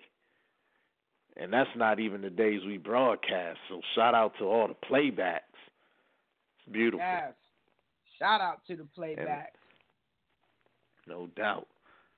And 1.37 1.51
that's 1.51 1.69
not 1.75 1.99
even 1.99 2.21
the 2.21 2.29
days 2.29 2.61
we 2.65 2.77
broadcast. 2.77 3.57
So 3.69 3.81
shout 3.95 4.13
out 4.13 4.33
to 4.39 4.45
all 4.45 4.67
the 4.67 4.75
playbacks. 4.87 5.39
It's 6.59 6.71
beautiful. 6.71 6.99
Yes. 6.99 7.33
Shout 8.19 8.41
out 8.41 8.59
to 8.67 8.75
the 8.75 8.85
playback. 8.95 9.53
No 11.07 11.27
doubt. 11.35 11.67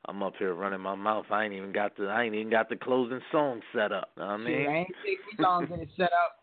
I'm 0.06 0.22
up 0.22 0.34
here 0.38 0.54
running 0.54 0.82
my 0.82 0.96
mouth. 0.96 1.26
I 1.32 1.46
ain't 1.46 1.54
even 1.54 1.72
got 1.72 1.96
the 1.96 2.06
I 2.06 2.24
ain't 2.24 2.36
even 2.36 2.50
got 2.50 2.68
the 2.70 2.76
closing 2.76 3.22
song 3.32 3.62
set 3.74 3.92
up. 3.94 4.12
Know 4.18 4.26
what 4.26 4.32
I 4.34 4.38
mean? 4.38 4.68
I 4.68 4.78
ain't 4.80 4.90
me 4.90 5.18
long 5.40 5.68
to 5.68 5.76
it 5.76 5.90
set 5.96 6.12
up. 6.12 6.40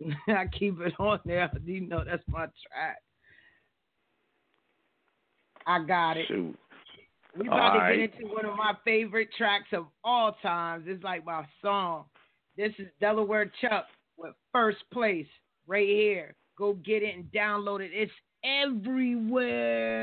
I 0.28 0.46
keep 0.46 0.80
it 0.80 0.94
on 0.98 1.20
there. 1.24 1.50
You 1.64 1.82
know 1.82 2.04
that's 2.04 2.22
my 2.28 2.46
track. 2.46 3.02
I 5.66 5.84
got 5.84 6.16
it. 6.16 6.26
Shoot. 6.28 6.56
We 7.38 7.46
about 7.46 7.72
to 7.72 7.78
Alright. 7.78 8.12
get 8.12 8.20
into 8.20 8.34
one 8.34 8.44
of 8.44 8.56
my 8.56 8.74
favorite 8.84 9.28
tracks 9.36 9.68
of 9.72 9.86
all 10.04 10.36
times. 10.42 10.84
It's 10.86 11.02
like 11.04 11.24
my 11.24 11.46
song. 11.62 12.04
This 12.56 12.72
is 12.78 12.88
Delaware 13.00 13.50
Chuck 13.60 13.86
with 14.18 14.34
First 14.52 14.84
Place 14.92 15.26
right 15.66 15.88
here. 15.88 16.34
Go 16.58 16.74
get 16.74 17.02
it 17.02 17.14
and 17.16 17.24
download 17.32 17.80
it. 17.80 17.90
It's 17.94 18.12
everywhere. 18.44 20.02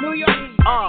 New 0.00 0.14
York. 0.14 0.30
Uh. 0.66 0.88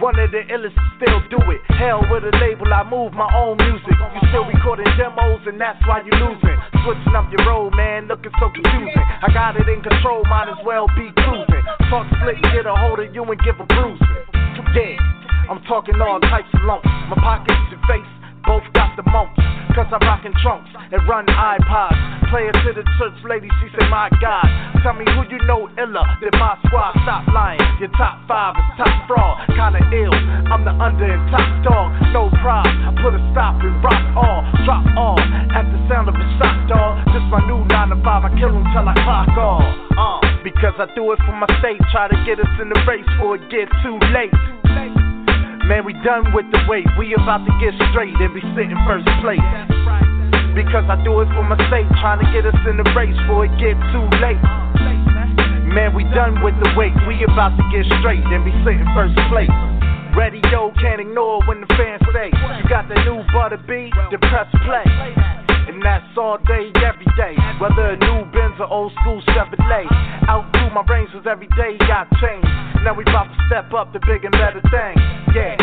One 0.00 0.18
of 0.18 0.30
the 0.32 0.44
illest 0.52 0.76
still 1.00 1.20
do 1.30 1.38
it. 1.50 1.60
Hell 1.78 2.04
with 2.10 2.24
a 2.24 2.32
label, 2.36 2.72
I 2.72 2.84
move 2.84 3.12
my 3.14 3.30
own 3.34 3.56
music. 3.56 3.88
You 3.88 4.28
still 4.28 4.44
recording 4.44 4.84
demos, 4.98 5.40
and 5.46 5.58
that's 5.60 5.80
why 5.88 6.02
you 6.04 6.12
losing. 6.12 6.58
Switching 6.84 7.16
up 7.16 7.32
your 7.32 7.46
road, 7.48 7.72
man, 7.74 8.06
looking 8.06 8.32
so 8.38 8.50
confusing. 8.50 9.02
I 9.22 9.32
got 9.32 9.56
it 9.56 9.68
in 9.68 9.82
control, 9.82 10.22
might 10.28 10.48
as 10.48 10.62
well 10.64 10.86
be 10.94 11.10
cruising. 11.16 11.53
Talk 11.90 12.06
slick, 12.22 12.40
get 12.52 12.66
a 12.66 12.74
hold 12.74 13.00
of 13.00 13.14
you 13.14 13.24
and 13.24 13.40
give 13.40 13.60
a 13.60 13.66
bruise. 13.66 13.98
bruising. 13.98 14.74
Yeah, 14.74 14.96
I'm 15.50 15.62
talking 15.64 16.00
all 16.00 16.20
types 16.20 16.48
of 16.54 16.62
lumps. 16.64 16.88
My 17.08 17.16
pockets 17.20 17.54
and 17.70 17.80
face 17.86 18.23
both 18.46 18.64
got 18.72 18.96
the 18.96 19.04
mumps. 19.10 19.40
Cause 19.74 19.90
I'm 19.90 20.06
rocking 20.06 20.32
trunks 20.38 20.70
and 20.70 21.02
run 21.10 21.26
iPods. 21.26 21.98
Play 22.30 22.46
it 22.46 22.54
to 22.62 22.70
the 22.78 22.86
church 22.94 23.18
lady, 23.26 23.50
she 23.58 23.66
say, 23.74 23.82
My 23.90 24.06
God, 24.22 24.46
tell 24.86 24.94
me 24.94 25.02
who 25.02 25.26
you 25.26 25.42
know 25.50 25.66
iller 25.74 26.06
than 26.22 26.30
my 26.38 26.54
squad. 26.62 26.94
Stop 27.02 27.26
lying, 27.34 27.58
your 27.82 27.90
top 27.98 28.22
five 28.30 28.54
is 28.54 28.70
top 28.78 28.94
fraud. 29.10 29.42
Kinda 29.50 29.82
ill, 29.90 30.14
I'm 30.46 30.62
the 30.62 30.70
under 30.78 31.10
and 31.10 31.26
top 31.26 31.50
dog. 31.66 31.90
No 32.14 32.30
pride, 32.38 32.70
I 32.70 32.94
put 33.02 33.18
a 33.18 33.22
stop 33.34 33.58
and 33.66 33.74
rock 33.82 34.02
all, 34.14 34.46
drop 34.62 34.86
all. 34.94 35.18
At 35.50 35.66
the 35.66 35.78
sound 35.90 36.06
of 36.06 36.14
a 36.14 36.26
shot 36.38 36.54
dog, 36.70 37.02
this 37.10 37.26
my 37.34 37.42
new 37.50 37.66
9 37.66 37.90
to 37.90 37.98
5, 37.98 38.06
I 38.06 38.30
kill 38.38 38.54
'em 38.54 38.62
till 38.70 38.86
I 38.86 38.94
clock 39.02 39.34
off. 39.34 39.66
Uh, 39.98 40.20
because 40.46 40.74
I 40.78 40.86
do 40.94 41.10
it 41.10 41.18
for 41.26 41.34
my 41.34 41.50
state, 41.58 41.82
try 41.90 42.06
to 42.06 42.18
get 42.22 42.38
us 42.38 42.52
in 42.62 42.70
the 42.70 42.78
race 42.86 43.06
before 43.18 43.42
it 43.42 43.50
get 43.50 43.66
too 43.82 43.98
late. 44.14 44.30
Man, 45.64 45.80
we 45.88 45.96
done 46.04 46.28
with 46.36 46.44
the 46.52 46.60
wait. 46.68 46.84
We 47.00 47.16
about 47.16 47.40
to 47.48 47.52
get 47.56 47.72
straight 47.88 48.12
and 48.12 48.36
be 48.36 48.44
sitting 48.52 48.76
first 48.84 49.08
place. 49.24 49.40
Because 50.52 50.84
I 50.92 51.00
do 51.00 51.24
it 51.24 51.28
for 51.32 51.40
my 51.40 51.56
sake, 51.72 51.88
trying 52.04 52.20
to 52.20 52.28
get 52.36 52.44
us 52.44 52.54
in 52.68 52.76
the 52.76 52.84
race 52.92 53.16
before 53.24 53.48
it 53.48 53.54
get 53.56 53.72
too 53.88 54.04
late. 54.20 54.44
Man, 55.72 55.96
we 55.96 56.04
done 56.12 56.44
with 56.44 56.52
the 56.60 56.68
wait. 56.76 56.92
We 57.08 57.24
about 57.24 57.56
to 57.56 57.64
get 57.72 57.88
straight 57.98 58.20
and 58.28 58.44
be 58.44 58.52
sitting 58.60 58.84
first 58.92 59.16
place. 59.32 59.48
Radio 60.12 60.70
can't 60.78 61.00
ignore 61.00 61.40
when 61.48 61.64
the 61.64 61.70
fans 61.80 62.04
say 62.12 62.28
you 62.30 62.64
got 62.68 62.86
the 62.86 63.00
new 63.02 63.24
butter 63.32 63.58
B, 63.66 63.90
then 64.12 64.20
press 64.30 64.46
play. 64.68 64.84
That's 65.84 66.16
all 66.16 66.38
day, 66.48 66.72
every 66.80 67.04
day. 67.12 67.36
Whether 67.60 67.94
new 68.00 68.24
Benz 68.32 68.56
or 68.58 68.72
old 68.72 68.90
school 69.02 69.20
Chevrolet. 69.28 69.84
Outgrew 70.26 70.72
my 70.72 70.80
range 70.88 71.10
was 71.12 71.28
every 71.28 71.46
day 71.48 71.76
got 71.84 72.08
changed. 72.24 72.48
Now 72.80 72.94
we 72.96 73.04
about 73.04 73.28
to 73.28 73.36
step 73.46 73.70
up 73.74 73.92
to 73.92 74.00
big 74.00 74.24
and 74.24 74.32
better 74.32 74.64
things. 74.72 75.36
Yeah. 75.36 75.60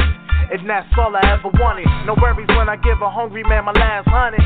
And 0.50 0.68
that's 0.68 0.90
all 0.98 1.14
I 1.14 1.22
ever 1.38 1.54
wanted. 1.62 1.86
No 2.10 2.18
worries 2.18 2.50
when 2.58 2.68
I 2.68 2.76
give 2.82 3.02
a 3.02 3.10
hungry 3.10 3.44
man 3.44 3.66
my 3.66 3.76
last 3.78 4.08
hundred. 4.10 4.42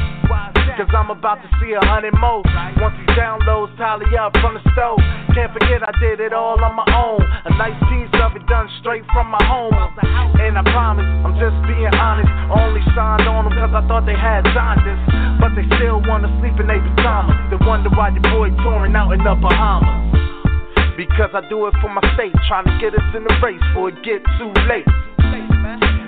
Cause 0.76 0.92
I'm 0.92 1.08
about 1.08 1.40
to 1.40 1.48
see 1.64 1.72
a 1.72 1.80
hundred 1.88 2.12
more. 2.20 2.44
Once 2.84 3.00
these 3.00 3.16
downloads 3.16 3.72
tally 3.80 4.12
up 4.20 4.36
from 4.44 4.60
the 4.60 4.64
stove. 4.76 5.00
Can't 5.32 5.48
forget 5.56 5.80
I 5.80 5.96
did 6.04 6.20
it 6.20 6.36
all 6.36 6.60
on 6.60 6.76
my 6.76 6.84
own. 6.92 7.24
A 7.24 7.52
nice 7.56 7.80
piece 7.88 8.12
of 8.20 8.36
it 8.36 8.44
done 8.52 8.68
straight 8.84 9.08
from 9.16 9.32
my 9.32 9.40
home. 9.48 9.72
And 9.72 10.60
I 10.60 10.64
promise, 10.76 11.08
I'm 11.24 11.40
just 11.40 11.56
being 11.64 11.96
honest. 11.96 12.28
Only 12.52 12.84
signed 12.92 13.24
on 13.24 13.48
them 13.48 13.56
cause 13.56 13.72
I 13.72 13.88
thought 13.88 14.04
they 14.04 14.20
had 14.20 14.44
jaundice. 14.52 15.00
But 15.40 15.56
they 15.56 15.64
still 15.80 16.04
wanna 16.04 16.28
sleep 16.44 16.60
in 16.60 16.68
their 16.68 16.84
pajamas. 16.84 17.56
They 17.56 17.60
wonder 17.64 17.88
why 17.96 18.12
your 18.12 18.28
boy 18.28 18.52
touring 18.60 19.00
out 19.00 19.16
in 19.16 19.24
the 19.24 19.32
Bahamas. 19.32 20.12
Because 21.00 21.32
I 21.32 21.40
do 21.48 21.72
it 21.72 21.76
for 21.80 21.88
my 21.88 22.04
state, 22.20 22.36
trying 22.52 22.68
to 22.68 22.76
get 22.84 22.92
us 22.92 23.08
in 23.16 23.24
the 23.24 23.36
race 23.40 23.64
before 23.72 23.96
it 23.96 24.00
get 24.04 24.20
too 24.36 24.52
late. 24.68 24.88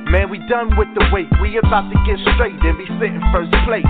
Man, 0.07 0.31
we 0.31 0.39
done 0.47 0.71
with 0.79 0.87
the 0.95 1.03
wait. 1.11 1.27
We 1.43 1.59
about 1.59 1.91
to 1.91 1.97
get 2.07 2.15
straight 2.35 2.55
and 2.55 2.79
be 2.79 2.87
sitting 2.95 3.19
first 3.35 3.51
place. 3.67 3.83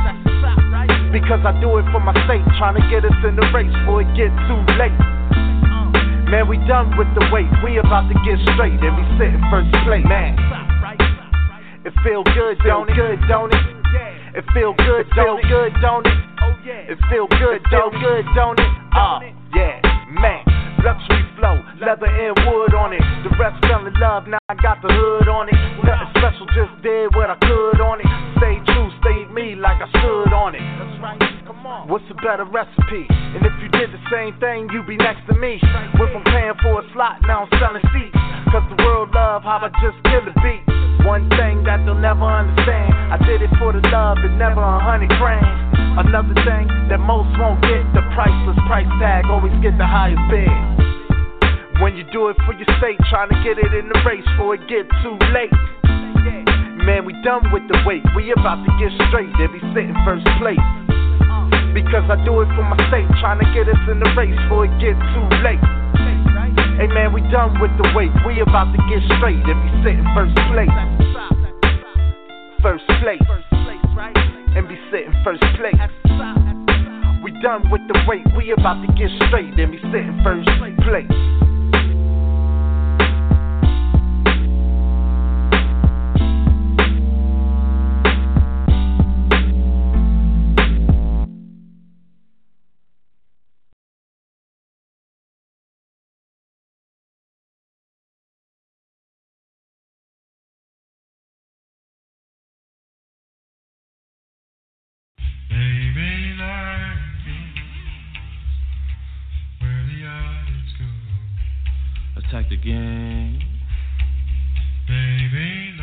Because 1.14 1.46
I 1.46 1.54
do 1.62 1.78
it 1.78 1.86
for 1.94 2.02
my 2.02 2.14
state, 2.26 2.42
trying 2.58 2.74
to 2.74 2.86
get 2.90 3.06
us 3.06 3.14
in 3.22 3.38
the 3.38 3.46
race 3.54 3.70
before 3.70 4.02
it 4.02 4.10
get 4.18 4.34
too 4.50 4.58
late. 4.82 4.98
Man, 6.26 6.50
we 6.50 6.58
done 6.66 6.98
with 6.98 7.06
the 7.14 7.22
wait. 7.30 7.46
We 7.62 7.78
about 7.78 8.10
to 8.10 8.18
get 8.26 8.42
straight 8.58 8.82
and 8.82 8.94
be 8.98 9.06
sitting 9.22 9.46
first 9.54 9.70
place. 9.86 10.02
Man, 10.10 10.34
it 11.86 11.94
feel 12.02 12.26
good, 12.34 12.58
don't 12.66 12.90
it? 12.90 12.98
Good, 12.98 13.22
don't 13.30 13.54
it? 13.54 13.62
It 14.34 14.46
feel 14.58 14.74
good, 14.74 15.06
feel 15.14 15.38
good, 15.46 15.72
don't 15.86 16.02
it? 16.02 16.18
It 16.66 16.98
feel 17.14 17.30
good, 17.30 17.62
feel 17.70 17.94
good, 17.94 18.26
don't 18.34 18.58
it? 18.58 18.72
Uh, 18.90 19.22
yeah, 19.54 19.86
man. 20.10 20.42
Flow, 20.82 21.17
leather 21.82 22.10
and 22.10 22.34
wood 22.50 22.74
on 22.74 22.94
it. 22.94 23.02
The 23.24 23.32
rest 23.38 23.58
fell 23.66 23.86
in 23.86 23.94
love, 24.02 24.28
now 24.28 24.42
I 24.50 24.56
got 24.58 24.82
the 24.82 24.90
hood 24.90 25.28
on 25.30 25.50
it. 25.50 25.58
Nothing 25.86 26.12
special, 26.18 26.46
just 26.58 26.74
did 26.82 27.14
what 27.14 27.30
I 27.30 27.38
could 27.38 27.82
on 27.82 28.02
it. 28.02 28.10
Stay 28.42 28.58
true, 28.74 28.90
stayed 29.02 29.30
me 29.34 29.54
like 29.56 29.82
I 29.82 29.88
stood 29.94 30.34
on 30.34 30.56
it. 30.56 30.66
What's 31.88 32.06
a 32.12 32.18
better 32.20 32.46
recipe? 32.46 33.06
And 33.10 33.46
if 33.46 33.54
you 33.62 33.70
did 33.70 33.92
the 33.92 34.02
same 34.12 34.36
thing, 34.40 34.70
you'd 34.72 34.88
be 34.88 34.98
next 34.98 35.24
to 35.30 35.36
me. 35.38 35.60
Went 36.00 36.12
from 36.12 36.24
paying 36.26 36.58
for 36.64 36.82
a 36.82 36.86
slot, 36.94 37.22
now 37.24 37.46
I'm 37.46 37.52
selling 37.60 37.84
seats. 37.94 38.18
Cause 38.52 38.64
the 38.72 38.80
world 38.84 39.12
love 39.12 39.44
how 39.44 39.60
I 39.60 39.70
just 39.84 40.00
kill 40.08 40.24
the 40.24 40.34
beat. 40.40 40.64
One 41.06 41.30
thing 41.36 41.64
that 41.64 41.84
they'll 41.86 42.00
never 42.00 42.26
understand. 42.26 42.92
I 43.12 43.18
did 43.24 43.42
it 43.42 43.52
for 43.60 43.72
the 43.72 43.84
love 43.92 44.18
and 44.20 44.40
never 44.40 44.60
a 44.60 44.80
hundred 44.80 45.12
grand. 45.20 45.46
Another 46.00 46.36
thing 46.46 46.68
that 46.90 47.00
most 47.00 47.32
won't 47.40 47.62
get 47.62 47.84
the 47.96 48.04
priceless 48.16 48.60
price 48.68 48.90
tag, 49.00 49.26
always 49.28 49.54
get 49.62 49.78
the 49.78 49.88
highest 49.88 50.22
bid. 50.32 50.77
When 51.78 51.94
you 51.94 52.04
do 52.10 52.30
it 52.30 52.38
for 52.42 52.58
your 52.58 52.66
state, 52.82 52.98
trying 53.06 53.30
to 53.30 53.38
get 53.46 53.62
it 53.62 53.70
in 53.70 53.86
the 53.86 54.02
race 54.02 54.26
before 54.26 54.58
it 54.58 54.66
get 54.66 54.90
too 55.06 55.14
late. 55.30 55.54
Man, 56.82 57.06
we 57.06 57.14
done 57.22 57.54
with 57.54 57.70
the 57.70 57.78
wait. 57.86 58.02
We 58.16 58.34
about 58.34 58.66
to 58.66 58.72
get 58.82 58.90
straight 59.08 59.30
and 59.30 59.52
be 59.54 59.62
sitting 59.78 59.94
first 60.02 60.26
place. 60.42 60.58
Because 61.78 62.10
I 62.10 62.18
do 62.26 62.42
it 62.42 62.50
for 62.58 62.66
my 62.66 62.82
state, 62.90 63.06
trying 63.22 63.38
to 63.46 63.48
get 63.54 63.70
us 63.70 63.78
in 63.94 64.02
the 64.02 64.10
race 64.18 64.34
before 64.34 64.66
it 64.66 64.74
get 64.82 64.98
too 65.14 65.28
late. 65.46 65.62
Hey 66.82 66.90
man, 66.90 67.14
we 67.14 67.22
done 67.30 67.62
with 67.62 67.70
the 67.78 67.86
wait. 67.94 68.10
We 68.26 68.42
about 68.42 68.74
to 68.74 68.82
get 68.90 69.06
straight 69.22 69.38
and 69.46 69.60
be 69.62 69.70
sitting 69.86 70.08
first 70.18 70.34
place. 70.50 70.74
First 72.66 72.90
place. 73.06 73.22
And 74.58 74.66
be 74.66 74.82
sitting 74.90 75.14
first 75.22 75.46
place. 75.62 75.78
We 77.22 77.38
done 77.46 77.70
with 77.70 77.86
the 77.86 78.02
wait. 78.10 78.26
We 78.34 78.50
about 78.50 78.82
to 78.82 78.90
get 78.98 79.14
straight 79.30 79.54
and 79.60 79.72
be 79.72 79.78
sitting 79.94 80.18
first 80.26 80.50
place. 80.82 81.37
The. 105.58 105.88
Baby, 114.88 115.76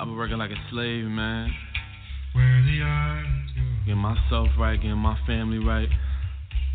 I've 0.00 0.06
been 0.06 0.16
working 0.16 0.38
like 0.38 0.50
a 0.50 0.60
slave, 0.70 1.04
man. 1.04 1.54
where 2.32 2.62
the 2.66 2.82
others 2.82 3.50
go. 3.54 3.62
Getting 3.86 4.02
myself 4.02 4.48
right, 4.58 4.74
getting 4.74 4.98
my 4.98 5.16
family 5.26 5.58
right. 5.58 5.88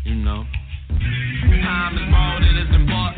You 0.04 0.16
know. 0.16 0.44
Time 0.88 1.96
is 1.96 2.08
borrowed, 2.10 2.42
bought. 2.88 3.14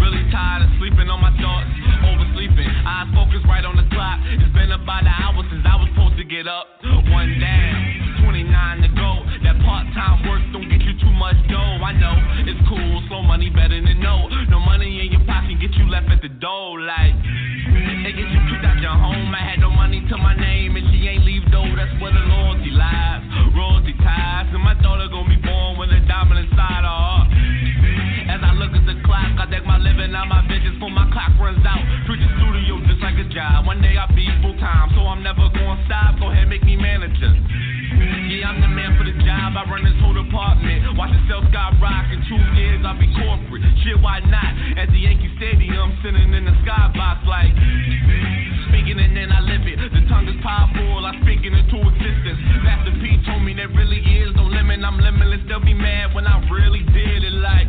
Really 0.00 0.30
tired 0.30 0.62
of 0.62 0.70
sleeping 0.78 1.10
on 1.10 1.20
my 1.20 1.34
thoughts. 1.42 1.70
Oversleeping, 2.06 2.70
eyes 2.86 3.10
focused 3.12 3.46
right 3.46 3.64
on 3.64 3.76
the 3.76 3.86
clock. 3.90 4.20
It's 4.30 4.54
been 4.54 4.70
about 4.70 5.02
an 5.02 5.08
hour 5.08 5.42
since 5.50 5.66
I 5.66 5.76
was 5.76 5.88
supposed 5.94 6.16
to 6.16 6.24
get 6.24 6.46
up. 6.46 6.66
One 7.10 7.40
down, 7.40 7.97
29 8.24 8.82
to 8.82 8.90
go. 8.94 9.10
That 9.44 9.56
part 9.62 9.86
time 9.94 10.26
work 10.26 10.42
don't 10.52 10.68
get 10.68 10.82
you 10.82 10.94
too 10.98 11.12
much 11.14 11.36
dough. 11.48 11.78
I 11.82 11.92
know 11.94 12.16
it's 12.48 12.60
cool, 12.68 13.02
slow 13.08 13.22
money 13.22 13.50
better 13.50 13.78
than 13.78 14.00
no. 14.00 14.28
No 14.48 14.58
money 14.60 15.04
in 15.04 15.12
your 15.12 15.24
pocket 15.26 15.60
get 15.60 15.74
you 15.76 15.88
left 15.88 16.08
at 16.10 16.22
the 16.22 16.28
door. 16.28 16.80
Like, 16.80 17.14
it 17.14 18.14
get 18.16 18.28
you 18.28 18.40
kicked 18.48 18.64
out 18.64 18.80
your 18.80 18.96
home. 18.96 19.34
I 19.34 19.42
had 19.44 19.60
no 19.60 19.70
money 19.70 20.00
to 20.08 20.16
my 20.16 20.34
name, 20.34 20.76
and 20.76 20.84
she 20.90 21.06
ain't 21.08 21.24
leave 21.24 21.44
though. 21.50 21.68
That's 21.76 21.92
where 22.00 22.12
the 22.12 22.24
loyalty 22.24 22.70
lies. 22.72 23.22
Royalty 23.54 23.94
ties, 24.00 24.48
and 24.52 24.62
my 24.62 24.74
daughter 24.80 25.08
gonna 25.12 25.28
be 25.28 25.40
born 25.40 25.78
with 25.78 25.90
a 25.92 26.00
diamond 26.08 26.40
inside 26.48 26.82
her 26.82 26.88
heart. 26.88 27.27
As 27.27 27.27
I 29.08 29.32
look 29.32 29.40
at 29.40 29.48
the 29.48 29.48
clock, 29.48 29.48
I 29.48 29.50
deck 29.50 29.64
my 29.64 29.78
living 29.78 30.14
out 30.14 30.28
my 30.28 30.44
visions 30.48 30.76
before 30.76 30.92
my 30.92 31.08
clock 31.10 31.32
runs 31.40 31.64
out. 31.64 31.80
Treat 32.04 32.20
the 32.20 32.30
studio 32.36 32.80
just 32.84 33.00
like 33.00 33.16
a 33.16 33.28
job. 33.32 33.66
One 33.66 33.80
day 33.80 33.96
I'll 33.96 34.12
be 34.14 34.28
full 34.44 34.56
time, 34.60 34.92
so 34.94 35.04
I'm 35.08 35.22
never 35.22 35.48
gonna 35.48 35.80
stop. 35.88 36.20
Go 36.20 36.30
ahead, 36.30 36.48
make 36.48 36.64
me 36.64 36.76
manager. 36.76 37.32
Yeah, 38.28 38.52
I'm 38.52 38.60
the 38.60 38.68
man 38.68 38.94
for 39.00 39.04
the 39.08 39.16
job. 39.24 39.56
I 39.56 39.64
run 39.64 39.82
this 39.82 39.96
whole 40.04 40.12
department. 40.12 40.96
Watch 41.00 41.10
the 41.10 41.20
sell 41.26 41.42
sky 41.48 41.72
rock. 41.80 42.12
In 42.12 42.20
two 42.28 42.40
years, 42.54 42.84
I'll 42.84 43.00
be 43.00 43.08
corporate. 43.16 43.64
Shit, 43.82 43.96
why 43.98 44.20
not? 44.20 44.52
At 44.76 44.92
the 44.92 45.00
Yankee 45.00 45.32
Stadium, 45.40 45.96
sitting 46.04 46.30
in 46.36 46.44
the 46.44 46.54
skybox 46.62 47.24
like. 47.24 47.52
Speaking 48.68 49.00
and 49.00 49.16
then 49.16 49.32
I 49.32 49.40
live 49.40 49.64
it. 49.64 49.80
The 49.80 50.04
tongue 50.12 50.28
is 50.28 50.36
powerful. 50.44 51.08
I 51.08 51.16
speak 51.24 51.40
it 51.48 51.56
into 51.56 51.80
existence. 51.80 52.38
Master 52.60 52.92
P 53.00 53.16
told 53.24 53.40
me 53.40 53.56
there 53.56 53.72
really 53.72 54.04
is 54.04 54.36
no 54.36 54.44
limit. 54.44 54.84
I'm 54.84 55.00
limitless. 55.00 55.40
They'll 55.48 55.64
be 55.64 55.72
mad 55.72 56.12
when 56.12 56.28
I 56.28 56.36
really 56.52 56.84
did 56.92 57.24
it. 57.24 57.32
Like, 57.40 57.66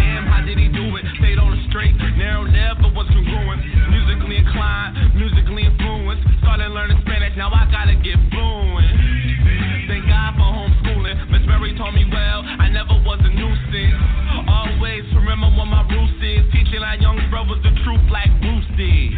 damn, 0.00 0.24
how 0.24 0.40
did 0.40 0.56
he 0.56 0.68
do 0.72 0.96
it? 0.96 1.04
Stayed 1.20 1.36
on 1.36 1.52
the 1.52 1.60
straight, 1.68 1.92
narrow, 2.16 2.48
never 2.48 2.88
was 2.96 3.04
congruent. 3.12 3.60
Musically 3.92 4.40
inclined, 4.40 4.96
musically 5.12 5.68
influenced. 5.68 6.24
Started 6.40 6.72
learning 6.72 6.96
Spanish, 7.04 7.36
now 7.36 7.52
I 7.52 7.68
gotta 7.68 7.96
get 8.00 8.16
fluent. 8.32 8.88
Thank 9.92 10.08
God 10.08 10.40
for 10.40 10.48
homeschooling. 10.48 11.16
Miss 11.28 11.44
Mary 11.44 11.76
told 11.76 11.92
me 11.92 12.08
well, 12.08 12.40
I 12.40 12.72
never 12.72 12.96
was 13.04 13.20
a 13.20 13.28
nuisance. 13.28 14.00
Always 14.48 15.04
remember 15.12 15.52
what 15.52 15.68
my 15.68 15.84
roots 15.92 16.16
is. 16.24 16.48
Teaching 16.56 16.80
our 16.80 16.96
young 16.96 17.20
brothers 17.28 17.60
the 17.60 17.76
truth 17.84 18.04
like 18.08 18.32
Bruce 18.40 18.70
did. 18.80 19.12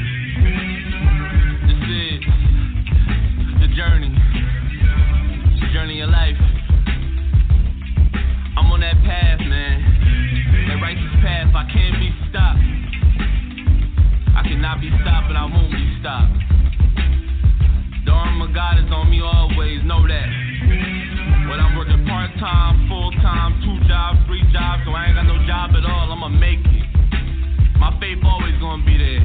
This 1.71 1.81
is 1.87 2.21
the 3.63 3.69
journey, 3.79 4.11
the 5.63 5.69
journey 5.73 6.01
of 6.03 6.11
life. 6.11 6.41
I'm 8.59 8.67
on 8.71 8.81
that 8.81 8.99
path, 9.07 9.41
man. 9.41 9.92
Righteous 10.83 11.15
path, 11.23 11.55
I 11.55 11.63
can't 11.71 11.95
be 12.03 12.11
stopped. 12.27 12.59
I 14.35 14.43
cannot 14.43 14.83
be 14.83 14.91
stopped, 14.99 15.31
and 15.31 15.39
I 15.39 15.47
won't 15.47 15.71
be 15.71 15.87
stopped. 16.03 16.35
The 18.03 18.11
arm 18.11 18.43
of 18.43 18.51
God 18.51 18.83
is 18.83 18.91
on 18.91 19.07
me 19.07 19.23
always, 19.23 19.79
know 19.87 20.03
that. 20.03 20.29
When 21.47 21.63
I'm 21.63 21.79
working 21.79 22.03
part 22.11 22.35
time, 22.43 22.91
full 22.91 23.15
time, 23.23 23.63
two 23.63 23.79
jobs, 23.87 24.27
three 24.27 24.43
jobs, 24.51 24.83
so 24.83 24.91
I 24.91 25.07
ain't 25.07 25.15
got 25.15 25.31
no 25.31 25.39
job 25.47 25.71
at 25.79 25.87
all, 25.87 26.11
I'ma 26.11 26.27
make 26.35 26.59
it. 26.67 26.83
My 27.79 27.95
faith 28.03 28.19
always 28.27 28.59
gonna 28.59 28.83
be 28.83 28.99
there. 28.99 29.23